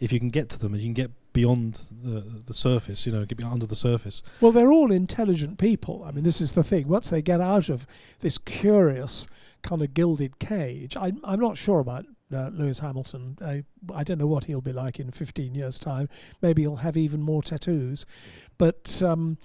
if 0.00 0.12
you 0.12 0.18
can 0.18 0.30
get 0.30 0.48
to 0.50 0.58
them 0.58 0.72
and 0.72 0.82
you 0.82 0.88
can 0.88 0.94
get 0.94 1.10
beyond 1.32 1.82
the 2.02 2.20
the 2.44 2.54
surface, 2.54 3.06
you 3.06 3.12
know, 3.12 3.24
get 3.24 3.42
under 3.44 3.66
the 3.66 3.76
surface. 3.76 4.22
Well, 4.40 4.52
they're 4.52 4.72
all 4.72 4.90
intelligent 4.90 5.58
people. 5.58 6.04
I 6.04 6.12
mean, 6.12 6.24
this 6.24 6.40
is 6.40 6.52
the 6.52 6.64
thing. 6.64 6.88
Once 6.88 7.10
they 7.10 7.22
get 7.22 7.40
out 7.40 7.68
of 7.68 7.86
this 8.20 8.38
curious 8.38 9.28
kind 9.62 9.82
of 9.82 9.94
gilded 9.94 10.38
cage, 10.38 10.96
I'm, 10.96 11.20
I'm 11.24 11.40
not 11.40 11.56
sure 11.56 11.78
about 11.78 12.06
uh, 12.34 12.50
Lewis 12.52 12.78
Hamilton. 12.80 13.38
I, 13.40 13.64
I 13.94 14.04
don't 14.04 14.18
know 14.18 14.26
what 14.26 14.44
he'll 14.44 14.60
be 14.60 14.72
like 14.72 14.98
in 14.98 15.10
15 15.10 15.54
years' 15.54 15.78
time. 15.78 16.08
Maybe 16.40 16.62
he'll 16.62 16.76
have 16.76 16.96
even 16.96 17.22
more 17.22 17.42
tattoos. 17.42 18.06
But 18.58 19.02
um, 19.02 19.38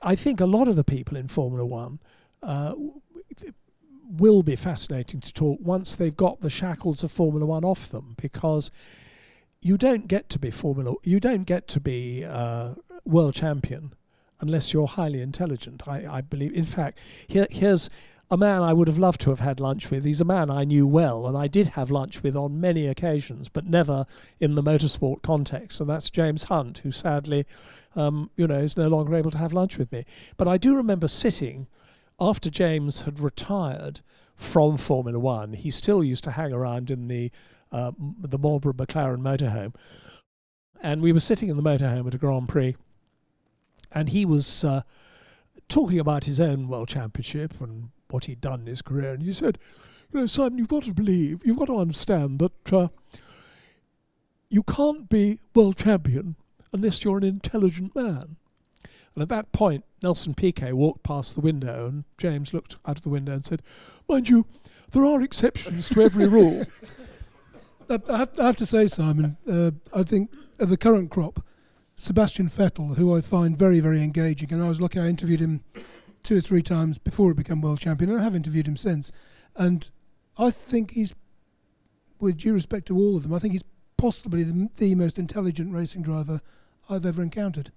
I 0.00 0.14
think 0.14 0.40
a 0.40 0.46
lot 0.46 0.68
of 0.68 0.76
the 0.76 0.84
people 0.84 1.16
in 1.16 1.28
Formula 1.28 1.64
One 1.64 2.00
uh, 2.42 2.74
will 4.08 4.42
be 4.42 4.56
fascinating 4.56 5.20
to 5.20 5.32
talk 5.32 5.58
once 5.62 5.94
they've 5.94 6.16
got 6.16 6.40
the 6.40 6.50
shackles 6.50 7.02
of 7.02 7.12
Formula 7.12 7.46
One 7.46 7.64
off 7.64 7.88
them 7.88 8.14
because 8.20 8.70
you 9.60 9.78
don't 9.78 10.08
get 10.08 10.28
to 10.28 10.40
be 10.40 10.50
Formula 10.50 10.94
you 11.04 11.20
don't 11.20 11.44
get 11.44 11.68
to 11.68 11.78
be 11.78 12.24
uh, 12.24 12.74
world 13.04 13.34
champion 13.34 13.94
unless 14.42 14.72
you're 14.74 14.88
highly 14.88 15.22
intelligent. 15.22 15.88
I, 15.88 16.16
I 16.16 16.20
believe. 16.20 16.52
In 16.52 16.64
fact, 16.64 16.98
here, 17.26 17.46
here's 17.50 17.88
a 18.32 18.36
man 18.38 18.62
I 18.62 18.72
would 18.72 18.88
have 18.88 18.96
loved 18.96 19.20
to 19.20 19.30
have 19.30 19.40
had 19.40 19.60
lunch 19.60 19.90
with. 19.90 20.06
He's 20.06 20.22
a 20.22 20.24
man 20.24 20.50
I 20.50 20.64
knew 20.64 20.86
well, 20.86 21.26
and 21.26 21.36
I 21.36 21.48
did 21.48 21.68
have 21.68 21.90
lunch 21.90 22.22
with 22.22 22.34
on 22.34 22.58
many 22.58 22.86
occasions, 22.86 23.50
but 23.50 23.66
never 23.66 24.06
in 24.40 24.54
the 24.54 24.62
motorsport 24.62 25.20
context. 25.20 25.80
And 25.82 25.90
that's 25.90 26.08
James 26.08 26.44
Hunt, 26.44 26.78
who 26.78 26.92
sadly, 26.92 27.44
um, 27.94 28.30
you 28.34 28.46
know, 28.46 28.60
is 28.60 28.74
no 28.74 28.88
longer 28.88 29.14
able 29.14 29.30
to 29.32 29.38
have 29.38 29.52
lunch 29.52 29.76
with 29.76 29.92
me. 29.92 30.06
But 30.38 30.48
I 30.48 30.56
do 30.56 30.74
remember 30.74 31.08
sitting 31.08 31.66
after 32.18 32.48
James 32.48 33.02
had 33.02 33.20
retired 33.20 34.00
from 34.34 34.78
Formula 34.78 35.18
One. 35.18 35.52
He 35.52 35.70
still 35.70 36.02
used 36.02 36.24
to 36.24 36.30
hang 36.30 36.54
around 36.54 36.90
in 36.90 37.08
the 37.08 37.30
uh, 37.70 37.92
the 37.98 38.38
Marlboro 38.38 38.72
McLaren 38.72 39.20
motorhome, 39.20 39.74
and 40.82 41.02
we 41.02 41.12
were 41.12 41.20
sitting 41.20 41.50
in 41.50 41.58
the 41.58 41.62
motorhome 41.62 42.06
at 42.06 42.14
a 42.14 42.18
Grand 42.18 42.48
Prix, 42.48 42.76
and 43.92 44.08
he 44.08 44.24
was 44.24 44.64
uh, 44.64 44.80
talking 45.68 45.98
about 45.98 46.24
his 46.24 46.40
own 46.40 46.66
world 46.66 46.88
championship 46.88 47.60
and 47.60 47.90
what 48.12 48.26
he'd 48.26 48.40
done 48.40 48.60
in 48.60 48.66
his 48.66 48.82
career. 48.82 49.12
And 49.12 49.22
he 49.22 49.32
said, 49.32 49.58
"You 50.12 50.20
know, 50.20 50.26
Simon, 50.26 50.58
you've 50.58 50.68
got 50.68 50.84
to 50.84 50.94
believe, 50.94 51.44
you've 51.44 51.58
got 51.58 51.66
to 51.66 51.78
understand 51.78 52.38
that 52.38 52.72
uh, 52.72 52.88
you 54.48 54.62
can't 54.62 55.08
be 55.08 55.38
world 55.54 55.76
champion 55.76 56.36
unless 56.72 57.04
you're 57.04 57.18
an 57.18 57.24
intelligent 57.24 57.94
man." 57.94 58.36
And 59.14 59.22
at 59.22 59.28
that 59.28 59.52
point, 59.52 59.84
Nelson 60.02 60.34
Piquet 60.34 60.72
walked 60.72 61.02
past 61.02 61.34
the 61.34 61.40
window, 61.40 61.86
and 61.86 62.04
James 62.16 62.54
looked 62.54 62.76
out 62.86 62.96
of 62.96 63.02
the 63.02 63.10
window 63.10 63.32
and 63.32 63.44
said, 63.44 63.62
"Mind 64.08 64.28
you, 64.28 64.46
there 64.90 65.04
are 65.04 65.22
exceptions 65.22 65.88
to 65.90 66.02
every 66.02 66.28
rule." 66.28 66.64
I, 67.90 67.98
I, 68.08 68.18
have, 68.18 68.30
I 68.38 68.46
have 68.46 68.56
to 68.56 68.66
say, 68.66 68.88
Simon, 68.88 69.36
uh, 69.50 69.72
I 69.92 70.02
think 70.02 70.30
of 70.58 70.68
the 70.68 70.76
current 70.76 71.10
crop, 71.10 71.44
Sebastian 71.96 72.48
Vettel, 72.48 72.96
who 72.96 73.14
I 73.14 73.20
find 73.20 73.56
very, 73.56 73.80
very 73.80 74.02
engaging, 74.02 74.52
and 74.52 74.62
I 74.62 74.68
was 74.68 74.80
lucky 74.80 74.98
I 74.98 75.06
interviewed 75.06 75.40
him 75.40 75.62
two 76.22 76.38
or 76.38 76.40
three 76.40 76.62
times 76.62 76.98
before 76.98 77.30
he 77.30 77.34
became 77.34 77.60
world 77.60 77.80
champion, 77.80 78.10
and 78.10 78.20
I 78.20 78.24
have 78.24 78.36
interviewed 78.36 78.68
him 78.68 78.76
since. 78.76 79.12
And 79.56 79.90
I 80.38 80.50
think 80.50 80.92
he's, 80.92 81.14
with 82.20 82.38
due 82.38 82.52
respect 82.52 82.86
to 82.86 82.96
all 82.96 83.16
of 83.16 83.22
them, 83.24 83.34
I 83.34 83.38
think 83.38 83.52
he's 83.52 83.64
possibly 83.96 84.42
the, 84.42 84.68
the 84.78 84.94
most 84.94 85.18
intelligent 85.18 85.72
racing 85.72 86.02
driver 86.02 86.40
I've 86.88 87.06
ever 87.06 87.22
encountered. 87.22 87.72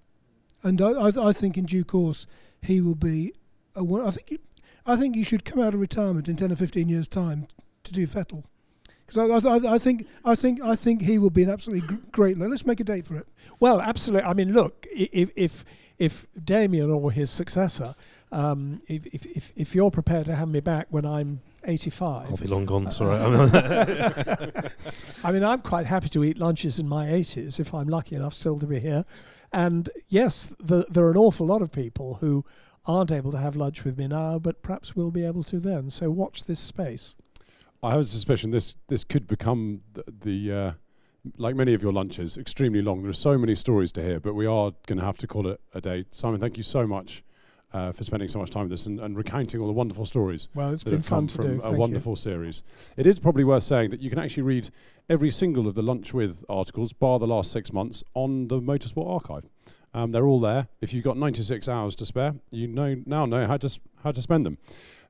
And 0.62 0.80
I, 0.80 0.90
I, 0.90 1.28
I 1.28 1.32
think 1.32 1.56
in 1.56 1.66
due 1.66 1.84
course 1.84 2.26
he 2.62 2.80
will 2.80 2.94
be. 2.94 3.32
A, 3.76 3.84
I 3.84 4.10
think 4.10 4.30
you, 4.30 4.38
I 4.86 4.96
think 4.96 5.16
you 5.16 5.24
should 5.24 5.44
come 5.44 5.60
out 5.60 5.74
of 5.74 5.80
retirement 5.80 6.28
in 6.28 6.36
ten 6.36 6.50
or 6.50 6.56
fifteen 6.56 6.88
years' 6.88 7.08
time 7.08 7.46
to 7.84 7.92
do 7.92 8.06
Vettel. 8.06 8.44
Because 9.06 9.44
I, 9.46 9.48
I, 9.48 9.74
I 9.74 9.78
think 9.78 10.06
I 10.24 10.34
think 10.34 10.60
I 10.62 10.74
think 10.74 11.02
he 11.02 11.18
will 11.18 11.30
be 11.30 11.44
an 11.44 11.50
absolutely 11.50 11.98
great. 12.10 12.38
Let's 12.38 12.66
make 12.66 12.80
a 12.80 12.84
date 12.84 13.06
for 13.06 13.16
it. 13.16 13.28
Well, 13.60 13.80
absolutely. 13.80 14.26
I 14.26 14.32
mean, 14.32 14.52
look, 14.52 14.86
if 14.90 15.30
if 15.36 15.64
if 15.98 16.26
Damien 16.42 16.90
or 16.90 17.12
his 17.12 17.30
successor, 17.30 17.94
um, 18.32 18.82
if, 18.88 19.06
if 19.06 19.26
if 19.26 19.52
if 19.56 19.74
you're 19.74 19.90
prepared 19.90 20.26
to 20.26 20.34
have 20.34 20.48
me 20.48 20.60
back 20.60 20.88
when 20.90 21.04
I'm 21.04 21.40
85, 21.64 22.30
I'll 22.30 22.36
be 22.36 22.46
long 22.46 22.64
gone. 22.64 22.86
It's 22.86 23.00
all 23.00 23.08
right. 23.08 23.20
I 23.20 23.28
mean, 24.46 24.70
I 25.24 25.32
mean, 25.32 25.44
I'm 25.44 25.60
quite 25.60 25.86
happy 25.86 26.08
to 26.10 26.24
eat 26.24 26.38
lunches 26.38 26.78
in 26.78 26.88
my 26.88 27.06
80s 27.06 27.60
if 27.60 27.72
I'm 27.72 27.88
lucky 27.88 28.16
enough 28.16 28.34
still 28.34 28.58
to 28.58 28.66
be 28.66 28.80
here. 28.80 29.04
And 29.52 29.88
yes, 30.08 30.52
the, 30.58 30.86
there 30.90 31.04
are 31.04 31.10
an 31.10 31.16
awful 31.16 31.46
lot 31.46 31.62
of 31.62 31.70
people 31.70 32.14
who 32.14 32.44
aren't 32.84 33.12
able 33.12 33.32
to 33.32 33.38
have 33.38 33.56
lunch 33.56 33.84
with 33.84 33.96
me 33.96 34.08
now, 34.08 34.38
but 34.38 34.62
perhaps 34.62 34.94
we'll 34.94 35.10
be 35.10 35.24
able 35.24 35.42
to 35.44 35.58
then. 35.58 35.90
So 35.90 36.10
watch 36.10 36.44
this 36.44 36.60
space. 36.60 37.14
I 37.82 37.90
have 37.90 38.00
a 38.00 38.04
suspicion 38.04 38.50
this 38.50 38.74
this 38.88 39.04
could 39.04 39.26
become 39.28 39.82
the, 39.92 40.04
the 40.08 40.52
uh, 40.52 40.72
like 41.36 41.54
many 41.54 41.74
of 41.74 41.82
your 41.82 41.92
lunches, 41.92 42.36
extremely 42.36 42.82
long. 42.82 43.02
There 43.02 43.10
are 43.10 43.14
so 43.14 43.38
many 43.38 43.54
stories 43.54 43.92
to 43.92 44.02
hear, 44.02 44.18
but 44.18 44.34
we 44.34 44.46
are 44.46 44.72
going 44.86 44.98
to 44.98 45.04
have 45.04 45.18
to 45.18 45.26
call 45.26 45.46
it 45.46 45.60
a 45.74 45.80
day. 45.80 46.04
Simon, 46.10 46.40
thank 46.40 46.56
you 46.56 46.62
so 46.62 46.86
much 46.86 47.22
uh, 47.76 47.92
for 47.92 48.02
spending 48.04 48.28
so 48.28 48.38
much 48.38 48.50
time 48.50 48.64
with 48.64 48.72
us 48.72 48.86
and, 48.86 48.98
and 49.00 49.16
recounting 49.16 49.60
all 49.60 49.66
the 49.66 49.72
wonderful 49.72 50.06
stories 50.06 50.48
Well, 50.54 50.72
it's 50.72 50.82
that 50.84 50.90
been 50.90 51.00
have 51.00 51.08
come 51.08 51.26
to 51.26 51.34
from 51.34 51.46
do. 51.46 51.52
a 51.58 51.60
Thank 51.60 51.72
you. 51.74 51.78
wonderful 51.80 52.16
series. 52.16 52.62
It 52.96 53.06
is 53.06 53.18
probably 53.18 53.44
worth 53.44 53.62
saying 53.64 53.90
that 53.90 54.00
you 54.00 54.10
can 54.10 54.18
actually 54.18 54.44
read 54.44 54.70
every 55.08 55.30
single 55.30 55.68
of 55.68 55.74
the 55.74 55.82
Lunch 55.82 56.14
With 56.14 56.44
articles, 56.48 56.92
bar 56.92 57.18
the 57.18 57.26
last 57.26 57.50
six 57.52 57.72
months, 57.72 58.02
on 58.14 58.48
the 58.48 58.60
Motorsport 58.60 59.08
Archive. 59.10 59.46
Um, 59.94 60.12
they're 60.12 60.26
all 60.26 60.40
there. 60.40 60.68
If 60.80 60.92
you've 60.92 61.04
got 61.04 61.16
96 61.16 61.68
hours 61.68 61.94
to 61.96 62.04
spare, 62.06 62.34
you 62.50 62.66
know 62.66 62.96
now 63.06 63.24
know 63.26 63.46
how 63.46 63.56
to 63.56 63.66
s- 63.66 63.78
how 64.04 64.12
to 64.12 64.20
spend 64.20 64.44
them. 64.46 64.58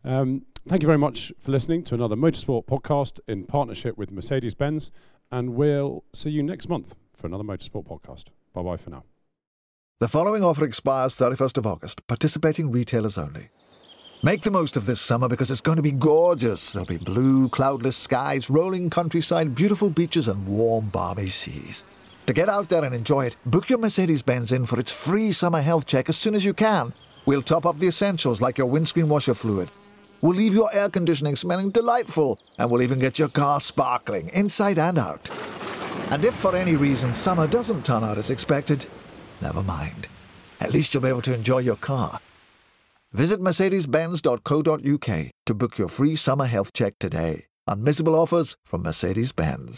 Um, 0.05 0.47
thank 0.69 0.83
you 0.83 0.87
very 0.87 0.99
much 0.99 1.33
for 1.41 1.51
listening 1.51 1.83
to 1.85 1.95
another 1.95 2.15
Motorsport 2.17 2.67
podcast 2.67 3.19
in 3.27 3.45
partnership 3.47 3.99
with 3.99 4.13
Mercedes-Benz, 4.13 4.91
and 5.33 5.55
we'll 5.55 6.05
see 6.13 6.31
you 6.31 6.43
next 6.43 6.69
month 6.69 6.95
for 7.17 7.27
another 7.27 7.43
Motorsport 7.45 7.85
podcast. 7.87 8.27
Bye 8.55 8.63
bye 8.63 8.77
for 8.77 8.91
now. 8.91 9.16
The 9.99 10.09
following 10.09 10.45
offer 10.45 10.67
expires 10.67 11.15
31st 11.15 11.57
of 11.57 11.67
August, 11.67 12.07
participating 12.07 12.71
retailers 12.71 13.17
only. 13.17 13.49
Make 14.23 14.43
the 14.43 14.51
most 14.51 14.77
of 14.77 14.85
this 14.85 15.01
summer 15.01 15.27
because 15.27 15.51
it's 15.51 15.63
going 15.63 15.77
to 15.77 15.83
be 15.83 15.91
gorgeous. 15.91 16.71
There'll 16.71 16.85
be 16.85 16.99
blue, 16.99 17.49
cloudless 17.49 17.97
skies, 17.97 18.51
rolling 18.51 18.91
countryside, 18.91 19.55
beautiful 19.55 19.89
beaches, 19.89 20.29
and 20.29 20.47
warm, 20.47 20.91
balmy 20.91 21.31
seas. 21.31 21.83
To 22.27 22.35
get 22.35 22.51
out 22.51 22.69
there 22.69 22.85
and 22.85 22.95
enjoy 22.95 23.25
it, 23.25 23.37
book 23.47 23.71
your 23.71 23.79
Mercedes 23.79 24.21
Benz 24.21 24.53
in 24.53 24.67
for 24.67 24.79
its 24.79 24.93
free 24.93 25.33
summer 25.33 25.63
health 25.63 25.87
check 25.87 26.11
as 26.11 26.19
soon 26.19 26.35
as 26.35 26.45
you 26.45 26.53
can. 26.53 26.93
We'll 27.25 27.41
top 27.41 27.65
up 27.65 27.79
the 27.79 27.89
essentials 27.89 28.43
like 28.43 28.59
your 28.59 28.67
windscreen 28.67 29.09
washer 29.09 29.33
fluid. 29.33 29.71
We'll 30.21 30.37
leave 30.37 30.53
your 30.53 30.69
air 30.75 30.91
conditioning 30.91 31.37
smelling 31.37 31.71
delightful, 31.71 32.39
and 32.59 32.71
we'll 32.71 32.83
even 32.83 32.99
get 32.99 33.19
your 33.19 33.29
car 33.29 33.61
sparkling 33.61 34.29
inside 34.35 34.79
and 34.79 34.99
out. 34.99 35.31
And 36.11 36.23
if 36.23 36.35
for 36.35 36.55
any 36.55 36.77
reason 36.77 37.15
summer 37.15 37.47
doesn't 37.47 37.87
turn 37.87 38.05
out 38.05 38.19
as 38.19 38.29
expected, 38.29 38.87
never 39.41 39.63
mind. 39.63 40.09
At 40.61 40.73
least 40.73 40.93
you'll 40.93 41.03
be 41.03 41.09
able 41.09 41.23
to 41.23 41.35
enjoy 41.35 41.59
your 41.59 41.77
car. 41.77 42.21
Visit 43.13 43.41
mercedes-benz.co.uk 43.41 45.11
to 45.47 45.55
book 45.55 45.79
your 45.79 45.89
free 45.89 46.17
summer 46.17 46.47
health 46.47 46.73
check 46.73 46.95
today. 46.99 47.47
Unmissable 47.69 48.15
offers 48.15 48.57
from 48.65 48.83
Mercedes-Benz. 48.83 49.77